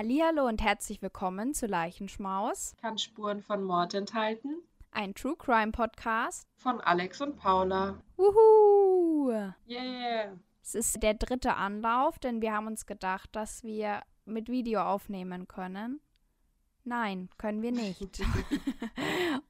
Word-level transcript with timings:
Hallihallo 0.00 0.48
und 0.48 0.62
herzlich 0.62 1.02
willkommen 1.02 1.52
zu 1.52 1.66
Leichenschmaus. 1.66 2.74
Kann 2.80 2.96
Spuren 2.96 3.42
von 3.42 3.62
Mord 3.62 3.92
enthalten. 3.92 4.62
Ein 4.92 5.12
True 5.12 5.36
Crime 5.36 5.72
Podcast. 5.72 6.48
Von 6.56 6.80
Alex 6.80 7.20
und 7.20 7.36
Paula. 7.36 8.00
Wuhu! 8.16 9.30
Yeah! 9.68 10.38
Es 10.62 10.74
ist 10.74 11.02
der 11.02 11.12
dritte 11.12 11.54
Anlauf, 11.54 12.18
denn 12.18 12.40
wir 12.40 12.54
haben 12.54 12.66
uns 12.66 12.86
gedacht, 12.86 13.28
dass 13.36 13.62
wir 13.62 14.00
mit 14.24 14.48
Video 14.48 14.80
aufnehmen 14.80 15.46
können. 15.46 16.00
Nein, 16.84 17.28
können 17.36 17.60
wir 17.60 17.72
nicht. 17.72 18.00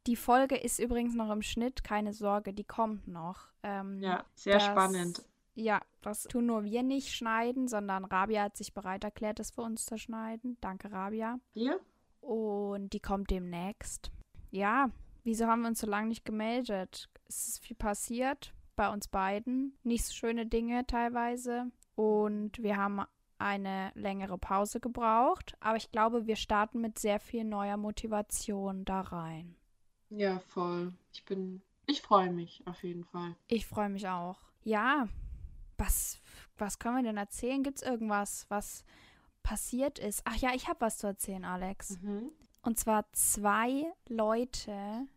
Die 0.08 0.16
Folge 0.16 0.56
ist 0.58 0.80
übrigens 0.80 1.14
noch 1.16 1.32
im 1.32 1.42
Schnitt, 1.42 1.84
keine 1.84 2.14
Sorge, 2.14 2.54
die 2.54 2.64
kommt 2.64 3.08
noch. 3.08 3.48
Ähm, 3.64 4.00
Ja, 4.02 4.24
sehr 4.36 4.56
das- 4.56 4.66
spannend. 4.66 5.24
Ja, 5.56 5.82
das 6.02 6.24
tun 6.24 6.46
nur 6.46 6.64
wir 6.64 6.84
nicht 6.84 7.14
schneiden, 7.14 7.68
sondern 7.68 8.06
Rabia 8.06 8.44
hat 8.44 8.56
sich 8.56 8.74
bereit 8.74 9.04
erklärt, 9.04 9.40
das 9.40 9.52
für 9.52 9.62
uns 9.62 9.86
zu 9.86 9.98
schneiden. 9.98 10.58
Danke, 10.62 10.90
Rabia. 10.92 11.38
Hier? 11.54 11.80
Und 12.22 12.94
die 12.94 13.02
kommt 13.02 13.30
demnächst. 13.30 14.10
Ja, 14.52 14.90
wieso 15.30 15.46
haben 15.46 15.62
wir 15.62 15.68
uns 15.70 15.80
so 15.80 15.88
lange 15.88 16.08
nicht 16.08 16.26
gemeldet? 16.26 17.08
Es 17.28 17.48
ist 17.48 17.60
viel 17.60 17.76
passiert 17.76 18.52
bei 18.76 18.92
uns 18.92 19.08
beiden. 19.08 19.78
Nicht 19.84 20.06
so 20.06 20.14
schöne 20.14 20.48
Dinge 20.48 20.88
teilweise. 20.88 21.72
Und 21.96 22.58
wir 22.64 22.78
haben 22.78 23.02
eine 23.38 23.92
längere 23.94 24.40
Pause 24.40 24.80
gebraucht. 24.80 25.56
Aber 25.60 25.78
ich 25.78 25.92
glaube, 25.92 26.26
wir 26.26 26.36
starten 26.36 26.82
mit 26.82 26.98
sehr 26.98 27.20
viel 27.20 27.44
neuer 27.44 27.78
Motivation 27.78 28.86
da 28.86 29.02
rein. 29.02 29.56
Ja, 30.10 30.40
voll. 30.40 30.94
Ich 31.14 31.24
bin, 31.26 31.62
ich 31.86 32.02
freue 32.02 32.32
mich 32.32 32.64
auf 32.66 32.84
jeden 32.84 33.04
Fall. 33.04 33.36
Ich 33.48 33.68
freue 33.68 33.90
mich 33.90 34.08
auch. 34.08 34.40
Ja, 34.64 35.08
was, 35.78 36.20
was 36.58 36.80
können 36.80 36.98
wir 36.98 37.04
denn 37.04 37.18
erzählen? 37.18 37.62
Gibt 37.62 37.78
es 37.78 37.84
irgendwas, 37.84 38.48
was 38.50 38.84
passiert 39.44 40.00
ist? 40.00 40.24
Ach 40.26 40.36
ja, 40.38 40.56
ich 40.56 40.68
habe 40.68 40.82
was 40.82 40.98
zu 40.98 41.06
erzählen, 41.06 41.46
Alex. 41.46 42.02
Mhm. 42.02 42.32
Und 42.62 42.78
zwar 42.78 43.06
zwei 43.14 43.86
Leute 44.08 45.08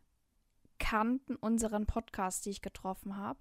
kannten 0.83 1.37
unseren 1.37 1.87
Podcast, 1.87 2.45
die 2.45 2.51
ich 2.51 2.61
getroffen 2.61 3.17
habe. 3.17 3.39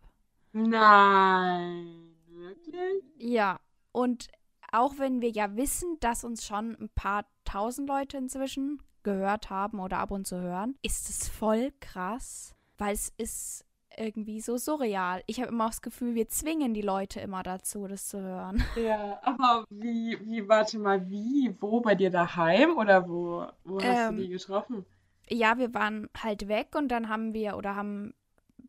Nein, 0.54 2.14
wirklich? 2.28 3.04
Ja, 3.18 3.60
und 3.92 4.28
auch 4.72 4.98
wenn 4.98 5.22
wir 5.22 5.30
ja 5.30 5.56
wissen, 5.56 5.98
dass 6.00 6.24
uns 6.24 6.46
schon 6.46 6.78
ein 6.80 6.90
paar 6.96 7.26
tausend 7.44 7.90
Leute 7.90 8.18
inzwischen 8.18 8.82
gehört 9.04 9.50
haben 9.50 9.80
oder 9.80 9.98
ab 9.98 10.12
und 10.12 10.28
zu 10.28 10.40
hören, 10.40 10.78
ist 10.82 11.10
es 11.10 11.28
voll 11.28 11.74
krass, 11.80 12.56
weil 12.78 12.94
es 12.94 13.12
ist 13.18 13.66
irgendwie 13.98 14.40
so 14.40 14.58
surreal. 14.58 15.22
Ich 15.28 15.42
habe 15.42 15.50
immer 15.50 15.68
das 15.68 15.82
Gefühl, 15.82 16.16
wir 16.16 16.30
zwingen 16.30 16.74
die 16.74 16.82
Leute 16.82 17.20
immer 17.20 17.44
dazu, 17.44 17.88
das 17.88 18.08
zu 18.08 18.22
hören. 18.22 18.64
Ja, 18.78 19.20
aber 19.24 19.66
wie, 19.70 20.18
wie, 20.24 20.48
warte 20.48 20.80
mal, 20.80 21.10
wie, 21.10 21.54
wo, 21.60 21.82
bei 21.82 21.96
dir 21.96 22.10
daheim 22.10 22.78
oder 22.78 23.10
wo, 23.10 23.46
wo 23.66 23.82
hast 23.82 24.10
Ähm, 24.10 24.16
du 24.16 24.22
die 24.24 24.30
getroffen? 24.30 24.86
Ja, 25.32 25.58
wir 25.58 25.74
waren 25.74 26.10
halt 26.18 26.48
weg 26.48 26.76
und 26.76 26.90
dann 26.90 27.10
haben 27.10 27.34
wir 27.34 27.56
oder 27.56 27.76
haben 27.76 28.14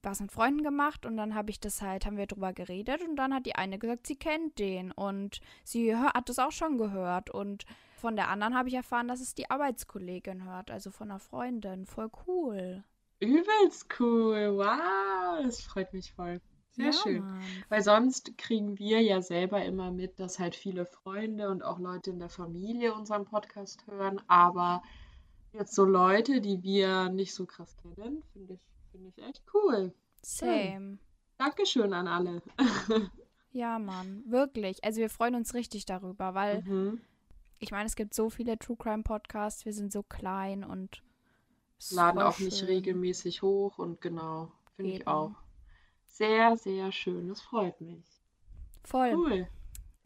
was 0.02 0.20
mit 0.20 0.32
Freunden 0.32 0.62
gemacht 0.62 1.06
und 1.06 1.16
dann 1.16 1.34
habe 1.34 1.50
ich 1.50 1.60
das 1.60 1.80
halt, 1.82 2.06
haben 2.06 2.16
wir 2.16 2.26
drüber 2.26 2.52
geredet 2.52 3.02
und 3.02 3.16
dann 3.16 3.34
hat 3.34 3.46
die 3.46 3.54
eine 3.54 3.78
gesagt, 3.78 4.06
sie 4.06 4.16
kennt 4.16 4.58
den 4.58 4.90
und 4.92 5.40
sie 5.64 5.96
hat 5.96 6.28
das 6.28 6.38
auch 6.38 6.50
schon 6.52 6.78
gehört 6.78 7.30
und 7.30 7.64
von 7.94 8.16
der 8.16 8.28
anderen 8.28 8.56
habe 8.56 8.68
ich 8.68 8.74
erfahren, 8.74 9.06
dass 9.08 9.20
es 9.20 9.34
die 9.34 9.48
Arbeitskollegin 9.50 10.44
hört, 10.44 10.70
also 10.70 10.90
von 10.90 11.10
einer 11.10 11.20
Freundin. 11.20 11.86
Voll 11.86 12.10
cool. 12.26 12.82
Übelst 13.20 13.86
cool, 14.00 14.56
wow, 14.56 15.40
das 15.42 15.60
freut 15.62 15.92
mich 15.92 16.12
voll. 16.12 16.40
Sehr 16.72 16.86
Ja, 16.86 16.92
schön. 16.92 17.20
Mann. 17.20 17.64
Weil 17.68 17.82
sonst 17.82 18.36
kriegen 18.38 18.78
wir 18.78 19.00
ja 19.02 19.20
selber 19.22 19.64
immer 19.64 19.92
mit, 19.92 20.18
dass 20.18 20.38
halt 20.38 20.56
viele 20.56 20.86
Freunde 20.86 21.50
und 21.50 21.62
auch 21.62 21.78
Leute 21.78 22.10
in 22.10 22.18
der 22.18 22.30
Familie 22.30 22.94
unseren 22.94 23.24
Podcast 23.26 23.86
hören. 23.86 24.20
Aber 24.26 24.82
jetzt 25.52 25.74
so 25.74 25.84
Leute, 25.84 26.40
die 26.40 26.62
wir 26.62 27.08
nicht 27.08 27.34
so 27.34 27.46
krass 27.46 27.76
kennen, 27.82 28.22
finde 28.32 28.54
ich, 28.54 28.60
finde 28.90 29.08
ich 29.16 29.22
echt 29.24 29.42
cool. 29.54 29.92
Same. 30.22 30.98
Dankeschön 31.38 31.92
an 31.92 32.06
alle. 32.08 32.42
Ja, 33.54 33.78
Mann, 33.78 34.22
wirklich. 34.26 34.82
Also 34.82 35.02
wir 35.02 35.10
freuen 35.10 35.34
uns 35.34 35.52
richtig 35.52 35.84
darüber, 35.84 36.32
weil 36.32 36.62
Mhm. 36.62 37.02
ich 37.58 37.70
meine, 37.70 37.84
es 37.84 37.96
gibt 37.96 38.14
so 38.14 38.30
viele 38.30 38.58
True 38.58 38.78
Crime 38.78 39.02
Podcasts, 39.02 39.66
wir 39.66 39.74
sind 39.74 39.92
so 39.92 40.02
klein 40.02 40.64
und 40.64 41.02
Laden 41.90 42.22
auch 42.22 42.38
nicht 42.38 42.56
schön. 42.60 42.68
regelmäßig 42.68 43.42
hoch 43.42 43.76
und 43.76 44.00
genau, 44.00 44.50
finde 44.76 44.92
ich 44.92 45.06
auch. 45.06 45.32
Sehr, 46.08 46.56
sehr 46.56 46.92
schön. 46.92 47.28
Das 47.28 47.42
freut 47.42 47.78
mich. 47.82 48.02
Voll. 48.84 49.12
Cool. 49.14 49.46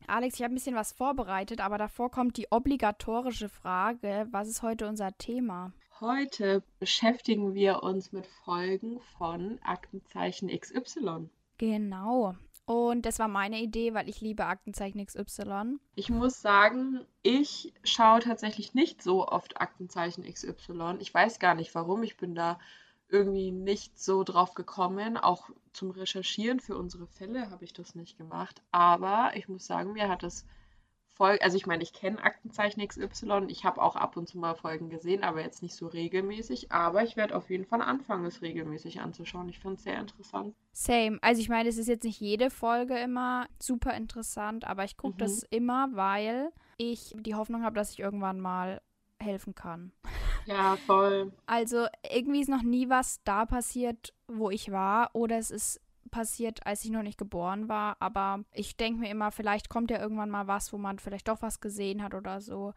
Alex, 0.07 0.37
ich 0.37 0.43
habe 0.43 0.53
ein 0.53 0.57
bisschen 0.57 0.77
was 0.77 0.93
vorbereitet, 0.93 1.61
aber 1.61 1.79
davor 1.79 2.11
kommt 2.11 2.37
die 2.37 2.47
obligatorische 2.51 3.49
Frage, 3.49 4.29
was 4.31 4.49
ist 4.49 4.63
heute 4.63 4.87
unser 4.87 5.17
Thema? 5.19 5.73
Heute 6.01 6.63
beschäftigen 6.79 7.55
wir 7.55 7.83
uns 7.83 8.13
mit 8.13 8.27
Folgen 8.27 9.01
von 9.17 9.59
Aktenzeichen 9.63 10.49
XY. 10.49 11.31
Genau. 11.59 12.35
Und 12.67 13.07
das 13.07 13.19
war 13.21 13.29
meine 13.29 13.61
Idee, 13.61 13.95
weil 13.95 14.09
ich 14.09 14.21
liebe 14.21 14.45
Aktenzeichen 14.45 15.05
XY. 15.05 15.79
Ich 15.95 16.11
muss 16.11 16.43
sagen, 16.43 17.07
ich 17.23 17.73
schaue 17.85 18.21
tatsächlich 18.21 18.75
nicht 18.75 19.03
so 19.03 19.27
oft 19.27 19.61
Aktenzeichen 19.61 20.25
XY. 20.25 20.97
Ich 20.99 21.15
weiß 21.15 21.39
gar 21.39 21.55
nicht 21.55 21.75
warum. 21.75 22.03
Ich 22.03 22.17
bin 22.17 22.35
da 22.35 22.59
irgendwie 23.09 23.53
nicht 23.53 23.99
so 23.99 24.25
drauf 24.25 24.55
gekommen. 24.55 25.17
Auch 25.17 25.51
zum 25.73 25.91
Recherchieren 25.91 26.61
für 26.61 26.77
unsere 26.77 27.07
Fälle 27.07 27.51
habe 27.51 27.65
ich 27.65 27.73
das 27.73 27.95
nicht 27.95 28.19
gemacht. 28.19 28.63
Aber 28.73 29.31
ich 29.35 29.49
muss 29.49 29.67
sagen, 29.67 29.93
mir 29.93 30.09
hat 30.09 30.23
es 30.23 30.45
voll. 31.15 31.39
Also, 31.41 31.57
ich 31.57 31.67
meine, 31.67 31.83
ich 31.83 31.93
kenne 31.93 32.23
Aktenzeichen 32.23 32.87
XY. 32.87 33.47
Ich 33.49 33.65
habe 33.65 33.81
auch 33.81 33.97
ab 33.97 34.17
und 34.17 34.29
zu 34.29 34.39
mal 34.39 34.55
Folgen 34.55 34.91
gesehen, 34.91 35.23
aber 35.25 35.41
jetzt 35.41 35.63
nicht 35.63 35.75
so 35.75 35.87
regelmäßig. 35.87 36.73
Aber 36.73 37.03
ich 37.05 37.17
werde 37.17 37.37
auf 37.37 37.49
jeden 37.49 37.65
Fall 37.65 37.81
anfangen, 37.81 38.27
es 38.27 38.43
regelmäßig 38.43 39.01
anzuschauen. 39.01 39.49
Ich 39.49 39.59
finde 39.59 39.77
es 39.77 39.85
sehr 39.85 39.99
interessant. 39.99 40.55
Same. 40.73 41.19
Also 41.23 41.41
ich 41.41 41.49
meine, 41.49 41.69
es 41.69 41.79
ist 41.79 41.89
jetzt 41.89 42.05
nicht 42.05 42.21
jede 42.21 42.51
Folge 42.51 42.99
immer 42.99 43.47
super 43.59 43.95
interessant, 43.95 44.67
aber 44.67 44.85
ich 44.85 44.97
gucke 44.97 45.15
Mhm. 45.15 45.19
das 45.21 45.43
immer, 45.45 45.89
weil 45.93 46.53
ich 46.77 47.15
die 47.19 47.35
Hoffnung 47.35 47.63
habe, 47.65 47.77
dass 47.77 47.93
ich 47.93 48.01
irgendwann 48.01 48.41
mal 48.41 48.83
helfen 49.19 49.55
kann. 49.55 49.93
Ja, 50.47 50.77
voll. 50.87 51.33
Also 51.47 51.87
irgendwie 52.11 52.41
ist 52.41 52.49
noch 52.49 52.63
nie 52.63 52.89
was 52.89 53.23
da 53.25 53.47
passiert, 53.47 54.15
wo 54.29 54.51
ich 54.51 54.71
war, 54.71 55.11
oder 55.15 55.39
es 55.39 55.51
ist 55.51 55.81
passiert, 56.11 56.67
als 56.67 56.85
ich 56.85 56.91
noch 56.91 57.03
nicht 57.03 57.19
geboren 57.19 57.69
war. 57.69 57.97
Aber 58.01 58.45
ich 58.53 58.77
denke 58.77 59.01
mir 59.01 59.11
immer, 59.11 59.33
vielleicht 59.33 59.69
kommt 59.69 59.91
ja 59.91 60.01
irgendwann 60.01 60.31
mal 60.31 60.47
was, 60.47 60.73
wo 60.73 60.79
man 60.79 60.99
vielleicht 60.99 61.29
doch 61.29 61.43
was 61.43 61.61
gesehen 61.61 62.03
hat 62.03 62.15
oder 62.15 62.41
so. 62.41 62.75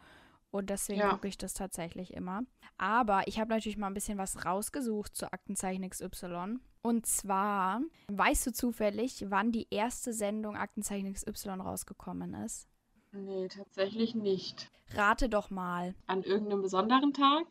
Und 0.51 0.71
deswegen 0.71 1.01
Ja. 1.01 1.11
gucke 1.13 1.27
ich 1.27 1.37
das 1.37 1.53
tatsächlich 1.53 2.13
immer. 2.13 2.41
Aber 2.77 3.27
ich 3.27 3.39
habe 3.39 3.51
natürlich 3.53 3.77
mal 3.77 3.87
ein 3.87 3.93
bisschen 3.93 4.17
was 4.17 4.45
rausgesucht 4.45 5.15
zu 5.15 5.31
Aktenzeichen 5.31 5.87
XY. 5.87 6.57
Und 6.81 7.05
zwar, 7.05 7.81
weißt 8.07 8.47
du 8.47 8.53
zufällig, 8.53 9.25
wann 9.29 9.51
die 9.51 9.67
erste 9.69 10.11
Sendung 10.11 10.55
Aktenzeichen 10.57 11.13
XY 11.13 11.49
rausgekommen 11.61 12.33
ist? 12.33 12.67
Nee, 13.11 13.47
tatsächlich 13.47 14.15
nicht. 14.15 14.71
Rate 14.93 15.29
doch 15.29 15.49
mal. 15.51 15.93
An 16.07 16.23
irgendeinem 16.23 16.61
besonderen 16.63 17.13
Tag? 17.13 17.45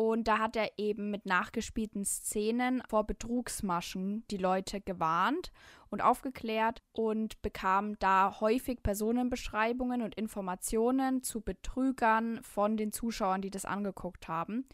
Und 0.00 0.28
da 0.28 0.38
hat 0.38 0.56
er 0.56 0.70
eben 0.78 1.10
mit 1.10 1.26
nachgespielten 1.26 2.06
Szenen 2.06 2.82
vor 2.88 3.04
Betrugsmaschen 3.04 4.24
die 4.30 4.38
Leute 4.38 4.80
gewarnt 4.80 5.52
und 5.90 6.00
aufgeklärt 6.00 6.82
und 6.92 7.42
bekam 7.42 7.98
da 7.98 8.40
häufig 8.40 8.82
Personenbeschreibungen 8.82 10.00
und 10.00 10.14
Informationen 10.14 11.22
zu 11.22 11.42
Betrügern 11.42 12.42
von 12.42 12.78
den 12.78 12.92
Zuschauern, 12.92 13.42
die 13.42 13.50
das 13.50 13.66
angeguckt 13.66 14.26
haben. 14.26 14.64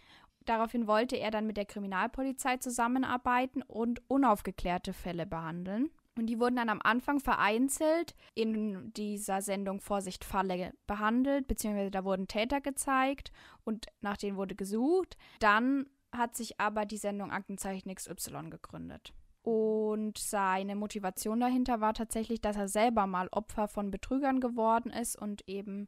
Daraufhin 0.44 0.86
wollte 0.86 1.16
er 1.16 1.32
dann 1.32 1.48
mit 1.48 1.56
der 1.56 1.66
Kriminalpolizei 1.66 2.58
zusammenarbeiten 2.58 3.62
und 3.62 4.08
unaufgeklärte 4.08 4.92
Fälle 4.92 5.26
behandeln. 5.26 5.90
Und 6.16 6.26
die 6.26 6.40
wurden 6.40 6.56
dann 6.56 6.70
am 6.70 6.80
Anfang 6.82 7.20
vereinzelt 7.20 8.14
in 8.34 8.92
dieser 8.94 9.42
Sendung 9.42 9.80
Vorsicht 9.80 10.24
Falle 10.24 10.72
behandelt, 10.86 11.46
beziehungsweise 11.46 11.90
da 11.90 12.04
wurden 12.04 12.26
Täter 12.26 12.60
gezeigt 12.60 13.32
und 13.64 13.86
nach 14.00 14.16
denen 14.16 14.38
wurde 14.38 14.54
gesucht. 14.54 15.16
Dann 15.40 15.86
hat 16.12 16.34
sich 16.34 16.58
aber 16.58 16.86
die 16.86 16.96
Sendung 16.96 17.30
Aktenzeichen 17.30 17.94
XY 17.94 18.48
gegründet. 18.50 19.12
Und 19.42 20.18
seine 20.18 20.74
Motivation 20.74 21.38
dahinter 21.38 21.80
war 21.80 21.94
tatsächlich, 21.94 22.40
dass 22.40 22.56
er 22.56 22.66
selber 22.66 23.06
mal 23.06 23.28
Opfer 23.30 23.68
von 23.68 23.90
Betrügern 23.90 24.40
geworden 24.40 24.90
ist 24.90 25.16
und 25.16 25.48
eben 25.48 25.86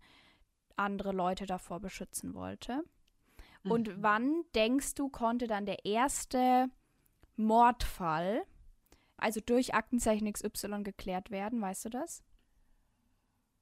andere 0.76 1.12
Leute 1.12 1.46
davor 1.46 1.80
beschützen 1.80 2.34
wollte. 2.34 2.84
Mhm. 3.64 3.70
Und 3.70 4.02
wann, 4.02 4.44
denkst 4.54 4.94
du, 4.94 5.08
konnte 5.08 5.46
dann 5.46 5.66
der 5.66 5.84
erste 5.84 6.68
Mordfall 7.36 8.44
also 9.18 9.40
durch 9.44 9.74
Aktenzeichen 9.74 10.32
XY 10.32 10.82
geklärt 10.82 11.30
werden, 11.30 11.60
weißt 11.60 11.86
du 11.86 11.88
das? 11.90 12.22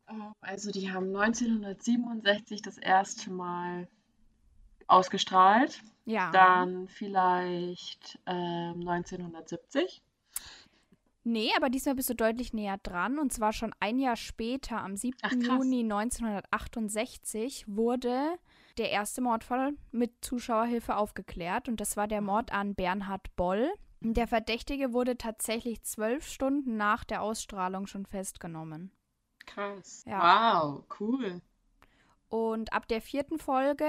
Oh, 0.09 0.33
also 0.41 0.71
die 0.71 0.93
haben 0.93 1.15
1967 1.17 2.63
das 2.63 2.79
erste 2.79 3.31
Mal 3.31 3.89
ausgestrahlt. 4.87 5.83
Ja. 6.05 6.31
Dann 6.31 6.87
vielleicht 6.89 8.19
ähm, 8.27 8.87
1970. 8.87 10.03
Nee, 11.25 11.51
aber 11.57 11.71
diesmal 11.71 11.97
bist 11.97 12.09
du 12.09 12.15
deutlich 12.15 12.53
näher 12.53 12.79
dran. 12.81 13.19
Und 13.19 13.33
zwar 13.33 13.53
schon 13.53 13.75
ein 13.81 13.99
Jahr 13.99 14.15
später, 14.15 14.81
am 14.81 14.97
7. 14.97 15.19
Ach, 15.23 15.33
Juni 15.33 15.81
1968, 15.81 17.65
wurde 17.67 18.39
der 18.79 18.91
erste 18.91 19.23
Mordfall 19.23 19.73
mit 19.91 20.13
Zuschauerhilfe 20.25 20.95
aufgeklärt. 20.95 21.69
Und 21.69 21.81
das 21.81 21.97
war 21.97 22.07
der 22.07 22.21
Mord 22.21 22.53
an 22.53 22.77
Bernhard 22.77 23.35
Boll. 23.35 23.73
Der 24.13 24.29
Verdächtige 24.29 24.93
wurde 24.93 25.19
tatsächlich 25.19 25.83
zwölf 25.83 26.27
Stunden 26.29 26.77
nach 26.77 27.03
der 27.03 27.23
Ausstrahlung 27.23 27.89
schon 27.89 28.07
festgenommen. 28.07 28.93
Krass. 29.47 30.05
Ja. 30.07 30.63
Wow, 30.63 30.85
cool. 31.01 31.41
Und 32.29 32.73
ab 32.73 32.87
der 32.87 33.01
vierten 33.01 33.39
Folge 33.39 33.87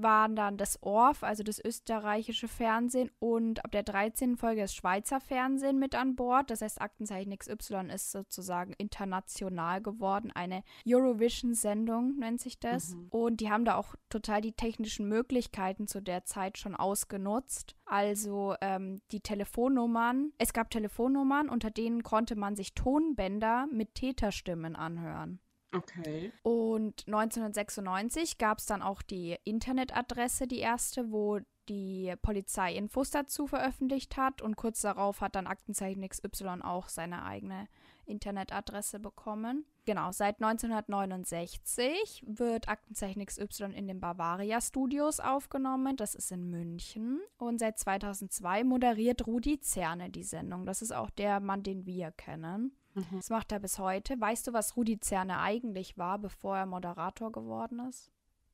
waren 0.00 0.36
dann 0.36 0.56
das 0.56 0.82
ORF, 0.82 1.22
also 1.22 1.42
das 1.42 1.62
österreichische 1.62 2.48
Fernsehen, 2.48 3.10
und 3.18 3.64
ab 3.64 3.72
der 3.72 3.82
13. 3.82 4.36
Folge 4.36 4.62
das 4.62 4.74
Schweizer 4.74 5.20
Fernsehen 5.20 5.78
mit 5.78 5.94
an 5.94 6.16
Bord. 6.16 6.50
Das 6.50 6.62
heißt, 6.62 6.80
Aktenzeichen 6.80 7.36
XY 7.36 7.90
ist 7.92 8.12
sozusagen 8.12 8.72
international 8.74 9.82
geworden. 9.82 10.30
Eine 10.32 10.62
Eurovision-Sendung 10.86 12.18
nennt 12.18 12.40
sich 12.40 12.58
das. 12.58 12.94
Mhm. 12.94 13.08
Und 13.10 13.40
die 13.40 13.50
haben 13.50 13.64
da 13.64 13.76
auch 13.76 13.94
total 14.08 14.40
die 14.40 14.52
technischen 14.52 15.08
Möglichkeiten 15.08 15.86
zu 15.86 16.00
der 16.00 16.24
Zeit 16.24 16.58
schon 16.58 16.74
ausgenutzt. 16.74 17.76
Also 17.84 18.54
ähm, 18.60 19.00
die 19.10 19.20
Telefonnummern. 19.20 20.32
Es 20.38 20.52
gab 20.52 20.70
Telefonnummern, 20.70 21.48
unter 21.48 21.70
denen 21.70 22.02
konnte 22.02 22.36
man 22.36 22.54
sich 22.56 22.74
Tonbänder 22.74 23.66
mit 23.72 23.94
Täterstimmen 23.94 24.76
anhören. 24.76 25.40
Okay. 25.72 26.32
Und 26.42 27.06
1996 27.06 28.38
gab 28.38 28.58
es 28.58 28.66
dann 28.66 28.82
auch 28.82 29.02
die 29.02 29.36
Internetadresse, 29.44 30.46
die 30.46 30.60
erste, 30.60 31.10
wo 31.12 31.40
die 31.68 32.14
Polizei 32.22 32.74
Infos 32.74 33.10
dazu 33.10 33.46
veröffentlicht 33.46 34.16
hat. 34.16 34.40
Und 34.40 34.56
kurz 34.56 34.80
darauf 34.80 35.20
hat 35.20 35.34
dann 35.34 35.46
Aktenzeichen 35.46 36.08
XY 36.08 36.62
auch 36.62 36.88
seine 36.88 37.24
eigene 37.24 37.68
Internetadresse 38.06 38.98
bekommen. 38.98 39.66
Genau, 39.84 40.12
seit 40.12 40.42
1969 40.42 42.24
wird 42.26 42.68
Aktenzeichen 42.68 43.24
XY 43.24 43.72
in 43.74 43.86
den 43.86 44.00
Bavaria 44.00 44.60
Studios 44.60 45.20
aufgenommen. 45.20 45.96
Das 45.96 46.14
ist 46.14 46.32
in 46.32 46.50
München. 46.50 47.20
Und 47.36 47.58
seit 47.58 47.78
2002 47.78 48.64
moderiert 48.64 49.26
Rudi 49.26 49.60
Zerne 49.60 50.10
die 50.10 50.24
Sendung. 50.24 50.66
Das 50.66 50.82
ist 50.82 50.92
auch 50.92 51.10
der 51.10 51.40
Mann, 51.40 51.62
den 51.62 51.86
wir 51.86 52.10
kennen. 52.12 52.72
Mhm. 52.98 53.16
Das 53.16 53.30
macht 53.30 53.52
er 53.52 53.60
bis 53.60 53.78
heute. 53.78 54.20
Weißt 54.20 54.46
du, 54.46 54.52
was 54.52 54.76
Rudi 54.76 54.98
Zerne 55.00 55.38
eigentlich 55.40 55.96
war, 55.98 56.18
bevor 56.18 56.56
er 56.56 56.66
Moderator 56.66 57.32
geworden 57.32 57.80
ist? 57.88 58.10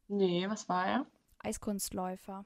Nee, 0.08 0.48
was 0.48 0.68
war 0.68 0.86
er? 0.86 1.06
Eiskunstläufer. 1.38 2.44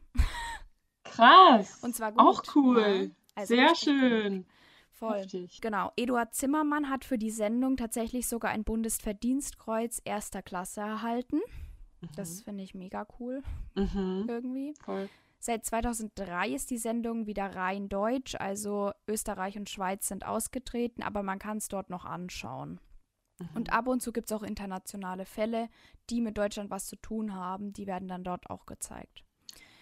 Krass. 1.05 1.79
Und 1.83 1.95
zwar 1.95 2.13
gut. 2.13 2.21
Auch 2.21 2.43
cool. 2.55 3.11
Ja, 3.11 3.17
also 3.35 3.55
Sehr 3.55 3.75
schön. 3.75 4.47
Voll. 4.91 5.19
Heftig. 5.19 5.61
Genau. 5.61 5.93
Eduard 5.97 6.35
Zimmermann 6.35 6.91
hat 6.91 7.05
für 7.05 7.19
die 7.19 7.31
Sendung 7.31 7.77
tatsächlich 7.77 8.29
sogar 8.29 8.51
ein 8.51 8.65
Bundesverdienstkreuz 8.65 10.01
erster 10.05 10.43
Klasse 10.43 10.81
erhalten. 10.81 11.41
Mhm. 12.01 12.09
Das 12.17 12.43
finde 12.43 12.65
ich 12.65 12.75
mega 12.75 13.07
cool. 13.19 13.43
Mhm. 13.75 14.27
Irgendwie. 14.29 14.75
Voll. 14.85 15.09
Seit 15.41 15.65
2003 15.65 16.51
ist 16.51 16.71
die 16.71 16.79
Sendung 16.79 17.27
wieder 17.27 17.55
rein 17.55 17.89
deutsch, 17.89 18.35
also 18.35 18.91
Österreich 19.07 19.57
und 19.57 19.71
Schweiz 19.71 20.09
sind 20.09 20.27
ausgetreten, 20.27 21.03
aber 21.03 21.23
man 21.23 21.39
kann 21.39 21.59
es 21.59 21.69
dort 21.69 21.91
noch 21.91 22.05
anschauen. 22.05 22.81
Mhm. 23.39 23.49
Und 23.55 23.73
ab 23.73 23.87
und 23.87 24.03
zu 24.03 24.13
gibt 24.13 24.31
es 24.31 24.37
auch 24.37 24.43
internationale 24.43 25.27
Fälle, 25.27 25.69
die 26.11 26.21
mit 26.21 26.37
Deutschland 26.37 26.71
was 26.71 26.87
zu 26.87 26.97
tun 26.97 27.35
haben, 27.35 27.73
die 27.73 27.87
werden 27.87 28.09
dann 28.09 28.25
dort 28.25 28.51
auch 28.51 28.67
gezeigt. 28.67 29.25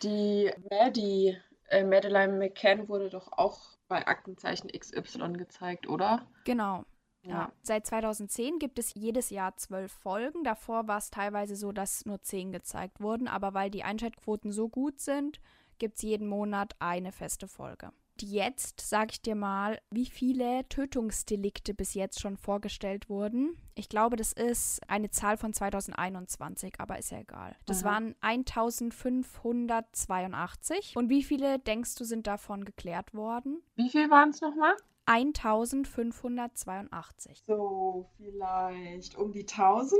Die 0.02 0.50
Maddie, 0.70 1.38
äh, 1.68 1.84
Madeline 1.84 2.34
McCann 2.34 2.88
wurde 2.88 3.08
doch 3.08 3.32
auch 3.32 3.78
bei 3.88 4.06
Aktenzeichen 4.06 4.68
XY 4.68 5.34
gezeigt, 5.34 5.88
oder? 5.88 6.26
Genau. 6.44 6.84
Ja. 7.28 7.52
Seit 7.62 7.86
2010 7.86 8.58
gibt 8.58 8.78
es 8.78 8.94
jedes 8.94 9.30
Jahr 9.30 9.56
zwölf 9.56 9.92
Folgen. 9.92 10.44
Davor 10.44 10.88
war 10.88 10.98
es 10.98 11.10
teilweise 11.10 11.56
so, 11.56 11.72
dass 11.72 12.04
nur 12.06 12.22
zehn 12.22 12.52
gezeigt 12.52 13.00
wurden, 13.00 13.28
aber 13.28 13.54
weil 13.54 13.70
die 13.70 13.84
Einschaltquoten 13.84 14.52
so 14.52 14.68
gut 14.68 15.00
sind, 15.00 15.40
gibt 15.78 15.96
es 15.96 16.02
jeden 16.02 16.28
Monat 16.28 16.74
eine 16.78 17.12
feste 17.12 17.48
Folge. 17.48 17.90
Jetzt 18.22 18.80
sage 18.80 19.10
ich 19.12 19.20
dir 19.20 19.34
mal, 19.34 19.78
wie 19.90 20.06
viele 20.06 20.66
Tötungsdelikte 20.70 21.74
bis 21.74 21.92
jetzt 21.92 22.18
schon 22.20 22.38
vorgestellt 22.38 23.10
wurden. 23.10 23.58
Ich 23.74 23.90
glaube, 23.90 24.16
das 24.16 24.32
ist 24.32 24.80
eine 24.88 25.10
Zahl 25.10 25.36
von 25.36 25.52
2021, 25.52 26.76
aber 26.78 26.98
ist 26.98 27.10
ja 27.10 27.18
egal. 27.18 27.54
Das 27.66 27.84
Aha. 27.84 27.92
waren 27.92 28.14
1582. 28.22 30.96
Und 30.96 31.10
wie 31.10 31.22
viele 31.22 31.58
denkst 31.58 31.96
du 31.96 32.04
sind 32.04 32.26
davon 32.26 32.64
geklärt 32.64 33.12
worden? 33.12 33.60
Wie 33.74 33.90
viel 33.90 34.08
waren 34.08 34.30
es 34.30 34.40
nochmal? 34.40 34.72
1582. 35.06 37.44
So, 37.46 38.10
vielleicht 38.16 39.16
um 39.16 39.32
die 39.32 39.46
1000? 39.46 39.98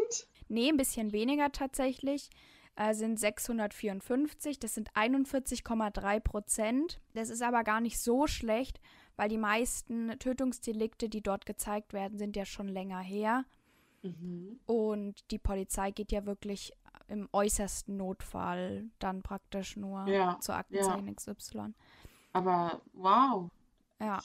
Nee, 0.49 0.69
ein 0.69 0.77
bisschen 0.77 1.13
weniger 1.13 1.51
tatsächlich. 1.53 2.29
Äh, 2.75 2.95
sind 2.95 3.19
654. 3.19 4.59
Das 4.59 4.75
sind 4.75 4.93
41,3 4.93 6.21
Prozent. 6.21 7.01
Das 7.15 7.31
ist 7.31 7.43
aber 7.43 7.65
gar 7.65 7.81
nicht 7.81 7.99
so 7.99 8.27
schlecht, 8.27 8.83
weil 9.17 9.31
die 9.31 9.39
meisten 9.39 10.19
Tötungsdelikte, 10.19 11.09
die 11.09 11.23
dort 11.23 11.47
gezeigt 11.47 11.95
werden, 11.95 12.19
sind 12.19 12.37
ja 12.37 12.45
schon 12.45 12.69
länger 12.69 13.01
her. 13.01 13.47
Mhm. 14.03 14.61
Und 14.67 15.31
die 15.31 15.39
Polizei 15.39 15.91
geht 15.91 16.13
ja 16.13 16.27
wirklich 16.27 16.75
im 17.09 17.29
äußersten 17.33 17.97
Notfall 17.97 18.91
dann 18.99 19.23
praktisch 19.23 19.77
nur 19.77 20.07
ja, 20.07 20.39
zur 20.41 20.57
Aktenzeichen 20.57 21.07
ja. 21.07 21.15
XY. 21.15 21.75
Aber 22.33 22.83
wow. 22.93 23.51
Ja. 24.01 24.21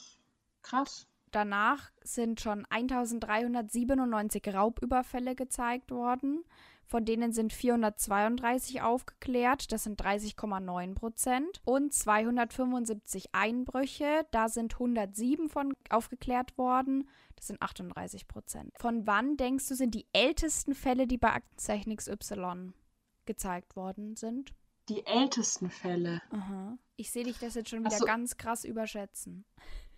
Krass. 0.62 1.06
Danach 1.30 1.90
sind 2.02 2.40
schon 2.40 2.66
1397 2.68 4.54
Raubüberfälle 4.54 5.34
gezeigt 5.34 5.90
worden. 5.90 6.44
Von 6.84 7.06
denen 7.06 7.32
sind 7.32 7.54
432 7.54 8.82
aufgeklärt, 8.82 9.72
das 9.72 9.84
sind 9.84 9.98
30,9 10.02 10.94
Prozent. 10.94 11.62
Und 11.64 11.94
275 11.94 13.30
Einbrüche, 13.32 14.26
da 14.30 14.50
sind 14.50 14.74
107 14.74 15.48
von 15.48 15.72
aufgeklärt 15.88 16.58
worden, 16.58 17.08
das 17.34 17.46
sind 17.46 17.62
38 17.62 18.28
Prozent. 18.28 18.74
Von 18.78 19.06
wann 19.06 19.38
denkst 19.38 19.68
du, 19.68 19.74
sind 19.74 19.94
die 19.94 20.06
ältesten 20.12 20.74
Fälle, 20.74 21.06
die 21.06 21.16
bei 21.16 21.32
Aktenzeichen 21.32 21.96
XY 21.96 22.74
gezeigt 23.24 23.74
worden 23.74 24.16
sind? 24.16 24.52
Die 24.90 25.06
ältesten 25.06 25.70
Fälle. 25.70 26.20
Aha. 26.30 26.76
Ich 26.96 27.10
sehe 27.10 27.24
dich 27.24 27.38
das 27.38 27.54
jetzt 27.54 27.70
schon 27.70 27.84
wieder 27.84 27.96
so. 27.96 28.04
ganz 28.04 28.36
krass 28.36 28.64
überschätzen. 28.64 29.46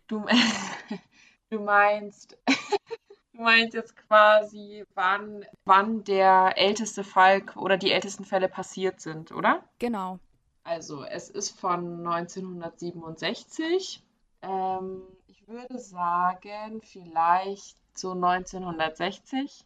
Du, 0.06 0.26
du 1.50 1.61
meinst, 1.61 2.37
du 3.32 3.42
meint 3.42 3.75
jetzt 3.75 3.96
quasi, 3.96 4.84
wann, 4.94 5.44
wann 5.64 6.04
der 6.04 6.54
älteste 6.56 7.04
Fall 7.04 7.42
oder 7.56 7.76
die 7.76 7.92
ältesten 7.92 8.25
Fälle 8.25 8.49
passiert 8.49 9.00
sind, 9.00 9.32
oder? 9.32 9.64
Genau. 9.78 10.18
Also, 10.62 11.04
es 11.04 11.30
ist 11.30 11.58
von 11.58 12.06
1967. 12.06 14.02
Ähm, 14.42 15.02
ich 15.26 15.46
würde 15.49 15.78
sagen, 15.78 16.80
vielleicht 16.82 17.76
so 17.96 18.12
1960. 18.12 19.64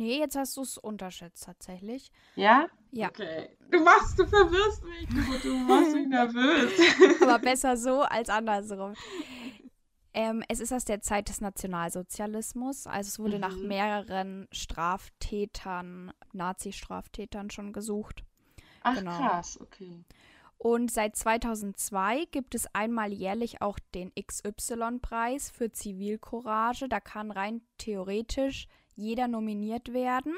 Nee, 0.00 0.18
jetzt 0.18 0.34
hast 0.34 0.56
du 0.56 0.62
es 0.62 0.78
unterschätzt 0.78 1.44
tatsächlich. 1.44 2.10
Ja? 2.34 2.66
Ja. 2.90 3.08
Okay. 3.08 3.50
Du 3.70 3.80
machst, 3.80 4.18
du 4.18 4.26
verwirrst 4.26 4.82
mich, 4.84 5.08
du, 5.08 5.48
du 5.48 5.54
machst 5.58 5.92
mich 5.94 6.08
nervös. 6.08 6.72
Aber 7.22 7.38
besser 7.38 7.76
so 7.76 8.00
als 8.00 8.30
andersrum. 8.30 8.94
Ähm, 10.14 10.42
es 10.48 10.58
ist 10.58 10.72
aus 10.72 10.86
der 10.86 11.02
Zeit 11.02 11.28
des 11.28 11.40
Nationalsozialismus. 11.42 12.86
Also 12.86 13.08
es 13.08 13.18
wurde 13.18 13.38
nach 13.38 13.54
Mhm. 13.54 13.68
mehreren 13.68 14.48
Straftätern, 14.52 16.12
Nazi-Straftätern 16.32 17.50
schon 17.50 17.72
gesucht. 17.74 18.24
Ach, 18.82 18.96
Genau. 18.96 19.16
krass, 19.18 19.60
okay. 19.60 20.02
Und 20.58 20.90
seit 20.90 21.14
2002 21.16 22.24
gibt 22.32 22.54
es 22.54 22.66
einmal 22.74 23.12
jährlich 23.12 23.62
auch 23.62 23.78
den 23.94 24.12
XY-Preis 24.14 25.50
für 25.50 25.70
Zivilcourage. 25.72 26.88
Da 26.88 27.00
kann 27.00 27.30
rein 27.30 27.62
theoretisch 27.78 28.66
jeder 29.00 29.28
nominiert 29.28 29.92
werden. 29.92 30.34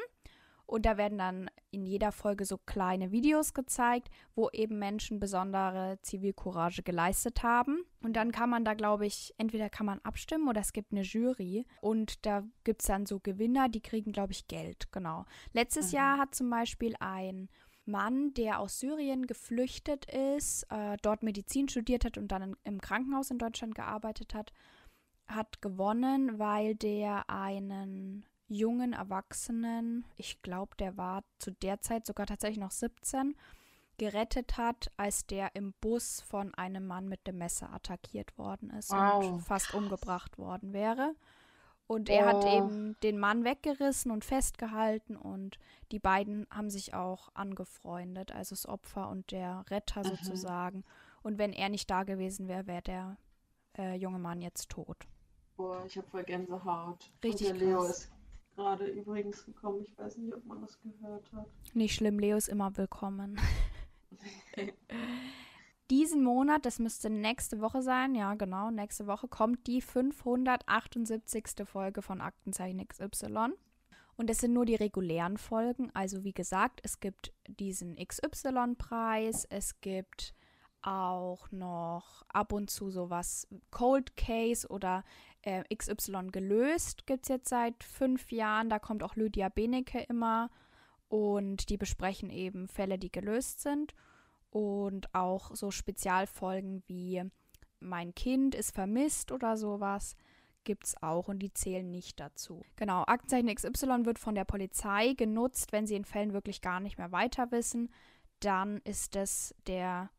Und 0.64 0.87
da 0.87 0.97
werden 0.97 1.19
dann 1.19 1.50
in 1.71 1.85
jeder 1.85 2.12
Folge 2.12 2.47
so 2.47 2.57
kleine 2.57 3.11
Videos 3.11 3.52
gezeigt, 3.52 4.09
wo 4.35 4.49
eben 4.50 4.78
Menschen 4.78 5.21
besondere 5.21 5.99
Zivilcourage 6.00 6.83
geleistet 6.83 7.42
haben. 7.42 7.85
Und 8.02 8.14
dann 8.14 8.33
kann 8.33 8.49
man 8.49 8.64
da, 8.64 8.73
glaube 8.73 9.04
ich, 9.04 9.35
entweder 9.37 9.69
kann 9.69 9.85
man 9.85 9.99
abstimmen 9.99 10.49
oder 10.49 10.62
es 10.62 10.73
gibt 10.73 10.92
eine 10.92 11.02
Jury. 11.02 11.66
Und 11.83 12.25
da 12.25 12.45
gibt 12.64 12.81
es 12.81 12.87
dann 12.87 13.04
so 13.04 13.21
Gewinner, 13.21 13.69
die 13.69 13.83
kriegen, 13.83 14.12
glaube 14.12 14.33
ich, 14.33 14.47
Geld. 14.47 14.90
Genau. 14.92 15.26
Letztes 15.52 15.92
Mhm. 15.92 15.97
Jahr 15.97 16.19
hat 16.19 16.35
zum 16.35 16.49
Beispiel 16.49 16.95
ein 17.00 17.50
Mann, 17.85 18.33
der 18.33 18.61
aus 18.61 18.78
Syrien 18.78 19.26
geflüchtet 19.26 20.07
ist, 20.07 20.64
äh, 20.71 20.97
dort 21.02 21.23
Medizin 21.23 21.69
studiert 21.69 22.04
hat 22.07 22.16
und 22.16 22.28
dann 22.28 22.42
in, 22.42 22.57
im 22.64 22.81
Krankenhaus 22.81 23.31
in 23.31 23.38
Deutschland 23.38 23.75
gearbeitet 23.75 24.33
hat, 24.33 24.52
hat 25.26 25.61
gewonnen, 25.61 26.38
weil 26.38 26.76
der 26.76 27.28
einen 27.28 28.25
jungen 28.52 28.92
Erwachsenen, 28.92 30.04
ich 30.16 30.42
glaube, 30.42 30.76
der 30.78 30.97
war 30.97 31.25
zu 31.38 31.52
der 31.52 31.80
Zeit 31.80 32.06
sogar 32.06 32.26
tatsächlich 32.26 32.59
noch 32.59 32.71
17, 32.71 33.37
gerettet 33.99 34.56
hat, 34.56 34.90
als 34.97 35.26
der 35.26 35.54
im 35.54 35.75
Bus 35.80 36.21
von 36.23 36.54
einem 36.54 36.87
Mann 36.87 37.09
mit 37.09 37.26
dem 37.26 37.38
Messer 37.38 37.73
attackiert 37.73 38.37
worden 38.38 38.71
ist 38.71 38.90
Wow, 38.90 39.23
und 39.32 39.42
fast 39.42 39.75
umgebracht 39.75 40.38
worden 40.38 40.73
wäre. 40.73 41.14
Und 41.87 42.09
er 42.09 42.25
hat 42.25 42.44
Oh. 42.44 42.49
eben 42.49 42.97
den 43.02 43.18
Mann 43.18 43.44
weggerissen 43.44 44.11
und 44.12 44.25
festgehalten 44.25 45.16
und 45.16 45.59
die 45.92 45.99
beiden 45.99 46.47
haben 46.50 46.71
sich 46.71 46.94
auch 46.94 47.28
angefreundet, 47.35 48.32
also 48.32 48.54
das 48.54 48.66
Opfer 48.66 49.09
und 49.11 49.30
der 49.30 49.64
Retter 49.71 50.02
Mhm. 50.04 50.09
sozusagen. 50.09 50.85
Und 51.23 51.38
wenn 51.38 51.52
er 51.52 51.68
nicht 51.68 51.90
da 51.90 52.04
gewesen 52.04 52.49
wäre, 52.49 52.66
wäre 52.66 52.82
der 52.82 53.16
äh, 53.78 53.94
junge 53.97 54.18
Mann 54.18 54.40
jetzt 54.40 54.71
tot. 54.71 55.06
Boah, 55.56 55.85
ich 55.87 55.97
habe 55.97 56.06
voll 56.09 56.25
Gänsehaut. 56.25 57.11
Richtig 57.23 57.49
Und 57.49 57.61
der 57.61 57.66
Leo 57.66 57.85
krass. 57.85 57.90
ist 57.90 58.12
gerade 58.62 58.87
übrigens 58.87 59.45
gekommen. 59.45 59.83
Ich 59.83 59.99
weiß 59.99 60.19
nicht, 60.19 60.35
ob 60.35 60.45
man 60.47 60.61
das 60.61 60.78
gehört 60.81 61.33
hat. 61.33 61.47
Nicht 61.75 61.95
schlimm, 61.97 62.19
Leo 62.19 62.37
ist 62.37 62.49
immer 62.49 62.76
willkommen. 62.76 63.38
Diesen 65.90 66.23
Monat, 66.23 66.64
das 66.64 66.78
müsste 66.78 67.11
nächste 67.11 67.61
Woche 67.61 67.83
sein, 67.83 68.14
ja 68.14 68.35
genau, 68.35 68.71
nächste 68.71 69.07
Woche 69.07 69.28
kommt 69.28 69.66
die 69.66 69.81
578. 69.81 71.66
Folge 71.66 72.02
von 72.02 72.21
Aktenzeichen 72.21 72.87
XY. 72.87 73.49
Und 74.16 74.31
das 74.31 74.38
sind 74.38 74.52
nur 74.52 74.64
die 74.64 74.76
regulären 74.76 75.38
Folgen. 75.38 75.90
Also 75.95 76.23
wie 76.23 76.33
gesagt, 76.33 76.81
es 76.85 77.00
gibt 77.00 77.33
diesen 77.49 77.97
XY-Preis, 77.97 79.47
es 79.50 79.81
gibt 79.81 80.35
auch 80.83 81.50
noch 81.50 82.25
ab 82.28 82.52
und 82.52 82.71
zu 82.71 82.90
sowas 82.90 83.49
Cold 83.71 84.16
Case 84.16 84.69
oder 84.69 85.04
äh, 85.42 85.62
XY 85.75 86.28
gelöst 86.32 87.06
gibt 87.06 87.25
es 87.25 87.28
jetzt 87.28 87.49
seit 87.49 87.84
fünf 87.84 88.32
Jahren. 88.32 88.70
Da 88.70 88.78
kommt 88.78 89.02
auch 89.02 89.16
Lydia 89.16 89.49
Benecke 89.49 90.00
immer 90.08 90.50
und 91.08 91.68
die 91.68 91.76
besprechen 91.76 92.30
eben 92.30 92.68
Fälle, 92.68 92.99
die 92.99 93.12
gelöst 93.12 93.61
sind 93.61 93.94
und 94.50 95.14
auch 95.14 95.54
so 95.54 95.70
Spezialfolgen 95.70 96.82
wie 96.87 97.22
Mein 97.80 98.14
Kind 98.14 98.54
ist 98.54 98.75
vermisst 98.75 99.32
oder 99.32 99.56
sowas 99.56 100.16
gibt 100.64 100.87
es 100.87 101.02
auch 101.02 101.28
und 101.28 101.40
die 101.40 101.52
zählen 101.52 101.90
nicht 101.90 102.20
dazu. 102.20 102.62
Genau, 102.76 103.02
Aktenzeichen 103.06 103.52
XY 103.52 104.04
wird 104.04 104.18
von 104.18 104.34
der 104.34 104.44
Polizei 104.44 105.14
genutzt, 105.14 105.72
wenn 105.72 105.87
sie 105.87 105.96
in 105.96 106.04
Fällen 106.04 106.32
wirklich 106.32 106.61
gar 106.61 106.80
nicht 106.80 106.99
mehr 106.99 107.12
weiter 107.12 107.50
wissen. 107.50 107.90
Dann 108.40 108.78
ist 108.84 109.16
es 109.16 109.54
der 109.66 110.11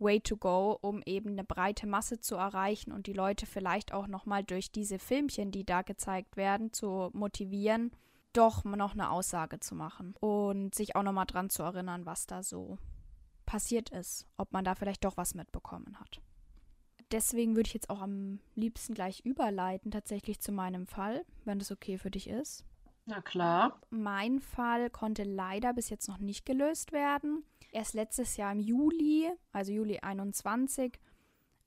Way 0.00 0.20
to 0.20 0.36
go, 0.36 0.78
um 0.80 1.02
eben 1.06 1.30
eine 1.30 1.44
breite 1.44 1.86
Masse 1.86 2.20
zu 2.20 2.36
erreichen 2.36 2.92
und 2.92 3.06
die 3.06 3.12
Leute 3.12 3.46
vielleicht 3.46 3.92
auch 3.92 4.06
nochmal 4.06 4.44
durch 4.44 4.70
diese 4.70 4.98
Filmchen, 4.98 5.50
die 5.50 5.64
da 5.64 5.82
gezeigt 5.82 6.36
werden, 6.36 6.72
zu 6.72 7.10
motivieren, 7.12 7.90
doch 8.32 8.64
noch 8.64 8.92
eine 8.92 9.10
Aussage 9.10 9.60
zu 9.60 9.74
machen 9.74 10.14
und 10.20 10.74
sich 10.74 10.96
auch 10.96 11.02
nochmal 11.02 11.26
dran 11.26 11.50
zu 11.50 11.62
erinnern, 11.62 12.06
was 12.06 12.26
da 12.26 12.42
so 12.42 12.78
passiert 13.46 13.90
ist, 13.90 14.26
ob 14.36 14.52
man 14.52 14.64
da 14.64 14.74
vielleicht 14.74 15.04
doch 15.04 15.16
was 15.16 15.34
mitbekommen 15.34 15.98
hat. 15.98 16.20
Deswegen 17.10 17.56
würde 17.56 17.68
ich 17.68 17.74
jetzt 17.74 17.88
auch 17.88 18.02
am 18.02 18.40
liebsten 18.54 18.92
gleich 18.92 19.20
überleiten, 19.24 19.90
tatsächlich 19.90 20.40
zu 20.40 20.52
meinem 20.52 20.86
Fall, 20.86 21.24
wenn 21.44 21.58
das 21.58 21.72
okay 21.72 21.96
für 21.96 22.10
dich 22.10 22.28
ist. 22.28 22.66
Na 23.06 23.22
klar. 23.22 23.80
Mein 23.88 24.38
Fall 24.40 24.90
konnte 24.90 25.22
leider 25.22 25.72
bis 25.72 25.88
jetzt 25.88 26.08
noch 26.08 26.18
nicht 26.18 26.44
gelöst 26.44 26.92
werden. 26.92 27.42
Erst 27.78 27.94
letztes 27.94 28.36
Jahr 28.36 28.50
im 28.50 28.58
Juli, 28.58 29.30
also 29.52 29.70
Juli 29.70 30.00
21, 30.00 30.98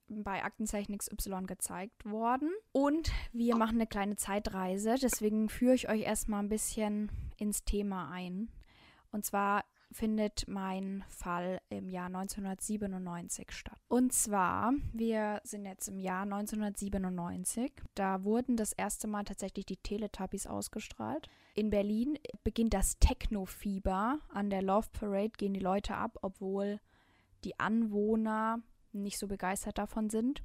bei 0.09 0.43
Aktenzeichen 0.43 0.97
XY 0.97 1.43
gezeigt 1.47 2.03
worden. 2.03 2.51
Und 2.73 3.13
wir 3.31 3.55
machen 3.55 3.75
eine 3.75 3.87
kleine 3.87 4.17
Zeitreise. 4.17 4.95
Deswegen 5.01 5.47
führe 5.47 5.73
ich 5.73 5.87
euch 5.87 6.01
erstmal 6.01 6.43
ein 6.43 6.49
bisschen 6.49 7.09
ins 7.37 7.63
Thema 7.63 8.11
ein. 8.11 8.49
Und 9.13 9.23
zwar 9.23 9.63
findet 9.91 10.47
mein 10.47 11.03
Fall 11.09 11.59
im 11.69 11.89
Jahr 11.89 12.07
1997 12.07 13.51
statt. 13.51 13.79
Und 13.87 14.13
zwar, 14.13 14.73
wir 14.93 15.41
sind 15.43 15.65
jetzt 15.65 15.87
im 15.87 15.99
Jahr 15.99 16.23
1997. 16.23 17.71
Da 17.95 18.23
wurden 18.23 18.55
das 18.55 18.73
erste 18.73 19.07
Mal 19.07 19.23
tatsächlich 19.23 19.65
die 19.65 19.77
Teletubbies 19.77 20.47
ausgestrahlt. 20.47 21.29
In 21.53 21.69
Berlin 21.69 22.17
beginnt 22.43 22.73
das 22.73 22.97
Techno-Fieber. 22.99 24.19
An 24.29 24.49
der 24.49 24.61
Love 24.61 24.87
Parade 24.93 25.33
gehen 25.37 25.53
die 25.53 25.59
Leute 25.59 25.95
ab, 25.95 26.17
obwohl 26.21 26.79
die 27.43 27.59
Anwohner 27.59 28.61
nicht 28.93 29.17
so 29.17 29.27
begeistert 29.27 29.77
davon 29.77 30.09
sind. 30.09 30.43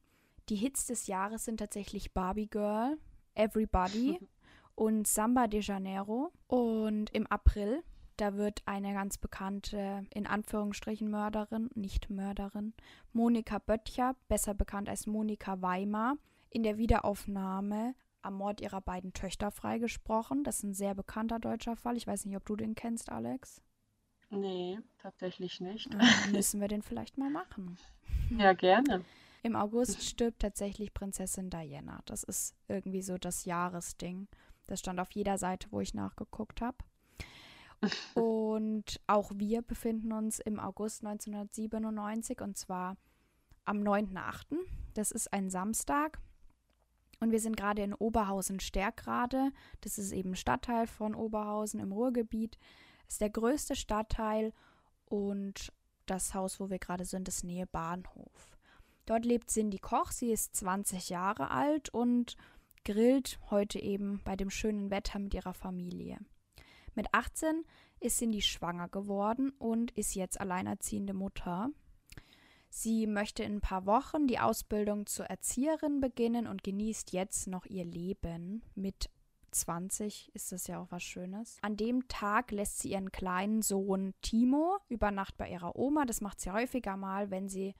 Die 0.49 0.57
Hits 0.57 0.87
des 0.87 1.07
Jahres 1.07 1.45
sind 1.45 1.59
tatsächlich 1.59 2.13
Barbie 2.13 2.49
Girl, 2.49 2.99
Everybody 3.35 4.19
und 4.75 5.07
Samba 5.07 5.47
de 5.47 5.61
Janeiro. 5.61 6.33
Und 6.47 7.11
im 7.11 7.27
April, 7.27 7.83
da 8.17 8.35
wird 8.37 8.63
eine 8.67 8.95
ganz 8.95 9.19
bekannte, 9.19 10.05
in 10.15 10.27
Anführungsstrichen 10.27 11.11
Mörderin, 11.11 11.71
nicht 11.75 12.11
Mörderin, 12.11 12.75
Monika 13.13 13.59
Böttcher, 13.59 14.17
besser 14.29 14.55
bekannt 14.55 14.89
als 14.89 15.07
Monika 15.07 15.61
Weimar, 15.63 16.17
in 16.51 16.63
der 16.63 16.79
Wiederaufnahme 16.79 17.95
am 18.23 18.35
Mord 18.35 18.61
ihrer 18.61 18.81
beiden 18.81 19.13
Töchter 19.13 19.51
freigesprochen. 19.51 20.45
Das 20.45 20.59
ist 20.59 20.65
ein 20.65 20.75
sehr 20.75 20.95
bekannter 20.95 21.39
deutscher 21.39 21.77
Fall. 21.77 21.97
Ich 21.97 22.07
weiß 22.07 22.25
nicht, 22.25 22.37
ob 22.37 22.45
du 22.45 22.57
den 22.57 22.75
kennst, 22.75 23.11
Alex. 23.11 23.63
Nee, 24.31 24.79
tatsächlich 24.99 25.61
nicht. 25.61 25.93
Dann 25.93 26.01
müssen 26.33 26.61
wir 26.61 26.69
den 26.69 26.83
vielleicht 26.83 27.17
mal 27.19 27.31
machen. 27.31 27.79
Ja, 28.31 28.53
gerne. 28.53 29.05
Im 29.43 29.55
August 29.55 30.03
stirbt 30.03 30.41
tatsächlich 30.41 30.93
Prinzessin 30.93 31.51
Diana. 31.51 32.01
Das 32.07 32.25
ist 32.25 32.57
irgendwie 32.67 33.03
so 33.03 33.17
das 33.17 33.45
Jahresding. 33.45 34.27
Das 34.67 34.81
stand 34.81 34.99
auf 34.99 35.13
jeder 35.13 35.39
Seite, 35.39 35.69
wo 35.71 35.81
ich 35.81 35.95
nachgeguckt 35.95 36.61
habe. 36.61 36.79
Und 38.15 39.01
auch 39.07 39.33
wir 39.35 39.63
befinden 39.63 40.13
uns 40.13 40.39
im 40.39 40.59
August 40.59 41.05
1997 41.05 42.41
und 42.41 42.57
zwar 42.57 42.97
am 43.65 43.79
9.8. 43.79 44.57
Das 44.95 45.11
ist 45.11 45.33
ein 45.33 45.51
Samstag. 45.51 46.21
Und 47.21 47.31
wir 47.33 47.41
sind 47.41 47.57
gerade 47.57 47.83
in 47.83 47.95
Oberhausen-Stärkrade. 47.95 49.51
Das 49.81 49.99
ist 49.99 50.13
eben 50.13 50.37
Stadtteil 50.37 50.87
von 50.87 51.15
Oberhausen 51.15 51.81
im 51.81 51.93
Ruhrgebiet. 51.93 52.59
Ist 53.09 53.21
der 53.21 53.31
größte 53.31 53.75
Stadtteil 53.75 54.53
und 55.07 55.73
das 56.07 56.35
Haus, 56.35 56.61
wo 56.61 56.71
wir 56.71 56.79
gerade 56.79 57.05
sind, 57.05 57.29
ist 57.29 57.45
Nähe 57.45 57.67
Bahnhof. 57.67 58.57
Dort 59.07 59.25
lebt 59.25 59.51
Cindy 59.51 59.79
Koch. 59.79 60.11
Sie 60.11 60.33
ist 60.33 60.57
20 60.57 61.09
Jahre 61.09 61.51
alt 61.51 61.89
und 61.91 62.37
grillt 62.85 63.39
heute 63.51 63.79
eben 63.79 64.21
bei 64.25 64.37
dem 64.37 64.51
schönen 64.51 64.91
Wetter 64.91 65.19
mit 65.19 65.35
ihrer 65.35 65.55
Familie. 65.55 66.19
Mit 66.97 67.07
18 67.13 67.65
ist 68.01 68.19
Cindy 68.19 68.43
schwanger 68.43 68.89
geworden 68.89 69.51
und 69.59 69.93
ist 69.93 70.15
jetzt 70.15 70.41
alleinerziehende 70.41 71.15
Mutter. 71.15 71.71
Sie 72.69 73.07
möchte 73.07 73.45
in 73.45 73.57
ein 73.57 73.61
paar 73.61 73.87
Wochen 73.87 74.27
die 74.27 74.39
Ausbildung 74.39 75.07
zur 75.07 75.27
Erzieherin 75.27 76.01
beginnen 76.01 76.47
und 76.47 76.65
genießt 76.65 77.13
jetzt 77.13 77.47
noch 77.47 77.67
ihr 77.67 77.85
Leben 77.85 78.63
mit 78.75 79.09
20 79.53 80.31
ist 80.35 80.53
das 80.53 80.67
ja 80.67 80.81
auch 80.81 80.91
was 80.91 81.03
Schönes. 81.03 81.59
An 81.63 81.77
dem 81.77 82.09
Tag 82.09 82.51
lässt 82.51 82.81
sie 82.81 82.91
ihren 82.91 83.13
kleinen 83.13 83.63
Sohn 83.63 84.15
Timo 84.21 84.79
über 84.89 85.11
Nacht 85.11 85.37
bei 85.37 85.51
ihrer 85.51 85.77
Oma. 85.77 86.05
Das 86.05 86.21
macht 86.21 86.41
sie 86.41 86.51
häufiger 86.51 86.97
mal, 86.97 87.31
wenn 87.31 87.49
sie 87.49 87.75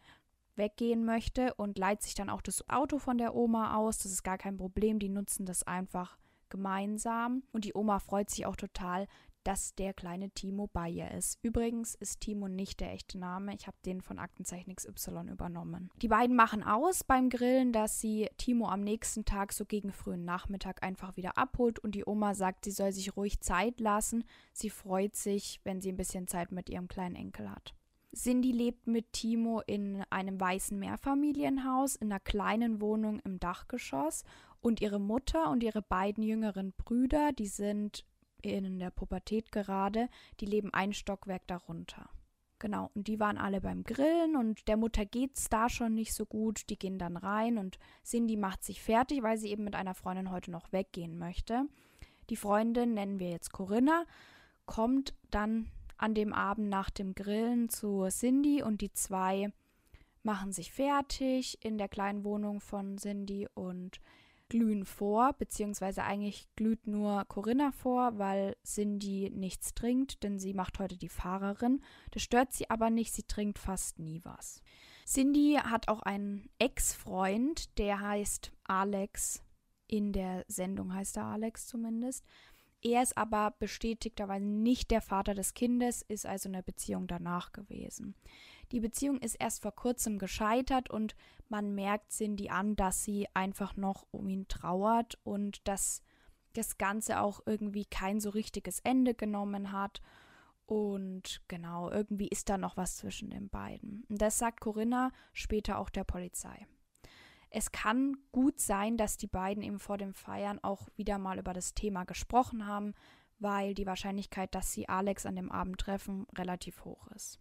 weggehen 0.55 1.05
möchte 1.05 1.53
und 1.55 1.79
leiht 1.79 2.03
sich 2.03 2.15
dann 2.15 2.31
auch 2.31 2.41
das 2.41 2.67
Auto 2.69 2.99
von 2.99 3.19
der 3.19 3.35
Oma 3.35 3.77
aus. 3.77 3.99
Das 3.99 4.13
ist 4.13 4.23
gar 4.23 4.39
kein 4.39 4.57
Problem. 4.57 4.99
Die 4.99 5.11
nutzen 5.11 5.45
das 5.45 5.65
einfach 5.65 6.17
gemeinsam. 6.57 7.43
Und 7.53 7.65
die 7.65 7.75
Oma 7.75 7.99
freut 7.99 8.31
sich 8.31 8.47
auch 8.47 8.57
total, 8.57 9.07
dass 9.45 9.77
der 9.77 9.95
kleine 9.95 10.31
Timo 10.31 10.67
bei 10.73 10.89
ihr 10.89 11.13
ist. 11.13 11.39
Übrigens 11.41 11.95
ist 11.95 12.21
Timo 12.21 12.49
nicht 12.49 12.81
der 12.81 12.93
echte 12.93 13.17
Name. 13.17 13.55
Ich 13.55 13.69
habe 13.69 13.77
den 13.87 14.01
von 14.01 14.19
Aktenzeichen 14.19 14.75
XY 14.75 15.29
übernommen. 15.31 15.91
Die 16.03 16.09
beiden 16.09 16.35
machen 16.35 16.65
aus 16.65 17.05
beim 17.05 17.31
Grillen, 17.31 17.73
dass 17.73 18.01
sie 18.01 18.29
Timo 18.39 18.69
am 18.69 18.81
nächsten 18.81 19.25
Tag 19.25 19.53
so 19.53 19.65
gegen 19.65 19.93
frühen 19.93 20.25
Nachmittag 20.25 20.83
einfach 20.83 21.17
wieder 21.17 21.39
abholt 21.39 21.79
und 21.79 21.95
die 21.95 22.05
Oma 22.05 22.35
sagt, 22.35 22.65
sie 22.65 22.73
soll 22.73 22.91
sich 22.91 23.17
ruhig 23.17 23.41
Zeit 23.41 23.79
lassen. 23.79 24.25
Sie 24.53 24.71
freut 24.71 25.15
sich, 25.15 25.61
wenn 25.63 25.81
sie 25.81 25.93
ein 25.93 25.97
bisschen 25.97 26.27
Zeit 26.27 26.51
mit 26.51 26.69
ihrem 26.69 26.89
kleinen 26.89 27.15
Enkel 27.15 27.49
hat. 27.49 27.77
Cindy 28.17 28.51
lebt 28.51 28.87
mit 28.87 29.13
Timo 29.13 29.61
in 29.67 30.03
einem 30.11 30.41
weißen 30.41 30.79
Mehrfamilienhaus 30.79 31.97
in 31.97 32.11
einer 32.11 32.19
kleinen 32.19 32.81
Wohnung 32.81 33.21
im 33.21 33.39
Dachgeschoss 33.39 34.25
und 34.61 34.81
ihre 34.81 35.01
Mutter 35.01 35.51
und 35.51 35.63
ihre 35.63 35.83
beiden 35.83 36.23
jüngeren 36.23 36.73
Brüder, 36.73 37.33
die 37.33 37.47
sind 37.47 38.05
in 38.43 38.79
der 38.79 38.91
Pubertät 38.91 39.51
gerade, 39.51 40.09
die 40.41 40.47
leben 40.47 40.73
ein 40.73 40.93
Stockwerk 40.93 41.47
darunter. 41.47 42.09
Genau, 42.59 42.91
und 42.95 43.07
die 43.07 43.21
waren 43.21 43.37
alle 43.37 43.61
beim 43.61 43.85
Grillen 43.85 44.35
und 44.35 44.67
der 44.67 44.79
Mutter 44.79 45.05
geht's 45.05 45.51
da 45.51 45.69
schon 45.69 45.95
nicht 45.95 46.15
so 46.15 46.25
gut. 46.25 46.71
Die 46.71 46.79
gehen 46.79 46.99
dann 46.99 47.19
rein 47.19 47.59
und 47.59 47.79
Cindy 48.03 48.37
macht 48.37 48.65
sich 48.65 48.81
fertig, 48.81 49.23
weil 49.23 49.37
sie 49.37 49.51
eben 49.51 49.65
mit 49.65 49.75
einer 49.75 49.95
Freundin 49.95 50.31
heute 50.31 50.51
noch 50.51 50.73
weggehen 50.73 51.19
möchte. 51.19 51.67
Die 52.31 52.37
Freundin, 52.37 52.95
nennen 52.95 53.19
wir 53.19 53.31
jetzt 53.31 53.53
Corinna, 53.53 54.05
kommt 54.65 55.15
dann 55.31 55.71
an 55.99 56.15
dem 56.15 56.33
Abend 56.33 56.71
nach 56.71 56.89
dem 56.89 57.15
Grillen 57.15 57.69
zu 57.69 58.07
Cindy 58.09 58.63
und 58.63 58.81
die 58.81 58.93
zwei 58.93 59.53
machen 60.23 60.51
sich 60.51 60.73
fertig 60.73 61.59
in 61.63 61.79
der 61.79 61.89
kleinen 61.89 62.25
Wohnung 62.25 62.61
von 62.61 62.97
Cindy 62.97 63.49
und 63.55 64.01
glühen 64.49 64.85
vor, 64.85 65.33
beziehungsweise 65.35 66.05
eigentlich 66.05 66.49
glüht 66.57 66.87
nur 66.87 67.25
Corinna 67.27 67.73
vor, 67.73 68.19
weil 68.19 68.57
Cindy 68.65 69.31
nichts 69.31 69.75
trinkt, 69.75 70.23
denn 70.23 70.39
sie 70.39 70.55
macht 70.55 70.79
heute 70.79 70.97
die 70.97 71.09
Fahrerin. 71.09 71.83
Das 72.13 72.23
stört 72.23 72.53
sie 72.53 72.71
aber 72.71 72.91
nicht, 72.91 73.13
sie 73.13 73.25
trinkt 73.25 73.59
fast 73.59 73.99
nie 73.99 74.21
was. 74.25 74.63
Cindy 75.07 75.59
hat 75.63 75.89
auch 75.89 76.01
einen 76.03 76.49
Ex-Freund, 76.59 77.79
der 77.79 78.01
heißt 78.01 78.53
Alex. 78.65 79.43
In 79.89 80.13
der 80.13 80.45
Sendung 80.49 80.93
heißt 80.93 81.17
er 81.17 81.27
Alex 81.27 81.67
zumindest. 81.67 82.25
Er 82.83 83.03
ist 83.03 83.17
aber 83.17 83.53
bestätigterweise 83.59 84.45
nicht 84.45 84.91
der 84.91 85.01
Vater 85.01 85.35
des 85.35 85.55
Kindes, 85.55 86.03
ist 86.03 86.27
also 86.27 86.49
eine 86.49 86.63
Beziehung 86.63 87.07
danach 87.07 87.53
gewesen. 87.53 88.15
Die 88.73 88.81
Beziehung 88.81 89.19
ist 89.19 89.37
erst 89.37 89.63
vor 89.63 89.73
kurzem 89.73 90.19
gescheitert 90.19 90.91
und 90.91 91.15
man 91.49 91.75
merkt 91.75 92.11
Cindy 92.11 92.49
an, 92.49 92.75
dass 92.77 93.05
sie 93.05 93.29
einfach 93.35 93.77
noch 93.77 94.07
um 94.11 94.29
ihn 94.29 94.49
trauert 94.49 95.19
und 95.23 95.67
dass 95.69 96.03
das 96.53 96.79
Ganze 96.79 97.21
auch 97.21 97.41
irgendwie 97.47 97.85
kein 97.85 98.21
so 98.21 98.31
richtiges 98.31 98.81
Ende 98.81 99.15
genommen 99.15 99.73
hat. 99.73 100.01
Und 100.67 101.43
genau, 101.47 101.91
irgendwie 101.91 102.27
ist 102.29 102.49
da 102.49 102.59
noch 102.59 102.77
was 102.77 102.97
zwischen 102.97 103.31
den 103.31 103.49
beiden. 103.49 104.05
Und 104.09 104.21
das 104.21 104.39
sagt 104.39 104.61
Corinna 104.61 105.13
später 105.33 105.79
auch 105.79 105.91
der 105.91 106.05
Polizei. 106.05 106.67
Es 107.51 107.71
kann 107.71 108.17
gut 108.33 108.61
sein, 108.61 108.97
dass 108.97 109.17
die 109.17 109.29
beiden 109.29 109.63
eben 109.63 109.79
vor 109.79 109.97
dem 109.97 110.13
Feiern 110.13 110.59
auch 110.63 110.89
wieder 110.97 111.19
mal 111.19 111.39
über 111.39 111.53
das 111.53 111.75
Thema 111.75 112.05
gesprochen 112.05 112.67
haben, 112.67 112.95
weil 113.39 113.75
die 113.75 113.87
Wahrscheinlichkeit, 113.87 114.55
dass 114.55 114.73
sie 114.73 114.89
Alex 114.89 115.25
an 115.25 115.37
dem 115.37 115.53
Abend 115.53 115.79
treffen, 115.79 116.27
relativ 116.37 116.85
hoch 116.85 117.07
ist. 117.09 117.39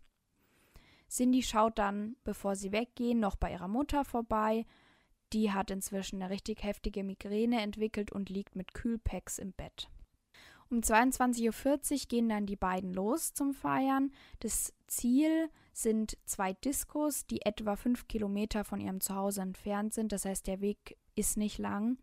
Cindy 1.16 1.44
schaut 1.44 1.78
dann, 1.78 2.18
bevor 2.24 2.56
sie 2.56 2.72
weggehen, 2.72 3.20
noch 3.20 3.38
bei 3.38 3.52
ihrer 3.52 3.70
Mutter 3.70 4.04
vorbei. 4.04 4.66
Die 5.32 5.52
hat 5.52 5.72
inzwischen 5.72 6.22
eine 6.22 6.30
richtig 6.30 6.64
heftige 6.64 7.04
Migräne 7.04 7.62
entwickelt 7.62 8.12
und 8.12 8.30
liegt 8.30 8.56
mit 8.56 8.74
Kühlpacks 8.74 9.40
im 9.40 9.54
Bett. 9.54 9.90
Um 10.70 10.80
22.40 10.80 11.92
Uhr 11.92 12.08
gehen 12.10 12.30
dann 12.30 12.46
die 12.46 12.56
beiden 12.56 12.94
los 12.94 13.34
zum 13.34 13.54
Feiern. 13.54 14.12
Das 14.40 14.74
Ziel 14.88 15.50
sind 15.72 16.18
zwei 16.26 16.54
Diskos, 16.54 17.26
die 17.28 17.44
etwa 17.44 17.76
fünf 17.76 18.08
Kilometer 18.08 18.66
von 18.66 18.82
ihrem 18.82 19.00
Zuhause 19.00 19.42
entfernt 19.42 19.94
sind. 19.94 20.12
Das 20.12 20.26
heißt, 20.26 20.48
der 20.48 20.60
Weg 20.60 20.98
ist 21.16 21.38
nicht 21.38 21.60
lang. 21.60 21.98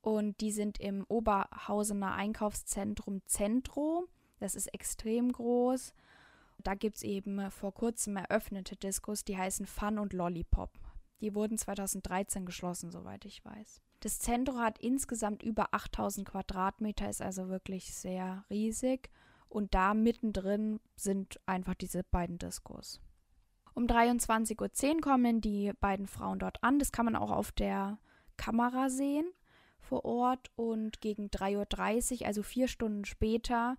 Und 0.00 0.40
die 0.40 0.52
sind 0.52 0.80
im 0.80 1.04
Oberhausener 1.08 2.14
Einkaufszentrum 2.14 3.20
Zentro. 3.26 4.08
Das 4.38 4.54
ist 4.54 4.72
extrem 4.74 5.30
groß. 5.30 5.92
Da 6.58 6.74
gibt 6.74 6.96
es 6.96 7.02
eben 7.02 7.50
vor 7.50 7.72
kurzem 7.72 8.16
eröffnete 8.16 8.76
Diskos, 8.76 9.24
die 9.24 9.36
heißen 9.36 9.66
Fun 9.66 9.98
und 9.98 10.12
Lollipop. 10.12 10.70
Die 11.20 11.34
wurden 11.34 11.58
2013 11.58 12.46
geschlossen, 12.46 12.90
soweit 12.90 13.24
ich 13.24 13.44
weiß. 13.44 13.80
Das 14.00 14.20
Zentrum 14.20 14.60
hat 14.60 14.78
insgesamt 14.78 15.42
über 15.42 15.74
8000 15.74 16.28
Quadratmeter, 16.28 17.08
ist 17.08 17.22
also 17.22 17.48
wirklich 17.48 17.92
sehr 17.94 18.44
riesig. 18.50 19.10
Und 19.48 19.74
da 19.74 19.94
mittendrin 19.94 20.78
sind 20.94 21.40
einfach 21.46 21.74
diese 21.74 22.04
beiden 22.04 22.38
Diskos. 22.38 23.00
Um 23.74 23.86
23.10 23.86 24.94
Uhr 24.96 25.00
kommen 25.00 25.40
die 25.40 25.72
beiden 25.80 26.06
Frauen 26.06 26.38
dort 26.38 26.62
an. 26.62 26.78
Das 26.78 26.92
kann 26.92 27.06
man 27.06 27.16
auch 27.16 27.30
auf 27.30 27.50
der 27.52 27.98
Kamera 28.36 28.90
sehen 28.90 29.26
vor 29.80 30.04
Ort. 30.04 30.50
Und 30.54 31.00
gegen 31.00 31.28
3.30 31.28 32.20
Uhr, 32.20 32.26
also 32.26 32.42
vier 32.42 32.68
Stunden 32.68 33.04
später, 33.04 33.76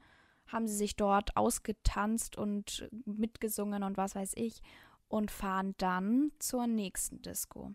haben 0.51 0.67
sie 0.67 0.75
sich 0.75 0.95
dort 0.95 1.37
ausgetanzt 1.37 2.37
und 2.37 2.89
mitgesungen 3.05 3.83
und 3.83 3.97
was 3.97 4.15
weiß 4.15 4.33
ich 4.35 4.61
und 5.07 5.31
fahren 5.31 5.75
dann 5.77 6.31
zur 6.39 6.67
nächsten 6.67 7.21
Disco. 7.21 7.73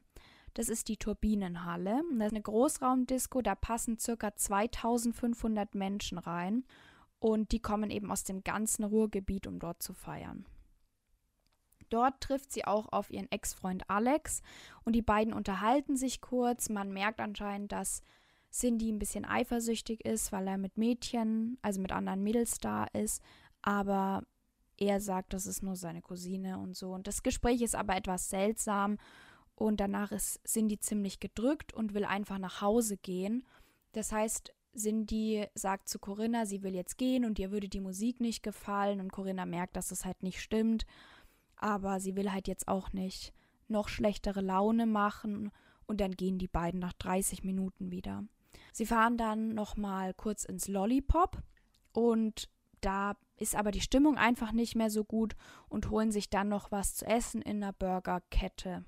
Das 0.55 0.69
ist 0.69 0.89
die 0.89 0.97
Turbinenhalle. 0.97 2.03
Das 2.13 2.27
ist 2.27 2.33
eine 2.33 2.43
Großraumdisco, 2.43 3.43
da 3.43 3.55
passen 3.57 3.99
ca. 3.99 4.35
2500 4.35 5.75
Menschen 5.75 6.19
rein 6.19 6.65
und 7.19 7.53
die 7.53 7.61
kommen 7.61 7.91
eben 7.91 8.11
aus 8.11 8.23
dem 8.23 8.45
ganzen 8.45 8.85
Ruhrgebiet, 8.85 9.47
um 9.47 9.59
dort 9.59 9.83
zu 9.83 9.93
feiern. 9.93 10.47
Dort 11.91 12.21
trifft 12.21 12.53
sie 12.53 12.65
auch 12.65 12.93
auf 12.93 13.11
ihren 13.11 13.31
Ex-Freund 13.31 13.89
Alex 13.91 14.43
und 14.85 14.95
die 14.95 15.03
beiden 15.03 15.33
unterhalten 15.33 15.97
sich 15.97 16.21
kurz. 16.21 16.69
Man 16.69 16.93
merkt 16.93 17.21
anscheinend, 17.21 17.73
dass 17.73 18.03
Cindy 18.55 18.93
ein 18.93 19.01
bisschen 19.01 19.25
eifersüchtig 19.25 20.05
ist, 20.05 20.31
weil 20.31 20.47
er 20.47 20.59
mit 20.59 20.79
Mädchen, 20.79 21.59
also 21.61 21.81
mit 21.81 21.90
anderen 21.90 22.23
Mädels 22.23 22.59
da 22.59 22.85
ist, 22.93 23.21
aber 23.62 24.23
er 24.77 25.01
sagt, 25.01 25.33
das 25.33 25.47
ist 25.47 25.62
nur 25.62 25.75
seine 25.75 26.03
Cousine 26.03 26.59
und 26.59 26.77
so. 26.77 26.93
Und 26.93 27.09
das 27.09 27.23
Gespräch 27.23 27.62
ist 27.62 27.75
aber 27.75 27.97
etwas 27.97 28.31
seltsam 28.31 28.99
und 29.57 29.81
danach 29.81 30.12
ist 30.12 30.40
Cindy 30.47 30.79
ziemlich 30.79 31.19
gedrückt 31.19 31.75
und 31.75 31.95
will 31.95 32.05
einfach 32.05 32.38
nach 32.38 32.61
Hause 32.61 32.97
gehen. 32.97 33.45
Das 33.93 34.12
heißt, 34.12 34.53
Cindy 34.77 35.47
sagt 35.55 35.88
zu 35.88 35.99
Corinna, 35.99 36.47
sie 36.47 36.62
will 36.62 36.75
jetzt 36.75 36.97
gehen 36.97 37.25
und 37.25 37.38
ihr 37.38 37.51
würde 37.51 37.69
die 37.69 37.81
Musik 37.81 38.21
nicht 38.21 38.43
gefallen 38.43 39.01
und 39.01 39.12
Corinna 39.12 39.47
merkt, 39.47 39.77
dass 39.77 39.88
das 39.88 40.05
halt 40.05 40.23
nicht 40.23 40.40
stimmt, 40.40 40.87
aber 41.57 41.99
sie 41.99 42.17
will 42.17 42.31
halt 42.33 42.49
jetzt 42.49 42.69
auch 42.69 42.93
nicht 42.93 43.33
noch 43.67 43.88
schlechtere 43.88 44.40
Laune 44.40 44.87
machen 44.87 45.51
und 45.87 46.01
dann 46.01 46.12
gehen 46.12 46.38
die 46.38 46.49
beiden 46.49 46.81
nach 46.81 46.93
30 46.95 47.45
Minuten 47.45 47.90
wieder. 47.90 48.25
Sie 48.75 48.87
fahren 48.87 49.17
dann 49.17 49.55
nochmal 49.55 50.15
kurz 50.15 50.45
ins 50.45 50.67
Lollipop 50.67 51.41
und 51.93 52.49
da 52.81 53.15
ist 53.37 53.55
aber 53.55 53.71
die 53.71 53.81
Stimmung 53.81 54.19
einfach 54.19 54.51
nicht 54.51 54.75
mehr 54.75 54.91
so 54.91 55.05
gut 55.05 55.37
und 55.69 55.91
holen 55.91 56.11
sich 56.11 56.29
dann 56.29 56.49
noch 56.49 56.73
was 56.73 56.97
zu 56.97 57.07
essen 57.07 57.41
in 57.41 57.63
einer 57.63 57.73
Burgerkette. 57.73 58.85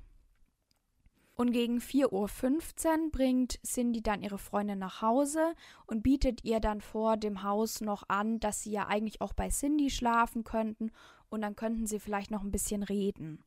Und 1.37 1.53
gegen 1.53 1.79
4.15 1.79 2.11
Uhr 2.11 3.11
bringt 3.13 3.61
Cindy 3.65 4.03
dann 4.03 4.23
ihre 4.23 4.39
Freundin 4.39 4.81
nach 4.81 5.03
Hause 5.03 5.55
und 5.87 6.03
bietet 6.03 6.43
ihr 6.43 6.59
dann 6.59 6.81
vor 6.81 7.17
dem 7.17 7.45
Haus 7.45 7.81
noch 7.81 8.09
an, 8.09 8.41
dass 8.41 8.63
sie 8.63 8.73
ja 8.73 8.89
eigentlich 8.89 9.21
auch 9.21 9.35
bei 9.35 9.51
Cindy 9.51 9.91
schlafen 9.91 10.43
könnten 10.43 10.91
und 11.29 11.43
dann 11.43 11.55
könnten 11.55 11.87
sie 11.87 12.01
vielleicht 12.01 12.33
noch 12.33 12.43
ein 12.43 12.51
bisschen 12.51 12.83
reden. 12.83 13.45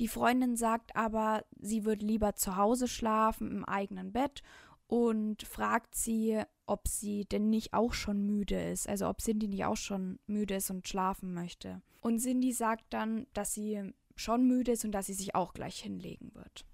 Die 0.00 0.08
Freundin 0.08 0.56
sagt 0.56 0.96
aber, 0.96 1.44
sie 1.60 1.84
würde 1.84 2.04
lieber 2.04 2.34
zu 2.34 2.56
Hause 2.56 2.88
schlafen 2.88 3.52
im 3.52 3.64
eigenen 3.64 4.12
Bett 4.12 4.42
und 4.92 5.44
fragt 5.44 5.94
sie, 5.94 6.42
ob 6.66 6.86
sie 6.86 7.24
denn 7.24 7.48
nicht 7.48 7.72
auch 7.72 7.94
schon 7.94 8.26
müde 8.26 8.62
ist, 8.62 8.86
also 8.86 9.08
ob 9.08 9.22
Cindy 9.22 9.48
nicht 9.48 9.64
auch 9.64 9.78
schon 9.78 10.18
müde 10.26 10.56
ist 10.56 10.68
und 10.68 10.86
schlafen 10.86 11.32
möchte. 11.32 11.80
Und 12.02 12.18
Cindy 12.18 12.52
sagt 12.52 12.84
dann, 12.90 13.26
dass 13.32 13.54
sie 13.54 13.94
schon 14.16 14.46
müde 14.46 14.72
ist 14.72 14.84
und 14.84 14.92
dass 14.92 15.06
sie 15.06 15.14
sich 15.14 15.34
auch 15.34 15.54
gleich 15.54 15.80
hinlegen 15.80 16.34
wird. 16.34 16.66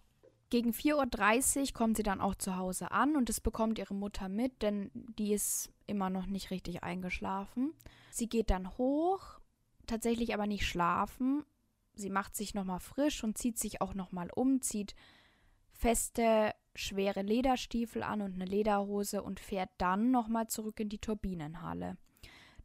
Gegen 0.51 0.73
4.30 0.73 1.61
Uhr 1.61 1.73
kommt 1.75 1.97
sie 1.97 2.03
dann 2.03 2.21
auch 2.21 2.35
zu 2.35 2.57
Hause 2.57 2.91
an 2.91 3.15
und 3.15 3.29
das 3.29 3.41
bekommt 3.41 3.79
ihre 3.79 3.95
Mutter 3.95 4.29
mit, 4.29 4.63
denn 4.63 4.91
die 4.95 5.33
ist 5.33 5.71
immer 5.87 6.11
noch 6.11 6.27
nicht 6.27 6.51
richtig 6.51 6.83
eingeschlafen. 6.83 7.73
Sie 8.11 8.29
geht 8.29 8.51
dann 8.51 8.77
hoch, 8.79 9.39
tatsächlich 9.87 10.35
aber 10.35 10.49
nicht 10.49 10.67
schlafen. 10.67 11.45
Sie 11.95 12.11
macht 12.11 12.35
sich 12.35 12.53
nochmal 12.53 12.81
frisch 12.81 13.23
und 13.23 13.39
zieht 13.39 13.61
sich 13.61 13.81
auch 13.81 13.95
nochmal 13.95 14.29
um, 14.35 14.61
zieht 14.61 14.97
feste 15.71 16.53
schwere 16.79 17.23
Lederstiefel 17.23 18.03
an 18.03 18.23
und 18.23 18.35
eine 18.35 18.45
Lederhose 18.45 19.23
und 19.23 19.41
fährt 19.41 19.71
dann 19.79 20.11
nochmal 20.11 20.47
zurück 20.49 20.81
in 20.81 20.89
die 20.89 20.99
Turbinenhalle. 20.99 21.97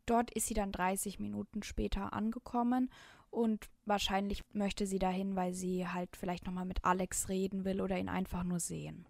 Dort 0.06 0.32
ist 0.32 0.48
sie 0.48 0.54
dann 0.54 0.72
30 0.72 1.20
Minuten 1.20 1.64
später 1.64 2.14
angekommen 2.14 2.90
und 3.32 3.70
wahrscheinlich 3.86 4.44
möchte 4.54 4.86
sie 4.86 5.00
dahin, 5.00 5.36
weil 5.36 5.54
sie 5.54 5.88
halt 5.88 6.16
vielleicht 6.16 6.46
nochmal 6.46 6.66
mit 6.66 6.86
Alex 6.86 7.30
reden 7.30 7.66
will 7.66 7.82
oder 7.82 7.98
ihn 7.98 8.10
einfach 8.10 8.44
nur 8.44 8.60
sehen. 8.60 9.06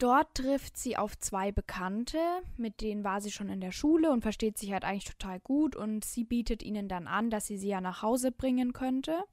Dort 0.00 0.34
trifft 0.34 0.76
sie 0.76 0.96
auf 0.96 1.18
zwei 1.18 1.50
Bekannte, 1.50 2.18
mit 2.56 2.80
denen 2.80 3.02
war 3.02 3.20
sie 3.20 3.32
schon 3.32 3.48
in 3.48 3.60
der 3.60 3.72
Schule 3.72 4.10
und 4.10 4.22
versteht 4.22 4.56
sich 4.56 4.72
halt 4.72 4.84
eigentlich 4.84 5.12
total 5.12 5.40
gut 5.40 5.74
und 5.74 6.04
sie 6.04 6.24
bietet 6.24 6.62
ihnen 6.62 6.88
dann 6.88 7.08
an, 7.08 7.30
dass 7.30 7.46
sie 7.46 7.58
sie 7.58 7.68
ja 7.68 7.80
nach 7.80 8.02
Hause 8.02 8.30
bringen 8.30 8.72
könnte 8.72 9.24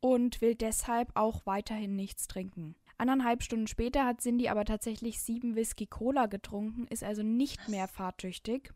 und 0.00 0.40
will 0.40 0.54
deshalb 0.54 1.10
auch 1.14 1.46
weiterhin 1.46 1.96
nichts 1.96 2.28
trinken. 2.28 2.74
Anderthalb 3.02 3.42
Stunden 3.42 3.66
später 3.66 4.06
hat 4.06 4.20
Cindy 4.20 4.48
aber 4.48 4.64
tatsächlich 4.64 5.20
sieben 5.20 5.56
Whisky 5.56 5.86
Cola 5.86 6.26
getrunken, 6.26 6.86
ist 6.88 7.04
also 7.04 7.22
nicht 7.22 7.68
mehr 7.68 7.88
fahrtüchtig. 7.88 8.72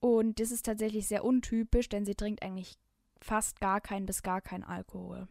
Und 0.00 0.40
das 0.40 0.52
ist 0.52 0.66
tatsächlich 0.66 1.08
sehr 1.08 1.24
untypisch, 1.24 1.88
denn 1.88 2.04
sie 2.06 2.14
trinkt 2.14 2.42
eigentlich 2.42 2.78
fast 3.20 3.60
gar 3.60 3.80
kein 3.80 4.06
bis 4.06 4.22
gar 4.22 4.40
kein 4.40 4.64
Alkohol. 4.64 5.28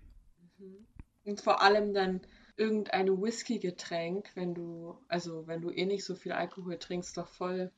Mhm. 0.58 0.86
Und 1.24 1.41
vor 1.41 1.62
allem 1.62 1.93
dann 1.93 2.21
irgendein 2.58 3.21
Whisky-Getränk, 3.21 4.32
wenn 4.36 4.54
du, 4.54 4.98
also 5.08 5.48
wenn 5.48 5.62
du 5.62 5.69
eh 5.71 5.86
nicht 5.86 6.04
so 6.06 6.15
viel 6.15 6.32
Alkohol 6.34 6.78
trinkst, 6.78 7.17
doch 7.17 7.28
voll 7.28 7.71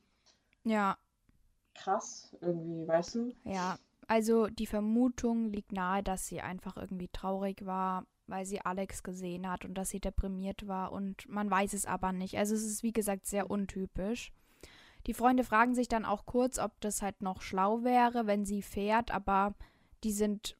Ja, 0.64 0.98
krass 1.74 2.36
irgendwie, 2.42 2.86
weißt 2.86 3.14
du? 3.14 3.34
ja. 3.44 3.78
Also 4.06 4.46
die 4.48 4.66
Vermutung 4.66 5.52
liegt 5.52 5.72
nahe, 5.72 6.02
dass 6.02 6.26
sie 6.28 6.40
einfach 6.40 6.76
irgendwie 6.78 7.08
traurig 7.08 7.66
war, 7.66 8.06
weil 8.28 8.46
sie 8.46 8.60
Alex 8.60 9.02
gesehen 9.02 9.50
hat 9.50 9.64
und 9.64 9.74
dass 9.74 9.90
sie 9.90 10.00
deprimiert 10.00 10.66
war 10.68 10.92
und 10.92 11.28
man 11.28 11.50
weiß 11.50 11.72
es 11.72 11.86
aber 11.86 12.12
nicht. 12.12 12.36
Also 12.36 12.54
es 12.54 12.64
ist 12.64 12.82
wie 12.82 12.92
gesagt 12.92 13.26
sehr 13.26 13.50
untypisch. 13.50 14.32
Die 15.06 15.14
Freunde 15.14 15.44
fragen 15.44 15.74
sich 15.74 15.88
dann 15.88 16.04
auch 16.04 16.26
kurz, 16.26 16.58
ob 16.58 16.80
das 16.80 17.02
halt 17.02 17.22
noch 17.22 17.40
schlau 17.40 17.82
wäre, 17.84 18.26
wenn 18.26 18.44
sie 18.44 18.62
fährt, 18.62 19.10
aber 19.10 19.54
die 20.04 20.12
sind 20.12 20.56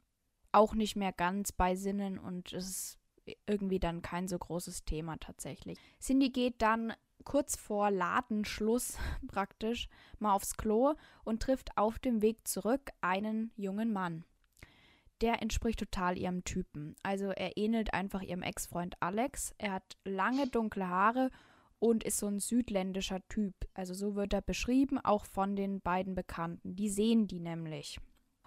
auch 0.53 0.75
nicht 0.75 0.97
mehr 0.97 1.13
ganz 1.13 1.53
bei 1.53 1.77
Sinnen 1.77 2.19
und 2.19 2.53
es 2.53 2.69
ist 2.69 2.99
irgendwie 3.47 3.79
dann 3.79 4.01
kein 4.01 4.27
so 4.27 4.39
großes 4.39 4.85
Thema 4.85 5.19
tatsächlich. 5.19 5.79
Cindy 6.01 6.31
geht 6.31 6.63
dann 6.63 6.95
kurz 7.25 7.57
vor 7.57 7.91
Ladenschluss 7.91 8.97
praktisch 9.29 9.89
mal 10.19 10.33
aufs 10.33 10.57
Klo 10.57 10.95
und 11.25 11.43
trifft 11.43 11.77
auf 11.77 11.99
dem 11.99 12.23
Weg 12.23 12.47
zurück 12.49 12.91
einen 13.01 13.53
jungen 13.57 13.93
Mann. 13.93 14.25
Der 15.21 15.43
entspricht 15.43 15.79
total 15.79 16.17
ihrem 16.17 16.45
Typen. 16.45 16.95
Also 17.03 17.27
er 17.27 17.57
ähnelt 17.57 17.93
einfach 17.93 18.23
ihrem 18.23 18.43
Ex-Freund 18.43 18.97
Alex. 19.01 19.55
Er 19.59 19.73
hat 19.73 19.97
lange 20.05 20.47
dunkle 20.49 20.89
Haare 20.89 21.31
und 21.81 22.05
ist 22.05 22.19
so 22.19 22.27
ein 22.27 22.39
südländischer 22.39 23.21
Typ. 23.29 23.55
Also 23.75 23.95
so 23.95 24.15
wird 24.15 24.33
er 24.33 24.43
beschrieben, 24.43 24.99
auch 24.99 25.25
von 25.25 25.57
den 25.57 25.81
beiden 25.81 26.15
Bekannten. 26.15 26.77
Die 26.77 26.91
sehen 26.91 27.27
die 27.27 27.41
nämlich. 27.41 27.99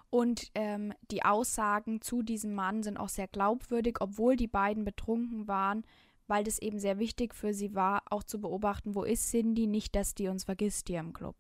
Und 0.09 0.51
ähm, 0.55 0.93
die 1.09 1.23
Aussagen 1.23 2.01
zu 2.01 2.21
diesem 2.21 2.53
Mann 2.53 2.83
sind 2.83 2.97
auch 2.97 3.09
sehr 3.09 3.27
glaubwürdig, 3.27 3.97
obwohl 4.01 4.35
die 4.35 4.47
beiden 4.47 4.83
betrunken 4.83 5.47
waren, 5.47 5.85
weil 6.27 6.43
das 6.43 6.59
eben 6.59 6.79
sehr 6.79 6.99
wichtig 6.99 7.33
für 7.33 7.53
sie 7.53 7.75
war, 7.75 8.03
auch 8.09 8.23
zu 8.23 8.41
beobachten, 8.41 8.93
wo 8.93 9.03
ist 9.03 9.29
Cindy, 9.29 9.67
nicht, 9.67 9.95
dass 9.95 10.13
die 10.13 10.27
uns 10.27 10.43
vergisst 10.43 10.87
hier 10.89 10.99
im 10.99 11.13
Club. 11.13 11.35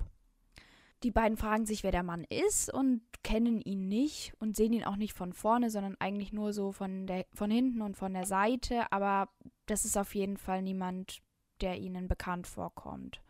Die 1.03 1.11
beiden 1.11 1.37
fragen 1.37 1.65
sich, 1.65 1.83
wer 1.83 1.91
der 1.91 2.03
Mann 2.03 2.25
ist 2.25 2.71
und 2.71 3.01
kennen 3.23 3.59
ihn 3.59 3.87
nicht 3.87 4.33
und 4.39 4.55
sehen 4.55 4.73
ihn 4.73 4.83
auch 4.83 4.97
nicht 4.97 5.13
von 5.13 5.33
vorne, 5.33 5.71
sondern 5.71 5.95
eigentlich 5.99 6.31
nur 6.31 6.53
so 6.53 6.71
von, 6.71 7.07
der, 7.07 7.25
von 7.33 7.49
hinten 7.49 7.81
und 7.81 7.97
von 7.97 8.13
der 8.13 8.25
Seite. 8.25 8.91
Aber 8.91 9.29
das 9.65 9.83
ist 9.85 9.97
auf 9.97 10.13
jeden 10.13 10.37
Fall 10.37 10.61
niemand, 10.61 11.21
der 11.61 11.79
ihnen 11.79 12.07
bekannt 12.07 12.45
vorkommt. 12.45 13.21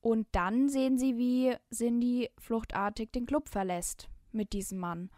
Und 0.00 0.26
dann 0.32 0.68
sehen 0.68 0.98
sie, 0.98 1.16
wie 1.16 1.54
Cindy 1.72 2.30
fluchtartig 2.38 3.12
den 3.12 3.26
Club 3.26 3.48
verlässt 3.48 4.08
mit 4.32 4.52
diesem 4.52 4.78
Mann. 4.78 5.10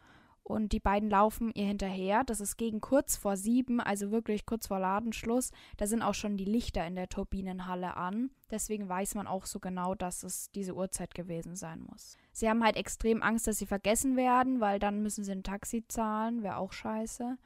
Und 0.45 0.73
die 0.73 0.81
beiden 0.81 1.09
laufen 1.09 1.53
ihr 1.55 1.67
hinterher. 1.67 2.25
Das 2.25 2.41
ist 2.41 2.57
gegen 2.57 2.81
kurz 2.81 3.17
vor 3.17 3.37
sieben, 3.37 3.81
also 3.81 4.11
wirklich 4.11 4.45
kurz 4.45 4.67
vor 4.67 4.81
Ladenschluss. 4.81 5.53
Da 5.77 5.87
sind 5.87 6.03
auch 6.03 6.15
schon 6.15 6.37
die 6.37 6.45
Lichter 6.45 6.85
in 6.85 6.97
der 6.97 7.09
Turbinenhalle 7.09 7.97
an. 7.97 8.31
Deswegen 8.51 8.89
weiß 8.89 9.15
man 9.15 9.29
auch 9.29 9.47
so 9.47 9.61
genau, 9.61 9.95
dass 9.95 10.25
es 10.25 10.51
diese 10.51 10.75
Uhrzeit 10.75 11.15
gewesen 11.15 11.55
sein 11.55 11.81
muss. 11.89 12.17
Sie 12.33 12.49
haben 12.49 12.65
halt 12.65 12.77
extrem 12.77 13.23
Angst, 13.23 13.47
dass 13.47 13.59
sie 13.59 13.67
vergessen 13.67 14.17
werden, 14.17 14.61
weil 14.61 14.81
dann 14.81 15.03
müssen 15.03 15.23
sie 15.23 15.33
ein 15.33 15.45
Taxi 15.45 15.85
zahlen. 15.87 16.43
Wäre 16.43 16.57
auch 16.57 16.73
scheiße. 16.73 17.39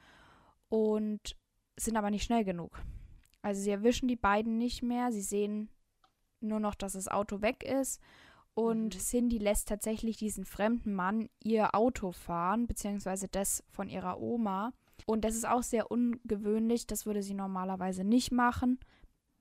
Und 0.71 1.37
sind 1.77 1.99
aber 1.99 2.11
nicht 2.11 2.25
schnell 2.25 2.45
genug. 2.45 2.83
Also 3.43 3.61
sie 3.61 3.71
erwischen 3.71 4.09
die 4.09 4.17
beiden 4.17 4.57
nicht 4.57 4.83
mehr. 4.83 5.13
Sie 5.13 5.21
sehen 5.21 5.69
nur 6.41 6.61
noch, 6.61 6.75
dass 6.75 6.95
das 6.95 7.09
Auto 7.09 7.43
weg 7.43 7.63
ist 7.63 8.01
und 8.57 8.95
Mhm. 8.95 8.99
Cindy 8.99 9.39
lässt 9.39 9.69
tatsächlich 9.69 10.17
diesen 10.17 10.47
fremden 10.47 10.95
Mann 10.95 11.29
ihr 11.45 11.75
Auto 11.75 12.13
fahren, 12.13 12.67
beziehungsweise 12.67 13.29
das 13.29 13.63
von 13.69 13.89
ihrer 13.89 14.19
Oma. 14.19 14.73
Und 15.05 15.25
das 15.25 15.37
ist 15.37 15.47
auch 15.47 15.63
sehr 15.63 15.91
ungewöhnlich, 15.91 16.87
das 16.87 17.05
würde 17.05 17.23
sie 17.23 17.35
normalerweise 17.35 18.03
nicht 18.03 18.33
machen. 18.33 18.81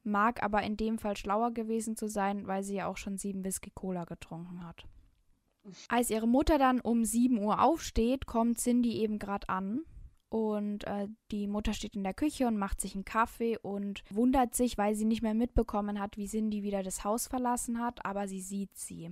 Mag 0.03 0.43
aber 0.43 0.63
in 0.63 0.75
dem 0.75 0.99
Fall 0.99 1.15
schlauer 1.15 1.51
gewesen 1.51 1.95
zu 1.95 2.07
sein, 2.07 2.45
weil 2.45 2.61
sie 2.61 2.75
ja 2.75 2.87
auch 2.87 2.97
schon 2.97 3.17
sieben 3.17 3.45
Whisky 3.45 3.71
Cola 3.71 4.03
getrunken 4.03 4.63
hat. 4.67 4.85
Als 5.87 6.09
ihre 6.09 6.27
Mutter 6.27 6.57
dann 6.59 6.81
um 6.81 7.05
7 7.05 7.39
Uhr 7.39 7.63
aufsteht, 7.63 8.27
kommt 8.27 8.59
Cindy 8.59 8.97
eben 8.97 9.17
gerade 9.17 9.47
an. 9.49 9.81
Und 10.29 10.85
äh, 10.85 11.07
die 11.31 11.47
Mutter 11.47 11.73
steht 11.73 11.95
in 11.95 12.03
der 12.03 12.13
Küche 12.13 12.47
und 12.47 12.57
macht 12.57 12.81
sich 12.81 12.95
einen 12.95 13.05
Kaffee 13.05 13.57
und 13.57 14.03
wundert 14.09 14.55
sich, 14.55 14.77
weil 14.77 14.95
sie 14.95 15.05
nicht 15.05 15.21
mehr 15.21 15.33
mitbekommen 15.33 15.99
hat, 15.99 16.17
wie 16.17 16.27
Cindy 16.27 16.63
wieder 16.63 16.83
das 16.83 17.03
Haus 17.03 17.27
verlassen 17.27 17.79
hat, 17.79 18.05
aber 18.05 18.27
sie 18.27 18.41
sieht 18.41 18.75
sie. 18.75 19.11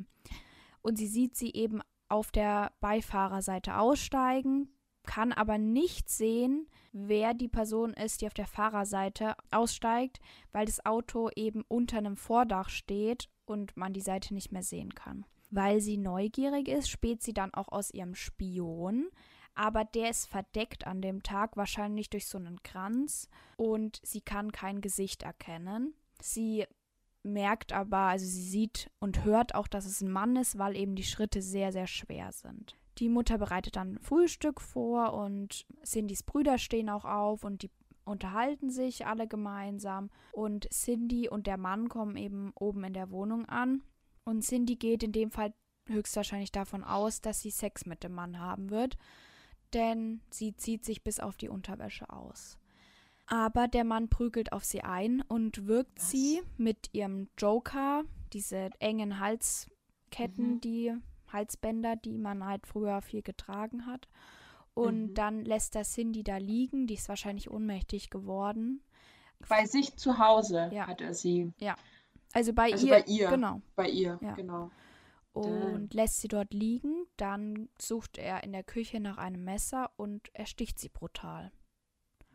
Und 0.81 0.97
sie 0.97 1.07
sieht 1.07 1.35
sie 1.35 1.53
eben 1.53 1.81
auf 2.09 2.31
der 2.31 2.73
Beifahrerseite 2.81 3.77
aussteigen, 3.77 4.69
kann 5.03 5.31
aber 5.31 5.57
nicht 5.57 6.09
sehen, 6.09 6.67
wer 6.91 7.33
die 7.33 7.47
Person 7.47 7.93
ist, 7.93 8.21
die 8.21 8.27
auf 8.27 8.33
der 8.33 8.47
Fahrerseite 8.47 9.35
aussteigt, 9.51 10.19
weil 10.51 10.65
das 10.65 10.85
Auto 10.85 11.29
eben 11.35 11.63
unter 11.67 11.97
einem 11.97 12.17
Vordach 12.17 12.69
steht 12.69 13.29
und 13.45 13.75
man 13.75 13.93
die 13.93 14.01
Seite 14.01 14.33
nicht 14.33 14.51
mehr 14.51 14.63
sehen 14.63 14.93
kann. 14.93 15.25
Weil 15.49 15.81
sie 15.81 15.97
neugierig 15.97 16.67
ist, 16.67 16.89
späht 16.89 17.21
sie 17.21 17.33
dann 17.33 17.53
auch 17.53 17.69
aus 17.69 17.91
ihrem 17.91 18.15
Spion, 18.15 19.07
aber 19.55 19.85
der 19.85 20.09
ist 20.09 20.25
verdeckt 20.25 20.87
an 20.87 21.01
dem 21.01 21.23
Tag, 21.23 21.57
wahrscheinlich 21.57 22.09
durch 22.09 22.27
so 22.27 22.37
einen 22.37 22.61
Kranz 22.63 23.29
und 23.57 23.99
sie 24.03 24.21
kann 24.21 24.51
kein 24.51 24.81
Gesicht 24.81 25.23
erkennen. 25.23 25.93
Sie 26.21 26.65
merkt 27.23 27.71
aber, 27.73 27.97
also 27.97 28.25
sie 28.25 28.43
sieht 28.43 28.91
und 28.99 29.23
hört 29.23 29.55
auch, 29.55 29.67
dass 29.67 29.85
es 29.85 30.01
ein 30.01 30.11
Mann 30.11 30.35
ist, 30.35 30.57
weil 30.57 30.75
eben 30.75 30.95
die 30.95 31.03
Schritte 31.03 31.41
sehr, 31.41 31.71
sehr 31.71 31.87
schwer 31.87 32.31
sind. 32.31 32.77
Die 32.99 33.09
Mutter 33.09 33.37
bereitet 33.37 33.75
dann 33.75 33.97
Frühstück 33.99 34.61
vor 34.61 35.13
und 35.13 35.65
Cindys 35.83 36.23
Brüder 36.23 36.57
stehen 36.57 36.89
auch 36.89 37.05
auf 37.05 37.43
und 37.43 37.63
die 37.63 37.71
unterhalten 38.05 38.69
sich 38.69 39.05
alle 39.07 39.27
gemeinsam 39.27 40.09
und 40.33 40.69
Cindy 40.71 41.29
und 41.29 41.47
der 41.47 41.57
Mann 41.57 41.87
kommen 41.87 42.17
eben 42.17 42.51
oben 42.55 42.83
in 42.83 42.93
der 42.93 43.11
Wohnung 43.11 43.45
an 43.45 43.81
und 44.25 44.43
Cindy 44.43 44.75
geht 44.75 45.03
in 45.03 45.13
dem 45.13 45.31
Fall 45.31 45.53
höchstwahrscheinlich 45.87 46.51
davon 46.51 46.83
aus, 46.83 47.21
dass 47.21 47.41
sie 47.41 47.51
Sex 47.51 47.85
mit 47.85 48.03
dem 48.03 48.13
Mann 48.13 48.39
haben 48.39 48.69
wird, 48.69 48.97
denn 49.73 50.21
sie 50.29 50.55
zieht 50.55 50.83
sich 50.85 51.03
bis 51.03 51.19
auf 51.19 51.37
die 51.37 51.49
Unterwäsche 51.49 52.09
aus. 52.09 52.57
Aber 53.25 53.67
der 53.67 53.83
Mann 53.83 54.09
prügelt 54.09 54.51
auf 54.51 54.63
sie 54.65 54.81
ein 54.83 55.21
und 55.27 55.65
wirkt 55.67 55.97
Was? 55.99 56.11
sie 56.11 56.41
mit 56.57 56.89
ihrem 56.93 57.29
Joker, 57.37 58.03
diese 58.33 58.69
engen 58.79 59.19
Halsketten, 59.19 60.55
Mhm. 60.55 60.61
die 60.61 60.93
Halsbänder, 61.31 61.95
die 61.95 62.17
man 62.17 62.45
halt 62.45 62.67
früher 62.67 63.01
viel 63.01 63.21
getragen 63.21 63.85
hat. 63.85 64.07
Und 64.75 65.09
Mhm. 65.09 65.13
dann 65.13 65.45
lässt 65.45 65.75
er 65.75 65.83
Cindy 65.83 66.23
da 66.23 66.37
liegen, 66.37 66.85
die 66.87 66.95
ist 66.95 67.07
wahrscheinlich 67.09 67.49
ohnmächtig 67.49 68.09
geworden. 68.09 68.81
Bei 69.47 69.65
sich 69.65 69.95
zu 69.97 70.17
Hause 70.19 70.69
Ja. 70.73 70.87
hat 70.87 71.01
er 71.01 71.13
sie. 71.13 71.51
Also 72.33 72.53
bei 72.53 72.71
Also 72.71 72.87
ihr, 72.87 72.93
bei 72.93 73.03
ihr. 73.07 73.29
genau. 73.29 73.61
Bei 73.75 73.87
ihr, 73.87 74.17
Ja. 74.21 74.33
genau. 74.33 74.71
Und 75.33 75.93
lässt 75.93 76.21
sie 76.21 76.27
dort 76.27 76.53
liegen. 76.53 77.05
Dann 77.17 77.69
sucht 77.79 78.17
er 78.17 78.43
in 78.43 78.51
der 78.51 78.63
Küche 78.63 78.99
nach 78.99 79.17
einem 79.17 79.43
Messer 79.43 79.91
und 79.97 80.33
ersticht 80.35 80.79
sie 80.79 80.89
brutal. 80.89 81.51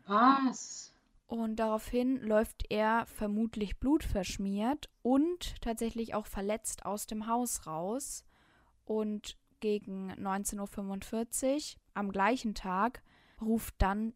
Was? 0.05 0.93
Und 1.27 1.57
daraufhin 1.57 2.17
läuft 2.21 2.65
er 2.71 3.05
vermutlich 3.05 3.79
blutverschmiert 3.79 4.89
und 5.03 5.61
tatsächlich 5.61 6.15
auch 6.15 6.25
verletzt 6.25 6.85
aus 6.85 7.05
dem 7.05 7.27
Haus 7.27 7.67
raus. 7.67 8.25
Und 8.83 9.37
gegen 9.59 10.11
19.45 10.13 11.75
Uhr 11.75 11.81
am 11.93 12.11
gleichen 12.11 12.55
Tag 12.55 13.03
ruft 13.39 13.75
dann 13.77 14.13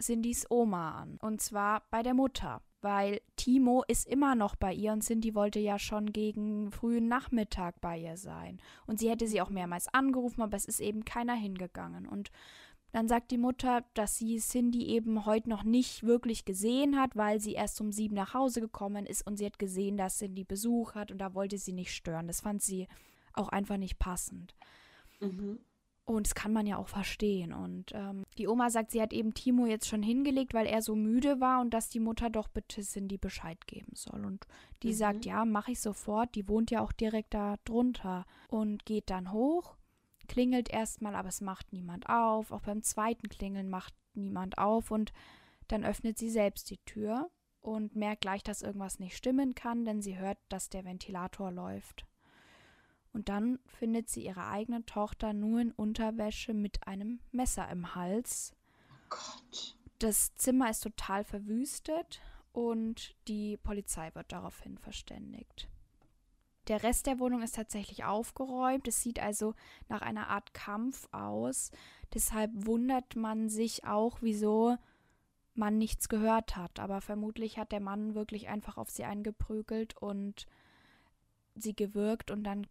Cindys 0.00 0.50
Oma 0.50 1.00
an. 1.00 1.16
Und 1.22 1.40
zwar 1.40 1.84
bei 1.90 2.02
der 2.02 2.14
Mutter. 2.14 2.60
Weil 2.82 3.20
Timo 3.36 3.84
ist 3.88 4.06
immer 4.08 4.34
noch 4.34 4.56
bei 4.56 4.72
ihr 4.72 4.92
und 4.92 5.02
Cindy 5.02 5.34
wollte 5.34 5.58
ja 5.60 5.78
schon 5.78 6.12
gegen 6.12 6.70
frühen 6.72 7.08
Nachmittag 7.08 7.78
bei 7.80 7.98
ihr 7.98 8.16
sein. 8.16 8.58
Und 8.86 8.98
sie 8.98 9.10
hätte 9.10 9.26
sie 9.26 9.40
auch 9.42 9.50
mehrmals 9.50 9.86
angerufen, 9.92 10.40
aber 10.42 10.56
es 10.56 10.64
ist 10.64 10.80
eben 10.80 11.04
keiner 11.04 11.34
hingegangen. 11.34 12.06
Und 12.06 12.30
Dann 12.92 13.06
sagt 13.06 13.30
die 13.30 13.38
Mutter, 13.38 13.84
dass 13.94 14.16
sie 14.16 14.38
Cindy 14.38 14.86
eben 14.88 15.24
heute 15.24 15.48
noch 15.48 15.62
nicht 15.62 16.02
wirklich 16.02 16.44
gesehen 16.44 16.98
hat, 16.98 17.14
weil 17.16 17.38
sie 17.38 17.52
erst 17.52 17.80
um 17.80 17.92
sieben 17.92 18.16
nach 18.16 18.34
Hause 18.34 18.60
gekommen 18.60 19.06
ist 19.06 19.24
und 19.26 19.36
sie 19.36 19.46
hat 19.46 19.58
gesehen, 19.60 19.96
dass 19.96 20.18
Cindy 20.18 20.44
Besuch 20.44 20.94
hat 20.94 21.12
und 21.12 21.18
da 21.18 21.34
wollte 21.34 21.56
sie 21.58 21.72
nicht 21.72 21.94
stören. 21.94 22.26
Das 22.26 22.40
fand 22.40 22.62
sie 22.62 22.88
auch 23.32 23.48
einfach 23.48 23.76
nicht 23.76 23.98
passend. 23.98 24.56
Mhm. 25.20 25.60
Und 26.04 26.26
das 26.26 26.34
kann 26.34 26.52
man 26.52 26.66
ja 26.66 26.76
auch 26.76 26.88
verstehen. 26.88 27.52
Und 27.52 27.92
ähm, 27.94 28.24
die 28.36 28.48
Oma 28.48 28.70
sagt, 28.70 28.90
sie 28.90 29.00
hat 29.00 29.12
eben 29.12 29.32
Timo 29.32 29.66
jetzt 29.66 29.86
schon 29.86 30.02
hingelegt, 30.02 30.54
weil 30.54 30.66
er 30.66 30.82
so 30.82 30.96
müde 30.96 31.40
war 31.40 31.60
und 31.60 31.72
dass 31.72 31.88
die 31.88 32.00
Mutter 32.00 32.30
doch 32.30 32.48
bitte 32.48 32.82
Cindy 32.82 33.16
Bescheid 33.16 33.64
geben 33.66 33.92
soll. 33.94 34.24
Und 34.24 34.46
die 34.82 34.88
mhm. 34.88 34.94
sagt, 34.94 35.24
ja, 35.24 35.44
mache 35.44 35.72
ich 35.72 35.80
sofort. 35.80 36.34
Die 36.34 36.48
wohnt 36.48 36.70
ja 36.70 36.80
auch 36.80 36.92
direkt 36.92 37.34
da 37.34 37.56
drunter 37.64 38.26
und 38.48 38.84
geht 38.86 39.08
dann 39.10 39.32
hoch, 39.32 39.76
klingelt 40.26 40.68
erstmal, 40.68 41.14
aber 41.14 41.28
es 41.28 41.40
macht 41.40 41.72
niemand 41.72 42.08
auf. 42.08 42.50
Auch 42.50 42.62
beim 42.62 42.82
zweiten 42.82 43.28
Klingeln 43.28 43.70
macht 43.70 43.94
niemand 44.14 44.58
auf 44.58 44.90
und 44.90 45.12
dann 45.68 45.84
öffnet 45.84 46.18
sie 46.18 46.30
selbst 46.30 46.70
die 46.70 46.78
Tür 46.78 47.30
und 47.60 47.94
merkt 47.94 48.22
gleich, 48.22 48.42
dass 48.42 48.62
irgendwas 48.62 48.98
nicht 48.98 49.16
stimmen 49.16 49.54
kann, 49.54 49.84
denn 49.84 50.02
sie 50.02 50.18
hört, 50.18 50.38
dass 50.48 50.70
der 50.70 50.84
Ventilator 50.84 51.52
läuft. 51.52 52.06
Und 53.12 53.28
dann 53.28 53.58
findet 53.66 54.08
sie 54.08 54.24
ihre 54.24 54.46
eigene 54.46 54.84
Tochter 54.86 55.32
nur 55.32 55.60
in 55.60 55.72
Unterwäsche 55.72 56.54
mit 56.54 56.86
einem 56.86 57.20
Messer 57.32 57.68
im 57.70 57.94
Hals. 57.94 58.54
Oh 58.90 59.06
Gott. 59.08 59.76
Das 59.98 60.34
Zimmer 60.36 60.70
ist 60.70 60.80
total 60.80 61.24
verwüstet 61.24 62.20
und 62.52 63.14
die 63.28 63.56
Polizei 63.58 64.14
wird 64.14 64.32
daraufhin 64.32 64.78
verständigt. 64.78 65.68
Der 66.68 66.82
Rest 66.82 67.06
der 67.06 67.18
Wohnung 67.18 67.42
ist 67.42 67.56
tatsächlich 67.56 68.04
aufgeräumt. 68.04 68.86
Es 68.86 69.02
sieht 69.02 69.18
also 69.18 69.54
nach 69.88 70.02
einer 70.02 70.28
Art 70.28 70.54
Kampf 70.54 71.08
aus. 71.10 71.72
Deshalb 72.14 72.50
wundert 72.54 73.16
man 73.16 73.48
sich 73.48 73.84
auch, 73.84 74.18
wieso 74.20 74.76
man 75.54 75.78
nichts 75.78 76.08
gehört 76.08 76.56
hat. 76.56 76.78
Aber 76.78 77.00
vermutlich 77.00 77.58
hat 77.58 77.72
der 77.72 77.80
Mann 77.80 78.14
wirklich 78.14 78.48
einfach 78.48 78.76
auf 78.76 78.88
sie 78.88 79.04
eingeprügelt 79.04 79.96
und 79.96 80.46
sie 81.56 81.74
gewürgt 81.74 82.30
und 82.30 82.44
dann 82.44 82.66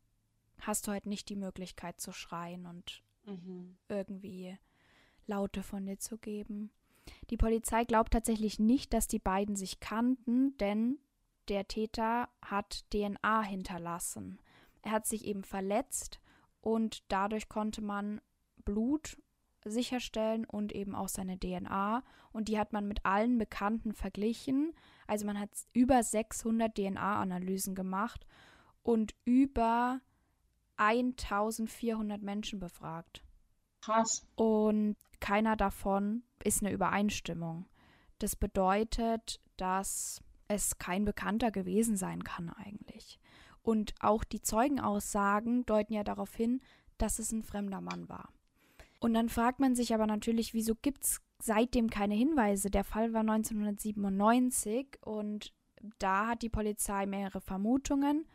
hast 0.62 0.88
du 0.88 0.92
halt 0.92 1.06
nicht 1.06 1.30
die 1.30 1.36
Möglichkeit 1.36 2.00
zu 2.00 2.12
schreien 2.12 2.66
und 2.66 3.04
mhm. 3.26 3.78
irgendwie 3.88 4.58
Laute 5.26 5.64
von 5.64 5.86
dir 5.86 6.00
zu 6.00 6.18
geben. 6.18 6.72
Die 7.30 7.38
Polizei 7.38 7.86
glaubt 7.86 8.14
tatsächlich 8.14 8.60
nicht, 8.60 8.94
dass 8.94 9.08
die 9.08 9.20
beiden 9.20 9.56
sich 9.56 9.80
kannten, 9.80 10.58
denn 10.58 11.00
der 11.48 11.68
Täter 11.68 12.30
hat 12.44 12.86
DNA 12.92 13.42
hinterlassen. 13.44 14.40
Er 14.82 14.92
hat 14.92 15.08
sich 15.08 15.26
eben 15.26 15.44
verletzt 15.44 16.20
und 16.62 17.04
dadurch 17.12 17.50
konnte 17.50 17.82
man 17.82 18.22
Blut 18.64 19.18
sicherstellen 19.66 20.46
und 20.46 20.72
eben 20.72 20.96
auch 20.96 21.10
seine 21.10 21.38
DNA. 21.38 22.04
Und 22.32 22.48
die 22.48 22.60
hat 22.60 22.72
man 22.72 22.88
mit 22.88 23.06
allen 23.06 23.38
Bekannten 23.38 23.94
verglichen. 23.94 24.74
Also 25.08 25.26
man 25.26 25.40
hat 25.40 25.50
über 25.74 26.02
600 26.02 26.76
DNA-Analysen 26.76 27.76
gemacht 27.76 28.26
und 28.84 29.16
über 29.26 30.00
1400 30.80 32.22
Menschen 32.22 32.60
befragt. 32.60 33.22
Krass. 33.82 34.26
Und 34.36 34.96
keiner 35.20 35.56
davon 35.56 36.24
ist 36.44 36.64
eine 36.64 36.72
Übereinstimmung. 36.72 37.68
Das 38.20 38.36
bedeutet, 38.36 39.42
dass 39.58 40.22
es 40.48 40.78
kein 40.78 41.06
Bekannter 41.06 41.52
gewesen 41.52 41.96
sein 41.96 42.24
kann 42.24 42.50
eigentlich. 42.50 43.20
Und 43.62 43.94
auch 44.00 44.24
die 44.24 44.42
Zeugenaussagen 44.42 45.66
deuten 45.66 45.94
ja 45.94 46.04
darauf 46.04 46.34
hin, 46.34 46.62
dass 46.98 47.20
es 47.20 47.32
ein 47.32 47.44
fremder 47.44 47.82
Mann 47.82 48.10
war. 48.10 48.30
Und 49.00 49.14
dann 49.14 49.30
fragt 49.30 49.60
man 49.60 49.76
sich 49.76 49.94
aber 49.94 50.08
natürlich, 50.08 50.54
wieso 50.54 50.76
gibt 50.76 51.04
es 51.04 51.22
seitdem 51.42 51.90
keine 51.90 52.16
Hinweise? 52.16 52.70
Der 52.70 52.84
Fall 52.84 53.14
war 53.14 53.22
1997 53.22 54.98
und 55.02 55.54
da 56.00 56.28
hat 56.28 56.42
die 56.42 56.50
Polizei 56.50 57.06
mehrere 57.06 57.40
Vermutungen. 57.40 58.28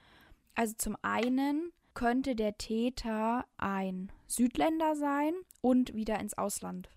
Also 0.54 0.74
zum 0.78 0.96
einen 1.02 1.72
könnte 1.94 2.34
der 2.36 2.58
Täter 2.58 3.46
ein 3.56 4.12
Südländer 4.26 4.96
sein 4.96 5.32
und 5.60 5.94
wieder 5.94 6.18
ins 6.20 6.36
Ausland 6.36 6.88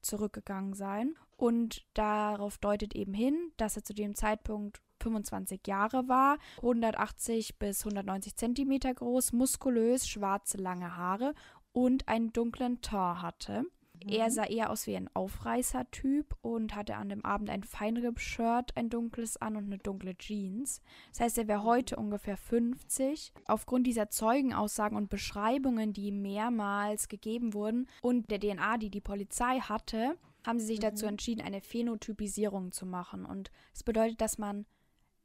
zurückgegangen 0.00 0.74
sein. 0.74 1.14
Und 1.36 1.84
darauf 1.94 2.58
deutet 2.58 2.94
eben 2.94 3.12
hin, 3.12 3.52
dass 3.56 3.76
er 3.76 3.84
zu 3.84 3.92
dem 3.92 4.14
Zeitpunkt 4.14 4.80
25 5.02 5.66
Jahre 5.66 6.08
war, 6.08 6.38
180 6.58 7.58
bis 7.58 7.84
190 7.84 8.36
Zentimeter 8.36 8.94
groß, 8.94 9.32
muskulös, 9.32 10.08
schwarze 10.08 10.56
lange 10.58 10.96
Haare 10.96 11.34
und 11.72 12.08
einen 12.08 12.32
dunklen 12.32 12.80
Tor 12.80 13.20
hatte. 13.20 13.64
Er 14.06 14.26
mhm. 14.26 14.30
sah 14.30 14.44
eher 14.44 14.70
aus 14.70 14.86
wie 14.86 14.96
ein 14.96 15.08
Aufreißer-Typ 15.14 16.36
und 16.42 16.74
hatte 16.74 16.96
an 16.96 17.08
dem 17.08 17.24
Abend 17.24 17.50
ein 17.50 17.62
Feinripp-Shirt, 17.62 18.76
ein 18.76 18.90
dunkles 18.90 19.36
an 19.36 19.56
und 19.56 19.64
eine 19.64 19.78
dunkle 19.78 20.16
Jeans. 20.16 20.82
Das 21.10 21.20
heißt, 21.20 21.38
er 21.38 21.48
wäre 21.48 21.60
mhm. 21.60 21.64
heute 21.64 21.96
ungefähr 21.96 22.36
50. 22.36 23.32
Aufgrund 23.46 23.86
dieser 23.86 24.10
Zeugenaussagen 24.10 24.96
und 24.96 25.10
Beschreibungen, 25.10 25.92
die 25.92 26.12
mehrmals 26.12 27.08
gegeben 27.08 27.54
wurden 27.54 27.88
und 28.02 28.30
der 28.30 28.40
DNA, 28.40 28.78
die 28.78 28.90
die 28.90 29.00
Polizei 29.00 29.60
hatte, 29.60 30.16
haben 30.44 30.58
sie 30.58 30.66
sich 30.66 30.78
mhm. 30.78 30.82
dazu 30.82 31.06
entschieden, 31.06 31.40
eine 31.40 31.60
Phänotypisierung 31.60 32.72
zu 32.72 32.86
machen. 32.86 33.24
Und 33.24 33.50
es 33.72 33.78
das 33.78 33.82
bedeutet, 33.84 34.20
dass 34.20 34.38
man 34.38 34.66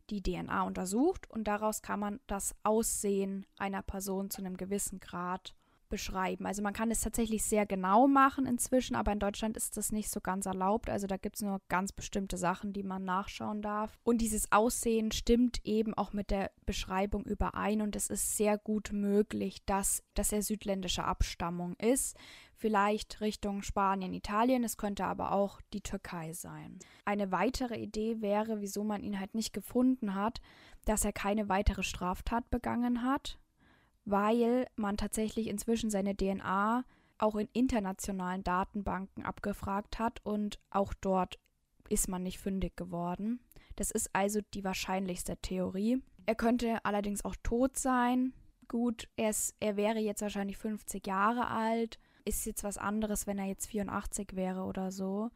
die 0.09 0.23
DNA 0.23 0.63
untersucht 0.63 1.29
und 1.29 1.43
daraus 1.47 1.81
kann 1.81 1.99
man 1.99 2.19
das 2.27 2.55
Aussehen 2.63 3.45
einer 3.57 3.83
Person 3.83 4.29
zu 4.29 4.41
einem 4.41 4.57
gewissen 4.57 4.99
Grad 4.99 5.55
beschreiben. 5.89 6.45
Also 6.45 6.61
man 6.61 6.73
kann 6.73 6.91
es 6.91 7.01
tatsächlich 7.01 7.43
sehr 7.43 7.65
genau 7.65 8.07
machen 8.07 8.45
inzwischen, 8.45 8.95
aber 8.95 9.11
in 9.11 9.19
Deutschland 9.19 9.57
ist 9.57 9.77
das 9.77 9.91
nicht 9.91 10.09
so 10.09 10.21
ganz 10.21 10.45
erlaubt. 10.45 10.89
Also 10.89 11.07
da 11.07 11.17
gibt 11.17 11.35
es 11.35 11.41
nur 11.41 11.61
ganz 11.67 11.91
bestimmte 11.91 12.37
Sachen, 12.37 12.73
die 12.73 12.83
man 12.83 13.03
nachschauen 13.03 13.61
darf. 13.61 13.97
Und 14.03 14.19
dieses 14.21 14.51
Aussehen 14.51 15.11
stimmt 15.11 15.59
eben 15.65 15.93
auch 15.93 16.13
mit 16.13 16.31
der 16.31 16.51
Beschreibung 16.65 17.25
überein 17.25 17.81
und 17.81 17.95
es 17.95 18.09
ist 18.09 18.37
sehr 18.37 18.57
gut 18.57 18.91
möglich, 18.93 19.65
dass, 19.65 20.03
dass 20.13 20.31
er 20.31 20.43
südländischer 20.43 21.05
Abstammung 21.05 21.75
ist. 21.75 22.15
Vielleicht 22.53 23.21
Richtung 23.21 23.63
Spanien, 23.63 24.13
Italien, 24.13 24.65
es 24.65 24.75
könnte 24.75 25.05
aber 25.05 25.31
auch 25.31 25.61
die 25.73 25.81
Türkei 25.81 26.33
sein. 26.33 26.77
Eine 27.05 27.31
weitere 27.31 27.77
Idee 27.77 28.21
wäre, 28.21 28.59
wieso 28.59 28.83
man 28.83 29.01
ihn 29.01 29.19
halt 29.19 29.33
nicht 29.33 29.53
gefunden 29.53 30.13
hat, 30.13 30.41
dass 30.85 31.05
er 31.05 31.13
keine 31.13 31.47
weitere 31.47 31.83
Straftat 31.83 32.49
begangen 32.49 33.03
hat 33.03 33.38
weil 34.09 34.67
man 34.75 34.97
tatsächlich 34.97 35.47
inzwischen 35.47 35.89
seine 35.89 36.15
DNA 36.15 36.83
auch 37.17 37.35
in 37.35 37.49
internationalen 37.53 38.43
Datenbanken 38.43 39.25
abgefragt 39.25 39.99
hat 39.99 40.19
und 40.23 40.59
auch 40.69 40.93
dort 40.93 41.37
ist 41.89 42.07
man 42.07 42.23
nicht 42.23 42.39
fündig 42.39 42.75
geworden. 42.77 43.39
Das 43.75 43.91
ist 43.91 44.09
also 44.13 44.39
die 44.53 44.63
wahrscheinlichste 44.63 45.37
Theorie. 45.37 46.01
Er 46.25 46.35
könnte 46.35 46.83
allerdings 46.85 47.25
auch 47.25 47.35
tot 47.43 47.77
sein. 47.77 48.33
Gut, 48.67 49.09
er, 49.15 49.31
ist, 49.31 49.55
er 49.59 49.75
wäre 49.75 49.99
jetzt 49.99 50.21
wahrscheinlich 50.21 50.57
50 50.57 51.05
Jahre 51.07 51.47
alt. 51.47 51.99
Ist 52.25 52.45
jetzt 52.45 52.63
was 52.63 52.77
anderes, 52.77 53.25
wenn 53.25 53.39
er 53.39 53.45
jetzt 53.45 53.67
84 53.67 54.35
wäre 54.35 54.63
oder 54.63 54.91
so 54.91 55.31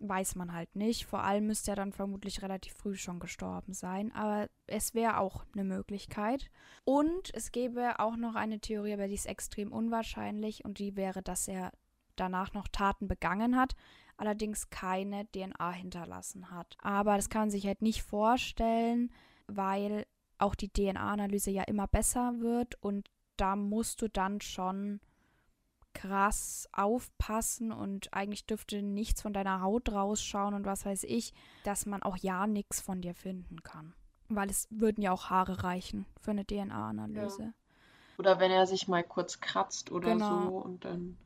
weiß 0.00 0.34
man 0.34 0.52
halt 0.52 0.74
nicht. 0.76 1.06
Vor 1.06 1.22
allem 1.22 1.46
müsste 1.46 1.72
er 1.72 1.76
dann 1.76 1.92
vermutlich 1.92 2.42
relativ 2.42 2.74
früh 2.74 2.96
schon 2.96 3.20
gestorben 3.20 3.72
sein. 3.72 4.12
Aber 4.12 4.48
es 4.66 4.94
wäre 4.94 5.18
auch 5.18 5.44
eine 5.54 5.64
Möglichkeit. 5.64 6.50
Und 6.84 7.34
es 7.34 7.52
gäbe 7.52 7.98
auch 7.98 8.16
noch 8.16 8.34
eine 8.34 8.60
Theorie, 8.60 8.94
aber 8.94 9.08
die 9.08 9.14
ist 9.14 9.26
extrem 9.26 9.72
unwahrscheinlich. 9.72 10.64
Und 10.64 10.78
die 10.78 10.96
wäre, 10.96 11.22
dass 11.22 11.48
er 11.48 11.72
danach 12.16 12.52
noch 12.54 12.68
Taten 12.68 13.08
begangen 13.08 13.56
hat, 13.56 13.74
allerdings 14.16 14.70
keine 14.70 15.26
DNA 15.30 15.72
hinterlassen 15.72 16.50
hat. 16.50 16.76
Aber 16.82 17.16
das 17.16 17.28
kann 17.28 17.42
man 17.42 17.50
sich 17.50 17.66
halt 17.66 17.82
nicht 17.82 18.02
vorstellen, 18.02 19.12
weil 19.46 20.06
auch 20.38 20.54
die 20.54 20.70
DNA-Analyse 20.72 21.50
ja 21.50 21.62
immer 21.64 21.86
besser 21.86 22.40
wird 22.40 22.82
und 22.82 23.08
da 23.36 23.56
musst 23.56 24.02
du 24.02 24.08
dann 24.08 24.40
schon 24.40 25.00
krass 25.96 26.68
aufpassen 26.72 27.72
und 27.72 28.12
eigentlich 28.12 28.44
dürfte 28.44 28.82
nichts 28.82 29.22
von 29.22 29.32
deiner 29.32 29.62
Haut 29.62 29.90
rausschauen 29.90 30.52
und 30.52 30.66
was 30.66 30.84
weiß 30.84 31.04
ich, 31.04 31.32
dass 31.64 31.86
man 31.86 32.02
auch 32.02 32.18
ja 32.18 32.46
nichts 32.46 32.82
von 32.82 33.00
dir 33.00 33.14
finden 33.14 33.62
kann. 33.62 33.94
Weil 34.28 34.50
es 34.50 34.68
würden 34.70 35.00
ja 35.00 35.12
auch 35.12 35.30
Haare 35.30 35.64
reichen 35.64 36.04
für 36.20 36.32
eine 36.32 36.44
DNA-Analyse. 36.44 37.42
Ja. 37.42 37.52
Oder 38.18 38.40
wenn 38.40 38.50
er 38.50 38.66
sich 38.66 38.88
mal 38.88 39.02
kurz 39.02 39.40
kratzt 39.40 39.90
oder 39.90 40.12
genau. 40.12 40.50
so 40.50 40.56
und 40.58 40.84
dann 40.84 41.16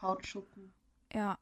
Hautschuppen. 0.00 0.72
Ja. 1.12 1.38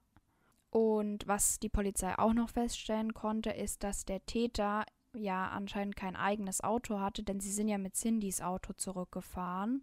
Und 0.71 1.29
was 1.29 1.61
die 1.61 1.68
Polizei 1.68 2.18
auch 2.18 2.33
noch 2.33 2.51
feststellen 2.51 3.14
konnte, 3.14 3.51
ist, 3.51 3.85
dass 3.85 4.05
der 4.05 4.25
Täter 4.27 4.85
ja 5.14 5.49
anscheinend 5.49 5.97
kein 5.97 6.16
eigenes 6.16 6.62
Auto 6.62 6.99
hatte, 6.99 7.23
denn 7.23 7.40
sie 7.40 7.53
sind 7.53 7.68
ja 7.68 7.79
mit 7.79 7.97
Cindys 7.97 8.42
Auto 8.42 8.73
zurückgefahren. 8.73 9.83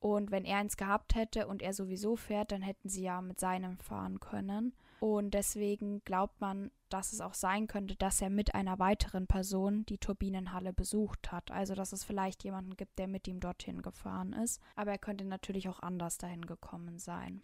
Und 0.00 0.30
wenn 0.30 0.44
er 0.44 0.58
eins 0.58 0.76
gehabt 0.76 1.14
hätte 1.14 1.48
und 1.48 1.60
er 1.60 1.72
sowieso 1.72 2.14
fährt, 2.14 2.52
dann 2.52 2.62
hätten 2.62 2.88
sie 2.88 3.02
ja 3.02 3.20
mit 3.20 3.40
seinem 3.40 3.78
fahren 3.78 4.20
können. 4.20 4.74
Und 5.00 5.34
deswegen 5.34 6.02
glaubt 6.04 6.40
man, 6.40 6.70
dass 6.88 7.12
es 7.12 7.20
auch 7.20 7.34
sein 7.34 7.66
könnte, 7.66 7.96
dass 7.96 8.20
er 8.20 8.30
mit 8.30 8.54
einer 8.54 8.78
weiteren 8.78 9.26
Person 9.26 9.84
die 9.86 9.98
Turbinenhalle 9.98 10.72
besucht 10.72 11.32
hat. 11.32 11.50
Also 11.50 11.74
dass 11.74 11.92
es 11.92 12.04
vielleicht 12.04 12.44
jemanden 12.44 12.76
gibt, 12.76 12.98
der 12.98 13.08
mit 13.08 13.26
ihm 13.28 13.40
dorthin 13.40 13.82
gefahren 13.82 14.32
ist. 14.32 14.60
Aber 14.76 14.92
er 14.92 14.98
könnte 14.98 15.24
natürlich 15.24 15.68
auch 15.68 15.80
anders 15.80 16.18
dahin 16.18 16.46
gekommen 16.46 16.98
sein. 16.98 17.42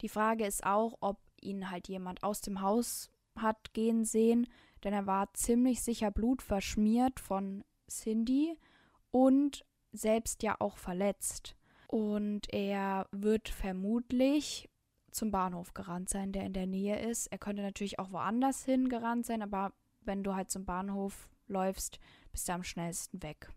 Die 0.00 0.08
Frage 0.08 0.44
ist 0.44 0.64
auch, 0.64 0.96
ob 1.00 1.18
ihn 1.40 1.70
halt 1.70 1.88
jemand 1.88 2.22
aus 2.22 2.40
dem 2.40 2.60
Haus 2.60 3.10
hat 3.36 3.72
gehen 3.74 4.04
sehen, 4.04 4.46
denn 4.84 4.92
er 4.92 5.06
war 5.06 5.32
ziemlich 5.34 5.82
sicher 5.82 6.10
blutverschmiert 6.10 7.20
von 7.20 7.64
Cindy 7.88 8.58
und 9.10 9.64
selbst 9.96 10.42
ja 10.42 10.56
auch 10.58 10.76
verletzt. 10.76 11.56
Und 11.88 12.52
er 12.52 13.06
wird 13.12 13.48
vermutlich 13.48 14.68
zum 15.10 15.30
Bahnhof 15.30 15.72
gerannt 15.72 16.08
sein, 16.08 16.32
der 16.32 16.44
in 16.44 16.52
der 16.52 16.66
Nähe 16.66 16.98
ist. 16.98 17.26
Er 17.28 17.38
könnte 17.38 17.62
natürlich 17.62 17.98
auch 17.98 18.12
woanders 18.12 18.64
hin 18.64 18.88
gerannt 18.88 19.26
sein, 19.26 19.42
aber 19.42 19.72
wenn 20.02 20.22
du 20.22 20.34
halt 20.34 20.50
zum 20.50 20.64
Bahnhof 20.64 21.28
läufst, 21.46 21.98
bist 22.32 22.48
du 22.48 22.52
am 22.52 22.62
schnellsten 22.62 23.22
weg. 23.22 23.50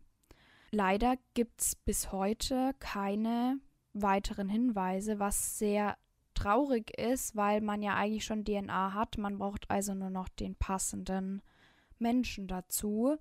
Leider 0.71 1.15
gibt 1.34 1.62
es 1.62 1.75
bis 1.75 2.12
heute 2.12 2.75
keine 2.80 3.60
weiteren 3.93 4.49
Hinweise, 4.49 5.19
was 5.19 5.58
sehr 5.58 5.97
traurig 6.36 6.97
ist, 6.97 7.36
weil 7.36 7.62
man 7.62 7.82
ja 7.82 7.95
eigentlich 7.95 8.25
schon 8.25 8.45
DNA 8.45 8.93
hat. 8.93 9.17
Man 9.17 9.39
braucht 9.39 9.69
also 9.69 9.93
nur 9.93 10.10
noch 10.10 10.30
den 10.30 10.56
passenden 10.56 11.41
Menschen 11.97 12.47
dazu. 12.47 13.17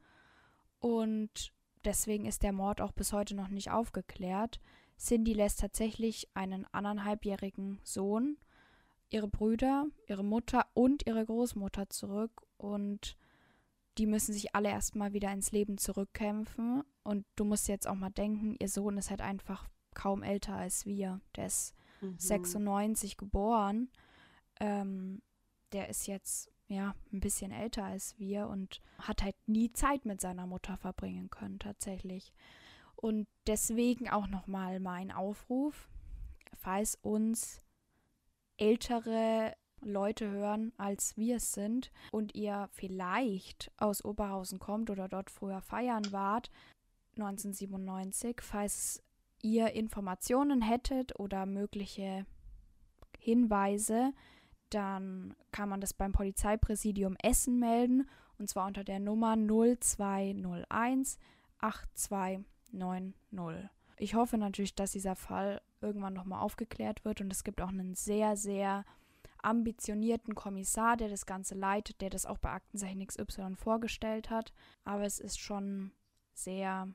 Und 0.78 1.52
deswegen 1.84 2.26
ist 2.26 2.42
der 2.42 2.52
Mord 2.52 2.80
auch 2.80 2.92
bis 2.92 3.12
heute 3.12 3.34
noch 3.34 3.48
nicht 3.48 3.70
aufgeklärt. 3.70 4.60
Cindy 4.98 5.32
lässt 5.32 5.60
tatsächlich 5.60 6.28
einen 6.34 6.66
anderthalbjährigen 6.72 7.80
Sohn, 7.84 8.36
ihre 9.10 9.28
Brüder, 9.28 9.86
ihre 10.06 10.24
Mutter 10.24 10.66
und 10.74 11.06
ihre 11.06 11.24
Großmutter 11.24 11.88
zurück 11.88 12.42
und 12.56 13.16
die 13.98 14.06
müssen 14.06 14.32
sich 14.32 14.54
alle 14.54 14.68
erstmal 14.68 15.12
wieder 15.12 15.32
ins 15.32 15.50
Leben 15.50 15.76
zurückkämpfen. 15.76 16.84
Und 17.02 17.26
du 17.34 17.44
musst 17.44 17.68
jetzt 17.68 17.88
auch 17.88 17.96
mal 17.96 18.10
denken, 18.10 18.54
ihr 18.60 18.68
Sohn 18.68 18.96
ist 18.96 19.10
halt 19.10 19.20
einfach 19.20 19.68
kaum 19.92 20.22
älter 20.22 20.54
als 20.54 20.86
wir. 20.86 21.20
Der 21.34 21.46
ist 21.46 21.74
mhm. 22.00 22.14
96 22.16 23.16
geboren. 23.16 23.90
Ähm, 24.60 25.20
der 25.72 25.88
ist 25.88 26.06
jetzt 26.06 26.50
ja 26.68 26.94
ein 27.12 27.20
bisschen 27.20 27.50
älter 27.50 27.84
als 27.84 28.18
wir 28.18 28.48
und 28.48 28.80
hat 28.98 29.22
halt 29.22 29.36
nie 29.46 29.72
Zeit 29.72 30.04
mit 30.04 30.20
seiner 30.20 30.46
Mutter 30.46 30.76
verbringen 30.76 31.30
können 31.30 31.58
tatsächlich. 31.58 32.32
Und 32.96 33.28
deswegen 33.46 34.08
auch 34.08 34.26
nochmal 34.26 34.80
mein 34.80 35.10
Aufruf, 35.12 35.88
falls 36.56 36.96
uns 36.96 37.60
ältere 38.56 39.54
Leute 39.80 40.28
hören, 40.28 40.72
als 40.76 41.16
wir 41.16 41.36
es 41.36 41.52
sind 41.52 41.92
und 42.10 42.34
ihr 42.34 42.68
vielleicht 42.72 43.70
aus 43.76 44.04
Oberhausen 44.04 44.58
kommt 44.58 44.90
oder 44.90 45.08
dort 45.08 45.30
früher 45.30 45.60
feiern 45.60 46.10
wart, 46.10 46.50
1997, 47.16 48.40
falls 48.42 49.02
ihr 49.42 49.72
Informationen 49.72 50.62
hättet 50.62 51.18
oder 51.18 51.46
mögliche 51.46 52.26
Hinweise, 53.18 54.12
dann 54.70 55.34
kann 55.52 55.68
man 55.68 55.80
das 55.80 55.94
beim 55.94 56.12
Polizeipräsidium 56.12 57.16
Essen 57.22 57.58
melden 57.58 58.08
und 58.38 58.48
zwar 58.48 58.66
unter 58.66 58.84
der 58.84 59.00
Nummer 59.00 59.36
0201 59.36 61.18
82 61.60 62.44
9-0. 62.72 63.68
Ich 63.96 64.14
hoffe 64.14 64.38
natürlich, 64.38 64.74
dass 64.74 64.92
dieser 64.92 65.16
Fall 65.16 65.60
irgendwann 65.80 66.14
nochmal 66.14 66.40
aufgeklärt 66.40 67.04
wird 67.04 67.20
und 67.20 67.32
es 67.32 67.44
gibt 67.44 67.60
auch 67.60 67.68
einen 67.68 67.94
sehr, 67.94 68.36
sehr 68.36 68.84
ambitionierten 69.42 70.34
Kommissar, 70.34 70.96
der 70.96 71.08
das 71.08 71.26
Ganze 71.26 71.54
leitet, 71.54 72.00
der 72.00 72.10
das 72.10 72.26
auch 72.26 72.38
bei 72.38 72.50
Aktenzeichen 72.50 73.06
XY 73.06 73.54
vorgestellt 73.56 74.30
hat. 74.30 74.52
Aber 74.84 75.04
es 75.04 75.20
ist 75.20 75.38
schon 75.38 75.92
sehr 76.34 76.88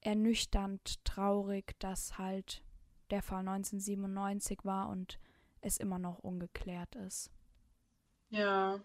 ernüchternd 0.00 1.04
traurig, 1.04 1.74
dass 1.80 2.18
halt 2.18 2.62
der 3.10 3.22
Fall 3.22 3.40
1997 3.40 4.60
war 4.64 4.88
und 4.88 5.18
es 5.62 5.78
immer 5.78 5.98
noch 5.98 6.18
ungeklärt 6.18 6.94
ist. 6.96 7.30
Ja, 8.30 8.80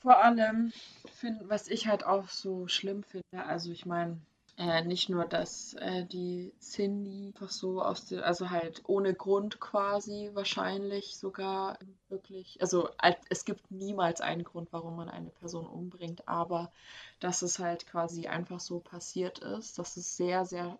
vor 0.00 0.24
allem, 0.24 0.72
find, 1.12 1.48
was 1.48 1.68
ich 1.68 1.86
halt 1.86 2.04
auch 2.04 2.28
so 2.28 2.68
schlimm 2.68 3.02
finde, 3.02 3.44
also 3.44 3.70
ich 3.70 3.84
meine, 3.84 4.18
äh, 4.56 4.82
nicht 4.82 5.10
nur, 5.10 5.26
dass 5.26 5.74
äh, 5.74 6.06
die 6.06 6.52
Cindy 6.58 7.28
einfach 7.28 7.50
so 7.50 7.82
aus 7.82 8.06
der, 8.06 8.24
also 8.24 8.48
halt 8.48 8.82
ohne 8.86 9.14
Grund 9.14 9.60
quasi 9.60 10.30
wahrscheinlich 10.32 11.16
sogar 11.16 11.78
wirklich, 12.08 12.60
also 12.62 12.88
es 13.28 13.44
gibt 13.44 13.70
niemals 13.70 14.22
einen 14.22 14.44
Grund, 14.44 14.68
warum 14.72 14.96
man 14.96 15.10
eine 15.10 15.30
Person 15.30 15.66
umbringt, 15.66 16.26
aber 16.26 16.72
dass 17.20 17.42
es 17.42 17.58
halt 17.58 17.86
quasi 17.86 18.26
einfach 18.26 18.60
so 18.60 18.80
passiert 18.80 19.40
ist, 19.40 19.78
das 19.78 19.98
ist 19.98 20.16
sehr, 20.16 20.46
sehr 20.46 20.78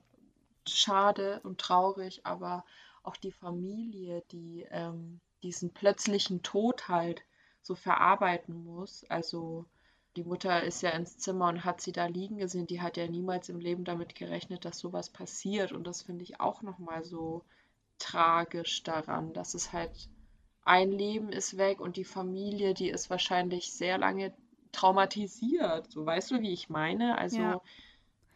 schade 0.66 1.40
und 1.42 1.58
traurig, 1.58 2.20
aber 2.24 2.64
auch 3.02 3.16
die 3.16 3.32
Familie, 3.32 4.22
die 4.30 4.66
ähm, 4.70 5.20
diesen 5.42 5.72
plötzlichen 5.72 6.42
Tod 6.42 6.88
halt 6.88 7.22
so 7.62 7.74
verarbeiten 7.74 8.64
muss, 8.64 9.04
also 9.08 9.66
die 10.16 10.24
Mutter 10.24 10.62
ist 10.64 10.82
ja 10.82 10.90
ins 10.90 11.18
Zimmer 11.18 11.48
und 11.48 11.64
hat 11.64 11.80
sie 11.80 11.92
da 11.92 12.06
liegen 12.06 12.38
gesehen. 12.38 12.66
Die 12.66 12.80
hat 12.80 12.96
ja 12.96 13.06
niemals 13.06 13.48
im 13.48 13.60
Leben 13.60 13.84
damit 13.84 14.14
gerechnet, 14.14 14.64
dass 14.64 14.78
sowas 14.78 15.10
passiert. 15.10 15.72
Und 15.72 15.86
das 15.86 16.02
finde 16.02 16.24
ich 16.24 16.40
auch 16.40 16.62
nochmal 16.62 17.04
so 17.04 17.44
tragisch 17.98 18.82
daran, 18.82 19.32
dass 19.32 19.54
es 19.54 19.72
halt 19.72 20.08
ein 20.64 20.90
Leben 20.90 21.30
ist 21.30 21.58
weg 21.58 21.80
und 21.80 21.96
die 21.96 22.04
Familie, 22.04 22.74
die 22.74 22.88
ist 22.90 23.08
wahrscheinlich 23.08 23.72
sehr 23.72 23.98
lange 23.98 24.34
traumatisiert. 24.72 25.90
So 25.90 26.04
weißt 26.04 26.32
du, 26.32 26.40
wie 26.40 26.52
ich 26.52 26.68
meine? 26.68 27.16
Also 27.16 27.38
ja. 27.42 27.60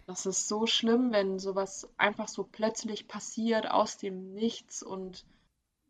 Das 0.07 0.27
ist 0.27 0.49
so 0.49 0.67
schlimm, 0.67 1.13
wenn 1.13 1.39
sowas 1.39 1.89
einfach 1.97 2.29
so 2.29 2.45
plötzlich 2.45 3.09
passiert 3.09 3.71
aus 3.71 3.97
dem 3.97 4.35
Nichts 4.35 4.83
und 4.83 5.25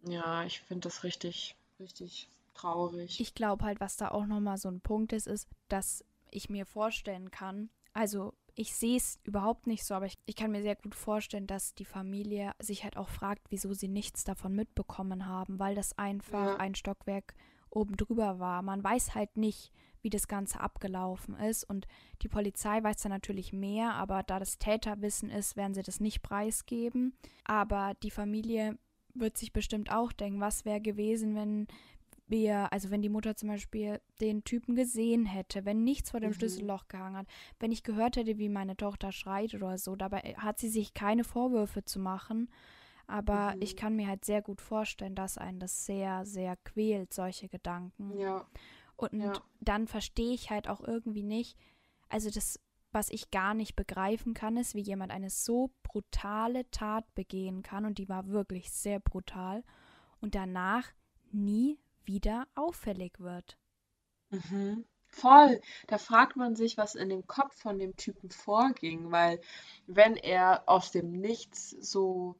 ja, 0.06 0.44
ich 0.44 0.60
finde 0.60 0.88
das 0.88 1.04
richtig, 1.04 1.56
richtig 1.80 2.28
traurig. 2.54 3.20
Ich 3.20 3.34
glaube 3.34 3.64
halt, 3.64 3.80
was 3.80 3.96
da 3.96 4.10
auch 4.10 4.26
nochmal 4.26 4.58
so 4.58 4.68
ein 4.68 4.80
Punkt 4.80 5.12
ist, 5.12 5.26
ist, 5.26 5.48
dass 5.68 6.04
ich 6.30 6.48
mir 6.48 6.66
vorstellen 6.66 7.30
kann, 7.30 7.70
also 7.92 8.34
ich 8.56 8.74
sehe 8.74 8.96
es 8.96 9.18
überhaupt 9.24 9.66
nicht 9.66 9.84
so, 9.84 9.94
aber 9.94 10.06
ich, 10.06 10.16
ich 10.26 10.36
kann 10.36 10.52
mir 10.52 10.62
sehr 10.62 10.76
gut 10.76 10.94
vorstellen, 10.94 11.46
dass 11.46 11.74
die 11.74 11.84
Familie 11.84 12.52
sich 12.60 12.84
halt 12.84 12.96
auch 12.96 13.08
fragt, 13.08 13.42
wieso 13.50 13.72
sie 13.72 13.88
nichts 13.88 14.22
davon 14.22 14.54
mitbekommen 14.54 15.26
haben, 15.26 15.58
weil 15.58 15.74
das 15.74 15.98
einfach 15.98 16.44
ja. 16.44 16.56
ein 16.56 16.74
Stockwerk 16.74 17.34
oben 17.74 17.96
drüber 17.96 18.38
war. 18.38 18.62
Man 18.62 18.82
weiß 18.82 19.14
halt 19.14 19.36
nicht, 19.36 19.72
wie 20.02 20.10
das 20.10 20.28
Ganze 20.28 20.60
abgelaufen 20.60 21.34
ist. 21.36 21.64
Und 21.64 21.86
die 22.22 22.28
Polizei 22.28 22.82
weiß 22.82 22.98
da 22.98 23.08
natürlich 23.08 23.52
mehr, 23.52 23.94
aber 23.94 24.22
da 24.22 24.38
das 24.38 24.58
Täterwissen 24.58 25.30
ist, 25.30 25.56
werden 25.56 25.74
sie 25.74 25.82
das 25.82 25.98
nicht 25.98 26.22
preisgeben. 26.22 27.16
Aber 27.44 27.94
die 28.02 28.10
Familie 28.10 28.78
wird 29.14 29.38
sich 29.38 29.52
bestimmt 29.52 29.90
auch 29.90 30.12
denken, 30.12 30.40
was 30.40 30.64
wäre 30.64 30.80
gewesen, 30.80 31.34
wenn 31.34 31.66
wir, 32.26 32.72
also 32.72 32.90
wenn 32.90 33.02
die 33.02 33.08
Mutter 33.08 33.36
zum 33.36 33.48
Beispiel 33.48 34.00
den 34.20 34.44
Typen 34.44 34.74
gesehen 34.74 35.26
hätte, 35.26 35.64
wenn 35.64 35.84
nichts 35.84 36.10
vor 36.10 36.20
dem 36.20 36.30
mhm. 36.30 36.34
Schlüsselloch 36.34 36.88
gehangen 36.88 37.16
hat, 37.16 37.26
wenn 37.60 37.72
ich 37.72 37.82
gehört 37.82 38.16
hätte, 38.16 38.38
wie 38.38 38.48
meine 38.48 38.76
Tochter 38.76 39.12
schreit 39.12 39.54
oder 39.54 39.78
so, 39.78 39.94
dabei 39.96 40.20
hat 40.38 40.58
sie 40.58 40.68
sich 40.68 40.94
keine 40.94 41.24
Vorwürfe 41.24 41.84
zu 41.84 41.98
machen. 41.98 42.50
Aber 43.06 43.54
mhm. 43.54 43.62
ich 43.62 43.76
kann 43.76 43.96
mir 43.96 44.08
halt 44.08 44.24
sehr 44.24 44.42
gut 44.42 44.60
vorstellen, 44.60 45.14
dass 45.14 45.38
einen 45.38 45.60
das 45.60 45.86
sehr, 45.86 46.24
sehr 46.24 46.56
quält, 46.56 47.12
solche 47.12 47.48
Gedanken. 47.48 48.18
Ja. 48.18 48.46
Und 48.96 49.20
ja. 49.20 49.32
dann 49.60 49.86
verstehe 49.86 50.34
ich 50.34 50.50
halt 50.50 50.68
auch 50.68 50.80
irgendwie 50.80 51.22
nicht, 51.22 51.58
also 52.08 52.30
das, 52.30 52.60
was 52.92 53.10
ich 53.10 53.30
gar 53.30 53.54
nicht 53.54 53.74
begreifen 53.74 54.34
kann, 54.34 54.56
ist, 54.56 54.74
wie 54.74 54.80
jemand 54.80 55.10
eine 55.10 55.30
so 55.30 55.70
brutale 55.82 56.70
Tat 56.70 57.12
begehen 57.14 57.62
kann, 57.62 57.84
und 57.84 57.98
die 57.98 58.08
war 58.08 58.28
wirklich 58.28 58.72
sehr 58.72 59.00
brutal, 59.00 59.64
und 60.20 60.34
danach 60.34 60.86
nie 61.32 61.78
wieder 62.04 62.46
auffällig 62.54 63.18
wird. 63.18 63.58
Mhm. 64.30 64.84
Voll. 65.06 65.60
Da 65.86 65.98
fragt 65.98 66.36
man 66.36 66.56
sich, 66.56 66.76
was 66.76 66.94
in 66.94 67.08
dem 67.08 67.26
Kopf 67.26 67.54
von 67.56 67.78
dem 67.78 67.96
Typen 67.96 68.30
vorging, 68.30 69.12
weil 69.12 69.40
wenn 69.86 70.16
er 70.16 70.68
aus 70.68 70.90
dem 70.90 71.12
Nichts 71.12 71.70
so, 71.70 72.36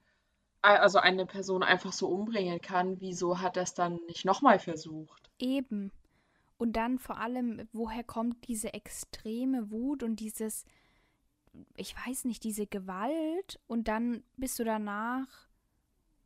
also 0.64 0.98
eine 0.98 1.26
Person 1.26 1.62
einfach 1.62 1.92
so 1.92 2.08
umbringen 2.08 2.60
kann, 2.60 3.00
wieso 3.00 3.40
hat 3.40 3.56
er 3.56 3.64
es 3.64 3.74
dann 3.74 4.00
nicht 4.06 4.24
nochmal 4.24 4.58
versucht? 4.58 5.30
Eben. 5.38 5.92
Und 6.56 6.74
dann 6.74 6.98
vor 6.98 7.18
allem, 7.18 7.68
woher 7.72 8.04
kommt 8.04 8.48
diese 8.48 8.72
extreme 8.74 9.70
Wut 9.70 10.02
und 10.02 10.16
dieses, 10.16 10.64
ich 11.76 11.94
weiß 11.94 12.24
nicht, 12.24 12.44
diese 12.44 12.66
Gewalt 12.66 13.60
und 13.66 13.88
dann 13.88 14.22
bist 14.36 14.58
du 14.58 14.64
danach 14.64 15.26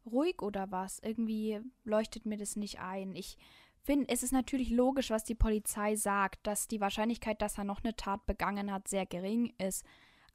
ruhig 0.06 0.42
oder 0.42 0.70
was? 0.70 1.00
Irgendwie 1.00 1.60
leuchtet 1.84 2.26
mir 2.26 2.36
das 2.36 2.56
nicht 2.56 2.80
ein. 2.80 3.14
Ich 3.14 3.38
finde, 3.82 4.08
es 4.08 4.22
ist 4.22 4.32
natürlich 4.32 4.70
logisch, 4.70 5.10
was 5.10 5.24
die 5.24 5.34
Polizei 5.34 5.96
sagt, 5.96 6.46
dass 6.46 6.68
die 6.68 6.80
Wahrscheinlichkeit, 6.80 7.40
dass 7.42 7.58
er 7.58 7.64
noch 7.64 7.82
eine 7.82 7.96
Tat 7.96 8.26
begangen 8.26 8.72
hat, 8.72 8.86
sehr 8.88 9.06
gering 9.06 9.54
ist. 9.58 9.84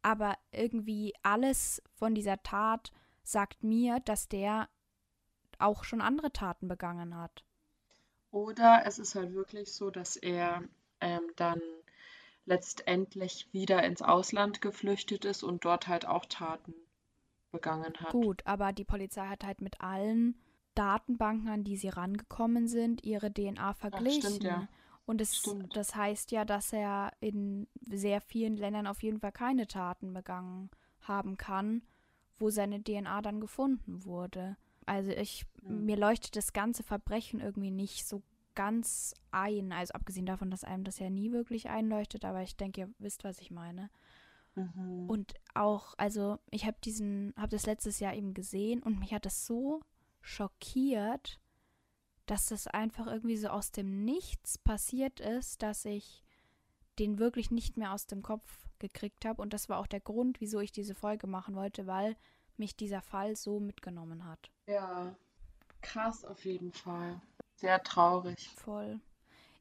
Aber 0.01 0.37
irgendwie 0.51 1.13
alles 1.21 1.81
von 1.93 2.15
dieser 2.15 2.41
Tat 2.43 2.91
sagt 3.23 3.63
mir, 3.63 3.99
dass 4.01 4.27
der 4.27 4.69
auch 5.59 5.83
schon 5.83 6.01
andere 6.01 6.31
Taten 6.31 6.67
begangen 6.67 7.15
hat. 7.15 7.43
Oder 8.31 8.83
es 8.85 8.99
ist 8.99 9.15
halt 9.15 9.33
wirklich 9.33 9.73
so, 9.73 9.91
dass 9.91 10.15
er 10.15 10.63
ähm, 10.99 11.21
dann 11.35 11.61
letztendlich 12.45 13.47
wieder 13.53 13.83
ins 13.83 14.01
Ausland 14.01 14.61
geflüchtet 14.61 15.25
ist 15.25 15.43
und 15.43 15.63
dort 15.65 15.87
halt 15.87 16.05
auch 16.05 16.25
Taten 16.25 16.73
begangen 17.51 17.93
hat. 17.99 18.11
Gut, 18.11 18.45
aber 18.45 18.73
die 18.73 18.83
Polizei 18.83 19.25
hat 19.27 19.43
halt 19.43 19.61
mit 19.61 19.79
allen 19.81 20.35
Datenbanken, 20.75 21.49
an 21.49 21.63
die 21.63 21.77
sie 21.77 21.89
rangekommen 21.89 22.67
sind, 22.67 23.03
ihre 23.03 23.31
DNA 23.31 23.73
verglichen. 23.73 24.21
Ach, 24.23 24.29
stimmt, 24.29 24.43
ja. 24.43 24.67
Und 25.05 25.21
es, 25.21 25.43
das 25.73 25.95
heißt 25.95 26.31
ja, 26.31 26.45
dass 26.45 26.71
er 26.73 27.11
in 27.19 27.67
sehr 27.85 28.21
vielen 28.21 28.57
Ländern 28.57 28.87
auf 28.87 29.03
jeden 29.03 29.19
Fall 29.19 29.33
keine 29.33 29.67
Taten 29.67 30.13
begangen 30.13 30.71
haben 31.01 31.35
kann, 31.37 31.83
wo 32.43 32.49
seine 32.49 32.83
DNA 32.83 33.21
dann 33.21 33.39
gefunden 33.39 34.03
wurde. 34.03 34.57
Also 34.85 35.11
ich, 35.11 35.45
mhm. 35.61 35.85
mir 35.85 35.95
leuchtet 35.95 36.35
das 36.35 36.51
ganze 36.51 36.83
Verbrechen 36.83 37.39
irgendwie 37.39 37.71
nicht 37.71 38.05
so 38.05 38.21
ganz 38.53 39.13
ein. 39.31 39.71
Also 39.71 39.93
abgesehen 39.93 40.25
davon, 40.25 40.51
dass 40.51 40.65
einem 40.65 40.83
das 40.83 40.99
ja 40.99 41.09
nie 41.09 41.31
wirklich 41.31 41.69
einleuchtet, 41.69 42.25
aber 42.25 42.41
ich 42.41 42.57
denke, 42.57 42.81
ihr 42.81 42.89
wisst, 42.99 43.23
was 43.23 43.39
ich 43.39 43.49
meine. 43.49 43.89
Mhm. 44.55 45.09
Und 45.09 45.33
auch, 45.53 45.93
also 45.97 46.37
ich 46.51 46.65
habe 46.65 46.77
diesen, 46.83 47.33
habe 47.37 47.51
das 47.51 47.65
letztes 47.65 48.01
Jahr 48.01 48.13
eben 48.13 48.33
gesehen 48.33 48.83
und 48.83 48.99
mich 48.99 49.13
hat 49.13 49.25
das 49.25 49.45
so 49.45 49.79
schockiert, 50.21 51.39
dass 52.25 52.47
das 52.47 52.67
einfach 52.67 53.07
irgendwie 53.07 53.37
so 53.37 53.47
aus 53.47 53.71
dem 53.71 54.03
Nichts 54.03 54.57
passiert 54.57 55.21
ist, 55.21 55.63
dass 55.63 55.85
ich 55.85 56.25
den 56.99 57.19
wirklich 57.19 57.51
nicht 57.51 57.77
mehr 57.77 57.93
aus 57.93 58.05
dem 58.05 58.21
Kopf 58.21 58.67
gekriegt 58.79 59.25
habe. 59.25 59.41
Und 59.41 59.53
das 59.53 59.69
war 59.69 59.79
auch 59.79 59.87
der 59.87 60.01
Grund, 60.01 60.41
wieso 60.41 60.59
ich 60.59 60.71
diese 60.71 60.93
Folge 60.93 61.25
machen 61.25 61.55
wollte, 61.55 61.87
weil 61.87 62.15
mich 62.57 62.75
dieser 62.75 63.01
Fall 63.01 63.35
so 63.35 63.59
mitgenommen 63.59 64.25
hat. 64.25 64.51
Ja, 64.67 65.15
krass 65.81 66.25
auf 66.25 66.45
jeden 66.45 66.71
Fall. 66.71 67.21
Sehr 67.55 67.81
traurig. 67.83 68.49
Voll. 68.55 68.99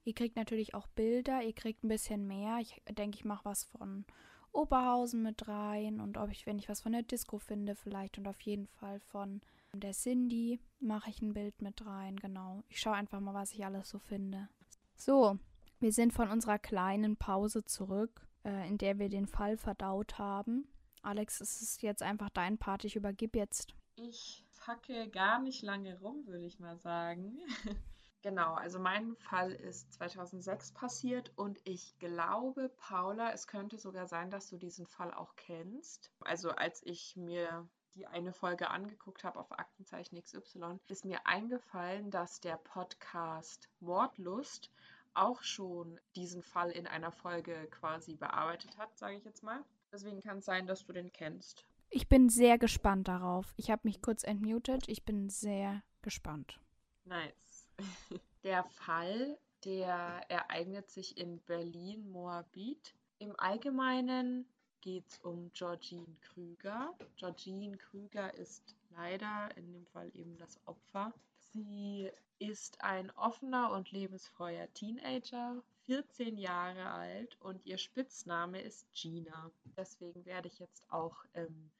Ihr 0.04 0.14
kriegt 0.14 0.36
natürlich 0.36 0.74
auch 0.74 0.88
Bilder, 0.88 1.42
ihr 1.42 1.52
kriegt 1.52 1.84
ein 1.84 1.88
bisschen 1.88 2.26
mehr. 2.26 2.58
Ich 2.60 2.82
denke, 2.90 3.16
ich 3.16 3.24
mache 3.24 3.44
was 3.44 3.64
von 3.64 4.04
Oberhausen 4.52 5.22
mit 5.22 5.48
rein 5.48 6.00
und 6.00 6.18
ob 6.18 6.30
ich, 6.30 6.46
wenn 6.46 6.58
ich 6.58 6.68
was 6.68 6.80
von 6.80 6.92
der 6.92 7.02
Disco 7.02 7.38
finde, 7.38 7.74
vielleicht 7.74 8.18
und 8.18 8.26
auf 8.26 8.40
jeden 8.40 8.66
Fall 8.66 9.00
von 9.00 9.40
der 9.74 9.92
Cindy 9.92 10.60
mache 10.80 11.10
ich 11.10 11.22
ein 11.22 11.32
Bild 11.32 11.62
mit 11.62 11.86
rein. 11.86 12.16
Genau. 12.16 12.62
Ich 12.68 12.80
schaue 12.80 12.94
einfach 12.94 13.20
mal, 13.20 13.34
was 13.34 13.52
ich 13.52 13.64
alles 13.64 13.88
so 13.88 13.98
finde. 13.98 14.48
So, 14.96 15.38
wir 15.80 15.92
sind 15.92 16.12
von 16.12 16.30
unserer 16.30 16.58
kleinen 16.58 17.16
Pause 17.16 17.64
zurück, 17.64 18.26
äh, 18.44 18.68
in 18.68 18.78
der 18.78 18.98
wir 18.98 19.08
den 19.08 19.26
Fall 19.26 19.56
verdaut 19.56 20.18
haben. 20.18 20.68
Alex, 21.02 21.40
es 21.40 21.60
ist 21.60 21.82
jetzt 21.82 22.02
einfach 22.02 22.30
dein 22.30 22.58
Part. 22.58 22.84
Ich 22.84 22.96
übergib 22.96 23.34
jetzt. 23.34 23.74
Ich 23.96 24.44
facke 24.50 25.10
gar 25.10 25.40
nicht 25.40 25.62
lange 25.62 25.98
rum, 25.98 26.26
würde 26.26 26.46
ich 26.46 26.60
mal 26.60 26.78
sagen. 26.78 27.38
genau, 28.22 28.54
also 28.54 28.78
mein 28.78 29.16
Fall 29.16 29.52
ist 29.52 29.92
2006 29.94 30.72
passiert 30.72 31.32
und 31.36 31.60
ich 31.64 31.98
glaube, 31.98 32.70
Paula, 32.78 33.32
es 33.32 33.46
könnte 33.46 33.78
sogar 33.78 34.06
sein, 34.06 34.30
dass 34.30 34.48
du 34.48 34.56
diesen 34.56 34.86
Fall 34.86 35.12
auch 35.12 35.34
kennst. 35.36 36.12
Also 36.20 36.50
als 36.50 36.80
ich 36.84 37.16
mir 37.16 37.68
die 37.94 38.06
eine 38.06 38.32
Folge 38.32 38.70
angeguckt 38.70 39.24
habe 39.24 39.38
auf 39.38 39.52
Aktenzeichen 39.58 40.22
XY, 40.22 40.78
ist 40.86 41.04
mir 41.04 41.26
eingefallen, 41.26 42.10
dass 42.10 42.40
der 42.40 42.56
Podcast 42.56 43.68
Mordlust 43.80 44.70
auch 45.14 45.42
schon 45.42 46.00
diesen 46.16 46.42
Fall 46.42 46.70
in 46.70 46.86
einer 46.86 47.12
Folge 47.12 47.68
quasi 47.70 48.16
bearbeitet 48.16 48.78
hat, 48.78 48.96
sage 48.96 49.16
ich 49.16 49.24
jetzt 49.24 49.42
mal. 49.42 49.62
Deswegen 49.92 50.22
kann 50.22 50.38
es 50.38 50.46
sein, 50.46 50.66
dass 50.66 50.84
du 50.84 50.92
den 50.92 51.12
kennst. 51.12 51.64
Ich 51.90 52.08
bin 52.08 52.30
sehr 52.30 52.56
gespannt 52.56 53.08
darauf. 53.08 53.52
Ich 53.58 53.70
habe 53.70 53.82
mich 53.84 54.00
kurz 54.00 54.24
entmutet. 54.24 54.88
Ich 54.88 55.04
bin 55.04 55.28
sehr 55.28 55.82
gespannt. 56.00 56.58
Nice. 57.04 57.68
Der 58.42 58.64
Fall, 58.64 59.38
der 59.64 60.24
ereignet 60.28 60.90
sich 60.90 61.16
in 61.16 61.38
Berlin-Moabit. 61.42 62.92
Im 63.18 63.38
Allgemeinen 63.38 64.48
geht 64.80 65.08
es 65.08 65.18
um 65.20 65.52
Georgine 65.52 66.16
Krüger. 66.20 66.92
Georgine 67.14 67.76
Krüger 67.76 68.34
ist 68.34 68.74
leider 68.90 69.56
in 69.56 69.72
dem 69.72 69.86
Fall 69.86 70.10
eben 70.14 70.36
das 70.38 70.58
Opfer. 70.66 71.14
Sie 71.52 72.10
ist 72.38 72.82
ein 72.82 73.10
offener 73.10 73.72
und 73.72 73.90
lebensfreuer 73.90 74.72
Teenager, 74.72 75.62
14 75.84 76.38
Jahre 76.38 76.90
alt 76.90 77.36
und 77.40 77.66
ihr 77.66 77.76
Spitzname 77.76 78.62
ist 78.62 78.86
Gina. 78.94 79.50
Deswegen 79.76 80.24
werde 80.24 80.48
ich 80.48 80.58
jetzt 80.58 80.90
auch 80.90 81.26
im 81.34 81.70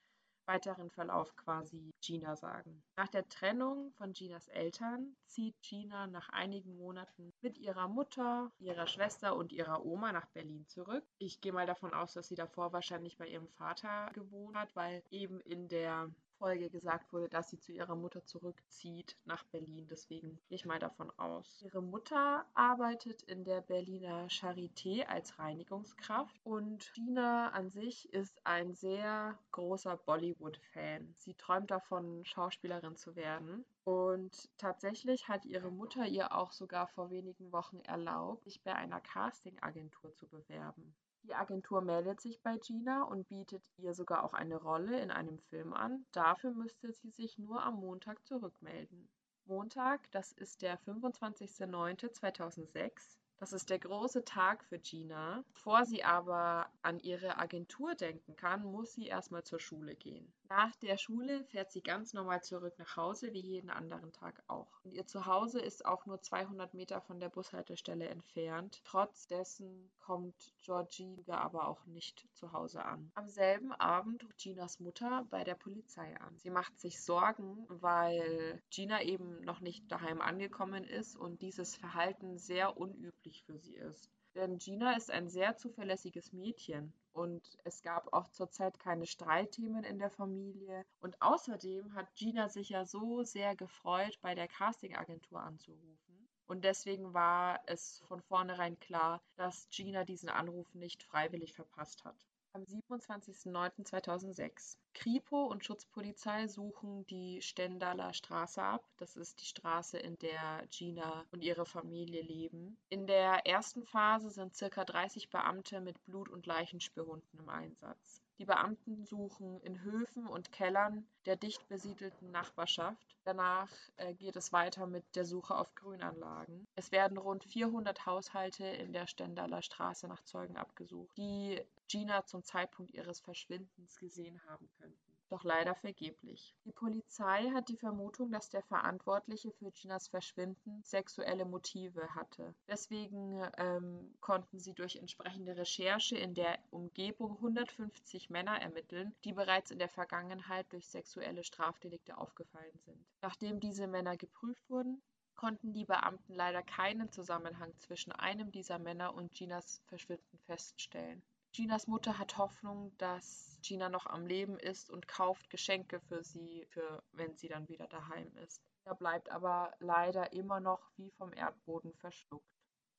weiteren 0.44 0.90
Verlauf 0.90 1.34
quasi 1.36 1.94
Gina 2.02 2.36
sagen. 2.36 2.82
Nach 2.96 3.08
der 3.08 3.26
Trennung 3.30 3.92
von 3.92 4.12
Ginas 4.12 4.48
Eltern 4.48 5.16
zieht 5.24 5.54
Gina 5.62 6.06
nach 6.06 6.28
einigen 6.28 6.76
Monaten 6.76 7.32
mit 7.40 7.56
ihrer 7.56 7.88
Mutter, 7.88 8.52
ihrer 8.58 8.86
Schwester 8.86 9.34
und 9.34 9.52
ihrer 9.52 9.86
Oma 9.86 10.12
nach 10.12 10.26
Berlin 10.26 10.66
zurück. 10.66 11.04
Ich 11.18 11.40
gehe 11.40 11.52
mal 11.52 11.66
davon 11.66 11.94
aus, 11.94 12.12
dass 12.12 12.28
sie 12.28 12.34
davor 12.34 12.74
wahrscheinlich 12.74 13.16
bei 13.16 13.26
ihrem 13.26 13.48
Vater 13.48 14.10
gewohnt 14.12 14.56
hat, 14.56 14.76
weil 14.76 15.02
eben 15.10 15.40
in 15.40 15.68
der 15.68 16.10
Folge 16.42 16.70
gesagt 16.70 17.12
wurde, 17.12 17.28
dass 17.28 17.50
sie 17.50 17.60
zu 17.60 17.70
ihrer 17.70 17.94
Mutter 17.94 18.24
zurückzieht 18.24 19.16
nach 19.26 19.44
Berlin. 19.44 19.86
Deswegen 19.88 20.40
gehe 20.48 20.56
ich 20.56 20.64
mal 20.64 20.80
davon 20.80 21.08
aus. 21.16 21.62
Ihre 21.62 21.80
Mutter 21.80 22.44
arbeitet 22.54 23.22
in 23.22 23.44
der 23.44 23.60
Berliner 23.60 24.26
Charité 24.26 25.04
als 25.04 25.38
Reinigungskraft 25.38 26.34
und 26.42 26.92
Gina 26.94 27.50
an 27.50 27.70
sich 27.70 28.12
ist 28.12 28.44
ein 28.44 28.74
sehr 28.74 29.38
großer 29.52 29.96
Bollywood-Fan. 29.98 31.14
Sie 31.16 31.34
träumt 31.34 31.70
davon, 31.70 32.24
Schauspielerin 32.24 32.96
zu 32.96 33.14
werden. 33.14 33.64
Und 33.84 34.50
tatsächlich 34.58 35.28
hat 35.28 35.44
ihre 35.44 35.70
Mutter 35.70 36.08
ihr 36.08 36.34
auch 36.34 36.50
sogar 36.50 36.88
vor 36.88 37.10
wenigen 37.10 37.52
Wochen 37.52 37.78
erlaubt, 37.82 38.42
sich 38.42 38.60
bei 38.64 38.74
einer 38.74 39.00
Casting-Agentur 39.00 40.12
zu 40.16 40.26
bewerben. 40.26 40.92
Die 41.24 41.34
Agentur 41.34 41.82
meldet 41.82 42.20
sich 42.20 42.40
bei 42.42 42.58
Gina 42.58 43.04
und 43.04 43.28
bietet 43.28 43.62
ihr 43.76 43.94
sogar 43.94 44.24
auch 44.24 44.34
eine 44.34 44.56
Rolle 44.56 45.00
in 45.00 45.10
einem 45.10 45.38
Film 45.38 45.72
an. 45.72 46.04
Dafür 46.12 46.52
müsste 46.52 46.92
sie 46.92 47.10
sich 47.10 47.38
nur 47.38 47.62
am 47.62 47.76
Montag 47.76 48.26
zurückmelden. 48.26 49.08
Montag, 49.44 50.10
das 50.10 50.32
ist 50.32 50.62
der 50.62 50.80
25.09.2006, 50.80 53.18
das 53.42 53.52
ist 53.52 53.70
der 53.70 53.80
große 53.80 54.24
Tag 54.24 54.64
für 54.64 54.78
Gina. 54.78 55.44
Bevor 55.52 55.84
sie 55.84 56.04
aber 56.04 56.70
an 56.82 57.00
ihre 57.00 57.38
Agentur 57.38 57.96
denken 57.96 58.36
kann, 58.36 58.64
muss 58.64 58.94
sie 58.94 59.06
erstmal 59.06 59.42
zur 59.42 59.58
Schule 59.58 59.96
gehen. 59.96 60.32
Nach 60.48 60.74
der 60.76 60.98
Schule 60.98 61.44
fährt 61.44 61.72
sie 61.72 61.82
ganz 61.82 62.12
normal 62.12 62.42
zurück 62.42 62.74
nach 62.78 62.96
Hause, 62.96 63.32
wie 63.32 63.40
jeden 63.40 63.70
anderen 63.70 64.12
Tag 64.12 64.42
auch. 64.48 64.68
Und 64.84 64.92
ihr 64.92 65.06
Zuhause 65.06 65.60
ist 65.60 65.86
auch 65.86 66.04
nur 66.06 66.20
200 66.20 66.74
Meter 66.74 67.00
von 67.00 67.20
der 67.20 67.30
Bushaltestelle 67.30 68.08
entfernt. 68.08 68.80
Trotz 68.84 69.26
dessen 69.26 69.90
kommt 69.98 70.54
Georgie 70.60 71.24
aber 71.28 71.68
auch 71.68 71.86
nicht 71.86 72.28
zu 72.34 72.52
Hause 72.52 72.84
an. 72.84 73.10
Am 73.14 73.28
selben 73.28 73.72
Abend 73.72 74.24
ruft 74.24 74.38
Ginas 74.38 74.80
Mutter 74.80 75.26
bei 75.30 75.44
der 75.44 75.54
Polizei 75.54 76.16
an. 76.20 76.36
Sie 76.38 76.50
macht 76.50 76.78
sich 76.78 77.00
Sorgen, 77.02 77.64
weil 77.68 78.62
Gina 78.70 79.02
eben 79.02 79.40
noch 79.42 79.60
nicht 79.60 79.90
daheim 79.90 80.20
angekommen 80.20 80.84
ist 80.84 81.16
und 81.16 81.40
dieses 81.42 81.76
Verhalten 81.76 82.38
sehr 82.38 82.76
unüblich 82.76 83.44
für 83.44 83.58
sie 83.58 83.76
ist. 83.76 84.10
Denn 84.34 84.58
Gina 84.58 84.96
ist 84.96 85.10
ein 85.10 85.28
sehr 85.28 85.56
zuverlässiges 85.56 86.32
Mädchen 86.32 86.94
und 87.12 87.58
es 87.64 87.82
gab 87.82 88.12
auch 88.14 88.28
zurzeit 88.28 88.78
keine 88.78 89.06
Streitthemen 89.06 89.84
in 89.84 89.98
der 89.98 90.10
Familie. 90.10 90.86
Und 91.00 91.20
außerdem 91.20 91.94
hat 91.94 92.14
Gina 92.14 92.48
sich 92.48 92.70
ja 92.70 92.86
so 92.86 93.24
sehr 93.24 93.54
gefreut, 93.56 94.18
bei 94.22 94.34
der 94.34 94.48
Castingagentur 94.48 95.40
anzurufen. 95.40 96.28
Und 96.46 96.64
deswegen 96.64 97.12
war 97.12 97.60
es 97.66 98.02
von 98.08 98.22
vornherein 98.22 98.78
klar, 98.80 99.22
dass 99.36 99.68
Gina 99.68 100.04
diesen 100.04 100.30
Anruf 100.30 100.74
nicht 100.74 101.02
freiwillig 101.02 101.54
verpasst 101.54 102.04
hat 102.04 102.31
am 102.54 102.64
27.09.2006. 102.64 104.76
Kripo 104.94 105.46
und 105.46 105.64
Schutzpolizei 105.64 106.48
suchen 106.48 107.06
die 107.06 107.40
Stendaler 107.40 108.12
Straße 108.12 108.62
ab. 108.62 108.84
Das 108.98 109.16
ist 109.16 109.40
die 109.40 109.46
Straße, 109.46 109.98
in 109.98 110.18
der 110.18 110.66
Gina 110.70 111.24
und 111.30 111.42
ihre 111.42 111.64
Familie 111.64 112.20
leben. 112.22 112.76
In 112.88 113.06
der 113.06 113.46
ersten 113.46 113.84
Phase 113.84 114.30
sind 114.30 114.54
circa 114.54 114.84
30 114.84 115.30
Beamte 115.30 115.80
mit 115.80 116.04
Blut- 116.04 116.28
und 116.28 116.46
Leichenspürhunden 116.46 117.40
im 117.40 117.48
Einsatz. 117.48 118.22
Die 118.38 118.44
Beamten 118.44 119.04
suchen 119.04 119.60
in 119.60 119.82
Höfen 119.82 120.26
und 120.26 120.52
Kellern 120.52 121.06
der 121.26 121.36
dicht 121.36 121.68
besiedelten 121.68 122.30
Nachbarschaft. 122.30 123.16
Danach 123.24 123.70
äh, 123.96 124.14
geht 124.14 124.36
es 124.36 124.52
weiter 124.52 124.86
mit 124.86 125.04
der 125.14 125.24
Suche 125.24 125.54
auf 125.54 125.74
Grünanlagen. 125.74 126.66
Es 126.74 126.90
werden 126.90 127.18
rund 127.18 127.44
400 127.44 128.06
Haushalte 128.06 128.66
in 128.66 128.92
der 128.92 129.06
Stendaler 129.06 129.62
Straße 129.62 130.08
nach 130.08 130.24
Zeugen 130.24 130.56
abgesucht, 130.56 131.16
die 131.16 131.60
Gina 131.88 132.24
zum 132.24 132.42
Zeitpunkt 132.42 132.92
ihres 132.92 133.20
Verschwindens 133.20 133.98
gesehen 133.98 134.40
haben 134.46 134.68
könnten 134.78 135.11
doch 135.32 135.44
leider 135.44 135.74
vergeblich. 135.74 136.54
Die 136.64 136.72
Polizei 136.72 137.50
hat 137.54 137.68
die 137.68 137.76
Vermutung, 137.76 138.30
dass 138.30 138.50
der 138.50 138.62
Verantwortliche 138.62 139.50
für 139.52 139.70
Ginas 139.70 140.08
Verschwinden 140.08 140.82
sexuelle 140.84 141.44
Motive 141.44 142.14
hatte. 142.14 142.54
Deswegen 142.68 143.42
ähm, 143.56 144.14
konnten 144.20 144.58
sie 144.58 144.74
durch 144.74 144.96
entsprechende 144.96 145.56
Recherche 145.56 146.16
in 146.16 146.34
der 146.34 146.58
Umgebung 146.70 147.36
150 147.36 148.30
Männer 148.30 148.60
ermitteln, 148.60 149.14
die 149.24 149.32
bereits 149.32 149.70
in 149.70 149.78
der 149.78 149.88
Vergangenheit 149.88 150.70
durch 150.72 150.88
sexuelle 150.88 151.44
Strafdelikte 151.44 152.18
aufgefallen 152.18 152.78
sind. 152.84 153.04
Nachdem 153.22 153.58
diese 153.58 153.86
Männer 153.86 154.16
geprüft 154.16 154.68
wurden, 154.68 155.02
konnten 155.34 155.72
die 155.72 155.84
Beamten 155.84 156.34
leider 156.34 156.62
keinen 156.62 157.10
Zusammenhang 157.10 157.72
zwischen 157.78 158.12
einem 158.12 158.52
dieser 158.52 158.78
Männer 158.78 159.14
und 159.14 159.32
Ginas 159.32 159.82
Verschwinden 159.86 160.38
feststellen. 160.46 161.22
Ginas 161.54 161.86
Mutter 161.86 162.18
hat 162.18 162.38
Hoffnung, 162.38 162.96
dass 162.96 163.58
Gina 163.60 163.90
noch 163.90 164.06
am 164.06 164.26
Leben 164.26 164.58
ist 164.58 164.88
und 164.90 165.06
kauft 165.06 165.50
Geschenke 165.50 166.00
für 166.00 166.24
sie, 166.24 166.64
für 166.70 167.02
wenn 167.12 167.36
sie 167.36 167.48
dann 167.48 167.68
wieder 167.68 167.86
daheim 167.88 168.34
ist. 168.38 168.62
Er 168.84 168.94
bleibt 168.94 169.30
aber 169.30 169.74
leider 169.78 170.32
immer 170.32 170.60
noch 170.60 170.90
wie 170.96 171.10
vom 171.10 171.34
Erdboden 171.34 171.92
verschluckt. 171.94 172.48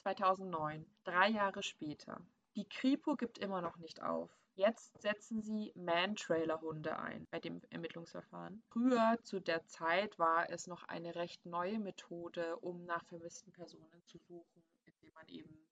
2009, 0.04 0.86
drei 1.04 1.30
Jahre 1.30 1.64
später. 1.64 2.22
Die 2.56 2.70
Kripo 2.70 3.16
gibt 3.16 3.40
immer 3.40 3.62
noch 3.62 3.78
nicht 3.78 4.04
auf. 4.04 4.30
Jetzt 4.54 5.02
setzen 5.02 5.42
sie 5.42 5.74
Man-Trailer-Hunde 5.76 7.00
ein 7.00 7.26
bei 7.32 7.40
dem 7.40 7.60
Ermittlungsverfahren. 7.72 8.62
Früher 8.70 9.18
zu 9.24 9.40
der 9.40 9.66
Zeit 9.66 10.20
war 10.20 10.48
es 10.52 10.68
noch 10.68 10.84
eine 10.84 11.16
recht 11.16 11.44
neue 11.48 11.80
Methode, 11.80 12.58
um 12.58 12.86
nach 12.86 13.04
vermissten 13.06 13.52
Personen 13.52 14.04
zu 14.06 14.20
suchen, 14.20 14.64
indem 14.86 15.12
man 15.16 15.28
eben 15.28 15.63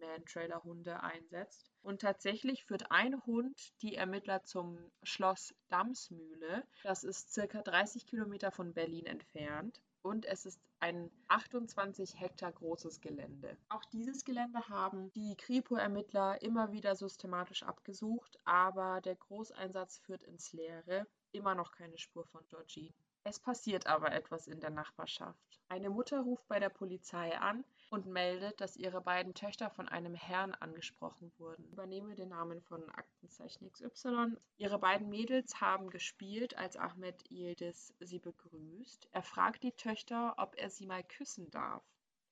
Man-Trailer-Hunde 0.00 1.02
einsetzt. 1.02 1.70
Und 1.82 2.00
tatsächlich 2.00 2.64
führt 2.64 2.90
ein 2.90 3.24
Hund 3.26 3.72
die 3.82 3.94
Ermittler 3.94 4.42
zum 4.42 4.78
Schloss 5.02 5.54
Damsmühle. 5.68 6.64
Das 6.82 7.04
ist 7.04 7.32
circa 7.32 7.62
30 7.62 8.06
Kilometer 8.06 8.50
von 8.50 8.74
Berlin 8.74 9.06
entfernt 9.06 9.80
und 10.02 10.24
es 10.24 10.46
ist 10.46 10.60
ein 10.80 11.10
28 11.28 12.18
Hektar 12.18 12.52
großes 12.52 13.00
Gelände. 13.00 13.56
Auch 13.68 13.84
dieses 13.86 14.24
Gelände 14.24 14.68
haben 14.68 15.10
die 15.12 15.36
Kripo-Ermittler 15.36 16.40
immer 16.42 16.72
wieder 16.72 16.96
systematisch 16.96 17.62
abgesucht, 17.62 18.38
aber 18.44 19.00
der 19.02 19.16
Großeinsatz 19.16 19.98
führt 19.98 20.22
ins 20.22 20.52
Leere. 20.52 21.06
Immer 21.32 21.54
noch 21.54 21.72
keine 21.72 21.98
Spur 21.98 22.24
von 22.24 22.46
Georgine. 22.48 22.94
Es 23.22 23.38
passiert 23.38 23.86
aber 23.86 24.12
etwas 24.12 24.46
in 24.46 24.60
der 24.60 24.70
Nachbarschaft. 24.70 25.60
Eine 25.68 25.90
Mutter 25.90 26.20
ruft 26.20 26.48
bei 26.48 26.58
der 26.58 26.70
Polizei 26.70 27.38
an 27.38 27.64
und 27.90 28.06
meldet, 28.06 28.60
dass 28.60 28.76
ihre 28.76 29.02
beiden 29.02 29.34
Töchter 29.34 29.68
von 29.68 29.88
einem 29.88 30.14
Herrn 30.14 30.54
angesprochen 30.54 31.30
wurden. 31.36 31.64
Ich 31.66 31.72
übernehme 31.72 32.14
den 32.14 32.30
Namen 32.30 32.62
von 32.62 32.88
Aktenzeichen 32.90 33.70
XY. 33.72 34.36
Ihre 34.56 34.78
beiden 34.78 35.10
Mädels 35.10 35.60
haben 35.60 35.90
gespielt, 35.90 36.56
als 36.56 36.76
Ahmed 36.76 37.30
Yildiz 37.30 37.92
sie 38.00 38.18
begrüßt. 38.18 39.08
Er 39.12 39.22
fragt 39.22 39.64
die 39.64 39.72
Töchter, 39.72 40.34
ob 40.38 40.56
er 40.56 40.70
sie 40.70 40.86
mal 40.86 41.04
küssen 41.04 41.50
darf. 41.50 41.84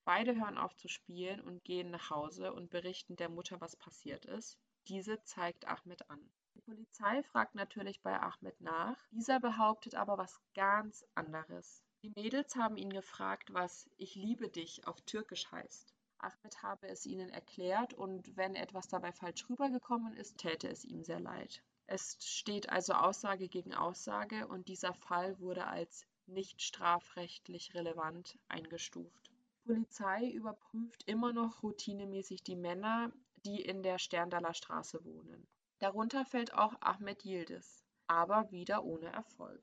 Beide 0.05 0.35
hören 0.37 0.57
auf 0.57 0.75
zu 0.75 0.89
spielen 0.89 1.43
und 1.43 1.65
gehen 1.65 1.91
nach 1.91 2.09
Hause 2.09 2.55
und 2.55 2.71
berichten 2.71 3.17
der 3.17 3.29
Mutter, 3.29 3.61
was 3.61 3.77
passiert 3.77 4.25
ist. 4.25 4.59
Diese 4.89 5.23
zeigt 5.23 5.69
Ahmed 5.69 6.09
an. 6.09 6.31
Polizei 6.69 7.23
fragt 7.23 7.55
natürlich 7.55 8.03
bei 8.03 8.21
Ahmed 8.21 8.61
nach. 8.61 8.99
Dieser 9.11 9.41
behauptet 9.41 9.95
aber 9.95 10.19
was 10.19 10.39
ganz 10.55 11.03
anderes. 11.15 11.83
Die 12.03 12.11
Mädels 12.11 12.57
haben 12.57 12.77
ihn 12.77 12.91
gefragt, 12.91 13.55
was 13.55 13.89
Ich 13.97 14.17
liebe 14.17 14.51
dich 14.51 14.87
auf 14.87 15.01
Türkisch 15.01 15.51
heißt. 15.51 15.95
Ahmed 16.19 16.63
habe 16.63 16.89
es 16.89 17.07
ihnen 17.07 17.31
erklärt 17.31 17.95
und 17.95 18.37
wenn 18.37 18.55
etwas 18.55 18.87
dabei 18.87 19.13
falsch 19.13 19.49
rübergekommen 19.49 20.13
ist, 20.13 20.37
täte 20.37 20.69
es 20.69 20.85
ihm 20.85 21.03
sehr 21.03 21.21
leid. 21.21 21.63
Es 21.87 22.19
steht 22.21 22.69
also 22.69 22.93
Aussage 22.93 23.49
gegen 23.49 23.73
Aussage 23.73 24.47
und 24.47 24.69
dieser 24.69 24.93
Fall 24.93 25.41
wurde 25.41 25.69
als 25.69 26.07
nicht 26.27 26.61
strafrechtlich 26.61 27.73
relevant 27.73 28.39
eingestuft. 28.49 29.31
Die 29.65 29.73
Polizei 29.73 30.29
überprüft 30.33 31.03
immer 31.05 31.33
noch 31.33 31.63
routinemäßig 31.63 32.43
die 32.43 32.57
Männer, 32.57 33.11
die 33.47 33.63
in 33.63 33.83
der 33.83 33.99
Sterndaler 33.99 34.53
Straße 34.53 35.03
wohnen. 35.03 35.49
Darunter 35.81 36.25
fällt 36.25 36.55
auch 36.55 36.75
Ahmed 36.81 37.25
Yildiz, 37.25 37.85
aber 38.09 38.51
wieder 38.51 38.83
ohne 38.85 39.13
Erfolg. 39.13 39.63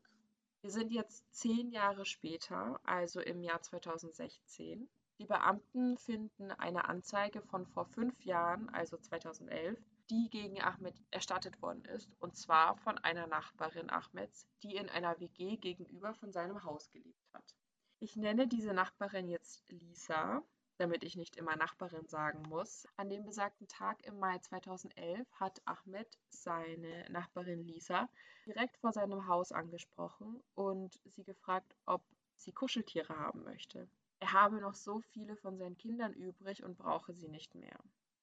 Wir 0.61 0.71
sind 0.71 0.93
jetzt 0.93 1.25
zehn 1.33 1.71
Jahre 1.71 2.05
später, 2.05 2.79
also 2.85 3.19
im 3.19 3.41
Jahr 3.41 3.61
2016. 3.61 4.89
Die 5.19 5.25
Beamten 5.25 5.97
finden 5.97 6.51
eine 6.51 6.85
Anzeige 6.87 7.41
von 7.41 7.65
vor 7.65 7.85
fünf 7.85 8.23
Jahren, 8.23 8.69
also 8.69 8.97
2011, 8.97 9.77
die 10.09 10.29
gegen 10.29 10.61
Ahmed 10.61 10.95
erstattet 11.11 11.61
worden 11.61 11.83
ist, 11.85 12.09
und 12.19 12.37
zwar 12.37 12.77
von 12.77 12.97
einer 12.99 13.27
Nachbarin 13.27 13.89
Ahmeds, 13.89 14.47
die 14.63 14.75
in 14.75 14.89
einer 14.89 15.19
WG 15.19 15.57
gegenüber 15.57 16.13
von 16.13 16.31
seinem 16.31 16.63
Haus 16.63 16.89
gelebt 16.91 17.33
hat. 17.33 17.55
Ich 17.99 18.15
nenne 18.15 18.47
diese 18.47 18.73
Nachbarin 18.73 19.27
jetzt 19.27 19.63
Lisa 19.69 20.43
damit 20.77 21.03
ich 21.03 21.15
nicht 21.15 21.35
immer 21.37 21.55
Nachbarin 21.55 22.07
sagen 22.07 22.43
muss. 22.49 22.87
An 22.97 23.09
dem 23.09 23.25
besagten 23.25 23.67
Tag 23.67 24.05
im 24.05 24.19
Mai 24.19 24.39
2011 24.39 25.27
hat 25.39 25.61
Ahmed 25.65 26.17
seine 26.29 27.09
Nachbarin 27.09 27.63
Lisa 27.63 28.09
direkt 28.45 28.77
vor 28.77 28.91
seinem 28.91 29.27
Haus 29.27 29.51
angesprochen 29.51 30.43
und 30.53 30.99
sie 31.05 31.23
gefragt, 31.23 31.75
ob 31.85 32.03
sie 32.35 32.51
Kuscheltiere 32.51 33.17
haben 33.17 33.43
möchte. 33.43 33.87
Er 34.19 34.33
habe 34.33 34.59
noch 34.59 34.75
so 34.75 34.99
viele 34.99 35.35
von 35.37 35.57
seinen 35.57 35.77
Kindern 35.77 36.13
übrig 36.13 36.63
und 36.63 36.77
brauche 36.77 37.13
sie 37.13 37.27
nicht 37.27 37.55
mehr. 37.55 37.77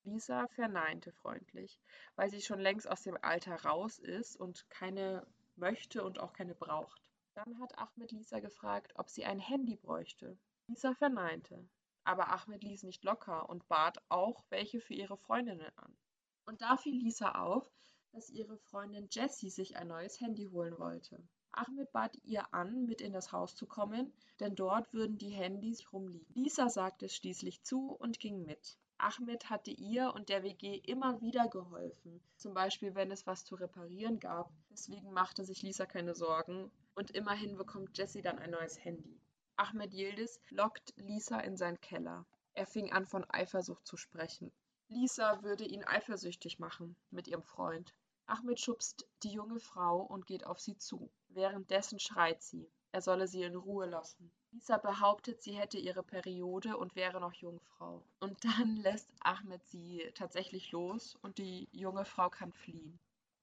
Lisa 0.05 0.48
verneinte 0.48 1.12
freundlich, 1.12 1.78
weil 2.16 2.28
sie 2.30 2.40
schon 2.40 2.59
längst 2.59 2.90
aus 2.90 3.03
dem 3.03 3.16
Alter 3.22 3.62
raus 3.62 3.98
ist 3.98 4.36
und 4.36 4.68
keine 4.68 5.26
möchte 5.57 6.03
und 6.03 6.18
auch 6.18 6.32
keine 6.32 6.55
braucht. 6.55 7.00
Dann 7.34 7.61
hat 7.61 7.78
Ahmed 7.78 8.11
Lisa 8.11 8.40
gefragt, 8.40 8.92
ob 8.96 9.09
sie 9.09 9.24
ein 9.24 9.38
Handy 9.38 9.76
bräuchte. 9.76 10.36
Lisa 10.66 10.94
verneinte. 10.94 11.64
Aber 12.05 12.32
Ahmed 12.32 12.64
ließ 12.64 12.82
nicht 12.82 13.05
locker 13.05 13.48
und 13.48 13.68
bat 13.68 14.03
auch 14.09 14.44
welche 14.50 14.80
für 14.80 14.94
ihre 14.94 15.16
Freundinnen 15.16 15.70
an. 15.76 15.96
Und 16.44 16.62
da 16.62 16.76
fiel 16.76 16.96
Lisa 16.96 17.32
auf, 17.32 17.70
dass 18.12 18.28
ihre 18.28 18.59
Freundin 18.59 19.09
Jessie 19.11 19.50
sich 19.50 19.76
ein 19.76 19.88
neues 19.88 20.20
Handy 20.20 20.46
holen 20.46 20.78
wollte. 20.78 21.22
Ahmed 21.53 21.92
bat 21.92 22.16
ihr 22.24 22.53
an, 22.55 22.86
mit 22.86 23.00
in 23.00 23.12
das 23.12 23.30
Haus 23.30 23.55
zu 23.55 23.66
kommen, 23.66 24.12
denn 24.40 24.55
dort 24.55 24.92
würden 24.92 25.18
die 25.18 25.30
Handys 25.30 25.92
rumliegen. 25.92 26.34
Lisa 26.34 26.68
sagte 26.68 27.07
es 27.07 27.14
schließlich 27.14 27.62
zu 27.62 27.92
und 27.92 28.18
ging 28.18 28.42
mit. 28.42 28.78
Ahmed 28.98 29.50
hatte 29.50 29.70
ihr 29.70 30.14
und 30.14 30.28
der 30.28 30.42
WG 30.42 30.76
immer 30.76 31.20
wieder 31.20 31.48
geholfen, 31.48 32.22
zum 32.36 32.55
Beispiel 32.55 32.94
wenn 32.94 33.11
es 33.11 33.26
was 33.26 33.44
zu 33.44 33.57
reparieren 33.57 34.20
gab. 34.20 34.50
Deswegen 34.70 35.12
machte 35.12 35.44
sich 35.44 35.62
Lisa 35.62 35.86
keine 35.86 36.14
Sorgen 36.14 36.70
und 36.94 37.11
immerhin 37.11 37.57
bekommt 37.57 37.98
Jessie 37.98 38.22
dann 38.22 38.38
ein 38.38 38.50
neues 38.50 38.82
Handy. 38.84 39.20
Ahmed 39.63 39.95
Yildiz 39.95 40.41
lockt 40.51 40.93
Lisa 40.97 41.39
in 41.39 41.57
seinen 41.57 41.81
Keller. 41.81 42.27
Er 42.53 42.67
fing 42.67 42.91
an, 42.91 43.07
von 43.07 43.25
Eifersucht 43.31 43.87
zu 43.87 43.97
sprechen. 43.97 44.51
Lisa 44.89 45.45
würde 45.45 45.65
ihn 45.65 45.85
eifersüchtig 45.85 46.59
machen 46.59 46.97
mit 47.13 47.29
ihrem 47.29 47.45
Freund. 47.45 47.95
Ahmed 48.27 48.59
schubst 48.59 49.07
die 49.23 49.31
junge 49.31 49.61
Frau 49.61 50.01
und 50.01 50.27
geht 50.27 50.45
auf 50.45 50.59
sie 50.59 50.77
zu. 50.79 51.13
Währenddessen 51.29 52.01
schreit 52.01 52.43
sie, 52.43 52.69
er 52.91 53.03
solle 53.03 53.29
sie 53.29 53.45
in 53.45 53.55
Ruhe 53.55 53.87
lassen. 53.87 54.33
Lisa 54.51 54.79
behauptet, 54.79 55.41
sie 55.43 55.53
hätte 55.53 55.79
ihre 55.79 56.03
Periode 56.03 56.77
und 56.77 56.97
wäre 56.97 57.21
noch 57.21 57.35
Jungfrau. 57.35 58.03
Und 58.19 58.45
dann 58.45 58.75
lässt 58.83 59.09
Ahmed 59.21 59.65
sie 59.69 60.11
tatsächlich 60.17 60.73
los 60.73 61.15
und 61.23 61.39
die 61.39 61.69
junge 61.71 62.05
Frau 62.05 62.31
kann 62.31 62.53
fliehen. 62.53 62.99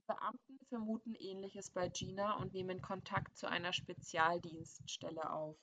Beamten 0.06 0.60
vermuten 0.68 1.16
ähnliches 1.16 1.70
bei 1.70 1.88
Gina 1.88 2.34
und 2.34 2.54
nehmen 2.54 2.82
Kontakt 2.82 3.38
zu 3.38 3.48
einer 3.48 3.72
Spezialdienststelle 3.72 5.32
auf. 5.32 5.56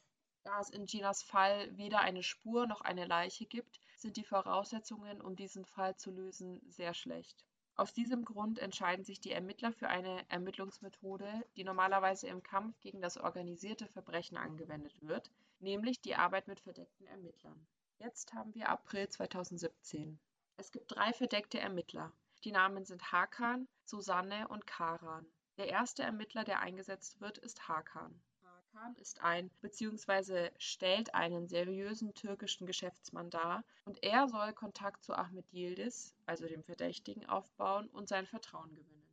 Da 0.46 0.60
es 0.60 0.70
in 0.70 0.86
Ginas 0.86 1.24
Fall 1.24 1.76
weder 1.76 1.98
eine 2.02 2.22
Spur 2.22 2.68
noch 2.68 2.80
eine 2.80 3.04
Leiche 3.04 3.46
gibt, 3.46 3.80
sind 3.96 4.16
die 4.16 4.22
Voraussetzungen, 4.22 5.20
um 5.20 5.34
diesen 5.34 5.64
Fall 5.64 5.96
zu 5.96 6.12
lösen, 6.12 6.62
sehr 6.70 6.94
schlecht. 6.94 7.44
Aus 7.74 7.92
diesem 7.92 8.24
Grund 8.24 8.60
entscheiden 8.60 9.04
sich 9.04 9.20
die 9.20 9.32
Ermittler 9.32 9.72
für 9.72 9.88
eine 9.88 10.24
Ermittlungsmethode, 10.30 11.44
die 11.56 11.64
normalerweise 11.64 12.28
im 12.28 12.44
Kampf 12.44 12.78
gegen 12.80 13.00
das 13.00 13.18
organisierte 13.18 13.88
Verbrechen 13.88 14.36
angewendet 14.36 15.02
wird, 15.02 15.32
nämlich 15.58 16.00
die 16.00 16.14
Arbeit 16.14 16.46
mit 16.46 16.60
verdeckten 16.60 17.08
Ermittlern. 17.08 17.66
Jetzt 17.98 18.32
haben 18.32 18.54
wir 18.54 18.68
April 18.68 19.08
2017. 19.08 20.16
Es 20.58 20.70
gibt 20.70 20.94
drei 20.94 21.12
verdeckte 21.12 21.58
Ermittler. 21.58 22.12
Die 22.44 22.52
Namen 22.52 22.84
sind 22.84 23.10
Hakan, 23.10 23.66
Susanne 23.82 24.46
und 24.46 24.64
Karan. 24.64 25.26
Der 25.56 25.66
erste 25.66 26.04
Ermittler, 26.04 26.44
der 26.44 26.60
eingesetzt 26.60 27.20
wird, 27.20 27.38
ist 27.38 27.66
Hakan. 27.66 28.22
Hakan 28.76 28.96
ist 28.96 29.22
ein 29.22 29.50
bzw. 29.62 30.50
stellt 30.58 31.14
einen 31.14 31.48
seriösen 31.48 32.12
türkischen 32.12 32.66
Geschäftsmann 32.66 33.30
dar 33.30 33.64
und 33.86 34.02
er 34.02 34.28
soll 34.28 34.52
Kontakt 34.52 35.02
zu 35.02 35.14
Ahmed 35.14 35.50
Yildiz, 35.50 36.14
also 36.26 36.46
dem 36.46 36.62
Verdächtigen, 36.62 37.26
aufbauen 37.26 37.88
und 37.88 38.06
sein 38.06 38.26
Vertrauen 38.26 38.74
gewinnen. 38.74 39.08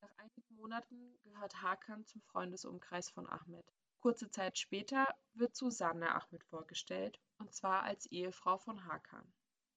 Nach 0.00 0.16
einigen 0.18 0.54
Monaten 0.54 1.18
gehört 1.24 1.60
Hakan 1.60 2.06
zum 2.06 2.22
Freundesumkreis 2.22 3.10
von 3.10 3.28
Ahmed. 3.28 3.64
Kurze 3.98 4.30
Zeit 4.30 4.58
später 4.58 5.08
wird 5.34 5.56
Susanne 5.56 6.14
Ahmed 6.14 6.44
vorgestellt, 6.44 7.18
und 7.38 7.52
zwar 7.52 7.82
als 7.82 8.06
Ehefrau 8.06 8.58
von 8.58 8.86
Hakan. 8.86 9.26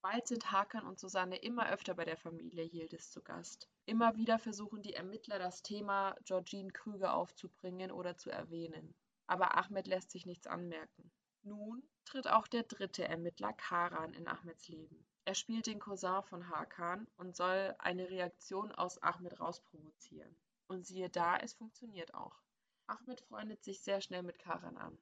Bald 0.01 0.27
sind 0.27 0.51
Hakan 0.51 0.85
und 0.85 0.99
Susanne 0.99 1.37
immer 1.37 1.69
öfter 1.69 1.95
bei 1.95 2.05
der 2.05 2.17
Familie 2.17 2.65
Yildiz 2.65 3.09
zu 3.09 3.21
Gast. 3.23 3.67
Immer 3.85 4.15
wieder 4.15 4.37
versuchen 4.37 4.83
die 4.83 4.93
Ermittler 4.93 5.39
das 5.39 5.63
Thema 5.63 6.15
Georgine 6.23 6.71
Krüger 6.71 7.15
aufzubringen 7.15 7.91
oder 7.91 8.15
zu 8.15 8.29
erwähnen 8.29 8.93
aber 9.33 9.57
Ahmed 9.57 9.87
lässt 9.87 10.11
sich 10.11 10.27
nichts 10.27 10.45
anmerken. 10.45 11.11
Nun 11.41 11.81
tritt 12.05 12.27
auch 12.27 12.47
der 12.47 12.61
dritte 12.61 13.07
Ermittler 13.07 13.51
Karan 13.51 14.13
in 14.13 14.27
Ahmeds 14.27 14.67
Leben. 14.67 15.07
Er 15.25 15.33
spielt 15.33 15.65
den 15.65 15.79
Cousin 15.79 16.21
von 16.21 16.49
Hakan 16.49 17.07
und 17.17 17.35
soll 17.35 17.73
eine 17.79 18.11
Reaktion 18.11 18.71
aus 18.71 19.01
Ahmed 19.01 19.39
rausprovozieren. 19.39 20.35
Und 20.67 20.85
siehe 20.85 21.09
da, 21.09 21.35
es 21.37 21.55
funktioniert 21.55 22.13
auch. 22.13 22.43
Ahmed 22.85 23.21
freundet 23.21 23.63
sich 23.63 23.81
sehr 23.81 24.01
schnell 24.01 24.21
mit 24.21 24.37
Karan 24.37 24.77
an. 24.77 24.99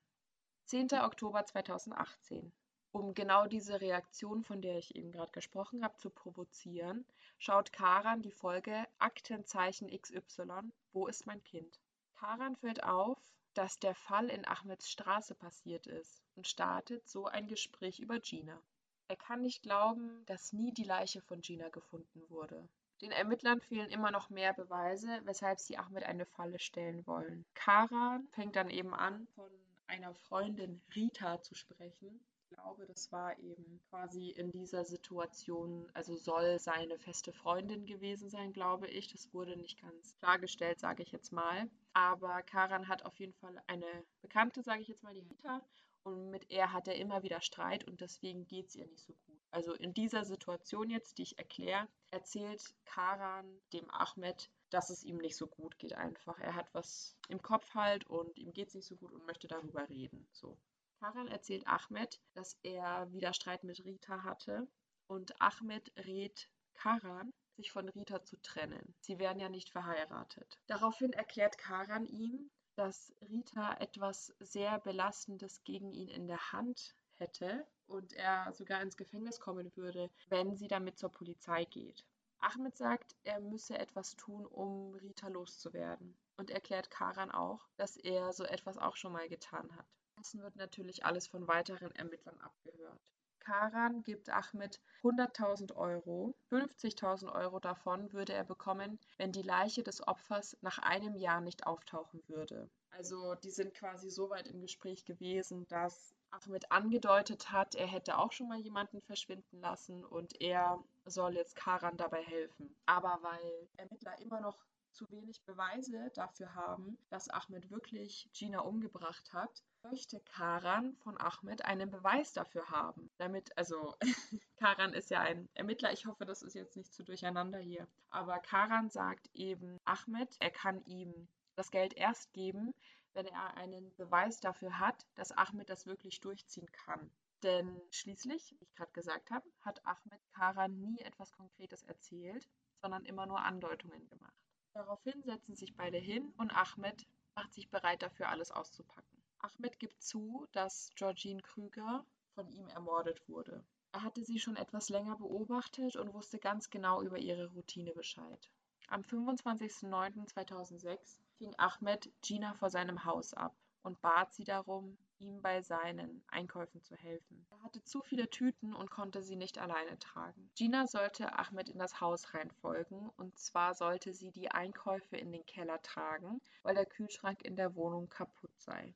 10. 0.63 0.93
Oktober 1.01 1.45
2018. 1.45 2.53
Um 2.93 3.13
genau 3.13 3.47
diese 3.47 3.81
Reaktion, 3.81 4.45
von 4.45 4.61
der 4.61 4.77
ich 4.77 4.95
eben 4.95 5.11
gerade 5.11 5.33
gesprochen 5.33 5.83
habe, 5.83 5.97
zu 5.97 6.09
provozieren, 6.09 7.05
schaut 7.37 7.73
Karan 7.73 8.21
die 8.21 8.31
Folge 8.31 8.87
Aktenzeichen 8.97 9.89
XY, 9.89 10.71
wo 10.93 11.07
ist 11.07 11.25
mein 11.25 11.43
Kind? 11.43 11.81
Karan 12.13 12.55
fällt 12.55 12.83
auf, 12.83 13.17
dass 13.53 13.79
der 13.79 13.95
Fall 13.95 14.29
in 14.29 14.45
Ahmeds 14.45 14.89
Straße 14.89 15.35
passiert 15.35 15.87
ist 15.87 16.23
und 16.35 16.47
startet 16.47 17.07
so 17.07 17.25
ein 17.25 17.47
Gespräch 17.47 17.99
über 17.99 18.19
Gina. 18.19 18.61
Er 19.07 19.17
kann 19.17 19.41
nicht 19.41 19.61
glauben, 19.61 20.25
dass 20.25 20.53
nie 20.53 20.71
die 20.73 20.83
Leiche 20.83 21.21
von 21.21 21.41
Gina 21.41 21.69
gefunden 21.69 22.21
wurde. 22.29 22.69
Den 23.01 23.11
Ermittlern 23.11 23.59
fehlen 23.59 23.89
immer 23.89 24.11
noch 24.11 24.29
mehr 24.29 24.53
Beweise, 24.53 25.21
weshalb 25.25 25.59
sie 25.59 25.77
Ahmed 25.77 26.03
eine 26.03 26.25
Falle 26.25 26.59
stellen 26.59 27.05
wollen. 27.07 27.45
Karan 27.53 28.27
fängt 28.29 28.55
dann 28.55 28.69
eben 28.69 28.93
an, 28.93 29.27
von 29.35 29.49
einer 29.87 30.13
Freundin 30.13 30.81
Rita 30.95 31.41
zu 31.41 31.55
sprechen, 31.55 32.23
glaube, 32.51 32.85
das 32.85 33.11
war 33.11 33.37
eben 33.39 33.79
quasi 33.89 34.29
in 34.29 34.51
dieser 34.51 34.85
Situation, 34.85 35.89
also 35.93 36.15
soll 36.15 36.59
seine 36.59 36.97
feste 36.99 37.33
Freundin 37.33 37.85
gewesen 37.85 38.29
sein, 38.29 38.53
glaube 38.53 38.87
ich. 38.87 39.07
Das 39.07 39.33
wurde 39.33 39.55
nicht 39.55 39.81
ganz 39.81 40.15
klargestellt, 40.17 40.79
sage 40.79 41.03
ich 41.03 41.11
jetzt 41.11 41.31
mal. 41.31 41.69
Aber 41.93 42.41
Karan 42.43 42.87
hat 42.87 43.03
auf 43.05 43.19
jeden 43.19 43.33
Fall 43.33 43.61
eine 43.67 44.05
Bekannte, 44.21 44.63
sage 44.63 44.81
ich 44.81 44.87
jetzt 44.87 45.03
mal, 45.03 45.13
die 45.13 45.21
Rita. 45.21 45.61
Und 46.03 46.31
mit 46.31 46.49
er 46.49 46.73
hat 46.73 46.87
er 46.87 46.95
immer 46.95 47.23
wieder 47.23 47.41
Streit 47.41 47.87
und 47.87 48.01
deswegen 48.01 48.47
geht 48.47 48.69
es 48.69 48.75
ihr 48.75 48.87
nicht 48.87 49.03
so 49.03 49.13
gut. 49.27 49.39
Also 49.51 49.73
in 49.73 49.93
dieser 49.93 50.25
Situation 50.25 50.89
jetzt, 50.89 51.17
die 51.17 51.23
ich 51.23 51.37
erkläre, 51.37 51.87
erzählt 52.09 52.73
Karan 52.85 53.45
dem 53.73 53.89
Ahmed, 53.91 54.49
dass 54.71 54.89
es 54.89 55.03
ihm 55.03 55.17
nicht 55.17 55.35
so 55.35 55.45
gut 55.45 55.77
geht 55.77 55.93
einfach. 55.93 56.39
Er 56.39 56.55
hat 56.55 56.73
was 56.73 57.15
im 57.27 57.41
Kopf 57.41 57.75
halt 57.75 58.07
und 58.07 58.39
ihm 58.39 58.51
geht 58.53 58.69
es 58.69 58.75
nicht 58.75 58.87
so 58.87 58.95
gut 58.95 59.11
und 59.11 59.27
möchte 59.27 59.47
darüber 59.47 59.87
reden. 59.89 60.25
So. 60.31 60.57
Karan 61.01 61.29
erzählt 61.29 61.65
Ahmed, 61.65 62.21
dass 62.35 62.59
er 62.61 63.11
wieder 63.11 63.33
Streit 63.33 63.63
mit 63.63 63.83
Rita 63.83 64.23
hatte 64.23 64.67
und 65.07 65.41
Ahmed 65.41 65.91
rät 65.97 66.47
Karan, 66.75 67.33
sich 67.55 67.71
von 67.71 67.89
Rita 67.89 68.23
zu 68.23 68.39
trennen. 68.43 68.93
Sie 68.99 69.17
wären 69.17 69.39
ja 69.39 69.49
nicht 69.49 69.71
verheiratet. 69.71 70.59
Daraufhin 70.67 71.11
erklärt 71.11 71.57
Karan 71.57 72.05
ihm, 72.05 72.51
dass 72.75 73.15
Rita 73.19 73.73
etwas 73.79 74.31
sehr 74.39 74.77
Belastendes 74.77 75.63
gegen 75.63 75.91
ihn 75.91 76.07
in 76.07 76.27
der 76.27 76.51
Hand 76.51 76.93
hätte 77.15 77.65
und 77.87 78.13
er 78.13 78.53
sogar 78.53 78.79
ins 78.83 78.95
Gefängnis 78.95 79.39
kommen 79.39 79.75
würde, 79.75 80.11
wenn 80.29 80.55
sie 80.55 80.67
damit 80.67 80.99
zur 80.99 81.11
Polizei 81.11 81.65
geht. 81.65 82.05
Ahmed 82.37 82.77
sagt, 82.77 83.15
er 83.23 83.39
müsse 83.39 83.79
etwas 83.79 84.15
tun, 84.17 84.45
um 84.45 84.93
Rita 84.93 85.29
loszuwerden 85.29 86.15
und 86.37 86.51
erklärt 86.51 86.91
Karan 86.91 87.31
auch, 87.31 87.67
dass 87.77 87.97
er 87.97 88.33
so 88.33 88.43
etwas 88.43 88.77
auch 88.77 88.97
schon 88.97 89.13
mal 89.13 89.27
getan 89.29 89.75
hat. 89.75 89.87
Währenddessen 90.21 90.43
wird 90.43 90.55
natürlich 90.55 91.03
alles 91.03 91.25
von 91.25 91.47
weiteren 91.47 91.89
Ermittlern 91.95 92.39
abgehört. 92.41 93.01
Karan 93.39 94.03
gibt 94.03 94.29
Ahmed 94.29 94.79
100.000 95.01 95.75
Euro. 95.75 96.35
50.000 96.51 97.33
Euro 97.33 97.59
davon 97.59 98.13
würde 98.13 98.33
er 98.33 98.43
bekommen, 98.43 98.99
wenn 99.17 99.31
die 99.31 99.41
Leiche 99.41 99.81
des 99.81 100.07
Opfers 100.07 100.55
nach 100.61 100.77
einem 100.77 101.15
Jahr 101.15 101.41
nicht 101.41 101.65
auftauchen 101.65 102.21
würde. 102.27 102.69
Also 102.91 103.33
die 103.33 103.49
sind 103.49 103.73
quasi 103.73 104.11
so 104.11 104.29
weit 104.29 104.45
im 104.45 104.61
Gespräch 104.61 105.05
gewesen, 105.05 105.67
dass 105.69 106.13
Ahmed 106.29 106.71
angedeutet 106.71 107.51
hat, 107.51 107.73
er 107.73 107.87
hätte 107.87 108.19
auch 108.19 108.31
schon 108.31 108.47
mal 108.47 108.59
jemanden 108.59 109.01
verschwinden 109.01 109.59
lassen 109.59 110.05
und 110.05 110.39
er 110.39 110.83
soll 111.05 111.33
jetzt 111.33 111.55
Karan 111.55 111.97
dabei 111.97 112.21
helfen. 112.21 112.75
Aber 112.85 113.17
weil 113.23 113.67
Ermittler 113.75 114.19
immer 114.19 114.39
noch 114.39 114.67
zu 114.91 115.09
wenig 115.09 115.41
Beweise 115.45 116.11
dafür 116.13 116.53
haben, 116.53 116.99
dass 117.09 117.27
Ahmed 117.27 117.71
wirklich 117.71 118.29
Gina 118.33 118.59
umgebracht 118.59 119.33
hat, 119.33 119.63
möchte 119.83 120.19
Karan 120.21 120.95
von 120.97 121.19
Ahmed 121.19 121.65
einen 121.65 121.89
Beweis 121.89 122.33
dafür 122.33 122.69
haben. 122.69 123.09
Damit, 123.17 123.57
also 123.57 123.95
Karan 124.57 124.93
ist 124.93 125.09
ja 125.09 125.21
ein 125.21 125.49
Ermittler, 125.53 125.91
ich 125.91 126.05
hoffe, 126.05 126.25
das 126.25 126.41
ist 126.41 126.53
jetzt 126.53 126.77
nicht 126.77 126.93
zu 126.93 127.03
durcheinander 127.03 127.59
hier. 127.59 127.87
Aber 128.09 128.39
Karan 128.39 128.89
sagt 128.89 129.29
eben 129.33 129.79
Ahmed, 129.85 130.35
er 130.39 130.51
kann 130.51 130.83
ihm 130.85 131.27
das 131.55 131.71
Geld 131.71 131.93
erst 131.93 132.33
geben, 132.33 132.73
wenn 133.13 133.25
er 133.25 133.57
einen 133.57 133.93
Beweis 133.95 134.39
dafür 134.39 134.79
hat, 134.79 135.05
dass 135.15 135.31
Ahmed 135.31 135.69
das 135.69 135.85
wirklich 135.85 136.19
durchziehen 136.19 136.71
kann. 136.71 137.11
Denn 137.43 137.81
schließlich, 137.89 138.55
wie 138.59 138.63
ich 138.63 138.75
gerade 138.75 138.91
gesagt 138.91 139.31
habe, 139.31 139.49
hat 139.61 139.85
Ahmed 139.85 140.21
Karan 140.33 140.79
nie 140.79 140.99
etwas 140.99 141.31
Konkretes 141.31 141.83
erzählt, 141.83 142.47
sondern 142.81 143.05
immer 143.05 143.25
nur 143.25 143.39
Andeutungen 143.39 144.07
gemacht. 144.07 144.33
Daraufhin 144.73 145.21
setzen 145.23 145.55
sich 145.55 145.75
beide 145.75 145.97
hin 145.97 146.33
und 146.37 146.51
Ahmed 146.51 147.05
macht 147.35 147.53
sich 147.53 147.69
bereit 147.69 148.01
dafür, 148.01 148.29
alles 148.29 148.51
auszupacken. 148.51 149.20
Ahmed 149.43 149.79
gibt 149.79 150.03
zu, 150.03 150.47
dass 150.51 150.91
Georgine 150.95 151.41
Krüger 151.41 152.05
von 152.35 152.47
ihm 152.49 152.67
ermordet 152.67 153.27
wurde. 153.27 153.63
Er 153.91 154.03
hatte 154.03 154.23
sie 154.23 154.39
schon 154.39 154.55
etwas 154.55 154.89
länger 154.89 155.17
beobachtet 155.17 155.95
und 155.95 156.13
wusste 156.13 156.37
ganz 156.37 156.69
genau 156.69 157.01
über 157.01 157.17
ihre 157.17 157.47
Routine 157.47 157.91
Bescheid. 157.91 158.51
Am 158.87 159.01
25.09.2006 159.01 161.17
fing 161.37 161.55
Ahmed 161.57 162.11
Gina 162.21 162.53
vor 162.53 162.69
seinem 162.69 163.03
Haus 163.03 163.33
ab 163.33 163.55
und 163.83 163.99
bat 164.01 164.33
sie 164.33 164.43
darum, 164.43 164.97
ihm 165.17 165.41
bei 165.41 165.61
seinen 165.61 166.23
Einkäufen 166.27 166.83
zu 166.83 166.95
helfen. 166.95 167.45
Er 167.49 167.63
hatte 167.63 167.83
zu 167.83 168.01
viele 168.01 168.29
Tüten 168.29 168.73
und 168.73 168.91
konnte 168.91 169.23
sie 169.23 169.35
nicht 169.35 169.57
alleine 169.57 169.97
tragen. 169.97 170.51
Gina 170.55 170.87
sollte 170.87 171.37
Ahmed 171.37 171.69
in 171.69 171.79
das 171.79 171.99
Haus 171.99 172.33
reinfolgen 172.33 173.09
und 173.17 173.37
zwar 173.39 173.73
sollte 173.73 174.13
sie 174.13 174.31
die 174.31 174.51
Einkäufe 174.51 175.17
in 175.17 175.31
den 175.31 175.45
Keller 175.45 175.81
tragen, 175.81 176.41
weil 176.63 176.75
der 176.75 176.85
Kühlschrank 176.85 177.43
in 177.43 177.55
der 177.55 177.75
Wohnung 177.75 178.09
kaputt 178.09 178.51
sei. 178.57 178.93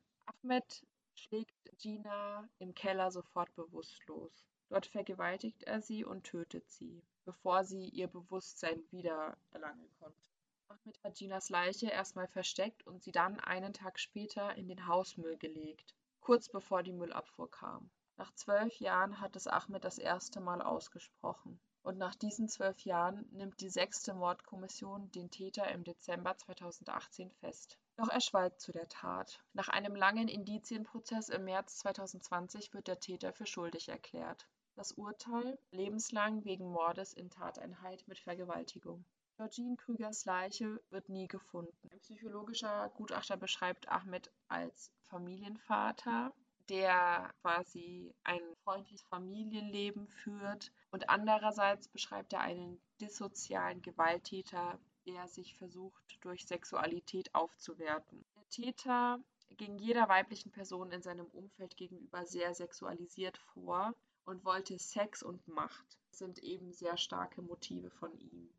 Ahmed 0.48 0.86
schlägt 1.16 1.76
Gina 1.76 2.48
im 2.60 2.72
Keller 2.72 3.10
sofort 3.10 3.52
bewusstlos. 3.56 4.46
Dort 4.68 4.86
vergewaltigt 4.86 5.64
er 5.64 5.82
sie 5.82 6.04
und 6.04 6.22
tötet 6.22 6.70
sie, 6.70 7.02
bevor 7.24 7.64
sie 7.64 7.88
ihr 7.88 8.06
Bewusstsein 8.06 8.80
wieder 8.92 9.36
erlangen 9.50 9.90
konnte. 9.98 10.22
Ahmed 10.68 11.02
hat 11.02 11.16
Ginas 11.16 11.50
Leiche 11.50 11.88
erstmal 11.88 12.28
versteckt 12.28 12.86
und 12.86 13.02
sie 13.02 13.10
dann 13.10 13.40
einen 13.40 13.72
Tag 13.72 13.98
später 13.98 14.54
in 14.54 14.68
den 14.68 14.86
Hausmüll 14.86 15.36
gelegt 15.36 15.96
kurz 16.20 16.48
bevor 16.48 16.84
die 16.84 16.92
Müllabfuhr 16.92 17.50
kam. 17.50 17.90
Nach 18.16 18.32
zwölf 18.34 18.78
Jahren 18.78 19.18
hat 19.20 19.34
es 19.34 19.48
Ahmed 19.48 19.82
das 19.82 19.98
erste 19.98 20.38
Mal 20.38 20.62
ausgesprochen. 20.62 21.58
Und 21.82 21.98
nach 21.98 22.14
diesen 22.14 22.48
zwölf 22.48 22.84
Jahren 22.84 23.28
nimmt 23.32 23.60
die 23.60 23.68
sechste 23.68 24.14
Mordkommission 24.14 25.10
den 25.10 25.28
Täter 25.28 25.68
im 25.72 25.82
Dezember 25.82 26.36
2018 26.36 27.32
fest. 27.32 27.80
Doch 27.96 28.08
er 28.08 28.20
schweigt 28.20 28.60
zu 28.60 28.72
der 28.72 28.88
Tat. 28.88 29.42
Nach 29.54 29.68
einem 29.68 29.94
langen 29.96 30.28
Indizienprozess 30.28 31.30
im 31.30 31.44
März 31.44 31.78
2020 31.78 32.74
wird 32.74 32.88
der 32.88 33.00
Täter 33.00 33.32
für 33.32 33.46
schuldig 33.46 33.88
erklärt. 33.88 34.46
Das 34.74 34.92
Urteil 34.92 35.58
lebenslang 35.70 36.44
wegen 36.44 36.70
Mordes 36.70 37.14
in 37.14 37.30
Tateinheit 37.30 38.06
mit 38.06 38.18
Vergewaltigung. 38.18 39.06
Georgine 39.38 39.76
Krügers 39.76 40.26
Leiche 40.26 40.80
wird 40.90 41.08
nie 41.08 41.26
gefunden. 41.26 41.74
Ein 41.90 42.00
psychologischer 42.00 42.90
Gutachter 42.90 43.38
beschreibt 43.38 43.88
Ahmed 43.88 44.30
als 44.48 44.90
Familienvater, 45.06 46.34
der 46.68 47.32
quasi 47.40 48.14
ein 48.24 48.40
freundliches 48.64 49.02
Familienleben 49.04 50.08
führt. 50.08 50.70
Und 50.90 51.08
andererseits 51.08 51.88
beschreibt 51.88 52.34
er 52.34 52.40
einen 52.40 52.78
dissozialen 53.00 53.80
Gewalttäter, 53.80 54.78
der 55.06 55.28
sich 55.28 55.56
versucht, 55.56 56.18
durch 56.20 56.46
Sexualität 56.46 57.34
aufzuwerten. 57.34 58.24
Der 58.34 58.48
Täter 58.48 59.18
ging 59.56 59.78
jeder 59.78 60.08
weiblichen 60.08 60.50
Person 60.50 60.90
in 60.92 61.02
seinem 61.02 61.26
Umfeld 61.26 61.76
gegenüber 61.76 62.26
sehr 62.26 62.54
sexualisiert 62.54 63.38
vor 63.38 63.94
und 64.24 64.44
wollte 64.44 64.78
Sex 64.78 65.22
und 65.22 65.46
Macht. 65.48 65.98
Das 66.10 66.18
sind 66.18 66.40
eben 66.40 66.72
sehr 66.72 66.96
starke 66.96 67.42
Motive 67.42 67.90
von 67.90 68.12
ihm. 68.18 68.50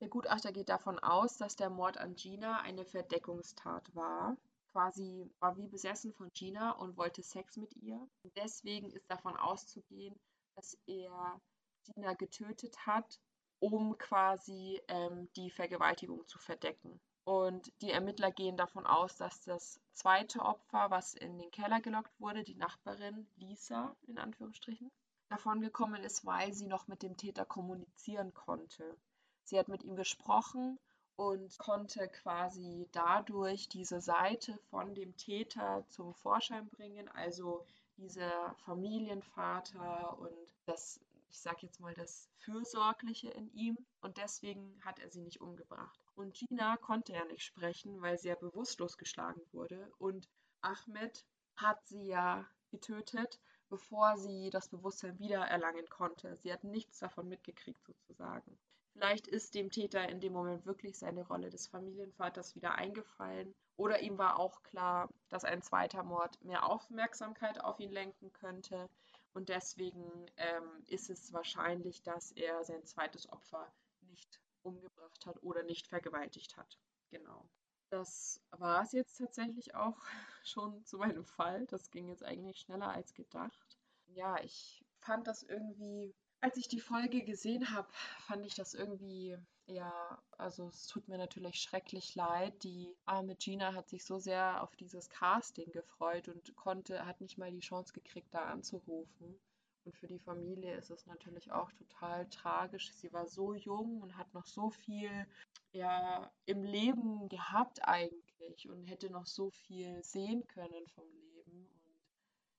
Der 0.00 0.08
Gutachter 0.08 0.50
geht 0.50 0.70
davon 0.70 0.98
aus, 0.98 1.36
dass 1.36 1.56
der 1.56 1.68
Mord 1.68 1.98
an 1.98 2.14
Gina 2.14 2.60
eine 2.60 2.86
Verdeckungstat 2.86 3.94
war. 3.94 4.36
Quasi 4.72 5.28
war 5.40 5.56
wie 5.58 5.68
besessen 5.68 6.14
von 6.14 6.32
Gina 6.32 6.72
und 6.72 6.96
wollte 6.96 7.22
Sex 7.22 7.58
mit 7.58 7.76
ihr. 7.76 8.08
Deswegen 8.36 8.90
ist 8.90 9.10
davon 9.10 9.36
auszugehen, 9.36 10.18
dass 10.54 10.78
er 10.86 11.40
Gina 11.84 12.14
getötet 12.14 12.86
hat, 12.86 13.20
um 13.60 13.96
quasi 13.98 14.80
ähm, 14.88 15.28
die 15.36 15.50
Vergewaltigung 15.50 16.26
zu 16.26 16.38
verdecken. 16.38 17.00
Und 17.24 17.70
die 17.82 17.92
Ermittler 17.92 18.30
gehen 18.32 18.56
davon 18.56 18.86
aus, 18.86 19.16
dass 19.16 19.42
das 19.42 19.80
zweite 19.92 20.40
Opfer, 20.40 20.90
was 20.90 21.14
in 21.14 21.38
den 21.38 21.50
Keller 21.50 21.80
gelockt 21.80 22.18
wurde, 22.18 22.42
die 22.42 22.56
Nachbarin 22.56 23.28
Lisa 23.36 23.94
in 24.06 24.18
Anführungsstrichen, 24.18 24.90
davon 25.28 25.60
gekommen 25.60 26.02
ist, 26.02 26.26
weil 26.26 26.52
sie 26.52 26.66
noch 26.66 26.88
mit 26.88 27.02
dem 27.02 27.16
Täter 27.16 27.44
kommunizieren 27.44 28.34
konnte. 28.34 28.96
Sie 29.44 29.58
hat 29.58 29.68
mit 29.68 29.84
ihm 29.84 29.94
gesprochen 29.94 30.78
und 31.16 31.58
konnte 31.58 32.08
quasi 32.08 32.88
dadurch 32.92 33.68
diese 33.68 34.00
Seite 34.00 34.58
von 34.70 34.94
dem 34.94 35.16
Täter 35.16 35.84
zum 35.88 36.14
Vorschein 36.14 36.68
bringen, 36.70 37.08
also 37.08 37.64
dieser 37.96 38.54
Familienvater 38.64 40.18
und 40.18 40.32
das, 40.64 40.98
ich 41.30 41.40
sag 41.40 41.62
jetzt 41.62 41.80
mal, 41.80 41.94
das 41.94 42.28
Fürsorgliche 42.38 43.30
in 43.30 43.50
ihm. 43.52 43.78
Und 44.00 44.16
deswegen 44.16 44.80
hat 44.84 44.98
er 44.98 45.10
sie 45.10 45.20
nicht 45.20 45.40
umgebracht. 45.40 46.04
Und 46.14 46.34
Gina 46.34 46.76
konnte 46.76 47.12
ja 47.12 47.24
nicht 47.24 47.42
sprechen, 47.42 48.02
weil 48.02 48.18
sie 48.18 48.28
ja 48.28 48.34
bewusstlos 48.34 48.98
geschlagen 48.98 49.40
wurde. 49.52 49.92
Und 49.98 50.28
Ahmed 50.60 51.24
hat 51.56 51.86
sie 51.86 52.06
ja 52.06 52.46
getötet, 52.70 53.40
bevor 53.68 54.16
sie 54.16 54.50
das 54.50 54.68
Bewusstsein 54.68 55.18
wiedererlangen 55.18 55.88
konnte. 55.88 56.36
Sie 56.36 56.52
hat 56.52 56.64
nichts 56.64 56.98
davon 56.98 57.28
mitgekriegt 57.28 57.84
sozusagen. 57.86 58.58
Vielleicht 58.92 59.28
ist 59.28 59.54
dem 59.54 59.70
Täter 59.70 60.08
in 60.08 60.20
dem 60.20 60.32
Moment 60.32 60.66
wirklich 60.66 60.98
seine 60.98 61.22
Rolle 61.22 61.48
des 61.48 61.68
Familienvaters 61.68 62.56
wieder 62.56 62.74
eingefallen. 62.74 63.54
Oder 63.76 64.00
ihm 64.00 64.18
war 64.18 64.38
auch 64.38 64.62
klar, 64.62 65.08
dass 65.28 65.44
ein 65.44 65.62
zweiter 65.62 66.02
Mord 66.02 66.42
mehr 66.44 66.68
Aufmerksamkeit 66.68 67.62
auf 67.62 67.78
ihn 67.78 67.92
lenken 67.92 68.32
könnte. 68.32 68.90
Und 69.32 69.48
deswegen 69.48 70.26
ähm, 70.36 70.84
ist 70.86 71.10
es 71.10 71.32
wahrscheinlich, 71.32 72.02
dass 72.02 72.32
er 72.32 72.64
sein 72.64 72.84
zweites 72.84 73.30
Opfer 73.30 73.72
nicht 74.00 74.40
umgebracht 74.62 75.24
hat 75.26 75.42
oder 75.42 75.62
nicht 75.62 75.86
vergewaltigt 75.86 76.56
hat. 76.56 76.78
Genau. 77.10 77.48
Das 77.90 78.40
war 78.50 78.82
es 78.82 78.92
jetzt 78.92 79.16
tatsächlich 79.18 79.74
auch 79.74 79.98
schon 80.44 80.84
zu 80.84 80.98
meinem 80.98 81.24
Fall. 81.24 81.66
Das 81.66 81.90
ging 81.90 82.08
jetzt 82.08 82.24
eigentlich 82.24 82.60
schneller 82.60 82.88
als 82.88 83.14
gedacht. 83.14 83.78
Ja, 84.06 84.40
ich 84.42 84.84
fand 85.00 85.26
das 85.26 85.42
irgendwie 85.42 86.14
als 86.40 86.56
ich 86.56 86.68
die 86.68 86.80
Folge 86.80 87.22
gesehen 87.22 87.70
habe, 87.70 87.88
fand 88.26 88.46
ich 88.46 88.54
das 88.54 88.74
irgendwie, 88.74 89.36
ja, 89.70 90.22
also 90.38 90.68
es 90.68 90.86
tut 90.86 91.08
mir 91.08 91.18
natürlich 91.18 91.60
schrecklich 91.60 92.14
leid. 92.14 92.62
Die 92.62 92.94
arme 93.06 93.36
Gina 93.36 93.74
hat 93.74 93.88
sich 93.88 94.04
so 94.04 94.18
sehr 94.18 94.62
auf 94.62 94.74
dieses 94.76 95.08
Casting 95.08 95.70
gefreut 95.72 96.28
und 96.28 96.54
konnte, 96.56 97.06
hat 97.06 97.20
nicht 97.20 97.38
mal 97.38 97.50
die 97.50 97.60
Chance 97.60 97.92
gekriegt, 97.92 98.34
da 98.34 98.46
anzurufen. 98.46 99.38
Und 99.84 99.96
für 99.96 100.06
die 100.06 100.18
Familie 100.18 100.76
ist 100.76 100.90
es 100.90 101.06
natürlich 101.06 101.52
auch 101.52 101.72
total 101.72 102.28
tragisch. 102.28 102.92
Sie 102.92 103.12
war 103.12 103.26
so 103.26 103.54
jung 103.54 104.02
und 104.02 104.16
hat 104.16 104.32
noch 104.34 104.46
so 104.46 104.70
viel 104.70 105.26
ja, 105.72 106.30
im 106.44 106.64
Leben 106.64 107.28
gehabt 107.28 107.80
eigentlich 107.82 108.68
und 108.68 108.84
hätte 108.84 109.10
noch 109.10 109.26
so 109.26 109.50
viel 109.50 110.02
sehen 110.02 110.46
können 110.48 110.86
vom 110.88 111.10
Leben. 111.12 111.66
Und 111.66 111.98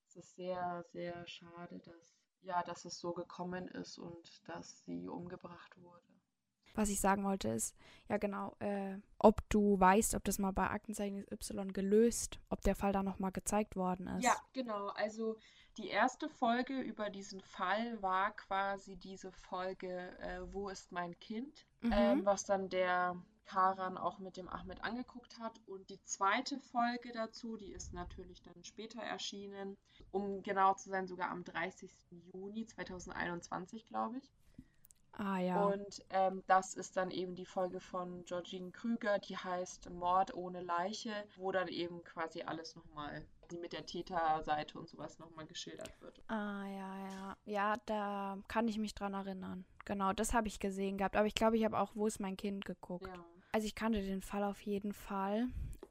es 0.08 0.16
ist 0.16 0.36
sehr, 0.36 0.84
sehr 0.92 1.28
schade, 1.28 1.80
dass 1.80 2.22
ja, 2.44 2.64
dass 2.64 2.86
es 2.86 3.00
so 3.00 3.14
gekommen 3.14 3.68
ist 3.68 3.98
und 3.98 4.48
dass 4.48 4.84
sie 4.86 5.08
umgebracht 5.08 5.80
wurde. 5.82 6.11
Was 6.74 6.90
ich 6.90 7.00
sagen 7.00 7.24
wollte 7.24 7.50
ist, 7.50 7.76
ja 8.10 8.18
genau, 8.18 8.56
äh, 8.60 8.98
ob 9.18 9.48
du 9.50 9.80
weißt, 9.80 10.16
ob 10.16 10.24
das 10.24 10.40
mal 10.40 10.52
bei 10.52 10.70
Aktenzeichen 10.70 11.26
Y 11.32 11.74
gelöst, 11.74 12.40
ob 12.50 12.62
der 12.62 12.76
Fall 12.76 12.94
da 12.94 13.04
nochmal 13.04 13.32
gezeigt 13.32 13.76
worden 13.76 14.08
ist. 14.08 14.24
Ja, 14.24 14.36
genau. 14.54 14.88
Also 14.90 15.38
die 15.78 15.88
erste 15.88 16.30
Folge 16.30 16.80
über 16.80 17.10
diesen 17.10 17.42
Fall 17.42 18.02
war 18.02 18.32
quasi 18.32 18.98
diese 18.98 19.32
Folge 19.32 20.18
äh, 20.20 20.42
Wo 20.54 20.70
ist 20.70 20.92
mein 20.92 21.18
Kind? 21.20 21.66
Mhm. 21.82 21.92
Ähm, 21.94 22.26
was 22.26 22.44
dann 22.44 22.70
der 22.70 23.16
Karan 23.46 23.98
auch 23.98 24.20
mit 24.20 24.38
dem 24.38 24.48
Ahmed 24.48 24.84
angeguckt 24.84 25.38
hat. 25.40 25.60
Und 25.68 25.90
die 25.90 26.02
zweite 26.04 26.58
Folge 26.60 27.12
dazu, 27.12 27.58
die 27.58 27.72
ist 27.72 27.94
natürlich 27.94 28.42
dann 28.42 28.64
später 28.64 29.02
erschienen, 29.02 29.78
um 30.12 30.42
genau 30.42 30.74
zu 30.76 30.90
sein, 30.90 31.08
sogar 31.08 31.30
am 31.30 31.44
30. 31.44 31.92
Juni 32.34 32.66
2021, 32.66 33.86
glaube 33.88 34.20
ich. 34.20 34.32
Ah 35.14 35.40
ja. 35.40 35.66
Und 35.66 36.04
ähm, 36.10 36.44
das 36.48 36.74
ist 36.74 36.98
dann 36.98 37.12
eben 37.12 37.36
die 37.36 37.46
Folge 37.46 37.80
von 37.80 38.24
Georgine 38.26 38.72
Krüger, 38.72 39.20
die 39.20 39.38
heißt 39.38 39.90
Mord 39.90 40.34
ohne 40.34 40.62
Leiche, 40.62 41.12
wo 41.36 41.52
dann 41.52 41.68
eben 41.68 42.04
quasi 42.04 42.44
alles 42.44 42.76
nochmal 42.76 43.26
mit 43.60 43.74
der 43.74 43.86
Täterseite 43.86 44.80
und 44.80 44.88
sowas 44.88 45.20
nochmal 45.20 45.46
geschildert 45.46 46.00
wird. 46.02 46.22
Ah 46.30 46.66
ja, 46.66 47.10
ja. 47.10 47.38
Ja, 47.46 47.76
da 47.86 48.38
kann 48.48 48.68
ich 48.68 48.78
mich 48.78 48.96
dran 48.96 49.14
erinnern. 49.14 49.66
Genau, 49.86 50.14
das 50.14 50.34
habe 50.34 50.48
ich 50.48 50.60
gesehen 50.60 50.98
gehabt. 50.98 51.18
Aber 51.18 51.28
ich 51.28 51.36
glaube, 51.36 51.58
ich 51.58 51.66
habe 51.66 51.78
auch 51.78 51.96
Wo 51.96 52.08
ist 52.08 52.20
mein 52.20 52.38
Kind 52.38 52.66
geguckt. 52.66 53.08
Ja. 53.08 53.26
Also 53.52 53.68
ich 53.68 53.76
kannte 53.76 54.02
den 54.02 54.22
Fall 54.22 54.44
auf 54.44 54.62
jeden 54.62 54.94
Fall. 54.94 55.48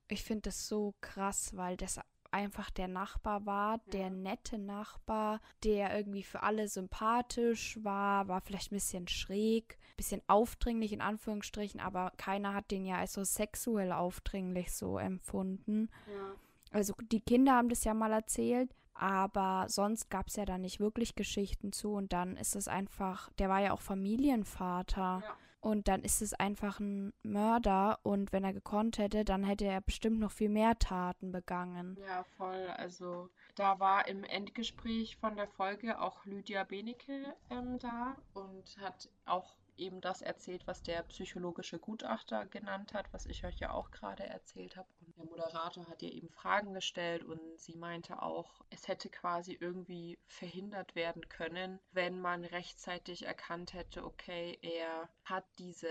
Ich 0.08 0.24
finde 0.24 0.42
das 0.42 0.66
so 0.66 0.94
krass, 1.00 1.56
weil 1.56 1.76
das 1.76 2.00
einfach 2.32 2.70
der 2.70 2.88
Nachbar 2.88 3.46
war, 3.46 3.78
der 3.92 4.10
nette 4.10 4.58
Nachbar, 4.58 5.40
der 5.64 5.96
irgendwie 5.96 6.22
für 6.22 6.42
alle 6.42 6.68
sympathisch 6.68 7.78
war, 7.82 8.28
war 8.28 8.40
vielleicht 8.40 8.72
ein 8.72 8.76
bisschen 8.76 9.08
schräg, 9.08 9.78
ein 9.92 9.96
bisschen 9.96 10.22
aufdringlich 10.26 10.92
in 10.92 11.00
Anführungsstrichen, 11.00 11.80
aber 11.80 12.12
keiner 12.16 12.54
hat 12.54 12.70
den 12.70 12.84
ja 12.84 12.96
als 12.96 13.12
so 13.12 13.24
sexuell 13.24 13.92
aufdringlich 13.92 14.72
so 14.72 14.98
empfunden. 14.98 15.90
Ja. 16.06 16.34
Also 16.72 16.94
die 17.10 17.20
Kinder 17.20 17.56
haben 17.56 17.68
das 17.68 17.84
ja 17.84 17.94
mal 17.94 18.12
erzählt, 18.12 18.74
aber 18.94 19.66
sonst 19.68 20.10
gab 20.10 20.28
es 20.28 20.36
ja 20.36 20.44
da 20.44 20.58
nicht 20.58 20.78
wirklich 20.78 21.14
Geschichten 21.14 21.72
zu 21.72 21.92
und 21.92 22.12
dann 22.12 22.36
ist 22.36 22.54
es 22.54 22.68
einfach, 22.68 23.30
der 23.38 23.48
war 23.48 23.60
ja 23.60 23.72
auch 23.72 23.80
Familienvater. 23.80 25.22
Ja. 25.24 25.36
Und 25.60 25.88
dann 25.88 26.02
ist 26.02 26.22
es 26.22 26.32
einfach 26.32 26.80
ein 26.80 27.12
Mörder 27.22 27.98
und 28.02 28.32
wenn 28.32 28.44
er 28.44 28.54
gekonnt 28.54 28.98
hätte, 28.98 29.24
dann 29.24 29.44
hätte 29.44 29.66
er 29.66 29.82
bestimmt 29.82 30.18
noch 30.18 30.30
viel 30.32 30.48
mehr 30.48 30.78
Taten 30.78 31.32
begangen. 31.32 31.98
Ja, 32.00 32.24
voll. 32.36 32.66
Also 32.76 33.28
da 33.56 33.78
war 33.78 34.08
im 34.08 34.24
Endgespräch 34.24 35.16
von 35.16 35.36
der 35.36 35.48
Folge 35.48 36.00
auch 36.00 36.24
Lydia 36.24 36.64
Benecke 36.64 37.34
ähm, 37.50 37.78
da 37.78 38.16
und 38.32 38.78
hat 38.80 39.10
auch 39.26 39.54
eben 39.80 40.00
das 40.00 40.22
erzählt, 40.22 40.66
was 40.66 40.82
der 40.82 41.02
psychologische 41.04 41.78
Gutachter 41.78 42.46
genannt 42.46 42.94
hat, 42.94 43.12
was 43.12 43.26
ich 43.26 43.44
euch 43.44 43.58
ja 43.58 43.72
auch 43.72 43.90
gerade 43.90 44.24
erzählt 44.24 44.76
habe. 44.76 44.88
Und 45.00 45.16
der 45.16 45.24
Moderator 45.24 45.86
hat 45.88 46.02
ihr 46.02 46.12
eben 46.12 46.28
Fragen 46.28 46.74
gestellt 46.74 47.24
und 47.24 47.40
sie 47.58 47.76
meinte 47.76 48.22
auch, 48.22 48.62
es 48.70 48.86
hätte 48.88 49.08
quasi 49.08 49.56
irgendwie 49.58 50.18
verhindert 50.26 50.94
werden 50.94 51.28
können, 51.28 51.80
wenn 51.92 52.20
man 52.20 52.44
rechtzeitig 52.44 53.26
erkannt 53.26 53.72
hätte, 53.72 54.04
okay, 54.04 54.58
er 54.62 55.08
hat 55.24 55.44
diese 55.58 55.88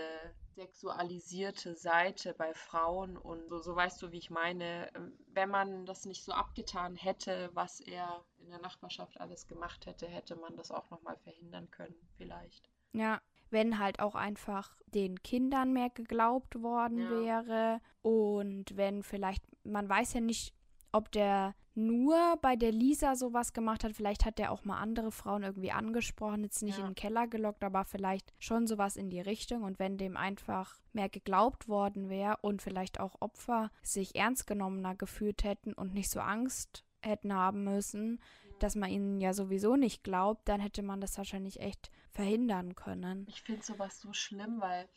sexualisierte 0.54 1.74
Seite 1.74 2.34
bei 2.34 2.52
Frauen 2.54 3.16
und 3.16 3.48
so, 3.48 3.58
so 3.58 3.74
weißt 3.74 4.02
du, 4.02 4.12
wie 4.12 4.18
ich 4.18 4.30
meine, 4.30 4.90
wenn 5.28 5.48
man 5.48 5.86
das 5.86 6.04
nicht 6.04 6.24
so 6.24 6.32
abgetan 6.32 6.96
hätte, 6.96 7.50
was 7.54 7.80
er 7.80 8.24
in 8.38 8.50
der 8.50 8.60
Nachbarschaft 8.60 9.20
alles 9.20 9.46
gemacht 9.48 9.86
hätte, 9.86 10.06
hätte 10.06 10.36
man 10.36 10.56
das 10.56 10.70
auch 10.70 10.90
nochmal 10.90 11.16
verhindern 11.18 11.70
können, 11.70 11.96
vielleicht. 12.16 12.68
Ja, 12.92 13.20
wenn 13.50 13.78
halt 13.78 14.00
auch 14.00 14.14
einfach 14.14 14.76
den 14.86 15.22
Kindern 15.22 15.72
mehr 15.72 15.90
geglaubt 15.90 16.62
worden 16.62 16.98
ja. 16.98 17.10
wäre 17.10 17.80
und 18.02 18.76
wenn 18.76 19.02
vielleicht, 19.02 19.44
man 19.64 19.88
weiß 19.88 20.14
ja 20.14 20.20
nicht, 20.20 20.54
ob 20.92 21.12
der 21.12 21.54
nur 21.74 22.36
bei 22.42 22.56
der 22.56 22.72
Lisa 22.72 23.14
sowas 23.14 23.52
gemacht 23.52 23.84
hat. 23.84 23.92
Vielleicht 23.92 24.24
hat 24.24 24.38
der 24.38 24.52
auch 24.52 24.64
mal 24.64 24.78
andere 24.78 25.12
Frauen 25.12 25.42
irgendwie 25.42 25.70
angesprochen, 25.70 26.42
jetzt 26.42 26.62
nicht 26.62 26.78
ja. 26.78 26.84
in 26.84 26.90
den 26.90 26.94
Keller 26.96 27.26
gelockt, 27.26 27.64
aber 27.64 27.84
vielleicht 27.84 28.32
schon 28.38 28.66
sowas 28.66 28.96
in 28.96 29.08
die 29.08 29.20
Richtung. 29.20 29.62
Und 29.62 29.78
wenn 29.78 29.96
dem 29.96 30.16
einfach 30.16 30.80
mehr 30.92 31.08
geglaubt 31.08 31.68
worden 31.68 32.08
wäre 32.08 32.38
und 32.42 32.60
vielleicht 32.60 32.98
auch 33.00 33.16
Opfer 33.20 33.70
sich 33.82 34.16
ernst 34.16 34.46
genommener 34.46 34.94
gefühlt 34.94 35.44
hätten 35.44 35.72
und 35.72 35.94
nicht 35.94 36.10
so 36.10 36.20
Angst 36.20 36.84
hätten 37.02 37.32
haben 37.32 37.64
müssen, 37.64 38.20
dass 38.62 38.76
man 38.76 38.90
ihnen 38.90 39.20
ja 39.20 39.32
sowieso 39.32 39.76
nicht 39.76 40.04
glaubt, 40.04 40.48
dann 40.48 40.60
hätte 40.60 40.82
man 40.82 41.00
das 41.00 41.16
wahrscheinlich 41.18 41.60
echt 41.60 41.90
verhindern 42.10 42.74
können. 42.74 43.26
Ich 43.28 43.42
finde 43.42 43.62
sowas 43.62 44.00
so 44.00 44.12
schlimm, 44.12 44.60
weil 44.60 44.88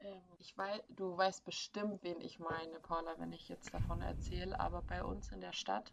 ähm, 0.00 0.22
ich 0.38 0.56
weiß, 0.56 0.80
du 0.88 1.16
weißt 1.16 1.44
bestimmt, 1.44 2.02
wen 2.02 2.20
ich 2.20 2.38
meine, 2.38 2.80
Paula, 2.80 3.14
wenn 3.18 3.32
ich 3.32 3.48
jetzt 3.48 3.72
davon 3.74 4.00
erzähle, 4.00 4.58
aber 4.58 4.82
bei 4.82 5.04
uns 5.04 5.30
in 5.32 5.40
der 5.40 5.52
Stadt, 5.52 5.92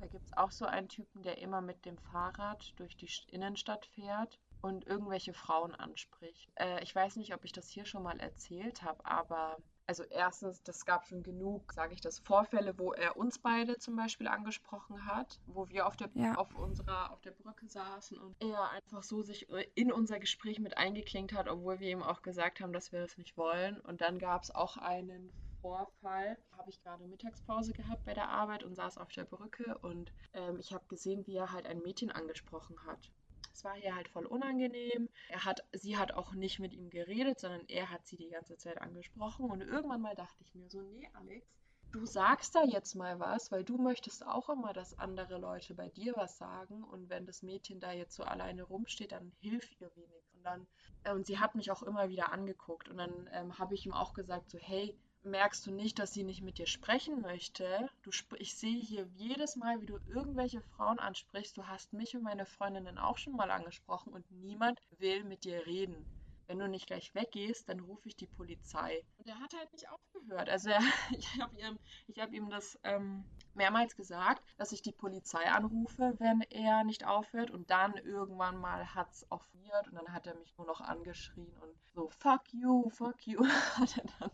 da 0.00 0.06
gibt 0.06 0.26
es 0.26 0.36
auch 0.36 0.50
so 0.50 0.66
einen 0.66 0.88
Typen, 0.88 1.22
der 1.22 1.38
immer 1.38 1.60
mit 1.60 1.84
dem 1.84 1.96
Fahrrad 1.98 2.74
durch 2.76 2.96
die 2.96 3.08
Innenstadt 3.28 3.86
fährt 3.86 4.38
und 4.60 4.86
irgendwelche 4.86 5.32
Frauen 5.32 5.74
anspricht. 5.74 6.50
Äh, 6.56 6.82
ich 6.82 6.94
weiß 6.94 7.16
nicht, 7.16 7.34
ob 7.34 7.44
ich 7.44 7.52
das 7.52 7.68
hier 7.68 7.84
schon 7.84 8.02
mal 8.02 8.18
erzählt 8.20 8.82
habe, 8.82 9.04
aber 9.04 9.58
also 9.86 10.02
erstens, 10.04 10.62
das 10.62 10.84
gab 10.86 11.06
schon 11.06 11.22
genug, 11.22 11.72
sage 11.72 11.94
ich 11.94 12.00
das, 12.00 12.18
Vorfälle, 12.18 12.78
wo 12.78 12.92
er 12.92 13.16
uns 13.16 13.38
beide 13.38 13.78
zum 13.78 13.96
Beispiel 13.96 14.28
angesprochen 14.28 15.06
hat, 15.06 15.40
wo 15.46 15.68
wir 15.68 15.86
auf 15.86 15.96
der, 15.96 16.10
ja. 16.14 16.34
auf 16.34 16.54
unserer, 16.54 17.10
auf 17.12 17.20
der 17.20 17.32
Brücke 17.32 17.68
saßen 17.68 18.16
und 18.18 18.34
er 18.40 18.70
einfach 18.70 19.02
so 19.02 19.22
sich 19.22 19.48
in 19.74 19.92
unser 19.92 20.18
Gespräch 20.18 20.58
mit 20.58 20.76
eingeklinkt 20.78 21.32
hat, 21.32 21.48
obwohl 21.48 21.80
wir 21.80 21.90
ihm 21.90 22.02
auch 22.02 22.22
gesagt 22.22 22.60
haben, 22.60 22.72
dass 22.72 22.92
wir 22.92 23.00
das 23.00 23.18
nicht 23.18 23.36
wollen. 23.36 23.80
Und 23.80 24.00
dann 24.00 24.18
gab 24.18 24.42
es 24.42 24.54
auch 24.54 24.76
einen 24.76 25.30
Vorfall, 25.60 26.36
habe 26.56 26.70
ich 26.70 26.82
gerade 26.82 27.06
Mittagspause 27.06 27.72
gehabt 27.72 28.04
bei 28.04 28.14
der 28.14 28.28
Arbeit 28.28 28.64
und 28.64 28.74
saß 28.74 28.98
auf 28.98 29.08
der 29.12 29.24
Brücke 29.24 29.78
und 29.78 30.12
ähm, 30.34 30.58
ich 30.60 30.72
habe 30.72 30.84
gesehen, 30.88 31.26
wie 31.26 31.36
er 31.36 31.52
halt 31.52 31.66
ein 31.66 31.80
Mädchen 31.80 32.10
angesprochen 32.10 32.76
hat. 32.86 33.10
Es 33.54 33.62
war 33.62 33.76
ihr 33.78 33.94
halt 33.94 34.08
voll 34.08 34.26
unangenehm. 34.26 35.08
Er 35.28 35.44
hat, 35.44 35.64
sie 35.72 35.96
hat 35.96 36.12
auch 36.12 36.32
nicht 36.32 36.58
mit 36.58 36.74
ihm 36.74 36.90
geredet, 36.90 37.38
sondern 37.38 37.64
er 37.68 37.88
hat 37.88 38.04
sie 38.04 38.16
die 38.16 38.28
ganze 38.28 38.56
Zeit 38.56 38.82
angesprochen. 38.82 39.48
Und 39.48 39.60
irgendwann 39.60 40.00
mal 40.00 40.16
dachte 40.16 40.42
ich 40.42 40.54
mir 40.56 40.68
so, 40.68 40.82
nee, 40.82 41.08
Alex, 41.14 41.46
du 41.92 42.04
sagst 42.04 42.56
da 42.56 42.64
jetzt 42.64 42.96
mal 42.96 43.20
was, 43.20 43.52
weil 43.52 43.62
du 43.62 43.78
möchtest 43.78 44.26
auch 44.26 44.48
immer, 44.48 44.72
dass 44.72 44.98
andere 44.98 45.38
Leute 45.38 45.74
bei 45.74 45.88
dir 45.88 46.14
was 46.16 46.36
sagen. 46.36 46.82
Und 46.82 47.08
wenn 47.08 47.26
das 47.26 47.44
Mädchen 47.44 47.78
da 47.78 47.92
jetzt 47.92 48.16
so 48.16 48.24
alleine 48.24 48.64
rumsteht, 48.64 49.12
dann 49.12 49.32
hilf 49.38 49.70
ihr 49.80 49.94
wenig. 49.94 50.24
Und 50.34 50.42
dann, 50.42 50.66
äh, 51.04 51.12
und 51.12 51.24
sie 51.24 51.38
hat 51.38 51.54
mich 51.54 51.70
auch 51.70 51.84
immer 51.84 52.08
wieder 52.08 52.32
angeguckt. 52.32 52.88
Und 52.88 52.96
dann 52.96 53.30
ähm, 53.32 53.56
habe 53.56 53.74
ich 53.74 53.86
ihm 53.86 53.92
auch 53.92 54.14
gesagt, 54.14 54.50
so, 54.50 54.58
hey, 54.58 54.98
merkst 55.24 55.66
du 55.66 55.70
nicht, 55.70 55.98
dass 55.98 56.12
sie 56.12 56.24
nicht 56.24 56.42
mit 56.42 56.58
dir 56.58 56.66
sprechen 56.66 57.20
möchte? 57.20 57.88
Du 58.02 58.10
ich 58.38 58.54
sehe 58.56 58.80
hier 58.80 59.06
jedes 59.14 59.56
Mal, 59.56 59.80
wie 59.80 59.86
du 59.86 59.98
irgendwelche 60.06 60.60
Frauen 60.60 60.98
ansprichst. 60.98 61.56
Du 61.56 61.66
hast 61.66 61.92
mich 61.92 62.14
und 62.16 62.22
meine 62.22 62.46
Freundinnen 62.46 62.98
auch 62.98 63.18
schon 63.18 63.34
mal 63.34 63.50
angesprochen 63.50 64.12
und 64.12 64.30
niemand 64.30 64.80
will 64.98 65.24
mit 65.24 65.44
dir 65.44 65.66
reden. 65.66 66.04
wenn 66.46 66.58
du 66.58 66.68
nicht 66.68 66.86
gleich 66.86 67.14
weggehst, 67.14 67.70
dann 67.70 67.80
rufe 67.80 68.06
ich 68.06 68.16
die 68.16 68.26
Polizei. 68.26 69.02
Und 69.16 69.26
er 69.26 69.40
hat 69.40 69.54
halt 69.54 69.72
nicht 69.72 69.88
aufgehört. 69.88 70.50
Also 70.50 70.68
er, 70.68 70.80
ich 71.18 71.40
habe 71.40 71.58
ihm, 71.58 71.78
hab 72.18 72.32
ihm 72.32 72.50
das 72.50 72.78
ähm, 72.84 73.24
mehrmals 73.54 73.96
gesagt, 73.96 74.42
dass 74.58 74.72
ich 74.72 74.82
die 74.82 74.92
Polizei 74.92 75.50
anrufe, 75.50 76.14
wenn 76.18 76.42
er 76.50 76.84
nicht 76.84 77.06
aufhört. 77.06 77.50
Und 77.50 77.70
dann 77.70 77.94
irgendwann 77.96 78.58
mal 78.58 78.94
hat 78.94 79.10
es 79.10 79.30
aufgehört 79.30 79.88
und 79.88 79.94
dann 79.94 80.12
hat 80.12 80.26
er 80.26 80.34
mich 80.34 80.54
nur 80.58 80.66
noch 80.66 80.82
angeschrien 80.82 81.56
und 81.62 81.74
so, 81.94 82.10
fuck 82.10 82.42
you, 82.52 82.90
fuck 82.90 83.26
you, 83.26 83.42
hat 83.78 83.96
er 83.96 84.04
dann 84.20 84.30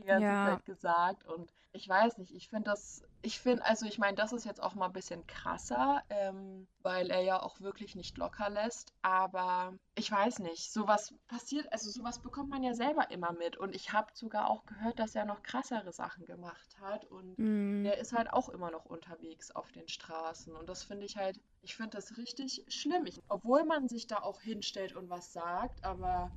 die 0.00 0.06
ganze 0.06 0.34
Ja. 0.34 0.36
Zeit 0.36 0.64
gesagt. 0.64 1.24
Und 1.24 1.52
ich 1.72 1.88
weiß 1.88 2.18
nicht, 2.18 2.32
ich 2.34 2.48
finde 2.48 2.70
das, 2.70 3.02
ich 3.22 3.38
finde, 3.40 3.64
also 3.64 3.86
ich 3.86 3.98
meine, 3.98 4.16
das 4.16 4.32
ist 4.32 4.44
jetzt 4.44 4.62
auch 4.62 4.74
mal 4.74 4.86
ein 4.86 4.92
bisschen 4.92 5.26
krasser, 5.26 6.02
ähm, 6.10 6.66
weil 6.80 7.10
er 7.10 7.20
ja 7.22 7.40
auch 7.42 7.60
wirklich 7.60 7.94
nicht 7.94 8.16
locker 8.18 8.50
lässt. 8.50 8.92
Aber 9.02 9.74
ich 9.94 10.10
weiß 10.10 10.40
nicht, 10.40 10.72
sowas 10.72 11.14
passiert, 11.28 11.72
also 11.72 11.90
sowas 11.90 12.20
bekommt 12.20 12.50
man 12.50 12.62
ja 12.62 12.74
selber 12.74 13.10
immer 13.10 13.32
mit. 13.32 13.56
Und 13.56 13.74
ich 13.74 13.92
habe 13.92 14.08
sogar 14.14 14.48
auch 14.50 14.66
gehört, 14.66 14.98
dass 14.98 15.14
er 15.14 15.24
noch 15.26 15.42
krassere 15.42 15.92
Sachen 15.92 16.24
gemacht 16.26 16.76
hat. 16.80 17.04
Und 17.06 17.38
Mm, 17.38 17.84
der 17.84 17.98
ist 17.98 18.12
halt 18.12 18.32
auch 18.32 18.48
immer 18.48 18.70
noch 18.70 18.84
unterwegs 18.84 19.50
auf 19.50 19.70
den 19.72 19.88
Straßen. 19.88 20.54
Und 20.54 20.68
das 20.68 20.82
finde 20.84 21.06
ich 21.06 21.16
halt, 21.16 21.40
ich 21.62 21.76
finde 21.76 21.96
das 21.96 22.16
richtig 22.18 22.64
schlimm. 22.68 23.06
Ich, 23.06 23.22
obwohl 23.28 23.64
man 23.64 23.88
sich 23.88 24.06
da 24.06 24.18
auch 24.22 24.40
hinstellt 24.40 24.94
und 24.94 25.08
was 25.10 25.32
sagt, 25.32 25.82
aber 25.84 26.32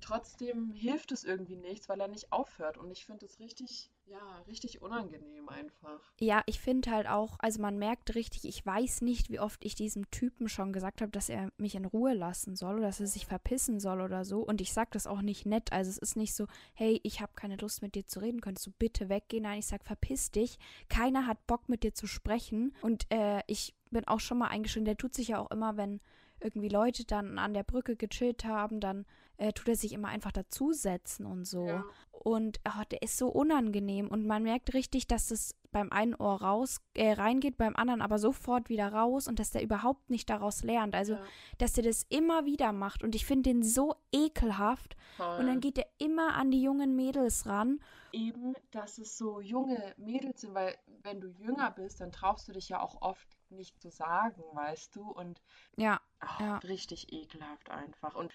trotzdem 0.00 0.72
hilft 0.72 1.12
es 1.12 1.24
irgendwie 1.24 1.56
nichts, 1.56 1.88
weil 1.88 2.00
er 2.00 2.08
nicht 2.08 2.32
aufhört. 2.32 2.78
Und 2.78 2.90
ich 2.90 3.04
finde 3.04 3.26
es 3.26 3.40
richtig, 3.40 3.90
ja, 4.06 4.42
richtig 4.46 4.82
unangenehm 4.82 5.48
einfach. 5.48 6.00
Ja, 6.20 6.42
ich 6.46 6.60
finde 6.60 6.90
halt 6.90 7.06
auch, 7.08 7.36
also 7.38 7.60
man 7.60 7.78
merkt 7.78 8.14
richtig, 8.14 8.44
ich 8.44 8.64
weiß 8.64 9.02
nicht, 9.02 9.30
wie 9.30 9.40
oft 9.40 9.64
ich 9.64 9.74
diesem 9.74 10.10
Typen 10.10 10.48
schon 10.48 10.72
gesagt 10.72 11.00
habe, 11.00 11.12
dass 11.12 11.28
er 11.28 11.50
mich 11.58 11.74
in 11.74 11.84
Ruhe 11.84 12.14
lassen 12.14 12.56
soll 12.56 12.76
oder 12.76 12.86
dass 12.86 13.00
er 13.00 13.06
sich 13.06 13.26
verpissen 13.26 13.80
soll 13.80 14.00
oder 14.00 14.24
so. 14.24 14.40
Und 14.40 14.60
ich 14.60 14.72
sag 14.72 14.90
das 14.92 15.06
auch 15.06 15.22
nicht 15.22 15.46
nett. 15.46 15.72
Also 15.72 15.90
es 15.90 15.98
ist 15.98 16.16
nicht 16.16 16.34
so, 16.34 16.46
hey, 16.74 17.00
ich 17.02 17.20
habe 17.20 17.32
keine 17.34 17.56
Lust 17.56 17.82
mit 17.82 17.94
dir 17.94 18.06
zu 18.06 18.20
reden, 18.20 18.40
könntest 18.40 18.66
du 18.66 18.70
bitte 18.78 19.08
weggehen? 19.08 19.44
Nein, 19.44 19.58
ich 19.58 19.66
sag, 19.66 19.84
verpiss 19.84 20.30
dich. 20.30 20.58
Keiner 20.88 21.26
hat 21.26 21.46
Bock 21.46 21.68
mit 21.68 21.82
dir 21.82 21.94
zu 21.94 22.06
sprechen. 22.06 22.74
Und 22.82 23.06
äh, 23.10 23.42
ich 23.46 23.74
bin 23.90 24.06
auch 24.06 24.20
schon 24.20 24.38
mal 24.38 24.48
eingeschritten, 24.48 24.84
der 24.84 24.96
tut 24.96 25.14
sich 25.14 25.28
ja 25.28 25.38
auch 25.38 25.50
immer, 25.50 25.76
wenn 25.76 26.00
irgendwie 26.40 26.68
Leute 26.68 27.04
dann 27.04 27.38
an 27.38 27.54
der 27.54 27.62
Brücke 27.62 27.96
gechillt 27.96 28.44
haben, 28.44 28.80
dann 28.80 29.06
äh, 29.38 29.52
tut 29.52 29.68
er 29.68 29.76
sich 29.76 29.92
immer 29.92 30.08
einfach 30.08 30.32
dazusetzen 30.32 31.26
und 31.26 31.44
so. 31.44 31.66
Ja. 31.66 31.84
Und 32.10 32.58
oh, 32.66 32.82
der 32.90 33.02
ist 33.02 33.18
so 33.18 33.28
unangenehm 33.28 34.08
und 34.08 34.26
man 34.26 34.42
merkt 34.42 34.74
richtig, 34.74 35.06
dass 35.06 35.30
es 35.30 35.54
beim 35.70 35.92
einen 35.92 36.14
Ohr 36.14 36.40
raus 36.42 36.80
äh, 36.94 37.12
reingeht, 37.12 37.56
beim 37.56 37.76
anderen 37.76 38.02
aber 38.02 38.18
sofort 38.18 38.68
wieder 38.68 38.92
raus 38.92 39.28
und 39.28 39.38
dass 39.38 39.50
der 39.50 39.62
überhaupt 39.62 40.10
nicht 40.10 40.28
daraus 40.30 40.62
lernt. 40.64 40.94
Also, 40.94 41.14
Ja, 41.14 41.22
dass 41.58 41.74
der 41.74 41.84
das 41.84 42.04
immer 42.08 42.44
wieder 42.44 42.72
macht 42.72 43.04
und 43.04 43.14
ich 43.14 43.26
finde 43.26 43.50
den 43.50 43.62
so 43.62 43.94
ekelhaft 44.12 44.96
voll. 45.16 45.38
und 45.40 45.46
dann 45.46 45.60
geht 45.60 45.78
er 45.78 45.86
immer 45.98 46.34
an 46.34 46.50
die 46.50 46.62
jungen 46.62 46.96
Mädels 46.96 47.46
ran. 47.46 47.78
eben, 48.12 48.54
dass 48.70 48.96
es 48.98 49.18
so 49.18 49.40
junge 49.40 49.94
Mädels 49.98 50.40
sind, 50.40 50.54
weil 50.54 50.74
wenn 51.02 51.20
du 51.20 51.28
jünger 51.28 51.70
bist, 51.70 52.00
dann 52.00 52.10
traust 52.12 52.48
du 52.48 52.52
dich 52.52 52.70
ja 52.70 52.80
auch 52.80 53.02
oft 53.02 53.28
nicht 53.50 53.80
zu 53.80 53.90
sagen, 53.90 54.42
weißt 54.54 54.96
du? 54.96 55.02
Und 55.10 55.42
Ja, 55.76 56.00
ach, 56.20 56.40
Ja. 56.40 56.56
richtig 56.58 57.12
ekelhaft 57.12 57.70
einfach. 57.70 58.14
Und 58.14 58.32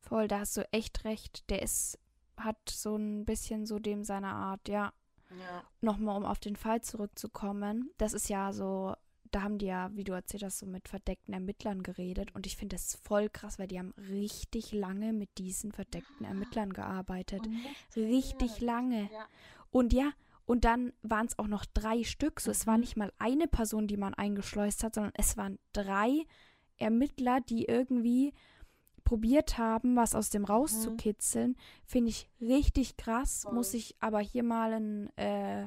voll, 0.00 0.28
da 0.28 0.40
hast 0.40 0.56
du 0.56 0.66
echt 0.72 1.04
recht. 1.04 1.48
Der 1.50 1.62
ist 1.62 1.98
hat 2.36 2.56
so 2.70 2.96
ein 2.96 3.26
bisschen 3.26 3.66
so 3.66 3.78
dem 3.78 4.02
seiner 4.02 4.32
Art, 4.32 4.66
ja. 4.68 4.94
ja, 5.30 5.62
Nochmal, 5.82 6.16
um 6.16 6.24
auf 6.24 6.38
den 6.38 6.56
Fall 6.56 6.80
zurückzukommen. 6.80 7.90
Das 7.98 8.14
ist 8.14 8.30
ja 8.30 8.54
so, 8.54 8.94
da 9.30 9.42
haben 9.42 9.58
die 9.58 9.66
ja, 9.66 9.90
wie 9.94 10.04
du 10.04 10.12
erzählt 10.14 10.44
hast, 10.44 10.58
so 10.58 10.64
mit 10.66 10.88
verdeckten 10.88 11.34
Ermittlern 11.34 11.82
geredet. 11.82 12.34
Und 12.34 12.46
ich 12.46 12.56
finde 12.56 12.76
das 12.76 12.98
voll 13.04 13.28
krass, 13.28 13.58
weil 13.58 13.66
die 13.68 13.78
haben 13.78 13.92
richtig 13.98 14.72
lange 14.72 15.12
mit 15.12 15.36
diesen 15.36 15.70
verdeckten 15.72 16.24
Ermittlern 16.24 16.72
gearbeitet. 16.72 17.42
Richtig 17.94 18.38
passiert. 18.52 18.60
lange. 18.62 19.02
Ja, 19.12 19.26
Und 19.70 19.92
ja, 19.92 20.10
und 20.46 20.64
dann 20.64 20.94
waren 21.02 21.26
es 21.26 21.38
auch 21.38 21.46
noch 21.46 21.66
drei 21.66 22.02
Stück. 22.04 22.40
So, 22.40 22.50
es 22.50 22.66
war 22.66 22.74
Mhm. 22.76 22.80
nicht 22.80 22.96
mal 22.96 23.12
eine 23.18 23.48
Person, 23.48 23.86
die 23.86 23.98
man 23.98 24.14
eingeschleust 24.14 24.82
hat, 24.82 24.94
sondern 24.94 25.12
es 25.14 25.36
waren 25.36 25.58
drei 25.74 26.24
Ermittler, 26.78 27.40
die 27.42 27.66
irgendwie 27.66 28.32
probiert 29.10 29.58
haben, 29.58 29.96
was 29.96 30.14
aus 30.14 30.30
dem 30.30 30.44
rauszukitzeln. 30.44 31.56
Finde 31.84 32.10
ich 32.10 32.30
richtig 32.40 32.96
krass. 32.96 33.44
Muss 33.50 33.74
ich 33.74 33.96
aber 33.98 34.20
hier 34.20 34.44
mal 34.44 34.72
ein, 34.72 35.16
äh, 35.16 35.66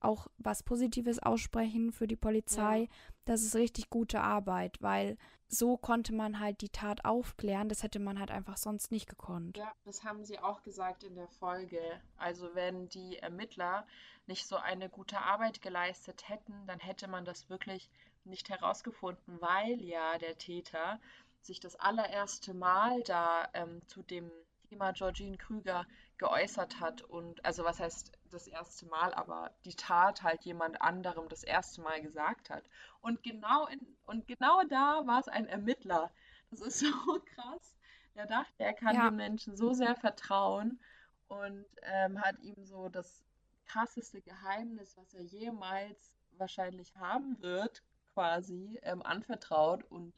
auch 0.00 0.26
was 0.36 0.62
Positives 0.62 1.18
aussprechen 1.18 1.90
für 1.90 2.06
die 2.06 2.16
Polizei. 2.16 2.80
Ja. 2.80 2.88
Das 3.24 3.40
ist 3.44 3.56
richtig 3.56 3.88
gute 3.88 4.20
Arbeit, 4.20 4.76
weil 4.82 5.16
so 5.48 5.78
konnte 5.78 6.12
man 6.12 6.38
halt 6.38 6.60
die 6.60 6.68
Tat 6.68 7.06
aufklären. 7.06 7.70
Das 7.70 7.82
hätte 7.82 7.98
man 7.98 8.20
halt 8.20 8.30
einfach 8.30 8.58
sonst 8.58 8.92
nicht 8.92 9.08
gekonnt. 9.08 9.56
Ja, 9.56 9.72
das 9.86 10.04
haben 10.04 10.26
sie 10.26 10.38
auch 10.38 10.62
gesagt 10.62 11.02
in 11.02 11.14
der 11.14 11.28
Folge. 11.28 11.80
Also 12.18 12.54
wenn 12.54 12.90
die 12.90 13.16
Ermittler 13.16 13.86
nicht 14.26 14.46
so 14.46 14.56
eine 14.56 14.90
gute 14.90 15.18
Arbeit 15.18 15.62
geleistet 15.62 16.28
hätten, 16.28 16.52
dann 16.66 16.80
hätte 16.80 17.08
man 17.08 17.24
das 17.24 17.48
wirklich 17.48 17.88
nicht 18.26 18.50
herausgefunden, 18.50 19.40
weil 19.40 19.80
ja 19.82 20.18
der 20.18 20.36
Täter 20.36 21.00
sich 21.46 21.60
das 21.60 21.76
allererste 21.76 22.54
Mal 22.54 23.02
da 23.02 23.48
ähm, 23.54 23.80
zu 23.88 24.02
dem 24.02 24.30
Thema 24.68 24.92
Georgine 24.92 25.36
Krüger 25.38 25.86
geäußert 26.18 26.80
hat 26.80 27.02
und 27.02 27.44
also 27.44 27.64
was 27.64 27.78
heißt 27.78 28.12
das 28.30 28.46
erste 28.48 28.86
Mal, 28.86 29.14
aber 29.14 29.52
die 29.64 29.74
Tat 29.74 30.22
halt 30.22 30.44
jemand 30.44 30.80
anderem 30.82 31.28
das 31.28 31.42
erste 31.44 31.82
Mal 31.82 32.02
gesagt 32.02 32.50
hat. 32.50 32.64
Und 33.00 33.22
genau 33.22 33.66
in, 33.66 33.80
und 34.06 34.26
genau 34.26 34.62
da 34.64 35.06
war 35.06 35.20
es 35.20 35.28
ein 35.28 35.46
Ermittler. 35.46 36.10
Das 36.50 36.60
ist 36.60 36.78
so 36.80 37.20
krass. 37.34 37.76
Der 38.14 38.26
dachte, 38.26 38.64
er 38.64 38.72
kann 38.74 38.94
Ja. 38.94 39.02
dem 39.02 39.16
Menschen 39.16 39.56
so 39.56 39.72
sehr 39.72 39.94
vertrauen 39.94 40.80
und 41.28 41.66
ähm, 41.82 42.20
hat 42.22 42.38
ihm 42.40 42.64
so 42.64 42.88
das 42.88 43.22
krasseste 43.66 44.20
Geheimnis, 44.22 44.96
was 44.96 45.12
er 45.14 45.22
jemals 45.22 46.14
wahrscheinlich 46.38 46.94
haben 46.96 47.40
wird, 47.40 47.82
quasi 48.14 48.78
ähm, 48.82 49.02
anvertraut 49.02 49.84
und 49.84 50.12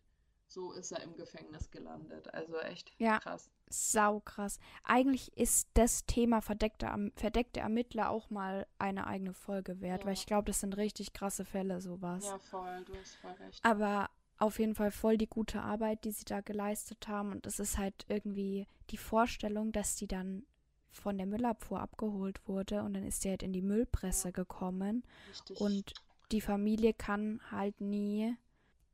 so 0.48 0.72
ist 0.72 0.92
er 0.92 1.02
im 1.02 1.14
Gefängnis 1.14 1.70
gelandet. 1.70 2.32
Also 2.34 2.56
echt 2.58 2.90
Ja. 2.98 3.18
krass. 3.20 3.50
Sau 3.68 4.20
krass. 4.20 4.58
Eigentlich 4.82 5.36
ist 5.36 5.68
das 5.74 6.06
Thema 6.06 6.40
verdeckte, 6.40 6.90
verdeckte 7.16 7.60
Ermittler 7.60 8.08
auch 8.10 8.30
mal 8.30 8.66
eine 8.78 9.06
eigene 9.06 9.34
Folge 9.34 9.80
wert, 9.82 10.00
weil 10.02 10.14
Ja. 10.14 10.20
ich 10.20 10.26
glaube, 10.26 10.46
das 10.46 10.60
sind 10.60 10.76
richtig 10.76 11.12
krasse 11.12 11.44
Fälle, 11.44 11.80
sowas. 11.82 12.24
Ja, 12.24 12.38
voll, 12.38 12.84
du 12.86 12.94
hast 12.96 13.16
voll 13.16 13.32
recht. 13.32 13.62
Aber 13.64 14.08
auf 14.38 14.58
jeden 14.58 14.74
Fall 14.74 14.90
voll 14.90 15.18
die 15.18 15.26
gute 15.26 15.60
Arbeit, 15.60 16.04
die 16.04 16.12
sie 16.12 16.24
da 16.24 16.40
geleistet 16.40 17.08
haben. 17.08 17.32
Und 17.32 17.46
es 17.46 17.58
ist 17.58 17.76
halt 17.76 18.06
irgendwie 18.08 18.66
die 18.90 18.96
Vorstellung, 18.96 19.72
dass 19.72 19.96
die 19.96 20.06
dann 20.06 20.46
von 20.90 21.18
der 21.18 21.26
Müllabfuhr 21.26 21.80
abgeholt 21.80 22.40
wurde 22.48 22.82
und 22.82 22.94
dann 22.94 23.04
ist 23.04 23.22
die 23.24 23.28
halt 23.30 23.42
in 23.42 23.52
die 23.52 23.62
Müllpresse 23.62 24.32
gekommen 24.32 25.04
Richtig. 25.28 25.60
und 25.60 25.92
die 26.32 26.40
Familie 26.40 26.94
kann 26.94 27.40
halt 27.50 27.80
nie 27.80 28.34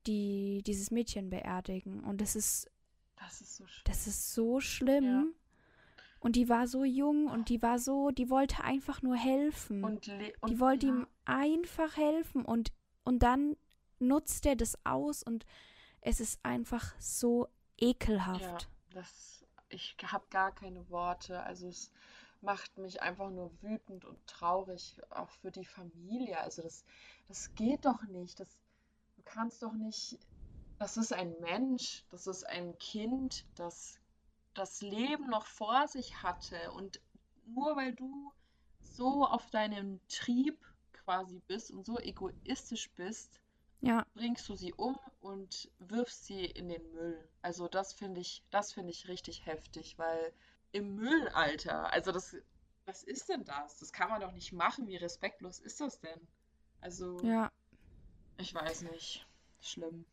die, 0.07 0.63
dieses 0.67 0.91
Mädchen 0.91 1.31
beerdigen. 1.31 2.03
Und 2.05 2.21
das 2.21 2.37
ist 2.37 2.71
das 3.17 3.41
ist 3.41 3.57
so 3.57 3.67
schön. 3.67 3.83
das 3.85 4.07
ist 4.07 4.35
so 4.35 4.61
schlimm. 4.61 5.05
Ja. 5.05 5.25
Und 6.21 6.37
die 6.37 6.49
war 6.49 6.67
so 6.67 6.85
jung 6.85 7.27
und 7.29 7.49
die 7.51 7.61
war 7.61 7.79
so, 7.79 8.11
die 8.11 8.31
wollte 8.31 8.65
einfach 8.65 9.03
nur 9.03 9.17
helfen. 9.17 9.85
Und, 9.85 10.09
und 10.41 10.51
die 10.51 10.59
wollte 10.61 10.87
ja, 10.87 10.93
ihm 10.93 11.07
einfach 11.27 11.97
helfen 11.97 12.45
und, 12.45 12.73
und 13.05 13.23
dann 13.23 13.57
nutzt 13.99 14.47
er 14.47 14.57
das 14.57 14.79
aus 14.85 15.23
und 15.23 15.45
es 16.01 16.21
ist 16.21 16.41
einfach 16.43 16.95
so 16.99 17.49
Ja, 17.79 17.89
ekelhaft. 17.89 18.69
das, 18.91 19.45
ich 19.69 19.97
habe 20.03 20.25
gar 20.31 20.55
keine 20.55 20.89
Worte. 20.91 21.43
Also 21.43 21.69
es 21.69 21.91
macht 22.41 22.79
mich 22.79 23.01
einfach 23.03 23.31
nur 23.31 23.51
wütend 23.63 24.05
und 24.05 24.27
traurig, 24.27 24.97
auch 25.11 25.31
für 25.31 25.51
die 25.51 25.65
Familie. 25.65 26.39
Also 26.41 26.63
das, 26.63 26.85
das 27.29 27.55
geht 27.55 27.85
doch 27.85 28.03
nicht. 28.05 28.41
Das, 28.41 28.49
kannst 29.25 29.63
doch 29.63 29.73
nicht. 29.75 30.19
Das 30.79 30.97
ist 30.97 31.13
ein 31.13 31.35
Mensch, 31.41 32.05
das 32.11 32.27
ist 32.27 32.45
ein 32.47 32.79
Kind, 32.79 33.47
das 33.55 34.01
das 34.55 34.83
Leben 34.83 35.29
noch 35.31 35.47
vor 35.47 35.89
sich 35.89 36.23
hatte. 36.23 36.73
Und 36.73 37.01
nur 37.47 37.77
weil 37.77 37.95
du 37.95 38.33
so 38.83 39.27
auf 39.27 39.51
deinem 39.51 40.01
Trieb 40.09 40.59
quasi 40.93 41.41
bist 41.49 41.71
und 41.73 41.87
so 41.87 41.99
egoistisch 41.99 42.91
bist, 42.93 43.41
Ja, 43.81 44.05
bringst 44.15 44.49
du 44.49 44.57
sie 44.57 44.73
um 44.75 44.97
und 45.21 45.71
wirfst 45.79 46.27
sie 46.27 46.45
in 46.47 46.69
den 46.69 46.93
Müll. 46.93 47.29
Also 47.43 47.69
das 47.69 47.93
finde 47.95 48.21
ich, 48.21 48.45
das 48.51 48.73
finde 48.73 48.91
ich 48.93 49.09
richtig 49.09 49.47
heftig, 49.47 49.99
weil 49.99 50.33
im 50.73 50.95
Müll, 50.97 51.29
Alter, 51.31 51.93
also 51.93 52.13
das, 52.13 52.37
was 52.87 53.03
ist 53.05 53.29
denn 53.29 53.45
das? 53.45 53.79
Das 53.79 53.93
kann 53.93 54.11
man 54.11 54.21
doch 54.21 54.33
nicht 54.33 54.53
machen. 54.53 54.87
Wie 54.89 54.97
respektlos 54.97 55.59
ist 55.61 55.81
das 55.81 56.01
denn? 56.01 56.29
Also, 56.81 57.29
ja, 57.29 57.51
ich 58.39 58.55
weiß 58.55 58.83
nicht. 58.83 59.27
Schlimm. 59.61 60.05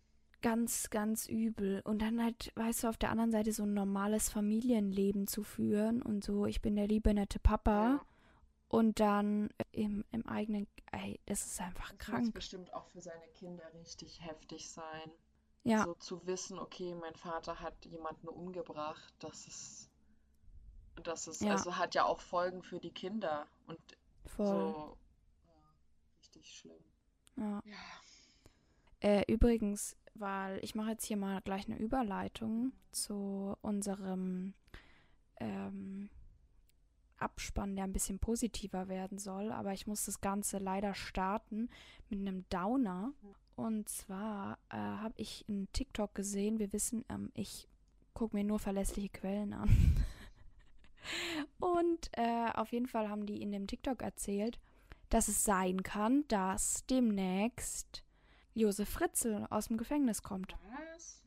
ganz, 0.41 0.89
ganz 0.89 1.27
übel. 1.27 1.81
Und 1.83 1.99
dann 2.01 2.21
halt, 2.23 2.51
weißt 2.55 2.83
du, 2.83 2.87
auf 2.89 2.97
der 2.97 3.11
anderen 3.11 3.31
Seite 3.31 3.51
so 3.53 3.63
ein 3.63 3.73
normales 3.73 4.29
Familienleben 4.29 5.27
zu 5.27 5.43
führen 5.43 6.01
und 6.01 6.23
so, 6.23 6.45
ich 6.45 6.61
bin 6.61 6.75
der 6.75 6.87
liebe, 6.87 7.13
nette 7.13 7.39
Papa. 7.39 8.01
Ja, 8.01 8.05
Und 8.67 8.99
dann 8.99 9.49
im, 9.71 10.03
im 10.11 10.25
eigenen, 10.27 10.67
ey, 10.91 11.19
das 11.25 11.45
ist 11.45 11.61
einfach 11.61 11.91
das 11.99 12.11
muss 12.13 12.31
krank. 12.31 12.33
bestimmt 12.33 12.73
auch 12.73 12.87
für 12.87 13.01
seine 13.01 13.27
Kinder 13.35 13.63
richtig 13.75 14.21
heftig 14.25 14.69
sein. 14.69 15.11
Ja, 15.63 15.83
So 15.83 15.93
zu 15.95 16.25
wissen, 16.25 16.57
okay, 16.57 16.95
mein 16.95 17.15
Vater 17.15 17.59
hat 17.59 17.85
jemanden 17.85 18.27
umgebracht, 18.27 19.13
das 19.19 19.45
ist, 19.47 19.91
das 21.03 21.27
ist, 21.27 21.41
ja, 21.41 21.51
also 21.51 21.77
hat 21.77 21.93
ja 21.95 22.05
auch 22.05 22.19
Folgen 22.21 22.63
für 22.63 22.79
die 22.79 22.91
Kinder 22.91 23.47
und 23.67 23.79
voll. 24.25 24.47
so, 24.47 24.97
ja, 25.43 25.53
richtig 26.19 26.51
schlimm. 26.57 26.83
Ja. 27.35 27.61
Ja. 27.65 27.77
Äh, 29.01 29.23
übrigens, 29.31 29.97
weil 30.13 30.59
ich 30.63 30.75
mache 30.75 30.91
jetzt 30.91 31.05
hier 31.05 31.17
mal 31.17 31.41
gleich 31.41 31.65
eine 31.67 31.77
Überleitung 31.77 32.71
zu 32.91 33.57
unserem 33.61 34.53
ähm, 35.39 36.09
Abspann, 37.17 37.75
der 37.75 37.85
ein 37.85 37.93
bisschen 37.93 38.19
positiver 38.19 38.87
werden 38.87 39.17
soll, 39.17 39.51
aber 39.51 39.73
ich 39.73 39.87
muss 39.87 40.05
das 40.05 40.21
Ganze 40.21 40.59
leider 40.59 40.93
starten 40.93 41.69
mit 42.09 42.19
einem 42.19 42.45
Downer. 42.49 43.13
Und 43.55 43.89
zwar 43.89 44.57
äh, 44.69 44.77
habe 44.77 45.13
ich 45.17 45.47
in 45.47 45.67
TikTok 45.73 46.15
gesehen, 46.15 46.59
wir 46.59 46.71
wissen, 46.73 47.03
ähm, 47.09 47.31
ich 47.33 47.67
gucke 48.13 48.35
mir 48.35 48.43
nur 48.43 48.59
verlässliche 48.59 49.09
Quellen 49.09 49.53
an. 49.53 49.69
Und 51.59 52.09
äh, 52.13 52.51
auf 52.53 52.71
jeden 52.71 52.87
Fall 52.87 53.09
haben 53.09 53.25
die 53.25 53.41
in 53.41 53.51
dem 53.51 53.67
TikTok 53.67 54.01
erzählt, 54.01 54.59
dass 55.09 55.27
es 55.27 55.43
sein 55.43 55.83
kann, 55.83 56.23
dass 56.27 56.85
demnächst 56.85 58.03
Josef 58.53 58.89
Fritzl 58.89 59.45
aus 59.49 59.67
dem 59.67 59.77
Gefängnis 59.77 60.23
kommt. 60.23 60.55
Was? 60.95 61.21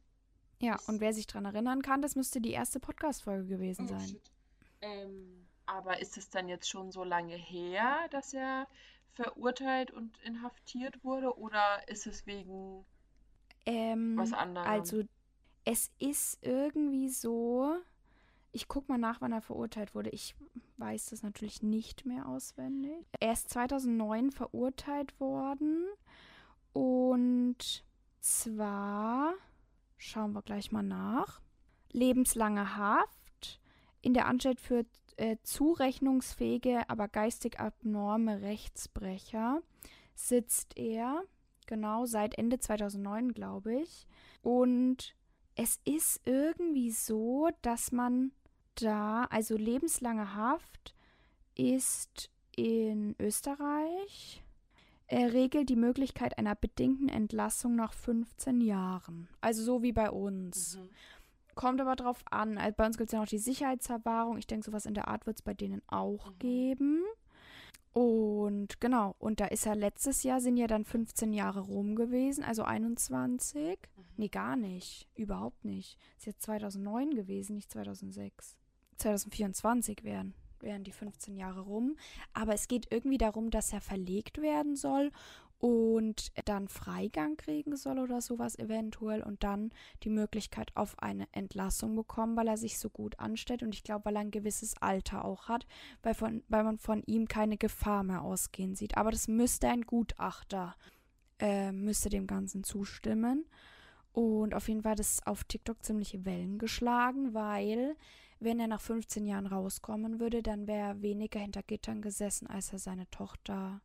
Ja, 0.60 0.78
und 0.86 1.00
wer 1.00 1.12
sich 1.12 1.26
dran 1.26 1.44
erinnern 1.44 1.82
kann, 1.82 2.02
das 2.02 2.16
müsste 2.16 2.40
die 2.40 2.52
erste 2.52 2.80
Podcast-Folge 2.80 3.46
gewesen 3.46 3.86
oh 3.86 3.88
sein. 3.88 4.16
Ähm, 4.80 5.46
aber 5.66 6.00
ist 6.00 6.16
es 6.16 6.30
dann 6.30 6.48
jetzt 6.48 6.68
schon 6.68 6.90
so 6.90 7.04
lange 7.04 7.34
her, 7.36 8.06
dass 8.10 8.34
er 8.34 8.66
verurteilt 9.14 9.90
und 9.90 10.18
inhaftiert 10.24 11.02
wurde, 11.04 11.36
oder 11.38 11.88
ist 11.88 12.06
es 12.06 12.26
wegen 12.26 12.84
was 13.66 13.66
Ähm, 13.66 14.34
anderem? 14.34 14.66
also 14.66 15.04
es 15.64 15.90
ist 15.98 16.38
irgendwie 16.42 17.08
so, 17.08 17.76
ich 18.52 18.68
guck 18.68 18.88
mal 18.88 18.98
nach, 18.98 19.20
wann 19.20 19.32
er 19.32 19.40
verurteilt 19.40 19.94
wurde. 19.94 20.10
Ich 20.10 20.34
weiß 20.76 21.06
das 21.06 21.22
natürlich 21.22 21.62
nicht 21.62 22.04
mehr 22.04 22.26
auswendig. 22.28 23.06
Er 23.20 23.32
ist 23.32 23.48
2009 23.50 24.30
verurteilt 24.32 25.18
worden 25.20 25.86
und 26.74 27.84
zwar, 28.20 29.32
schauen 29.96 30.32
wir 30.32 30.42
gleich 30.42 30.70
mal 30.72 30.82
nach, 30.82 31.40
lebenslange 31.92 32.76
Haft 32.76 33.60
in 34.02 34.12
der 34.12 34.26
Anstalt 34.26 34.60
für 34.60 34.84
äh, 35.16 35.36
zurechnungsfähige, 35.42 36.82
aber 36.90 37.08
geistig 37.08 37.60
abnorme 37.60 38.42
Rechtsbrecher 38.42 39.62
sitzt 40.14 40.76
er, 40.76 41.22
genau, 41.66 42.04
seit 42.04 42.36
Ende 42.36 42.58
2009, 42.58 43.32
glaube 43.32 43.80
ich. 43.80 44.06
Und 44.42 45.14
es 45.54 45.78
ist 45.84 46.20
irgendwie 46.26 46.90
so, 46.90 47.48
dass 47.62 47.92
man 47.92 48.32
da, 48.74 49.24
also 49.30 49.56
lebenslange 49.56 50.34
Haft 50.34 50.94
ist 51.54 52.30
in 52.56 53.14
Österreich, 53.20 54.43
er 55.06 55.32
regelt 55.32 55.68
die 55.68 55.76
Möglichkeit 55.76 56.38
einer 56.38 56.54
bedingten 56.54 57.08
Entlassung 57.08 57.76
nach 57.76 57.92
15 57.92 58.60
Jahren. 58.60 59.28
Also 59.40 59.62
so 59.62 59.82
wie 59.82 59.92
bei 59.92 60.10
uns. 60.10 60.76
Mhm. 60.78 60.88
Kommt 61.54 61.80
aber 61.80 61.94
drauf 61.94 62.22
an. 62.30 62.58
Also 62.58 62.74
bei 62.76 62.86
uns 62.86 62.96
gibt 62.98 63.08
es 63.08 63.12
ja 63.12 63.20
noch 63.20 63.28
die 63.28 63.38
Sicherheitsverwahrung. 63.38 64.38
Ich 64.38 64.46
denke, 64.46 64.64
sowas 64.66 64.86
in 64.86 64.94
der 64.94 65.08
Art 65.08 65.26
wird 65.26 65.36
es 65.38 65.42
bei 65.42 65.54
denen 65.54 65.82
auch 65.86 66.30
Mhm. 66.30 66.38
geben. 66.38 67.02
Und 67.92 68.80
genau, 68.80 69.14
und 69.20 69.38
da 69.38 69.46
ist 69.46 69.66
ja 69.66 69.74
letztes 69.74 70.24
Jahr 70.24 70.40
sind 70.40 70.56
ja 70.56 70.66
dann 70.66 70.84
15 70.84 71.32
Jahre 71.32 71.60
rum 71.60 71.94
gewesen, 71.94 72.42
also 72.42 72.64
21. 72.64 73.78
Nee, 74.16 74.28
gar 74.28 74.56
nicht. 74.56 75.08
Überhaupt 75.14 75.64
nicht. 75.64 75.96
Ist 76.18 76.26
jetzt 76.26 76.42
2009 76.42 77.14
gewesen, 77.14 77.54
nicht 77.54 77.70
2006. 77.70 78.56
2024 78.96 80.02
wären, 80.02 80.34
wären 80.64 80.84
die 80.84 80.92
15 80.92 81.36
Jahre 81.36 81.60
rum. 81.60 81.96
Aber 82.32 82.54
es 82.54 82.68
geht 82.68 82.88
irgendwie 82.90 83.18
darum, 83.18 83.50
dass 83.50 83.72
er 83.72 83.80
verlegt 83.80 84.40
werden 84.42 84.76
soll 84.76 85.12
und 85.64 86.30
dann 86.46 86.68
Freigang 86.68 87.38
kriegen 87.38 87.76
soll 87.76 87.98
oder 87.98 88.20
sowas 88.20 88.58
eventuell 88.58 89.22
und 89.22 89.42
dann 89.44 89.70
die 90.02 90.10
Möglichkeit 90.10 90.70
auf 90.74 90.98
eine 90.98 91.26
Entlassung 91.32 91.96
bekommen, 91.96 92.36
weil 92.36 92.48
er 92.48 92.58
sich 92.58 92.78
so 92.78 92.90
gut 92.90 93.18
anstellt 93.18 93.62
und 93.62 93.74
ich 93.74 93.82
glaube, 93.82 94.04
weil 94.04 94.16
er 94.16 94.20
ein 94.20 94.30
gewisses 94.30 94.74
Alter 94.82 95.24
auch 95.24 95.48
hat, 95.48 95.66
weil, 96.02 96.12
von, 96.12 96.42
weil 96.48 96.64
man 96.64 96.76
von 96.76 97.02
ihm 97.06 97.28
keine 97.28 97.56
Gefahr 97.56 98.02
mehr 98.02 98.20
ausgehen 98.20 98.74
sieht. 98.74 98.98
Aber 98.98 99.10
das 99.10 99.26
müsste 99.26 99.68
ein 99.68 99.86
Gutachter, 99.86 100.76
äh, 101.38 101.72
müsste 101.72 102.10
dem 102.10 102.26
Ganzen 102.26 102.62
zustimmen. 102.62 103.46
Und 104.12 104.54
auf 104.54 104.68
jeden 104.68 104.82
Fall 104.82 104.92
hat 104.92 105.00
es 105.00 105.26
auf 105.26 105.44
TikTok 105.44 105.82
ziemliche 105.82 106.26
Wellen 106.26 106.58
geschlagen, 106.58 107.32
weil 107.32 107.96
wenn 108.44 108.60
er 108.60 108.68
nach 108.68 108.80
15 108.80 109.26
Jahren 109.26 109.46
rauskommen 109.46 110.20
würde, 110.20 110.42
dann 110.42 110.66
wäre 110.66 110.88
er 110.88 111.02
weniger 111.02 111.40
hinter 111.40 111.62
Gittern 111.62 112.02
gesessen, 112.02 112.46
als 112.46 112.72
er 112.72 112.78
seine 112.78 113.08
Tochter 113.10 113.80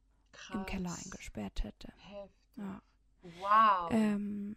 im 0.54 0.66
Keller 0.66 0.90
Krass. 0.90 1.06
eingesperrt 1.06 1.64
hätte. 1.64 1.92
Heftig. 1.98 2.58
Ja. 2.58 2.82
Wow. 3.22 3.92
Ähm, 3.92 4.56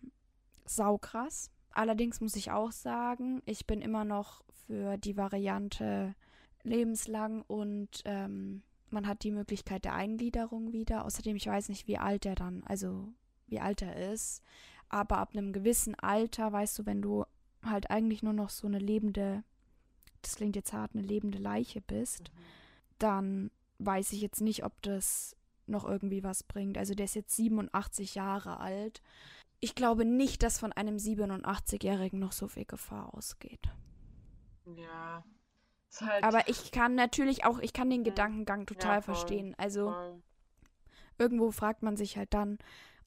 saukrass. 0.65 1.51
Allerdings 1.71 2.21
muss 2.21 2.37
ich 2.37 2.51
auch 2.51 2.73
sagen, 2.73 3.43
ich 3.47 3.67
bin 3.67 3.81
immer 3.81 4.05
noch 4.05 4.43
für 4.67 4.99
die 4.99 5.17
Variante 5.17 6.15
lebenslang 6.63 7.43
und 7.43 8.03
ähm, 8.05 8.63
man 8.91 9.07
hat 9.07 9.25
die 9.25 9.31
Möglichkeit 9.31 9.85
der 9.85 9.95
Eingliederung 9.95 10.73
wieder. 10.73 11.05
Außerdem, 11.05 11.37
ich 11.37 11.47
weiß 11.47 11.69
nicht, 11.71 11.87
wie 11.89 11.99
alt 11.99 12.27
er 12.27 12.35
dann, 12.35 12.63
also 12.65 13.09
wie 13.47 13.61
alt 13.61 13.83
er 13.83 14.13
ist. 14.13 14.43
Aber 14.89 15.19
ab 15.19 15.31
einem 15.33 15.53
gewissen 15.53 15.95
Alter, 15.95 16.53
weißt 16.53 16.79
du, 16.79 16.87
wenn 16.87 17.01
du 17.01 17.25
halt 17.65 17.91
eigentlich 17.91 18.23
nur 18.23 18.35
noch 18.35 18.51
so 18.51 18.67
eine 18.67 18.79
lebende, 18.79 19.45
das 20.23 20.37
klingt 20.37 20.57
jetzt 20.57 20.73
hart, 20.73 20.93
eine 20.95 21.03
lebende 21.03 21.39
Leiche 21.39 21.81
bist, 21.81 22.31
Mhm. 22.31 22.43
dann 22.99 23.51
weiß 23.79 24.13
ich 24.13 24.21
jetzt 24.21 24.41
nicht, 24.41 24.65
ob 24.65 24.81
das 24.83 25.37
noch 25.67 25.85
irgendwie 25.85 26.23
was 26.25 26.43
bringt. 26.43 26.79
Also 26.79 26.95
der 26.95 27.05
ist 27.05 27.15
jetzt 27.15 27.35
87 27.37 28.15
Jahre 28.15 28.59
alt. 28.61 29.03
Ich 29.61 29.75
glaube 29.75 30.05
nicht, 30.05 30.43
dass 30.43 30.59
von 30.59 30.73
einem 30.73 30.99
87-Jährigen 30.99 32.19
noch 32.19 32.33
so 32.33 32.49
viel 32.49 32.65
Gefahr 32.65 33.15
ausgeht. 33.15 33.69
Ja. 34.77 35.25
Ist 35.91 36.01
halt 36.03 36.25
Aber 36.25 36.49
ich 36.49 36.71
kann 36.73 36.95
natürlich 36.95 37.45
auch, 37.45 37.59
ich 37.59 37.73
kann 37.73 37.91
den. 37.91 38.03
Gedankengang 38.05 38.67
total 38.67 38.97
Ja, 38.97 39.03
voll. 39.03 39.15
verstehen. 39.15 39.55
Also 39.59 39.91
voll. 39.93 40.23
irgendwo 41.19 41.51
fragt 41.51 41.83
man 41.83 41.97
sich 41.97 42.17
halt 42.17 42.33
dann, 42.35 42.59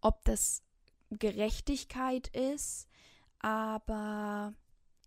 ob 0.02 0.24
das 0.26 0.62
Gerechtigkeit 1.10 2.28
ist. 2.30 2.88
Aber 3.40 4.54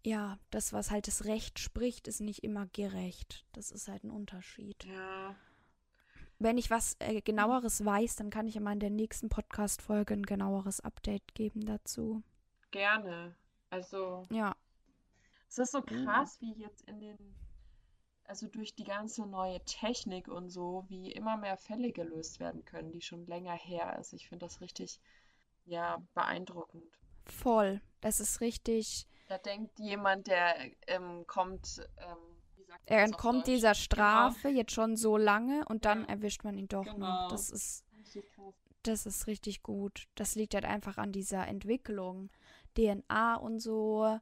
ja, 0.05 0.39
das, 0.51 0.73
was 0.73 0.91
halt 0.91 1.07
das 1.07 1.25
Recht 1.25 1.59
spricht, 1.59 2.09
ist 2.09 2.21
nicht 2.21 2.43
immer 2.45 2.67
gerecht. 2.69 3.45
Das 3.53 3.71
ist 3.71 3.89
halt 3.89 4.05
ein 4.05 4.11
Unterschied. 4.11 4.85
Ja. 4.85 5.35
Wenn 6.39 6.57
ich 6.57 6.71
was 6.71 6.97
äh, 7.01 7.21
genaueres 7.21 7.85
weiß, 7.85 8.17
dann 8.17 8.31
kann 8.31 8.47
ich 8.47 8.55
ja 8.55 8.61
mal 8.61 8.73
in 8.75 8.81
der 8.81 8.91
nächsten 8.91 9.29
Podcast-Folge 9.29 10.15
ein 10.15 10.25
genaueres 10.25 10.81
Update 10.81 11.35
geben 11.35 11.67
dazu. 11.67 12.23
Gerne. 12.71 13.35
Also, 13.71 14.27
Ja, 14.31 14.57
es 15.49 15.59
ist 15.59 15.73
so 15.73 15.81
Mhm. 15.81 16.05
krass, 16.05 16.41
wie 16.41 16.53
jetzt 16.55 16.83
in 16.83 17.01
den, 17.01 17.35
also 18.25 18.47
durch 18.47 18.75
die 18.75 18.85
ganze 18.85 19.27
neue 19.27 19.63
Technik 19.65 20.29
und 20.29 20.49
so, 20.51 20.85
wie 20.89 21.11
immer 21.13 21.37
mehr 21.37 21.57
Fälle 21.57 21.93
gelöst 21.93 22.39
werden 22.41 22.65
können, 22.65 22.93
die 22.93 23.01
schon 23.03 23.27
länger 23.27 23.55
her 23.55 23.99
ist. 23.99 24.13
Ich 24.13 24.29
finde 24.29 24.47
das 24.47 24.61
richtig, 24.61 25.01
ja, 25.65 26.03
beeindruckend. 26.15 26.85
voll. 27.25 27.81
Das 28.01 28.21
ist 28.21 28.41
richtig. 28.41 29.07
Da 29.29 29.39
denkt 29.39 29.79
jemand, 29.79 30.27
der 30.27 30.55
ähm, 30.87 31.27
kommt, 31.27 31.81
ähm, 31.99 32.17
wie 32.57 32.65
sagt 32.65 32.81
man 32.89 32.97
Er 32.99 33.05
entkommt 33.05 33.47
dieser 33.47 33.75
Strafe 33.75 34.49
jetzt 34.49 34.73
schon 34.73 34.97
so 34.97 35.17
lange 35.17 35.65
und 35.67 35.85
dann 35.85 36.03
Ja. 36.03 36.09
erwischt 36.09 36.45
man 36.45 36.57
ihn 36.57 36.69
doch 36.69 36.85
noch. 36.87 36.95
Genau. 36.95 37.29
Das 37.29 37.51
ist, 37.51 37.85
das 38.83 39.07
ist 39.07 39.27
richtig 39.27 39.63
gut. 39.63 40.07
Das 40.15 40.35
liegt 40.35 40.55
halt 40.55 40.65
einfach 40.65 40.97
an 40.99 41.13
dieser 41.13 41.47
Entwicklung. 41.47 42.31
DNA 42.77 43.35
und 43.37 43.61
so. 43.61 44.19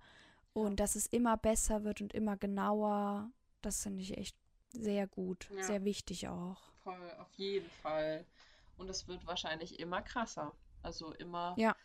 Und 0.52 0.80
dass 0.80 0.96
es 0.96 1.07
immer 1.07 1.36
besser 1.36 1.84
wird 1.84 2.00
und 2.00 2.12
immer 2.14 2.36
genauer. 2.36 3.30
Das 3.62 3.82
finde 3.82 4.02
ich 4.02 4.16
echt 4.16 4.36
sehr 4.72 5.07
gut. 5.07 5.48
Ja. 5.54 5.62
Sehr 5.62 5.84
wichtig 5.84 6.28
auch. 6.28 6.61
Voll, 6.82 7.11
auf 7.20 7.32
jeden 7.34 7.70
Fall. 7.82 8.24
Und 8.76 8.88
es 8.90 9.07
wird 9.07 9.26
wahrscheinlich 9.26 9.78
immer 9.78 10.02
krasser. 10.02 10.52
Also 10.82 11.12
immer 11.14 11.54
Ja. 11.59 11.76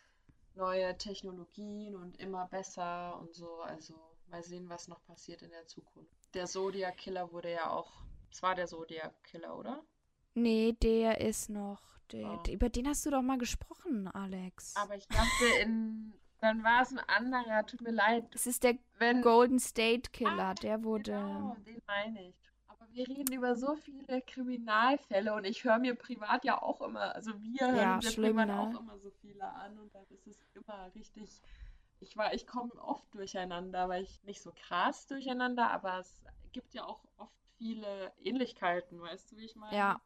Neue 0.56 0.98
Technologien 0.98 1.96
und 1.96 2.18
immer 2.20 2.48
besser 2.48 3.18
und 3.20 3.34
so. 3.34 3.62
Also 3.62 3.96
mal 4.30 4.44
sehen, 4.44 4.70
was 4.70 4.88
noch 4.88 5.04
passiert 5.06 5.42
in 5.42 5.52
der 5.52 5.66
Zukunft. 5.68 6.16
Der 6.34 6.46
Zodiac 6.46 6.98
Killer 6.98 7.32
wurde 7.32 7.52
ja 7.52 7.70
auch. 7.72 7.92
Es 8.32 8.42
war 8.42 8.56
der 8.56 8.68
Zodiac 8.68 9.14
Killer, 9.24 9.58
oder? 9.58 9.84
Nee, 10.34 10.74
der 10.82 11.20
ist 11.22 11.50
noch. 11.50 11.82
Der, 12.12 12.40
Oh. 12.46 12.52
über 12.52 12.70
den 12.70 12.88
hast 12.88 13.06
du 13.06 13.10
doch 13.10 13.22
mal 13.22 13.38
gesprochen, 13.38 14.08
Alex. 14.08 14.76
Aber 14.76 14.96
ich 14.96 15.08
dachte, 15.08 15.46
in. 15.62 16.14
Dann 16.40 16.64
war 16.64 16.82
es 16.82 16.92
ein 16.92 17.00
anderer. 17.00 17.66
Tut 17.68 17.82
mir 17.82 17.92
leid. 17.92 18.26
es 18.34 18.48
ist 18.48 18.64
der 18.64 18.76
Wenn. 18.98 19.22
Golden 19.22 19.60
State 19.60 20.10
Killer. 20.12 20.48
Ah, 20.50 20.54
der 20.56 20.84
wurde. 20.84 21.12
Genau, 21.12 21.56
den 21.66 21.82
meine 21.86 22.30
ich. 22.30 22.36
Wir 22.94 23.08
reden 23.08 23.34
über 23.34 23.56
so 23.56 23.76
viele 23.76 24.22
Kriminalfälle 24.22 25.34
und 25.34 25.46
ich 25.46 25.64
höre 25.64 25.80
mir 25.80 25.96
privat 25.96 26.44
ja 26.44 26.62
auch 26.62 26.82
immer, 26.82 27.16
also 27.16 27.32
wir 27.42 27.72
hören 27.72 28.02
ja 28.02 28.02
schlimm, 28.02 28.36
privat 28.36 28.48
ne? 28.48 28.60
auch 28.60 28.80
immer 28.82 29.00
so 29.00 29.12
viele 29.22 29.46
an 29.46 29.80
und 29.80 29.94
dann 29.96 30.06
ist 30.10 30.28
es 30.28 30.38
immer 30.54 30.92
richtig 30.94 31.42
ich 32.02 32.18
war, 32.18 32.34
ich 32.34 32.48
komme 32.48 32.74
oft 32.82 33.14
durcheinander, 33.14 33.88
weil 33.88 34.04
ich 34.04 34.24
nicht 34.24 34.42
so 34.42 34.52
krass 34.68 35.06
durcheinander, 35.06 35.72
aber 35.72 36.00
es 36.00 36.22
gibt 36.52 36.74
ja 36.74 36.84
auch 36.84 37.00
oft 37.18 37.32
viele 37.58 38.12
Ähnlichkeiten, 38.18 39.00
weißt 39.00 39.32
du, 39.32 39.38
wie 39.38 39.46
ich 39.46 39.56
meine? 39.56 39.78
Ja, 39.78 40.02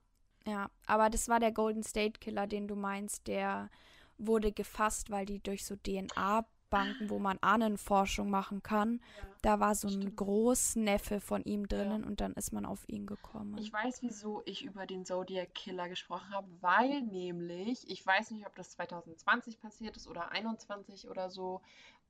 ja. 0.45 0.69
Aber 0.85 1.09
das 1.09 1.29
war 1.29 1.39
der 1.39 1.53
Golden 1.53 1.83
State 1.83 2.19
Killer, 2.19 2.47
den 2.47 2.67
du 2.67 2.75
meinst, 2.75 3.27
der 3.27 3.69
wurde 4.17 4.51
gefasst, 4.51 5.09
weil 5.09 5.25
die 5.25 5.41
durch 5.41 5.65
so 5.65 5.75
DNA 5.77 6.45
Banken, 6.75 7.09
wo 7.09 7.19
man 7.19 7.37
Ahnenforschung 7.39 8.29
machen 8.29 8.61
kann. 8.63 9.01
Da 9.41 9.59
war 9.59 9.75
so 9.75 9.87
ein. 9.87 10.15
Großneffe 10.15 11.19
von 11.19 11.43
ihm 11.43 11.67
drinnen 11.67 12.03
und 12.03 12.21
dann 12.21 12.33
ist 12.33 12.51
man 12.51 12.65
auf 12.65 12.87
ihn 12.87 13.05
gekommen. 13.05 13.57
Ich 13.57 13.71
weiß, 13.71 14.01
wieso 14.01 14.41
ich 14.45 14.63
über 14.63 14.85
den 14.85 15.05
Zodiac 15.05 15.53
Killer 15.53 15.89
gesprochen 15.89 16.33
habe, 16.33 16.47
weil 16.61 17.01
nämlich, 17.03 17.89
ich 17.89 18.05
weiß 18.05 18.31
nicht, 18.31 18.45
ob 18.45 18.55
das 18.55 18.71
2020 18.71 19.59
passiert 19.59 19.97
ist 19.97 20.07
oder 20.07 20.21
2021 20.31 21.09
oder 21.09 21.29
so, 21.29 21.61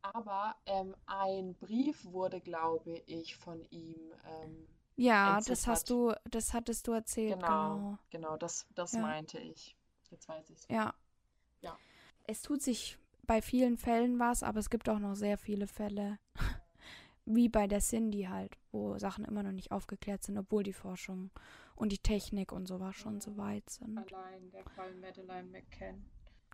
aber 0.01 0.55
ähm, 0.65 0.95
ein 1.05 1.55
Brief 1.55 2.05
wurde, 2.05 2.39
glaube 2.39 3.01
ich, 3.05 3.35
von 3.35 3.63
ihm. 3.71 3.95
Ähm, 4.27 4.67
ja, 4.97 5.39
das 5.41 5.67
hast 5.67 5.89
du, 5.89 6.13
das 6.29 6.53
hattest 6.53 6.87
du 6.87 6.93
erzählt. 6.93 7.33
Genau, 7.33 7.75
genau, 7.75 7.97
genau 8.11 8.37
das, 8.37 8.65
das 8.75 8.93
ja. 8.93 9.01
meinte 9.01 9.39
ich. 9.39 9.75
Jetzt 10.11 10.29
weiß 10.29 10.49
ich 10.49 10.57
es. 10.57 10.67
Ja. 10.69 10.93
Ja. 11.61 11.77
Es 12.27 12.41
tut 12.41 12.61
sich 12.61 12.97
bei 13.25 13.41
vielen 13.41 13.77
Fällen 13.77 14.19
was, 14.19 14.43
aber 14.43 14.59
es 14.59 14.69
gibt 14.69 14.89
auch 14.89 14.99
noch 14.99 15.15
sehr 15.15 15.37
viele 15.37 15.67
Fälle, 15.67 16.19
wie 17.25 17.49
bei 17.49 17.67
der 17.67 17.79
Cindy 17.79 18.23
halt, 18.23 18.57
wo 18.71 18.97
Sachen 18.97 19.25
immer 19.25 19.43
noch 19.43 19.51
nicht 19.51 19.71
aufgeklärt 19.71 20.23
sind, 20.23 20.37
obwohl 20.37 20.63
die 20.63 20.73
Forschung 20.73 21.31
und 21.75 21.91
die 21.91 21.97
Technik 21.97 22.51
und 22.51 22.67
sowas 22.67 22.95
schon 22.95 23.19
so 23.19 23.37
weit 23.37 23.69
sind. 23.69 23.97
Allein 23.97 24.51
der 24.51 24.63
Fall 24.63 24.93
Madeleine 24.95 25.49
McCann. 25.49 26.05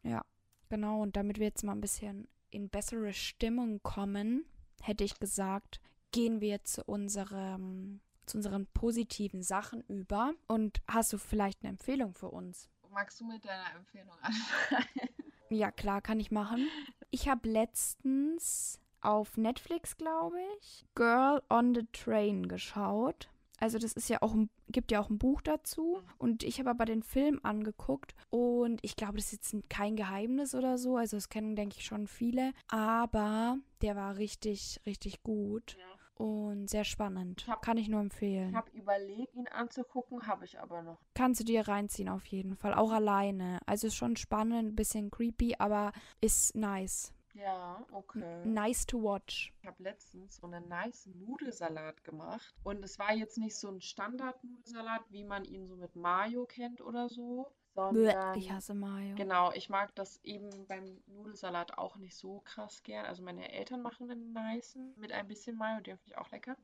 Ja, 0.04 0.24
genau. 0.70 1.02
Und 1.02 1.16
damit 1.16 1.38
wir 1.40 1.48
jetzt 1.48 1.64
mal 1.64 1.74
ein 1.74 1.82
bisschen 1.82 2.28
in 2.50 2.70
bessere 2.70 3.14
Stimmung 3.14 3.82
kommen, 3.84 4.46
hätte 4.82 5.04
ich 5.04 5.20
gesagt, 5.20 5.80
gehen 6.12 6.42
wir 6.42 6.64
zu 6.64 6.84
unserem 6.84 8.02
zu 8.26 8.38
unseren 8.38 8.66
positiven 8.68 9.42
Sachen 9.44 9.82
über. 9.88 10.34
Und 10.48 10.82
hast 10.88 11.12
du 11.12 11.18
vielleicht 11.18 11.64
eine 11.64 11.70
Empfehlung 11.70 12.14
für 12.14 12.30
uns? 12.30 12.70
Magst 12.90 13.20
du 13.20 13.26
mit 13.26 13.44
deiner 13.46 13.76
Empfehlung 13.76 14.16
anfangen? 14.22 15.10
Ja, 15.52 15.70
klar, 15.70 16.02
kann 16.02 16.20
ich 16.20 16.32
machen. 16.32 16.68
Ich 17.10 17.28
habe 17.28 17.50
letztens 17.50 18.80
auf 19.02 19.36
Netflix, 19.36 19.98
glaube 19.98 20.38
ich, 20.60 20.86
Girl 20.96 21.42
on 21.50 21.76
the 21.76 21.86
Train 21.92 22.48
geschaut. 22.48 23.30
Also 23.60 23.78
das 23.78 23.94
ist 23.94 24.10
ja 24.10 24.20
auch 24.22 24.34
ein, 24.34 24.50
gibt 24.70 24.92
ja 24.92 25.02
auch 25.02 25.10
ein 25.10 25.20
Buch 25.20 25.42
dazu. 25.42 26.02
Und 26.18 26.44
ich 26.44 26.60
habe 26.60 26.70
aber 26.70 26.86
den 26.86 27.04
Film 27.04 27.42
angeguckt 27.44 28.16
und 28.30 28.80
ich 28.82 28.96
glaube, 28.96 29.18
das 29.18 29.34
ist 29.34 29.54
jetzt 29.54 29.70
kein 29.70 29.98
Geheimnis 29.98 30.56
oder 30.56 30.78
so. 30.78 30.96
Also 30.96 31.18
das 31.18 31.28
kennen, 31.28 31.58
denke 31.58 31.76
ich, 31.78 31.86
schon 31.86 32.08
viele. 32.08 32.54
Aber 32.70 33.58
der 33.82 33.98
war 33.98 34.16
richtig, 34.16 34.80
richtig 34.86 35.22
gut. 35.22 35.76
Ja 35.78 36.01
und 36.22 36.70
sehr 36.70 36.84
spannend. 36.84 37.46
Hab, 37.48 37.64
Kann 37.64 37.78
ich 37.78 37.90
nur 37.90 38.00
empfehlen. 38.00 38.50
Ich 38.50 38.56
habe 38.56 38.70
überlegt, 38.72 39.36
ihn 39.36 39.48
anzugucken, 39.48 40.28
habe 40.28 40.46
ich 40.46 40.60
aber 40.60 40.84
noch. 40.84 41.00
Kannst 41.16 41.42
du 41.42 41.44
dir 41.44 41.68
reinziehen 41.68 42.10
auf 42.10 42.26
jeden 42.26 42.56
Fall, 42.56 42.76
auch 42.76 42.92
alleine. 42.92 43.60
Also 43.66 43.88
ist 43.88 43.96
schon 43.96 44.16
spannend, 44.16 44.74
ein 44.74 44.76
bisschen 44.76 45.10
creepy, 45.10 45.56
aber 45.58 45.92
ist 46.20 46.56
nice. 46.56 47.12
Ja, 47.34 47.84
okay. 47.92 48.46
Nice 48.46 48.86
to 48.86 49.02
watch. 49.02 49.54
Ich 49.62 49.68
habe 49.68 49.82
letztens 49.82 50.36
so 50.36 50.48
einen 50.48 50.68
nice 50.68 51.08
Nudelsalat 51.08 52.04
gemacht. 52.04 52.54
Und 52.64 52.84
es 52.84 53.00
war 53.00 53.14
jetzt 53.14 53.38
nicht 53.38 53.56
so 53.56 53.70
ein 53.70 53.82
Standard-Nudelsalat, 53.82 55.02
wie 55.10 55.24
man 55.24 55.46
ihn 55.46 55.66
so 55.66 55.76
mit 55.76 55.96
Mayo 55.96 56.46
kennt 56.46 56.82
oder 56.82 57.10
so, 57.10 57.52
sondern 57.74 58.38
ich 58.38 58.52
hasse 58.52 58.74
Mayo. 58.74 59.16
Genau, 59.16 59.52
ich 59.54 59.70
mag 59.70 59.94
das 59.96 60.20
eben 60.24 60.68
beim 60.68 61.02
Nudelsalat 61.08 61.78
auch 61.78 61.98
nicht 61.98 62.16
so 62.16 62.42
krass 62.42 62.84
gern. 62.84 63.06
Also 63.06 63.24
meine 63.24 63.52
Eltern 63.52 63.82
machen 63.82 64.10
einen 64.10 64.34
nicen 64.34 64.94
mit 64.98 65.12
ein 65.12 65.28
bisschen 65.28 65.58
Mayo, 65.58 65.80
den 65.82 65.98
finde 65.98 66.14
ich 66.14 66.18
auch 66.18 66.32
lecker. 66.32 66.58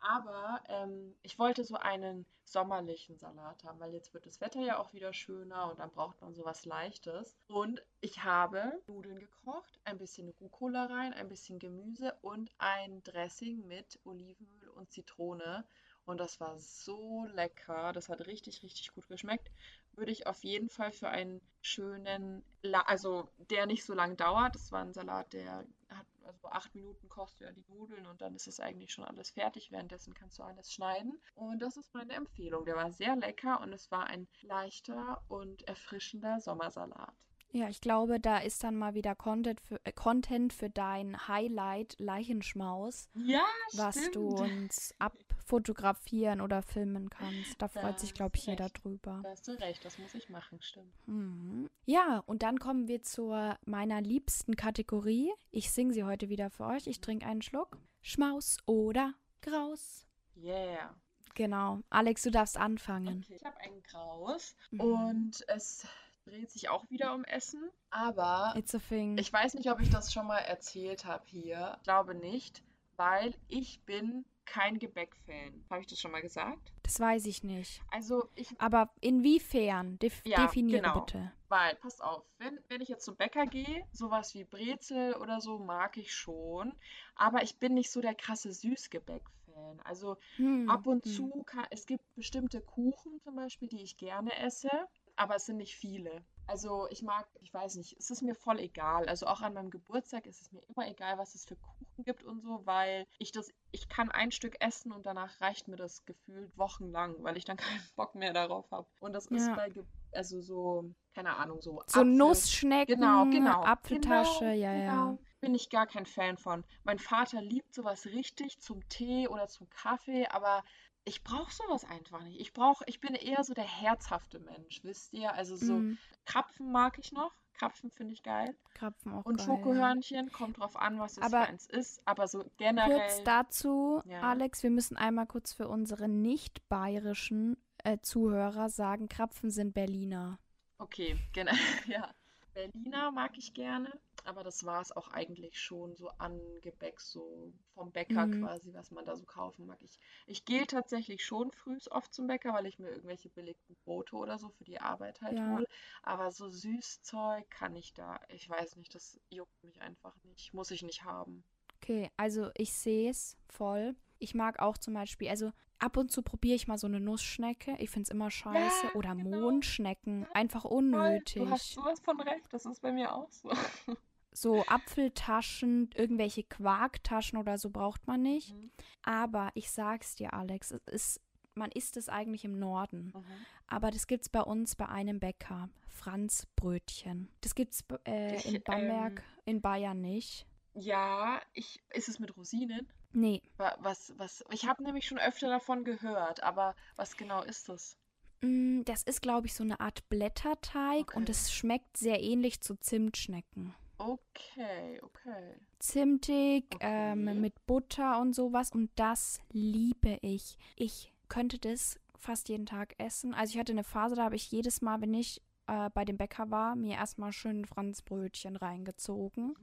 Aber 0.00 0.60
ähm, 0.68 1.14
ich 1.22 1.38
wollte 1.38 1.64
so 1.64 1.76
einen 1.76 2.26
sommerlichen 2.44 3.16
Salat 3.16 3.64
haben, 3.64 3.80
weil 3.80 3.94
jetzt 3.94 4.12
wird 4.12 4.26
das 4.26 4.40
Wetter 4.40 4.60
ja 4.60 4.78
auch 4.78 4.92
wieder 4.92 5.14
schöner 5.14 5.70
und 5.70 5.78
dann 5.78 5.90
braucht 5.90 6.20
man 6.20 6.34
sowas 6.34 6.66
Leichtes. 6.66 7.36
Und 7.48 7.82
ich 8.00 8.22
habe 8.22 8.80
Nudeln 8.86 9.18
gekocht, 9.18 9.80
ein 9.84 9.98
bisschen 9.98 10.28
Rucola 10.40 10.86
rein, 10.86 11.14
ein 11.14 11.28
bisschen 11.28 11.58
Gemüse 11.58 12.14
und 12.20 12.50
ein 12.58 13.02
Dressing 13.02 13.66
mit 13.66 13.98
Olivenöl 14.04 14.68
und 14.74 14.92
Zitrone. 14.92 15.64
Und 16.04 16.18
das 16.18 16.38
war 16.38 16.58
so 16.58 17.24
lecker. 17.32 17.92
Das 17.94 18.10
hat 18.10 18.26
richtig, 18.26 18.62
richtig 18.62 18.92
gut 18.92 19.08
geschmeckt. 19.08 19.50
Würde 19.96 20.12
ich 20.12 20.26
auf 20.26 20.42
jeden 20.44 20.68
Fall 20.68 20.92
für 20.92 21.08
einen 21.08 21.40
schönen, 21.62 22.44
also 22.86 23.28
der 23.50 23.66
nicht 23.66 23.84
so 23.84 23.94
lange 23.94 24.16
dauert. 24.16 24.54
Das 24.54 24.72
war 24.72 24.82
ein 24.82 24.92
Salat, 24.92 25.32
der 25.32 25.64
hat 25.88 26.06
also 26.24 26.48
acht 26.48 26.74
Minuten 26.74 27.08
kostet 27.08 27.42
ja 27.42 27.52
die 27.52 27.64
Nudeln 27.68 28.06
und 28.06 28.20
dann 28.20 28.34
ist 28.34 28.46
es 28.46 28.60
eigentlich 28.60 28.92
schon 28.92 29.04
alles 29.04 29.30
fertig. 29.30 29.70
Währenddessen 29.70 30.14
kannst 30.14 30.38
du 30.38 30.42
alles 30.42 30.72
schneiden. 30.72 31.20
Und 31.34 31.60
das 31.60 31.76
ist 31.76 31.94
meine 31.94 32.14
Empfehlung. 32.14 32.64
Der 32.64 32.76
war 32.76 32.90
sehr 32.92 33.16
lecker 33.16 33.60
und 33.60 33.72
es 33.72 33.90
war 33.90 34.06
ein 34.06 34.26
leichter 34.42 35.22
und 35.28 35.66
erfrischender 35.68 36.40
Sommersalat. 36.40 37.14
Ja, 37.54 37.68
ich 37.68 37.80
glaube, 37.80 38.18
da 38.18 38.38
ist 38.38 38.64
dann 38.64 38.74
mal 38.74 38.94
wieder 38.94 39.14
Content 39.14 39.60
für, 39.60 39.80
äh, 39.84 39.92
Content 39.92 40.52
für 40.52 40.68
dein 40.68 41.28
Highlight 41.28 41.94
Leichenschmaus, 42.00 43.08
ja, 43.14 43.44
was 43.74 43.96
stimmt. 43.96 44.16
du 44.16 44.28
uns 44.30 44.92
abfotografieren 44.98 46.40
oder 46.40 46.62
filmen 46.62 47.10
kannst. 47.10 47.62
Da 47.62 47.68
freut 47.68 48.00
sich, 48.00 48.12
glaube 48.12 48.36
ich, 48.36 48.46
jeder 48.46 48.70
drüber. 48.70 49.20
Da 49.22 49.30
hast 49.30 49.46
du 49.46 49.52
recht, 49.52 49.84
das 49.84 49.98
muss 49.98 50.14
ich 50.14 50.28
machen, 50.28 50.60
stimmt. 50.62 50.92
Mhm. 51.06 51.70
Ja, 51.86 52.24
und 52.26 52.42
dann 52.42 52.58
kommen 52.58 52.88
wir 52.88 53.02
zur 53.02 53.56
meiner 53.64 54.00
liebsten 54.00 54.56
Kategorie. 54.56 55.32
Ich 55.52 55.70
singe 55.70 55.92
sie 55.92 56.02
heute 56.02 56.28
wieder 56.28 56.50
für 56.50 56.64
euch. 56.64 56.88
Ich 56.88 57.00
trinke 57.00 57.24
einen 57.24 57.42
Schluck. 57.42 57.78
Schmaus 58.02 58.56
oder 58.66 59.14
Graus. 59.42 60.06
Yeah. 60.36 60.96
Genau. 61.34 61.80
Alex, 61.90 62.22
du 62.22 62.30
darfst 62.30 62.56
anfangen. 62.56 63.22
Okay, 63.24 63.36
ich 63.36 63.44
habe 63.44 63.58
einen 63.58 63.82
Graus 63.84 64.56
mhm. 64.70 64.80
und 64.80 65.44
es 65.48 65.86
dreht 66.24 66.50
sich 66.50 66.68
auch 66.68 66.88
wieder 66.90 67.14
um 67.14 67.24
Essen. 67.24 67.70
Aber 67.90 68.54
ich 68.56 69.32
weiß 69.32 69.54
nicht, 69.54 69.70
ob 69.70 69.80
ich 69.80 69.90
das 69.90 70.12
schon 70.12 70.26
mal 70.26 70.38
erzählt 70.38 71.04
habe 71.04 71.24
hier. 71.26 71.74
Ich 71.78 71.82
glaube 71.84 72.14
nicht, 72.14 72.62
weil 72.96 73.34
ich 73.48 73.80
bin 73.82 74.24
kein 74.44 74.78
Gebäck-Fan. 74.78 75.64
Habe 75.70 75.80
ich 75.80 75.86
das 75.86 76.00
schon 76.00 76.10
mal 76.10 76.20
gesagt? 76.20 76.72
Das 76.82 77.00
weiß 77.00 77.26
ich 77.26 77.44
nicht. 77.44 77.82
Also 77.90 78.28
ich. 78.34 78.48
Aber 78.58 78.90
inwiefern? 79.00 79.98
Def 79.98 80.20
ja, 80.24 80.46
definiere 80.46 80.82
genau. 80.82 81.00
bitte. 81.00 81.32
Weil, 81.48 81.76
pass 81.76 82.00
auf, 82.00 82.24
wenn, 82.38 82.58
wenn 82.68 82.80
ich 82.80 82.88
jetzt 82.88 83.04
zum 83.04 83.16
Bäcker 83.16 83.46
gehe, 83.46 83.86
sowas 83.92 84.34
wie 84.34 84.44
Brezel 84.44 85.14
oder 85.14 85.40
so 85.40 85.58
mag 85.58 85.96
ich 85.96 86.14
schon. 86.14 86.74
Aber 87.14 87.42
ich 87.42 87.58
bin 87.58 87.74
nicht 87.74 87.90
so 87.90 88.00
der 88.00 88.14
krasse 88.14 88.52
Süßgebäck-Fan. 88.52 89.80
Also 89.84 90.18
hm, 90.36 90.68
ab 90.68 90.86
und 90.86 91.04
hm. 91.04 91.12
zu, 91.12 91.42
kann, 91.46 91.66
es 91.70 91.86
gibt 91.86 92.14
bestimmte 92.14 92.60
Kuchen 92.60 93.20
zum 93.20 93.36
Beispiel, 93.36 93.68
die 93.68 93.82
ich 93.82 93.96
gerne 93.96 94.36
esse 94.38 94.70
aber 95.16 95.36
es 95.36 95.46
sind 95.46 95.58
nicht 95.58 95.76
viele. 95.76 96.24
Also 96.46 96.86
ich 96.90 97.02
mag, 97.02 97.26
ich 97.40 97.52
weiß 97.54 97.76
nicht, 97.76 97.96
es 97.98 98.10
ist 98.10 98.22
mir 98.22 98.34
voll 98.34 98.60
egal. 98.60 99.06
Also 99.08 99.26
auch 99.26 99.40
an 99.40 99.54
meinem 99.54 99.70
Geburtstag 99.70 100.26
ist 100.26 100.42
es 100.42 100.52
mir 100.52 100.62
immer 100.68 100.86
egal, 100.88 101.16
was 101.16 101.34
es 101.34 101.46
für 101.46 101.56
Kuchen 101.56 102.04
gibt 102.04 102.22
und 102.22 102.42
so, 102.42 102.60
weil 102.64 103.06
ich 103.18 103.32
das, 103.32 103.50
ich 103.72 103.88
kann 103.88 104.10
ein 104.10 104.30
Stück 104.30 104.56
essen 104.60 104.92
und 104.92 105.06
danach 105.06 105.40
reicht 105.40 105.68
mir 105.68 105.76
das 105.76 106.04
gefühlt 106.04 106.56
wochenlang, 106.58 107.14
weil 107.20 107.36
ich 107.38 107.44
dann 107.44 107.56
keinen 107.56 107.82
Bock 107.96 108.14
mehr 108.14 108.32
darauf 108.32 108.70
habe. 108.70 108.86
Und 109.00 109.14
das 109.14 109.26
ist 109.26 109.54
bei, 109.54 109.72
also 110.12 110.40
so, 110.42 110.90
keine 111.14 111.36
Ahnung, 111.36 111.62
so. 111.62 111.82
So 111.86 112.00
Apfel. 112.00 112.04
Nussschnecken, 112.04 112.94
genau, 112.96 113.24
genau, 113.24 113.62
Apfeltasche, 113.64 114.44
genau, 114.44 114.54
ja, 114.54 114.74
ja. 114.74 114.90
Genau. 114.90 115.18
Bin 115.40 115.54
ich 115.54 115.68
gar 115.68 115.86
kein 115.86 116.06
Fan 116.06 116.38
von. 116.38 116.64
Mein 116.84 116.98
Vater 116.98 117.42
liebt 117.42 117.74
sowas 117.74 118.06
richtig 118.06 118.60
zum 118.60 118.86
Tee 118.88 119.28
oder 119.28 119.46
zum 119.46 119.68
Kaffee, 119.68 120.26
aber 120.28 120.64
ich 121.04 121.22
brauche 121.22 121.52
sowas 121.52 121.84
einfach 121.84 122.22
nicht. 122.22 122.40
Ich 122.40 122.52
brauche, 122.52 122.84
ich 122.86 123.00
bin 123.00 123.14
eher 123.14 123.44
so 123.44 123.54
der 123.54 123.64
herzhafte 123.64 124.38
Mensch, 124.40 124.80
wisst 124.82 125.12
ihr? 125.12 125.32
Also 125.34 125.56
so 125.56 125.74
mm. 125.74 125.98
Krapfen 126.24 126.72
mag 126.72 126.98
ich 126.98 127.12
noch. 127.12 127.32
Krapfen 127.54 127.90
finde 127.90 128.14
ich 128.14 128.22
geil. 128.22 128.56
Krapfen 128.74 129.12
auch 129.12 129.24
Und 129.24 129.36
geil. 129.36 129.46
Schokohörnchen, 129.46 130.32
kommt 130.32 130.58
drauf 130.58 130.76
an, 130.76 130.98
was 130.98 131.12
es 131.12 131.18
aber 131.18 131.42
für 131.42 131.48
eins 131.48 131.66
ist. 131.66 132.02
Aber 132.04 132.26
so 132.26 132.44
generell. 132.56 132.98
Kurz 132.98 133.22
dazu, 133.22 134.02
ja. 134.06 134.20
Alex, 134.22 134.62
wir 134.62 134.70
müssen 134.70 134.96
einmal 134.96 135.26
kurz 135.26 135.52
für 135.52 135.68
unsere 135.68 136.08
nicht 136.08 136.68
bayerischen 136.68 137.56
äh, 137.84 137.98
Zuhörer 138.00 138.70
sagen, 138.70 139.08
Krapfen 139.08 139.50
sind 139.50 139.72
Berliner. 139.72 140.38
Okay, 140.78 141.16
genau, 141.32 141.52
ja. 141.86 142.10
Berliner 142.54 143.10
mag 143.10 143.36
ich 143.36 143.52
gerne, 143.54 143.92
aber 144.24 144.42
das 144.42 144.64
war 144.64 144.80
es 144.80 144.92
auch 144.92 145.08
eigentlich 145.08 145.58
schon 145.60 145.94
so 145.94 146.08
an 146.18 146.40
Gebäck, 146.62 147.00
so 147.00 147.52
vom 147.74 147.92
Bäcker 147.92 148.26
mhm. 148.26 148.42
quasi, 148.42 148.72
was 148.74 148.90
man 148.90 149.04
da 149.04 149.16
so 149.16 149.24
kaufen 149.24 149.66
mag. 149.66 149.78
Ich, 149.82 149.98
ich 150.26 150.44
gehe 150.44 150.66
tatsächlich 150.66 151.24
schon 151.24 151.50
früh 151.50 151.78
oft 151.90 152.12
zum 152.12 152.26
Bäcker, 152.26 152.54
weil 152.54 152.66
ich 152.66 152.78
mir 152.78 152.90
irgendwelche 152.90 153.28
billigten 153.28 153.76
Brote 153.84 154.16
oder 154.16 154.38
so 154.38 154.48
für 154.48 154.64
die 154.64 154.80
Arbeit 154.80 155.20
halt 155.20 155.38
ja. 155.38 155.52
hole. 155.52 155.66
Aber 156.02 156.30
so 156.30 156.48
Süßzeug 156.48 157.48
kann 157.50 157.76
ich 157.76 157.92
da, 157.92 158.20
ich 158.28 158.48
weiß 158.48 158.76
nicht, 158.76 158.94
das 158.94 159.20
juckt 159.30 159.62
mich 159.62 159.80
einfach 159.80 160.14
nicht. 160.24 160.54
Muss 160.54 160.70
ich 160.70 160.82
nicht 160.82 161.04
haben. 161.04 161.44
Okay, 161.76 162.10
also 162.16 162.50
ich 162.56 162.72
sehe 162.72 163.10
es 163.10 163.36
voll. 163.48 163.94
Ich 164.18 164.34
mag 164.34 164.58
auch 164.60 164.78
zum 164.78 164.94
Beispiel, 164.94 165.28
also 165.28 165.52
ab 165.78 165.96
und 165.96 166.10
zu 166.10 166.22
probiere 166.22 166.56
ich 166.56 166.66
mal 166.66 166.78
so 166.78 166.86
eine 166.86 167.00
Nussschnecke. 167.00 167.76
Ich 167.78 167.90
finde 167.90 168.04
es 168.04 168.10
immer 168.10 168.30
scheiße. 168.30 168.86
Ja, 168.86 168.94
Oder 168.94 169.14
genau. 169.14 169.40
Mondschnecken. 169.40 170.26
Einfach 170.32 170.64
unnötig. 170.64 171.42
Du 171.42 171.50
hast 171.50 171.72
sowas 171.72 172.00
von 172.00 172.20
recht. 172.20 172.52
Das 172.52 172.64
ist 172.64 172.80
bei 172.80 172.92
mir 172.92 173.14
auch 173.14 173.30
so. 173.30 173.50
So 174.36 174.64
Apfeltaschen, 174.66 175.90
irgendwelche 175.94 176.42
Quarktaschen 176.42 177.38
oder 177.38 177.56
so 177.56 177.70
braucht 177.70 178.06
man 178.08 178.20
nicht. 178.22 178.52
Mhm. 178.54 178.70
Aber 179.04 179.50
ich 179.54 179.70
sag's 179.70 180.16
dir, 180.16 180.34
Alex, 180.34 180.72
es 180.72 180.82
ist, 180.88 181.20
man 181.54 181.70
isst 181.70 181.96
es 181.96 182.08
eigentlich 182.08 182.44
im 182.44 182.58
Norden. 182.58 183.12
Mhm. 183.14 183.24
Aber 183.68 183.90
das 183.92 184.06
gibt's 184.08 184.28
bei 184.28 184.40
uns 184.42 184.74
bei 184.74 184.88
einem 184.88 185.20
Bäcker. 185.20 185.68
Franz 185.86 186.46
Brötchen. 186.56 187.28
Das 187.42 187.54
gibt's 187.54 187.84
äh, 188.06 188.36
Ich, 188.36 188.46
in 188.52 188.60
Bamberg, 188.62 189.20
ähm, 189.20 189.42
in 189.44 189.60
Bayern 189.62 190.00
nicht. 190.00 190.46
Ja, 190.74 191.40
ich, 191.52 191.80
ist 191.90 192.08
es 192.08 192.18
mit 192.18 192.36
Rosinen? 192.36 192.88
Nee. 193.12 193.40
Wa- 193.56 193.76
Was, 193.78 194.12
was, 194.16 194.42
ich 194.50 194.66
habe 194.66 194.82
nämlich 194.82 195.06
schon 195.06 195.18
öfter 195.20 195.48
davon 195.48 195.84
gehört, 195.84 196.42
aber 196.42 196.74
was 196.96 197.16
genau 197.16 197.42
ist 197.42 197.68
das? 197.68 197.96
Mm, 198.42 198.82
Das 198.82 199.04
ist, 199.04 199.22
glaube 199.22 199.46
ich, 199.46 199.54
so 199.54 199.62
eine 199.62 199.78
Art 199.78 200.08
Blätterteig 200.08 201.14
und 201.14 201.22
Okay. 201.22 201.30
es 201.30 201.52
schmeckt 201.52 201.96
sehr 201.96 202.20
ähnlich 202.20 202.60
zu 202.60 202.74
Zimtschnecken. 202.74 203.72
Okay, 203.98 205.00
okay. 205.02 205.54
Zimtig, 205.78 206.66
Okay. 206.74 207.12
ähm, 207.12 207.40
mit 207.40 207.66
Butter 207.66 208.20
und 208.20 208.34
sowas 208.34 208.70
und 208.72 208.90
das 208.96 209.40
liebe 209.52 210.18
ich. 210.22 210.58
Ich 210.76 211.12
könnte 211.28 211.58
das 211.58 211.98
fast 212.18 212.48
jeden 212.48 212.66
Tag 212.66 212.94
essen. 212.98 213.34
Also 213.34 213.52
ich 213.52 213.58
hatte 213.58 213.72
eine 213.72 213.84
Phase, 213.84 214.14
da 214.16 214.24
habe 214.24 214.36
ich 214.36 214.50
jedes 214.50 214.80
Mal, 214.82 215.00
wenn 215.00 215.14
ich 215.14 215.40
äh, 215.66 215.90
bei 215.90 216.04
dem 216.04 216.16
Bäcker 216.16 216.50
war, 216.50 216.74
mir 216.74 216.96
erstmal 216.96 217.32
schön 217.32 217.64
Franzbrötchen 217.64 218.56
reingezogen. 218.56 219.54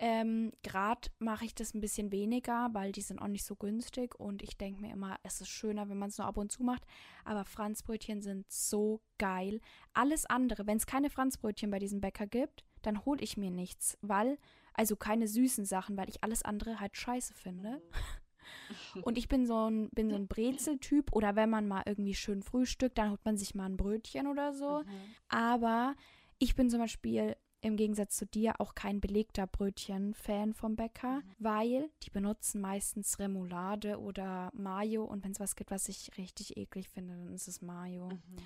Ähm, 0.00 0.52
Gerade 0.62 1.08
mache 1.20 1.44
ich 1.44 1.54
das 1.54 1.72
ein 1.72 1.80
bisschen 1.80 2.10
weniger, 2.10 2.68
weil 2.72 2.90
die 2.90 3.00
sind 3.00 3.20
auch 3.22 3.28
nicht 3.28 3.44
so 3.44 3.54
günstig 3.54 4.18
und 4.18 4.42
ich 4.42 4.56
denke 4.56 4.80
mir 4.80 4.92
immer, 4.92 5.16
es 5.22 5.40
ist 5.40 5.48
schöner, 5.48 5.88
wenn 5.88 5.98
man 5.98 6.08
es 6.08 6.18
nur 6.18 6.26
ab 6.26 6.36
und 6.36 6.50
zu 6.50 6.64
macht. 6.64 6.84
Aber 7.24 7.44
Franzbrötchen 7.44 8.20
sind 8.20 8.50
so 8.50 9.00
geil. 9.18 9.60
Alles 9.92 10.26
andere, 10.26 10.66
wenn 10.66 10.78
es 10.78 10.86
keine 10.86 11.10
Franzbrötchen 11.10 11.70
bei 11.70 11.78
diesem 11.78 12.00
Bäcker 12.00 12.26
gibt, 12.26 12.64
dann 12.86 13.04
hole 13.04 13.22
ich 13.22 13.36
mir 13.36 13.50
nichts, 13.50 13.98
weil, 14.02 14.38
also 14.72 14.96
keine 14.96 15.28
süßen 15.28 15.64
Sachen, 15.64 15.96
weil 15.96 16.08
ich 16.08 16.22
alles 16.22 16.42
andere 16.42 16.80
halt 16.80 16.96
scheiße 16.96 17.34
finde. 17.34 17.82
Und 19.02 19.18
ich 19.18 19.28
bin 19.28 19.46
so 19.46 19.68
ein, 19.68 19.88
bin 19.90 20.10
so 20.10 20.16
ein 20.16 20.28
Brezeltyp 20.28 21.12
oder 21.12 21.36
wenn 21.36 21.50
man 21.50 21.66
mal 21.66 21.82
irgendwie 21.86 22.14
schön 22.14 22.42
frühstückt, 22.42 22.98
dann 22.98 23.10
holt 23.10 23.24
man 23.24 23.36
sich 23.36 23.54
mal 23.54 23.66
ein 23.66 23.76
Brötchen 23.76 24.26
oder 24.26 24.52
so. 24.52 24.80
Mhm. 24.80 25.14
Aber 25.28 25.94
ich 26.38 26.54
bin 26.54 26.70
zum 26.70 26.80
Beispiel 26.80 27.36
im 27.64 27.76
Gegensatz 27.76 28.16
zu 28.16 28.26
dir 28.26 28.60
auch 28.60 28.74
kein 28.74 29.00
belegter 29.00 29.46
Brötchen-Fan 29.46 30.52
vom 30.52 30.76
Bäcker, 30.76 31.22
weil 31.38 31.90
die 32.02 32.10
benutzen 32.10 32.60
meistens 32.60 33.18
Remoulade 33.18 33.98
oder 33.98 34.50
Mayo 34.54 35.04
und 35.04 35.24
wenn 35.24 35.32
es 35.32 35.40
was 35.40 35.56
gibt, 35.56 35.70
was 35.70 35.88
ich 35.88 36.10
richtig 36.18 36.58
eklig 36.58 36.90
finde, 36.90 37.14
dann 37.14 37.32
ist 37.32 37.48
es 37.48 37.62
Mayo. 37.62 38.10
Mhm. 38.10 38.36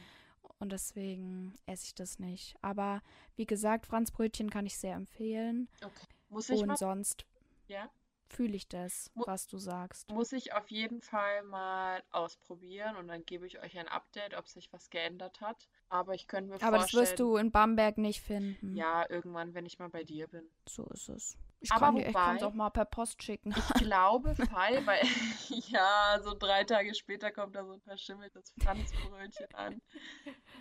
Und 0.60 0.72
deswegen 0.72 1.54
esse 1.66 1.86
ich 1.86 1.94
das 1.94 2.18
nicht. 2.18 2.56
Aber 2.62 3.00
wie 3.36 3.46
gesagt, 3.46 3.86
Franzbrötchen 3.86 4.50
kann 4.50 4.66
ich 4.66 4.76
sehr 4.76 4.94
empfehlen. 4.94 5.68
Okay. 5.84 6.06
Muss 6.30 6.48
ich 6.50 6.60
Und 6.60 6.68
mal, 6.68 6.76
sonst 6.76 7.26
ja? 7.68 7.88
fühle 8.28 8.56
ich 8.56 8.68
das, 8.68 9.10
Mu- 9.14 9.24
was 9.26 9.46
du 9.46 9.56
sagst. 9.58 10.10
Muss 10.10 10.32
ich 10.32 10.52
auf 10.52 10.68
jeden 10.70 11.00
Fall 11.00 11.42
mal 11.44 12.02
ausprobieren 12.10 12.96
und 12.96 13.08
dann 13.08 13.24
gebe 13.24 13.46
ich 13.46 13.60
euch 13.60 13.78
ein 13.78 13.88
Update, 13.88 14.34
ob 14.34 14.48
sich 14.48 14.72
was 14.72 14.90
geändert 14.90 15.40
hat. 15.40 15.68
Aber 15.88 16.14
ich 16.14 16.26
könnte 16.26 16.50
mir 16.50 16.56
Aber 16.62 16.78
das 16.78 16.90
vorstellen, 16.90 17.02
wirst 17.04 17.18
du 17.20 17.36
in 17.36 17.50
Bamberg 17.50 17.96
nicht 17.96 18.20
finden. 18.20 18.74
ja, 18.76 19.08
irgendwann, 19.08 19.54
wenn 19.54 19.64
ich 19.64 19.78
mal 19.78 19.88
bei 19.88 20.04
dir 20.04 20.26
bin. 20.26 20.44
So 20.68 20.84
ist 20.86 21.08
es. 21.08 21.38
Ich 21.60 21.72
Aber 21.72 21.86
kann 21.86 21.96
dir, 21.96 22.06
wobei- 22.08 22.44
auch 22.44 22.54
mal 22.54 22.70
per 22.70 22.84
Post 22.84 23.22
schicken. 23.22 23.50
Ich 23.50 23.56
glaube, 23.90 24.34
Fall, 24.36 24.86
weil 24.86 25.00
ja, 25.70 26.20
so 26.22 26.34
drei 26.34 26.62
Tage 26.64 26.94
später 26.94 27.32
kommt 27.32 27.56
da 27.56 27.64
so 27.64 27.72
ein 27.72 27.80
verschimmeltes 27.80 28.52
Franzbrötchen 28.62 29.52
an. 29.54 29.82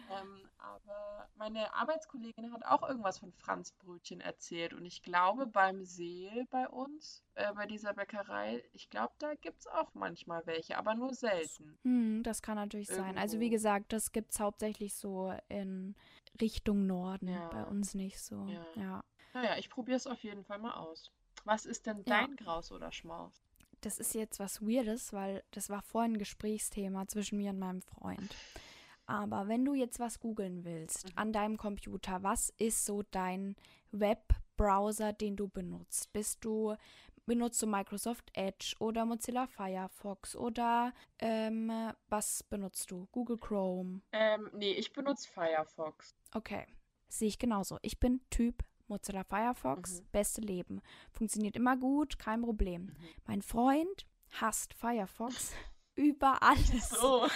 Ähm, 0.10 0.50
aber 0.58 1.28
meine 1.36 1.74
Arbeitskollegin 1.74 2.52
hat 2.54 2.66
auch 2.66 2.88
irgendwas 2.88 3.20
von 3.20 3.32
Franzbrötchen 3.34 4.22
erzählt 4.22 4.74
und 4.74 4.86
ich 4.86 5.04
glaube, 5.04 5.46
beim 5.48 5.84
Seel 5.84 6.46
bei 6.50 6.68
uns, 6.68 7.24
äh, 7.36 7.54
bei 7.54 7.66
dieser 7.68 7.94
Bäckerei, 7.94 8.64
ich 8.74 8.90
glaube, 8.90 9.14
da 9.20 9.34
gibt 9.36 9.60
es 9.60 9.68
auch 9.68 9.94
manchmal 9.94 10.46
welche, 10.48 10.78
aber 10.78 10.96
nur 10.96 11.14
selten. 11.14 11.78
Hm, 11.84 12.24
das 12.24 12.42
kann 12.42 12.56
natürlich 12.56 12.88
sein. 12.88 13.18
Also 13.18 13.40
wie 13.40 13.46
Irgendwo. 13.46 13.56
gesagt, 13.58 13.94
das 13.94 14.12
gibt 14.12 14.32
es 14.32 14.40
hauptsächlich 14.40 14.96
so 14.96 15.34
in 15.50 15.96
Richtung 16.42 16.88
Norden, 16.88 17.28
Ja. 17.28 17.50
bei 17.50 17.64
uns 17.66 17.94
nicht 17.94 18.20
so. 18.20 18.46
Ja. 18.48 18.66
ja. 18.76 19.04
Naja, 19.34 19.58
ich 19.58 19.70
probiere 19.70 19.98
es 19.98 20.08
auf 20.08 20.22
jeden 20.24 20.44
Fall 20.44 20.60
mal 20.60 20.74
aus. 20.74 21.12
Was 21.46 21.66
ist 21.66 21.86
denn 21.86 21.98
Ja. 22.06 22.22
dein 22.22 22.36
Graus 22.36 22.72
oder 22.72 22.92
Schmaus? 22.92 23.42
Das 23.82 24.00
ist 24.00 24.16
jetzt 24.16 24.40
was 24.40 24.62
Weirdes, 24.62 25.14
weil 25.14 25.44
das 25.52 25.70
war 25.70 25.82
vorhin 25.84 26.14
ein 26.14 26.18
Gesprächsthema 26.18 27.08
zwischen 27.08 27.38
mir 27.38 27.52
und 27.52 27.60
meinem 27.60 27.82
Freund. 27.82 28.36
Aber 29.06 29.48
wenn 29.48 29.64
du 29.64 29.74
jetzt 29.74 30.00
was 30.00 30.20
googeln 30.20 30.66
willst 30.66 31.06
Mhm. 31.06 31.12
an 31.16 31.32
deinem 31.34 31.58
Computer, 31.58 32.24
was 32.24 32.50
ist 32.58 32.86
so 32.86 33.04
dein 33.12 33.56
Webbrowser, 33.92 35.14
den 35.14 35.36
du 35.36 35.48
benutzt? 35.48 36.12
Bist 36.12 36.44
du, 36.44 36.76
benutzt 37.26 37.62
du 37.62 37.68
Microsoft 37.68 38.30
Edge 38.34 38.76
oder 38.80 39.06
Mozilla 39.06 39.48
Firefox 39.48 40.36
oder 40.36 40.94
ähm, 41.20 41.72
was 42.10 42.44
benutzt 42.44 42.90
du? 42.92 43.08
Google 43.12 43.38
Chrome? 43.38 44.02
Ähm, 44.12 44.50
nee, 44.54 44.74
ich 44.74 44.92
benutze 44.92 45.30
Firefox. 45.30 46.16
Okay, 46.34 46.66
sehe 47.08 47.28
ich 47.28 47.40
genauso. 47.40 47.78
Ich 47.82 48.00
bin 48.00 48.22
Typ 48.30 48.64
Mozilla 48.88 49.24
Firefox, 49.24 50.02
Mhm. 50.02 50.06
beste 50.12 50.42
Leben. 50.42 50.82
Funktioniert 51.12 51.56
immer 51.56 51.78
gut, 51.78 52.20
kein 52.20 52.42
Problem. 52.42 52.94
Mein 53.26 53.42
Freund 53.42 54.06
hasst 54.32 54.74
Firefox 54.74 55.52
über 55.96 56.42
alles. 56.44 56.90
So. 56.90 57.28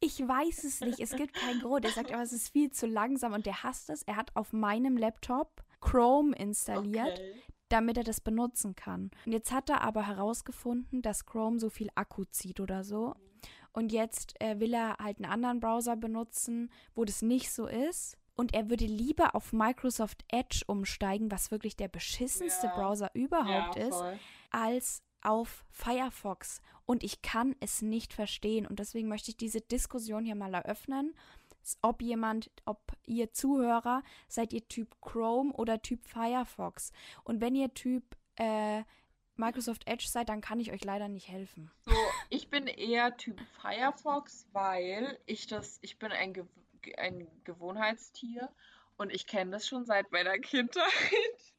Ich 0.00 0.20
weiß 0.20 0.64
es 0.64 0.80
nicht. 0.82 1.00
Es 1.00 1.12
gibt 1.16 1.34
keinen 1.34 1.60
Grund. 1.60 1.84
Er 1.86 1.90
sagt 1.90 2.12
aber, 2.12 2.22
es 2.22 2.32
ist 2.32 2.50
viel 2.50 2.70
zu 2.70 2.86
langsam 2.86 3.32
und 3.32 3.46
der 3.46 3.62
hasst 3.62 3.88
es. 3.88 4.02
Er 4.02 4.16
hat 4.16 4.34
auf 4.36 4.52
meinem 4.52 4.96
Laptop 4.98 5.64
Chrome 5.80 6.36
installiert, 6.36 7.12
Okay. 7.18 7.42
damit 7.70 7.96
er 7.96 8.04
das 8.04 8.20
benutzen 8.20 8.74
kann. 8.74 9.10
Und 9.24 9.32
jetzt 9.32 9.52
hat 9.52 9.70
er 9.70 9.80
aber 9.80 10.06
herausgefunden, 10.06 11.00
dass 11.00 11.24
Chrome 11.24 11.58
so 11.58 11.70
viel 11.70 11.88
Akku 11.94 12.24
zieht 12.24 12.60
oder 12.60 12.84
so. 12.84 13.14
Und 13.72 13.90
jetzt 13.92 14.40
äh, 14.40 14.60
will 14.60 14.74
er 14.74 14.96
halt 14.98 15.16
einen 15.18 15.30
anderen 15.32 15.60
Browser 15.60 15.96
benutzen, 15.96 16.70
wo 16.94 17.04
das 17.04 17.22
nicht 17.22 17.50
so 17.50 17.66
ist. 17.66 18.16
Und 18.36 18.54
er 18.54 18.68
würde 18.68 18.84
lieber 18.84 19.34
auf 19.34 19.52
Microsoft 19.52 20.24
Edge 20.28 20.62
umsteigen, 20.66 21.30
was 21.30 21.50
wirklich 21.50 21.76
der 21.76 21.88
beschissenste 21.88 22.66
Ja. 22.66 22.74
Browser 22.74 23.10
überhaupt 23.14 23.76
Ja, 23.76 23.88
ist, 23.88 24.02
als 24.50 25.02
auf 25.22 25.64
Firefox. 25.70 26.60
Und 26.84 27.02
ich 27.02 27.22
kann 27.22 27.56
es 27.60 27.82
nicht 27.82 28.12
verstehen. 28.12 28.66
Und 28.66 28.78
deswegen 28.78 29.08
möchte 29.08 29.30
ich 29.30 29.36
diese 29.36 29.60
Diskussion 29.60 30.24
hier 30.24 30.36
mal 30.36 30.54
eröffnen. 30.54 31.14
Ob 31.82 32.00
jemand, 32.00 32.50
ob 32.64 32.80
ihr 33.06 33.32
Zuhörer, 33.32 34.04
seid 34.28 34.52
ihr 34.52 34.68
Typ 34.68 35.00
Chrome 35.00 35.52
oder 35.52 35.82
Typ 35.82 36.04
Firefox? 36.04 36.92
Und 37.24 37.40
wenn 37.40 37.56
ihr 37.56 37.74
Typ 37.74 38.16
äh, 38.36 38.84
Microsoft 39.34 39.86
Edge 39.88 40.06
seid, 40.06 40.28
dann 40.28 40.40
kann 40.40 40.60
ich 40.60 40.72
euch 40.72 40.84
leider 40.84 41.08
nicht 41.08 41.28
helfen. 41.28 41.70
So, 41.84 41.92
ich 42.30 42.48
bin 42.50 42.66
eher 42.68 43.16
Typ 43.16 43.40
Firefox, 43.60 44.46
weil 44.52 45.18
ich 45.26 45.46
das, 45.48 45.78
ich 45.82 45.98
bin 45.98 46.12
ein, 46.12 46.34
ein 46.96 47.26
Gewohnheitstier 47.44 48.50
und 48.96 49.12
ich 49.12 49.26
kenne 49.26 49.52
das 49.52 49.66
schon 49.66 49.84
seit 49.84 50.10
meiner 50.12 50.38
Kindheit. 50.38 50.86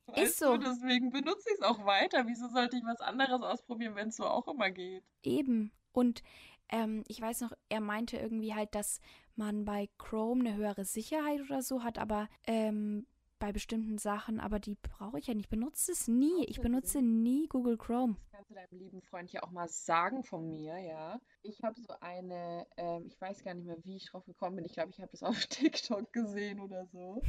Weißt 0.07 0.21
Ist 0.21 0.39
so. 0.39 0.57
Du? 0.57 0.63
Deswegen 0.63 1.11
benutze 1.11 1.49
ich 1.49 1.59
es 1.59 1.61
auch 1.61 1.85
weiter. 1.85 2.25
Wieso 2.27 2.47
sollte 2.47 2.77
ich 2.77 2.83
was 2.83 3.01
anderes 3.01 3.41
ausprobieren, 3.41 3.95
wenn 3.95 4.09
es 4.09 4.15
so 4.15 4.25
auch 4.25 4.47
immer 4.47 4.71
geht? 4.71 5.03
Eben. 5.23 5.71
Und 5.91 6.23
ähm, 6.69 7.03
ich 7.07 7.21
weiß 7.21 7.41
noch, 7.41 7.53
er 7.69 7.81
meinte 7.81 8.17
irgendwie 8.17 8.53
halt, 8.53 8.73
dass 8.75 8.99
man 9.35 9.65
bei 9.65 9.89
Chrome 9.97 10.47
eine 10.47 10.55
höhere 10.55 10.85
Sicherheit 10.85 11.41
oder 11.41 11.61
so 11.61 11.83
hat, 11.83 11.97
aber 11.97 12.27
ähm, 12.45 13.05
bei 13.39 13.51
bestimmten 13.51 13.97
Sachen, 13.97 14.39
aber 14.39 14.59
die 14.59 14.75
brauche 14.75 15.19
ich 15.19 15.27
ja 15.27 15.33
nicht. 15.33 15.45
Ich 15.45 15.49
benutze 15.49 15.91
es 15.91 16.07
nie. 16.07 16.45
Ich 16.45 16.59
benutze 16.59 17.01
nie 17.01 17.47
Google 17.47 17.77
Chrome. 17.77 18.15
Das 18.15 18.31
kannst 18.31 18.49
du 18.51 18.55
deinem 18.55 18.79
lieben 18.79 19.01
Freund 19.01 19.31
ja 19.31 19.43
auch 19.43 19.51
mal 19.51 19.67
sagen 19.67 20.23
von 20.23 20.47
mir, 20.49 20.77
ja. 20.79 21.19
Ich 21.43 21.61
habe 21.63 21.79
so 21.79 21.93
eine, 22.01 22.65
ähm, 22.77 23.05
ich 23.07 23.19
weiß 23.21 23.43
gar 23.43 23.53
nicht 23.53 23.65
mehr, 23.65 23.77
wie 23.83 23.97
ich 23.97 24.05
drauf 24.09 24.25
gekommen 24.25 24.57
bin. 24.57 24.65
Ich 24.65 24.73
glaube, 24.73 24.89
ich 24.91 24.99
habe 24.99 25.11
das 25.11 25.23
auf 25.23 25.35
TikTok 25.49 26.11
gesehen 26.11 26.59
oder 26.59 26.85
so. 26.87 27.21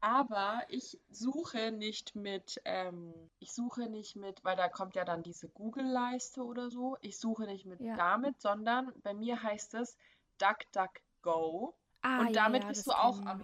Aber 0.00 0.62
ich 0.68 0.98
suche 1.10 1.70
nicht 1.72 2.14
mit, 2.16 2.60
ähm, 2.64 3.12
ich 3.38 3.52
suche 3.52 3.88
nicht 3.88 4.16
mit, 4.16 4.42
weil 4.44 4.56
da 4.56 4.68
kommt 4.68 4.94
ja 4.94 5.04
dann 5.04 5.22
diese 5.22 5.48
Google-Leiste 5.48 6.42
oder 6.44 6.70
so. 6.70 6.96
Ich 7.00 7.18
suche 7.18 7.44
nicht 7.44 7.66
mit 7.66 7.80
Ja. 7.80 7.96
damit, 7.96 8.40
sondern 8.40 8.92
bei 9.02 9.14
mir 9.14 9.42
heißt 9.42 9.74
es 9.74 9.96
DuckDuckGo. 10.38 11.74
Ah, 12.02 12.20
Und 12.20 12.34
damit 12.36 12.62
ja, 12.62 12.68
bist 12.68 12.86
du 12.86 12.90
auch 12.92 13.24
er. 13.24 13.38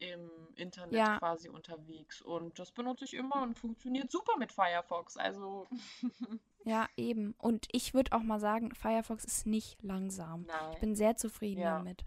im 0.00 0.30
Internet 0.56 0.92
Ja. 0.92 1.18
quasi 1.18 1.48
unterwegs. 1.48 2.20
Und 2.20 2.58
das 2.58 2.72
benutze 2.72 3.04
ich 3.04 3.14
immer 3.14 3.42
und 3.42 3.56
funktioniert 3.56 4.10
super 4.10 4.36
mit 4.38 4.52
Firefox. 4.52 5.16
Also, 5.16 5.66
Ja, 6.64 6.88
eben. 6.96 7.34
Und 7.38 7.68
ich 7.70 7.94
würde 7.94 8.10
auch 8.12 8.22
mal 8.24 8.40
sagen, 8.40 8.74
Firefox 8.74 9.24
ist 9.24 9.46
nicht 9.46 9.80
langsam. 9.84 10.46
nein. 10.48 10.72
Ich 10.72 10.80
bin 10.80 10.96
sehr 10.96 11.16
zufrieden 11.16 11.60
Ja. 11.60 11.78
damit. 11.78 12.04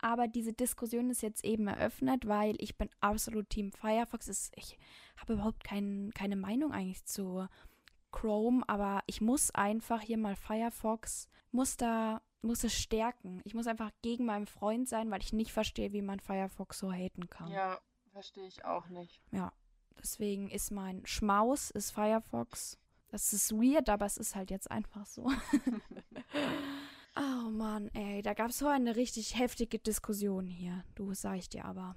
Aber 0.00 0.26
diese 0.26 0.54
Diskussion 0.54 1.10
ist 1.10 1.20
jetzt 1.20 1.44
eben 1.44 1.66
eröffnet, 1.68 2.26
weil 2.26 2.54
ich 2.58 2.78
bin 2.78 2.88
absolut 3.00 3.50
Team 3.50 3.72
Firefox. 3.72 4.26
Ist, 4.26 4.52
ich 4.56 4.78
habe 5.18 5.34
überhaupt 5.34 5.64
kein, 5.64 6.12
keine 6.14 6.36
Meinung 6.36 6.72
eigentlich 6.72 7.04
zu 7.04 7.46
Chrome, 8.10 8.62
aber 8.68 9.02
ich 9.06 9.20
muss 9.20 9.50
einfach 9.54 10.00
hier 10.00 10.16
mal 10.16 10.34
Firefox, 10.34 11.28
muss 11.52 11.76
da, 11.76 12.22
muss 12.42 12.64
es 12.64 12.74
stärken. 12.74 13.40
Ich 13.44 13.54
muss 13.54 13.66
einfach 13.66 13.90
gegen 14.02 14.24
meinen 14.24 14.46
Freund 14.46 14.88
sein, 14.88 15.10
weil 15.10 15.22
ich 15.22 15.32
nicht 15.32 15.52
verstehe, 15.52 15.92
wie 15.92 16.02
man 16.02 16.20
Firefox 16.20 16.78
so 16.78 16.92
haten 16.92 17.28
kann. 17.28 17.50
Ja, 17.50 17.78
verstehe 18.12 18.46
ich 18.46 18.64
auch 18.64 18.88
nicht. 18.88 19.20
Ja. 19.30 19.52
Deswegen 20.02 20.48
ist 20.50 20.70
mein 20.70 21.04
Schmaus 21.04 21.70
ist 21.70 21.90
Firefox. 21.90 22.78
Das 23.08 23.32
ist 23.32 23.52
weird, 23.52 23.88
aber 23.88 24.06
es 24.06 24.16
ist 24.16 24.34
halt 24.34 24.50
jetzt 24.50 24.70
einfach 24.70 25.04
so. 25.04 25.24
oh 27.16 27.50
Mann, 27.50 27.88
ey, 27.92 28.22
da 28.22 28.34
gab 28.34 28.50
es 28.50 28.58
so 28.58 28.68
eine 28.68 28.96
richtig 28.96 29.38
heftige 29.38 29.78
Diskussion 29.78 30.46
hier. 30.46 30.84
Du, 30.94 31.12
sag 31.12 31.36
ich 31.36 31.48
dir 31.48 31.64
aber. 31.64 31.96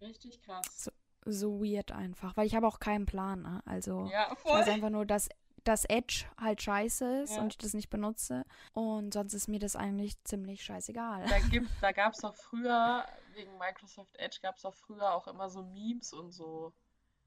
Richtig 0.00 0.40
krass. 0.40 0.64
So, 0.84 0.90
so 1.24 1.60
weird 1.62 1.92
einfach, 1.92 2.36
weil 2.36 2.46
ich 2.46 2.54
habe 2.54 2.66
auch 2.66 2.78
keinen 2.80 3.06
Plan. 3.06 3.42
Ne? 3.42 3.62
Also 3.66 4.08
Ja, 4.10 4.28
ich 4.32 4.44
weiß 4.44 4.64
voll. 4.64 4.74
einfach 4.74 4.90
nur, 4.90 5.04
dass 5.04 5.28
dass 5.64 5.84
Edge 5.86 6.24
halt 6.40 6.62
scheiße 6.62 7.22
ist 7.22 7.36
Ja. 7.36 7.42
und 7.42 7.52
ich 7.52 7.58
das 7.58 7.74
nicht 7.74 7.90
benutze. 7.90 8.44
Und 8.72 9.14
sonst 9.14 9.34
ist 9.34 9.48
mir 9.48 9.58
das 9.58 9.76
eigentlich 9.76 10.22
ziemlich 10.24 10.62
scheißegal. 10.64 11.26
Da 11.28 11.38
gibt, 11.50 11.70
da 11.80 11.92
gab 11.92 12.12
es 12.14 12.20
doch 12.20 12.34
früher, 12.34 13.04
wegen 13.34 13.56
Microsoft 13.58 14.14
Edge 14.16 14.38
gab 14.42 14.56
es 14.56 14.62
doch 14.62 14.74
früher 14.74 15.12
auch 15.14 15.26
immer 15.28 15.48
so 15.50 15.62
Memes 15.62 16.12
und 16.12 16.32
so, 16.32 16.72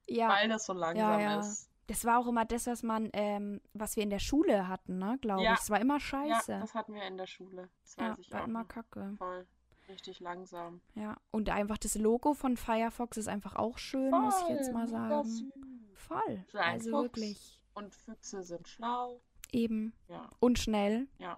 Ja, 0.08 0.30
weil 0.30 0.50
das 0.50 0.66
so 0.66 0.74
langsam 0.74 1.20
ja. 1.20 1.40
ist. 1.40 1.70
das 1.88 2.04
war 2.06 2.20
auch 2.20 2.28
immer 2.28 2.46
das, 2.46 2.68
was 2.68 2.84
man, 2.84 3.10
ähm, 3.14 3.62
was 3.74 3.96
wir 3.96 4.04
in 4.04 4.10
der 4.10 4.20
Schule 4.20 4.68
hatten, 4.68 4.98
ne, 4.98 5.18
glaube 5.22 5.44
Ja. 5.44 5.54
ich. 5.54 5.60
Es 5.60 5.70
war 5.70 5.80
immer 5.80 5.96
Ja, 5.96 6.00
scheiße. 6.00 6.60
das 6.60 6.74
hatten 6.74 6.94
wir 6.94 7.04
in 7.04 7.18
der 7.18 7.28
Schule. 7.28 7.70
Das 7.84 7.96
Ja, 7.98 8.10
weiß 8.12 8.20
ich 8.20 8.32
war 8.32 8.42
auch 8.44 8.48
immer 8.48 8.62
noch. 8.62 8.68
kacke. 8.68 9.14
Voll. 9.18 9.48
Richtig 9.88 10.20
langsam. 10.20 10.82
Ja, 10.96 11.16
und 11.30 11.48
einfach 11.52 11.78
das 11.78 11.94
Logo 11.94 12.34
von 12.34 12.58
Firefox 12.58 13.18
ist 13.18 13.28
einfach 13.28 13.56
auch 13.56 13.78
schön, 13.78 14.10
muss 14.10 14.42
ich 14.42 14.48
jetzt 14.50 14.74
mal 14.74 14.88
Voll, 14.88 14.98
sagen. 14.98 15.52
Voll. 15.94 16.46
Ein 16.54 16.74
Also 16.74 16.90
Fuchs. 16.90 17.04
wirklich 17.04 17.60
Und 17.76 17.94
Füchse 17.94 18.44
sind 18.44 18.68
schlau. 18.68 19.22
eben 19.52 19.94
Ja, 20.08 20.30
und 20.40 20.58
schnell. 20.60 21.08
ja. 21.20 21.38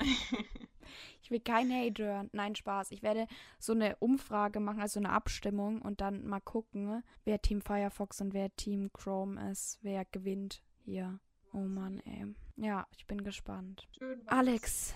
Ich 1.22 1.30
will 1.30 1.40
kein 1.40 1.72
Hate 1.72 2.04
hören. 2.04 2.28
Nein, 2.34 2.54
Spaß. 2.54 2.90
Ich 2.90 3.02
werde 3.02 3.26
so 3.58 3.72
eine 3.72 3.96
Umfrage 3.96 4.60
machen, 4.60 4.82
also 4.82 5.00
eine 5.00 5.08
Abstimmung 5.08 5.80
und 5.80 6.02
dann 6.02 6.26
mal 6.26 6.40
gucken, 6.40 7.02
wer 7.24 7.40
Team 7.40 7.62
Firefox 7.62 8.20
und 8.20 8.34
wer 8.34 8.54
Team 8.56 8.92
Chrome 8.92 9.50
ist, 9.50 9.78
wer 9.80 10.04
gewinnt 10.04 10.62
hier. 10.84 11.18
Oh 11.54 11.60
Mann, 11.62 12.00
ey. 12.00 12.26
Ja, 12.56 12.86
ich 12.94 13.06
bin 13.06 13.24
gespannt. 13.24 13.88
Schön. 13.98 14.20
Alex, 14.26 14.92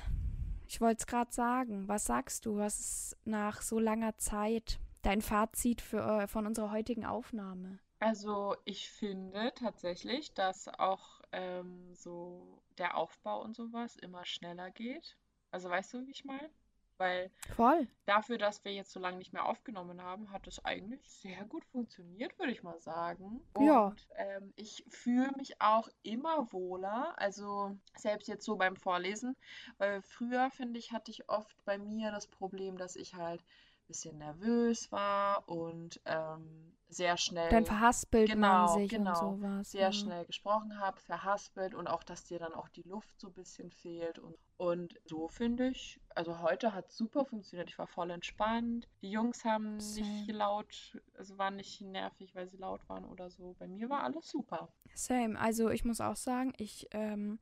ich 0.67 0.83
wollte 0.83 0.99
es 1.01 1.07
gerade 1.07 1.33
sagen. 1.33 1.89
Was 1.89 2.05
sagst 2.05 2.45
du? 2.45 2.59
Was 2.59 2.79
ist 2.79 3.17
nach 3.25 3.63
so 3.63 3.79
langer 3.79 4.19
Zeit 4.19 4.81
dein 5.01 5.23
Fazit 5.23 5.81
für, 5.81 6.03
äh, 6.25 6.29
von 6.29 6.47
unserer 6.47 6.71
heutigen 6.73 7.07
Aufnahme? 7.07 7.79
Also 8.01 8.57
ich 8.65 8.89
finde 8.91 9.53
tatsächlich, 9.55 10.33
dass 10.35 10.69
auch 10.69 11.21
ähm, 11.33 11.95
so 11.95 12.63
der 12.79 12.97
Aufbau 12.97 13.43
und 13.43 13.57
sowas 13.57 13.97
immer 13.97 14.25
schneller 14.25 14.71
geht. 14.71 15.17
Also 15.51 15.69
weißt 15.69 15.95
du, 15.95 16.07
wie 16.07 16.13
ich 16.13 16.25
meine? 16.25 16.51
Weil 16.99 17.31
Voll. 17.55 17.87
dafür, 18.07 18.39
dass 18.39 18.65
wir 18.65 18.73
jetzt 18.73 18.91
so 18.91 18.99
lange 18.99 19.19
nicht 19.19 19.33
mehr 19.33 19.47
aufgenommen 19.47 20.03
haben, 20.03 20.33
hat 20.33 20.49
es 20.49 20.65
eigentlich 20.65 21.09
sehr 21.09 21.45
gut 21.45 21.65
funktioniert, 21.67 22.37
würde 22.41 22.51
ich 22.51 22.65
mal 22.65 22.79
sagen. 22.81 23.41
Ja. 23.61 23.87
Und 23.87 24.09
ähm, 24.17 24.53
ich 24.57 24.85
fühle 24.89 25.31
mich 25.37 25.61
auch 25.61 25.89
immer 26.03 26.53
wohler, 26.53 27.15
also 27.17 27.77
selbst 27.97 28.27
jetzt 28.27 28.45
so 28.45 28.57
beim 28.57 28.75
Vorlesen, 28.75 29.37
weil 29.79 30.03
früher, 30.03 30.51
finde 30.51 30.81
ich, 30.81 30.91
hatte 30.91 31.13
ich 31.13 31.29
oft 31.29 31.65
bei 31.65 31.79
mir 31.79 32.11
das 32.11 32.27
Problem, 32.27 32.77
dass 32.79 32.97
ich 32.97 33.15
halt 33.15 33.45
bisschen 33.89 34.19
nervös 34.19 34.93
war 34.93 35.49
und 35.49 36.01
ähm, 36.05 36.73
sehr 36.91 37.17
schnell 37.19 37.51
Dann 37.51 37.67
verhaspelt 37.67 38.29
man 38.31 38.67
Genau, 38.67 38.75
sich 38.79 38.91
genau. 38.91 39.11
und 39.31 39.41
sowas. 39.41 39.71
sehr 39.73 39.81
ja. 39.83 39.93
schnell 39.93 40.25
gesprochen 40.25 40.79
habe, 40.79 40.99
verhaspelt 41.01 41.75
und 41.75 41.87
auch, 41.87 42.03
dass 42.03 42.25
dir 42.25 42.39
dann 42.39 42.55
auch 42.55 42.69
die 42.69 42.83
Luft 42.83 43.21
so 43.21 43.27
ein 43.29 43.35
bisschen 43.35 43.71
fehlt. 43.71 44.19
Und, 44.19 44.37
und 44.57 44.95
so 45.05 45.29
finde 45.29 45.69
ich, 45.69 46.01
also 46.15 46.41
heute 46.41 46.73
hat 46.75 46.91
super 46.91 47.25
funktioniert. 47.27 47.69
Ich 47.69 47.79
war 47.79 47.87
voll 47.87 48.11
entspannt. 48.11 48.89
Die 49.03 49.11
Jungs 49.11 49.45
haben 49.45 49.77
nicht 49.77 49.95
Same. 50.27 50.33
laut, 50.33 50.99
also 51.19 51.37
waren 51.37 51.57
nicht 51.57 51.81
nervig, 51.83 52.35
weil 52.35 52.49
sie 52.49 52.57
laut 52.57 52.89
waren 52.89 53.05
oder 53.05 53.29
so. 53.31 53.55
Bei 53.59 53.69
mir 53.69 53.91
war 53.91 54.03
alles 54.03 54.29
super. 54.31 54.69
Same. 54.95 55.39
Also 55.39 55.69
ich 55.69 55.85
muss 55.85 56.01
auch 56.01 56.17
sagen, 56.17 56.55
ich, 56.57 56.89
ähm, 56.93 57.39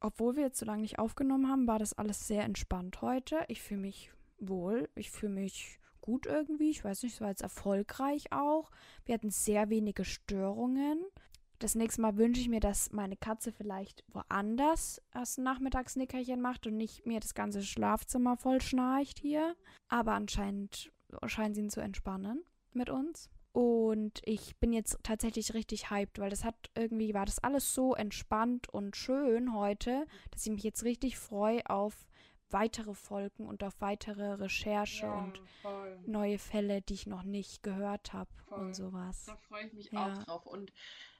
obwohl 0.00 0.36
wir 0.36 0.44
jetzt 0.44 0.58
so 0.58 0.66
lange 0.66 0.82
nicht 0.82 0.98
aufgenommen 0.98 1.48
haben, 1.48 1.66
war 1.66 1.78
das 1.78 1.94
alles 1.94 2.26
sehr 2.28 2.44
entspannt 2.44 3.00
heute. 3.00 3.44
Ich 3.48 3.62
fühle 3.62 3.80
mich 3.80 4.12
wohl. 4.40 4.88
Ich 4.94 5.10
fühle 5.10 5.32
mich 5.32 5.78
gut 6.00 6.26
irgendwie. 6.26 6.70
Ich 6.70 6.84
weiß 6.84 7.02
nicht, 7.02 7.14
es 7.14 7.20
war 7.20 7.28
jetzt 7.28 7.42
erfolgreich 7.42 8.32
auch. 8.32 8.70
Wir 9.04 9.14
hatten 9.14 9.30
sehr 9.30 9.68
wenige 9.70 10.04
Störungen. 10.04 11.04
Das 11.58 11.74
nächste 11.74 12.00
Mal 12.00 12.16
wünsche 12.16 12.40
ich 12.40 12.48
mir, 12.48 12.60
dass 12.60 12.92
meine 12.92 13.16
Katze 13.16 13.52
vielleicht 13.52 14.04
woanders 14.12 15.02
ein 15.10 15.42
Nachmittagsnickerchen 15.42 16.40
macht 16.40 16.66
und 16.66 16.76
nicht 16.76 17.04
mir 17.04 17.18
das 17.18 17.34
ganze 17.34 17.62
Schlafzimmer 17.62 18.36
voll 18.36 18.60
schnarcht 18.60 19.18
hier. 19.18 19.56
Aber 19.88 20.12
anscheinend 20.12 20.92
scheinen 21.26 21.54
sie 21.54 21.62
ihn 21.62 21.70
zu 21.70 21.80
entspannen 21.80 22.44
mit 22.72 22.90
uns. 22.90 23.28
Und 23.52 24.20
ich 24.24 24.56
bin 24.58 24.72
jetzt 24.72 24.98
tatsächlich 25.02 25.52
richtig 25.52 25.90
hyped, 25.90 26.20
weil 26.20 26.30
das 26.30 26.44
hat 26.44 26.70
irgendwie, 26.76 27.12
war 27.12 27.26
das 27.26 27.42
alles 27.42 27.74
so 27.74 27.94
entspannt 27.94 28.68
und 28.68 28.96
schön 28.96 29.52
heute, 29.52 30.06
dass 30.30 30.46
ich 30.46 30.52
mich 30.52 30.62
jetzt 30.62 30.84
richtig 30.84 31.18
freue 31.18 31.68
auf 31.68 32.06
weitere 32.50 32.94
Folgen 32.94 33.46
und 33.46 33.62
auf 33.62 33.80
weitere 33.80 34.32
Recherche 34.34 35.10
und 35.10 35.40
voll. 35.62 35.98
neue 36.06 36.38
Fälle, 36.38 36.82
die 36.82 36.94
ich 36.94 37.06
noch 37.06 37.22
nicht 37.22 37.62
gehört 37.62 38.12
habe 38.12 38.30
und 38.50 38.74
sowas. 38.74 39.24
Da 39.26 39.36
freue 39.36 39.66
ich 39.66 39.72
mich 39.72 39.92
Ja. 39.92 40.18
auch 40.18 40.22
drauf. 40.24 40.46
Und 40.46 40.72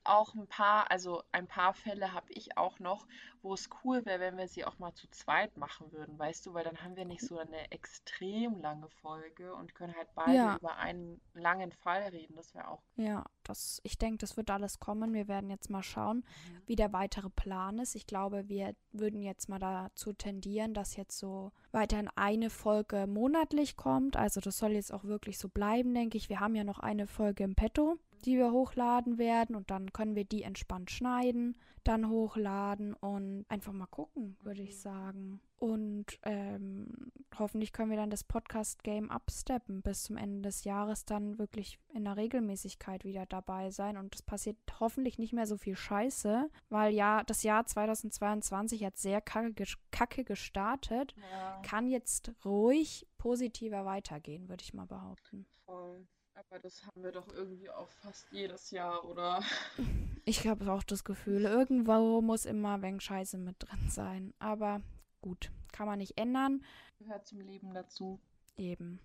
auch 0.08 0.34
ein 0.34 0.46
paar, 0.46 0.90
also 0.90 1.22
ein 1.32 1.46
paar 1.46 1.74
Fälle 1.74 2.12
habe 2.12 2.32
ich 2.32 2.56
auch 2.56 2.78
noch, 2.78 3.06
wo 3.42 3.54
es 3.54 3.68
cool 3.84 4.04
wäre, 4.04 4.20
wenn 4.20 4.36
wir 4.36 4.48
sie 4.48 4.64
auch 4.64 4.78
mal 4.78 4.92
zu 4.94 5.08
zweit 5.10 5.56
machen 5.56 5.92
würden, 5.92 6.18
weißt 6.18 6.44
du, 6.46 6.54
weil 6.54 6.64
dann 6.64 6.82
haben 6.82 6.96
wir 6.96 7.04
nicht 7.04 7.22
so 7.22 7.38
eine 7.38 7.70
extrem 7.70 8.60
lange 8.60 8.88
Folge 8.88 9.54
und 9.54 9.74
können 9.74 9.94
halt 9.96 10.08
beide 10.14 10.32
Ja. 10.34 10.56
über 10.56 10.76
einen 10.76 11.20
langen 11.34 11.72
Fall 11.72 12.02
reden. 12.08 12.34
Das 12.36 12.54
wäre 12.54 12.68
auch 12.68 12.82
Ja, 12.96 13.24
das, 13.44 13.80
ich 13.84 13.96
denke, 13.96 14.18
das 14.18 14.36
wird 14.36 14.50
alles 14.50 14.80
kommen. 14.80 15.14
Wir 15.14 15.28
werden 15.28 15.50
jetzt 15.50 15.70
mal 15.70 15.82
schauen, 15.84 16.18
Mhm. 16.18 16.62
wie 16.66 16.76
der 16.76 16.92
weitere 16.92 17.30
Plan 17.30 17.78
ist. 17.78 17.94
Ich 17.94 18.06
glaube, 18.06 18.48
wir 18.48 18.74
würden 18.92 19.22
jetzt 19.22 19.48
mal 19.48 19.58
dazu 19.60 20.12
tendieren, 20.12 20.74
dass 20.74 20.96
jetzt 20.96 21.16
so 21.18 21.52
weiterhin 21.70 22.08
eine 22.16 22.50
Folge 22.50 23.06
monatlich 23.06 23.76
kommt. 23.76 24.16
Also 24.16 24.40
das 24.40 24.58
soll 24.58 24.72
jetzt 24.72 24.92
auch 24.92 25.04
wirklich 25.04 25.38
so 25.38 25.48
bleiben, 25.48 25.94
denke 25.94 26.16
ich. 26.16 26.28
Wir 26.28 26.40
haben 26.40 26.56
ja 26.56 26.64
noch 26.64 26.80
eine 26.80 27.06
Folge 27.06 27.44
im 27.44 27.54
Petto, 27.54 27.98
die 28.18 28.36
wir 28.36 28.52
hochladen 28.52 29.18
werden 29.18 29.56
und 29.56 29.70
dann 29.70 29.92
können 29.92 30.14
wir 30.14 30.24
die 30.24 30.42
entspannt 30.42 30.90
schneiden, 30.90 31.56
dann 31.84 32.08
hochladen 32.10 32.94
und 32.94 33.46
einfach 33.48 33.72
mal 33.72 33.86
gucken, 33.86 34.36
würde 34.42 34.62
ich 34.62 34.78
sagen. 34.78 35.40
Und 35.56 36.06
ähm, 36.22 37.10
hoffentlich 37.38 37.72
können 37.72 37.90
wir 37.90 37.96
dann 37.96 38.10
das 38.10 38.24
Podcast-Game 38.24 39.10
absteppen 39.10 39.82
bis 39.82 40.04
zum 40.04 40.16
Ende 40.16 40.42
des 40.42 40.64
Jahres 40.64 41.04
dann 41.04 41.38
wirklich 41.38 41.78
in 41.94 42.04
der 42.04 42.16
Regelmäßigkeit 42.16 43.04
wieder 43.04 43.26
dabei 43.26 43.70
sein. 43.70 43.96
Und 43.96 44.14
es 44.14 44.22
passiert 44.22 44.56
hoffentlich 44.78 45.18
nicht 45.18 45.32
mehr 45.32 45.46
so 45.46 45.56
viel 45.56 45.76
Scheiße, 45.76 46.50
weil 46.68 46.94
ja, 46.94 47.24
das 47.24 47.42
Jahr 47.42 47.66
2022 47.66 48.84
hat 48.84 48.98
sehr 48.98 49.20
kacke, 49.20 49.64
kacke 49.90 50.24
gestartet. 50.24 51.14
ja, 51.32 51.60
Kann 51.62 51.88
jetzt 51.88 52.32
ruhig 52.44 53.06
positiver 53.18 53.84
weitergehen, 53.84 54.48
würde 54.48 54.62
ich 54.62 54.74
mal 54.74 54.86
behaupten. 54.86 55.46
voll. 55.64 56.06
Aber 56.38 56.60
das 56.60 56.86
haben 56.86 57.02
wir 57.02 57.10
doch 57.10 57.26
irgendwie 57.34 57.68
auch 57.68 57.88
fast 57.88 58.30
jedes 58.30 58.70
Jahr, 58.70 59.04
oder? 59.04 59.42
Ich 60.24 60.46
habe 60.46 60.70
auch 60.70 60.82
das 60.82 61.04
Gefühl, 61.04 61.46
irgendwo 61.46 62.20
muss 62.20 62.44
immer 62.44 62.74
ein 62.74 62.82
wenig 62.82 63.02
Scheiße 63.02 63.38
mit 63.38 63.56
drin 63.60 63.88
sein. 63.88 64.34
Aber 64.38 64.82
gut, 65.22 65.50
kann 65.72 65.86
man 65.86 66.00
nicht 66.00 66.18
ändern. 66.18 66.62
Gehört 66.98 67.26
zum 67.26 67.40
Leben 67.40 67.72
dazu. 67.72 68.20
Eben. 68.58 69.00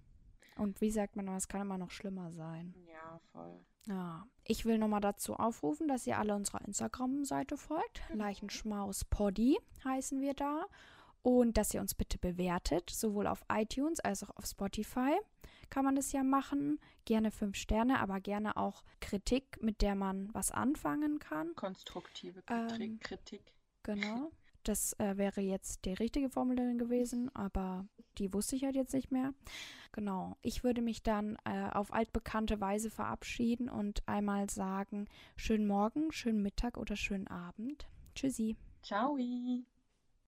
Und 0.57 0.81
wie 0.81 0.91
sagt 0.91 1.15
man, 1.15 1.29
es 1.29 1.47
kann 1.47 1.61
immer 1.61 1.77
noch 1.77 1.91
schlimmer 1.91 2.33
sein. 2.33 2.75
Ja, 2.91 3.21
voll. 3.31 3.57
Ja, 3.85 4.27
ich 4.43 4.65
will 4.65 4.77
nochmal 4.77 4.99
dazu 4.99 5.35
aufrufen, 5.35 5.87
dass 5.87 6.05
ihr 6.05 6.17
alle 6.17 6.35
unserer 6.35 6.59
Instagram-Seite 6.67 7.55
folgt. 7.55 8.01
Genau. 8.09 8.25
Leichenschmaus 8.25 9.05
Poddy 9.05 9.57
heißen 9.85 10.19
wir 10.19 10.33
da. 10.33 10.65
Und 11.21 11.55
dass 11.55 11.73
ihr 11.73 11.79
uns 11.79 11.95
bitte 11.95 12.17
bewertet, 12.17 12.89
sowohl 12.89 13.27
auf 13.27 13.45
iTunes 13.49 14.01
als 14.01 14.23
auch 14.23 14.35
auf 14.35 14.45
Spotify. 14.45 15.17
Kann 15.73 15.85
man 15.85 15.95
das 15.95 16.11
ja 16.11 16.21
machen. 16.21 16.79
Gerne 17.03 17.31
fünf 17.31 17.55
Sterne, 17.55 17.99
aber 17.99 18.19
gerne 18.19 18.57
auch 18.57 18.83
Kritik, 19.01 19.57
mit 19.59 19.81
der 19.81 19.95
man 19.95 20.31
was 20.31 20.51
anfangen 20.51 21.17
kann. 21.17 21.55
Konstruktive 21.55 22.43
Ähm, 22.47 22.67
Kritik. 22.67 23.01
Kritik. 23.01 23.53
Genau. 23.81 24.31
Das 24.61 24.93
äh, 24.99 25.17
wäre 25.17 25.41
jetzt 25.41 25.85
die 25.85 25.93
richtige 25.93 26.29
Formulierung 26.29 26.77
gewesen, 26.77 27.35
aber 27.35 27.87
die 28.19 28.31
wusste 28.33 28.55
ich 28.55 28.65
halt 28.65 28.75
jetzt 28.75 28.93
nicht 28.93 29.09
mehr. 29.11 29.33
Genau. 29.93 30.37
Ich 30.43 30.63
würde 30.63 30.83
mich 30.83 31.01
dann 31.01 31.37
äh, 31.43 31.71
auf 31.71 31.91
altbekannte 31.91 32.61
Weise 32.61 32.91
verabschieden 32.91 33.67
und 33.67 34.07
einmal 34.07 34.51
sagen, 34.51 35.07
schönen 35.35 35.65
Morgen, 35.65 36.11
schönen 36.11 36.43
Mittag 36.43 36.77
oder 36.77 36.95
schönen 36.95 37.27
Abend. 37.27 37.87
Tschüssi. 38.13 38.57
Ciao. 38.83 39.17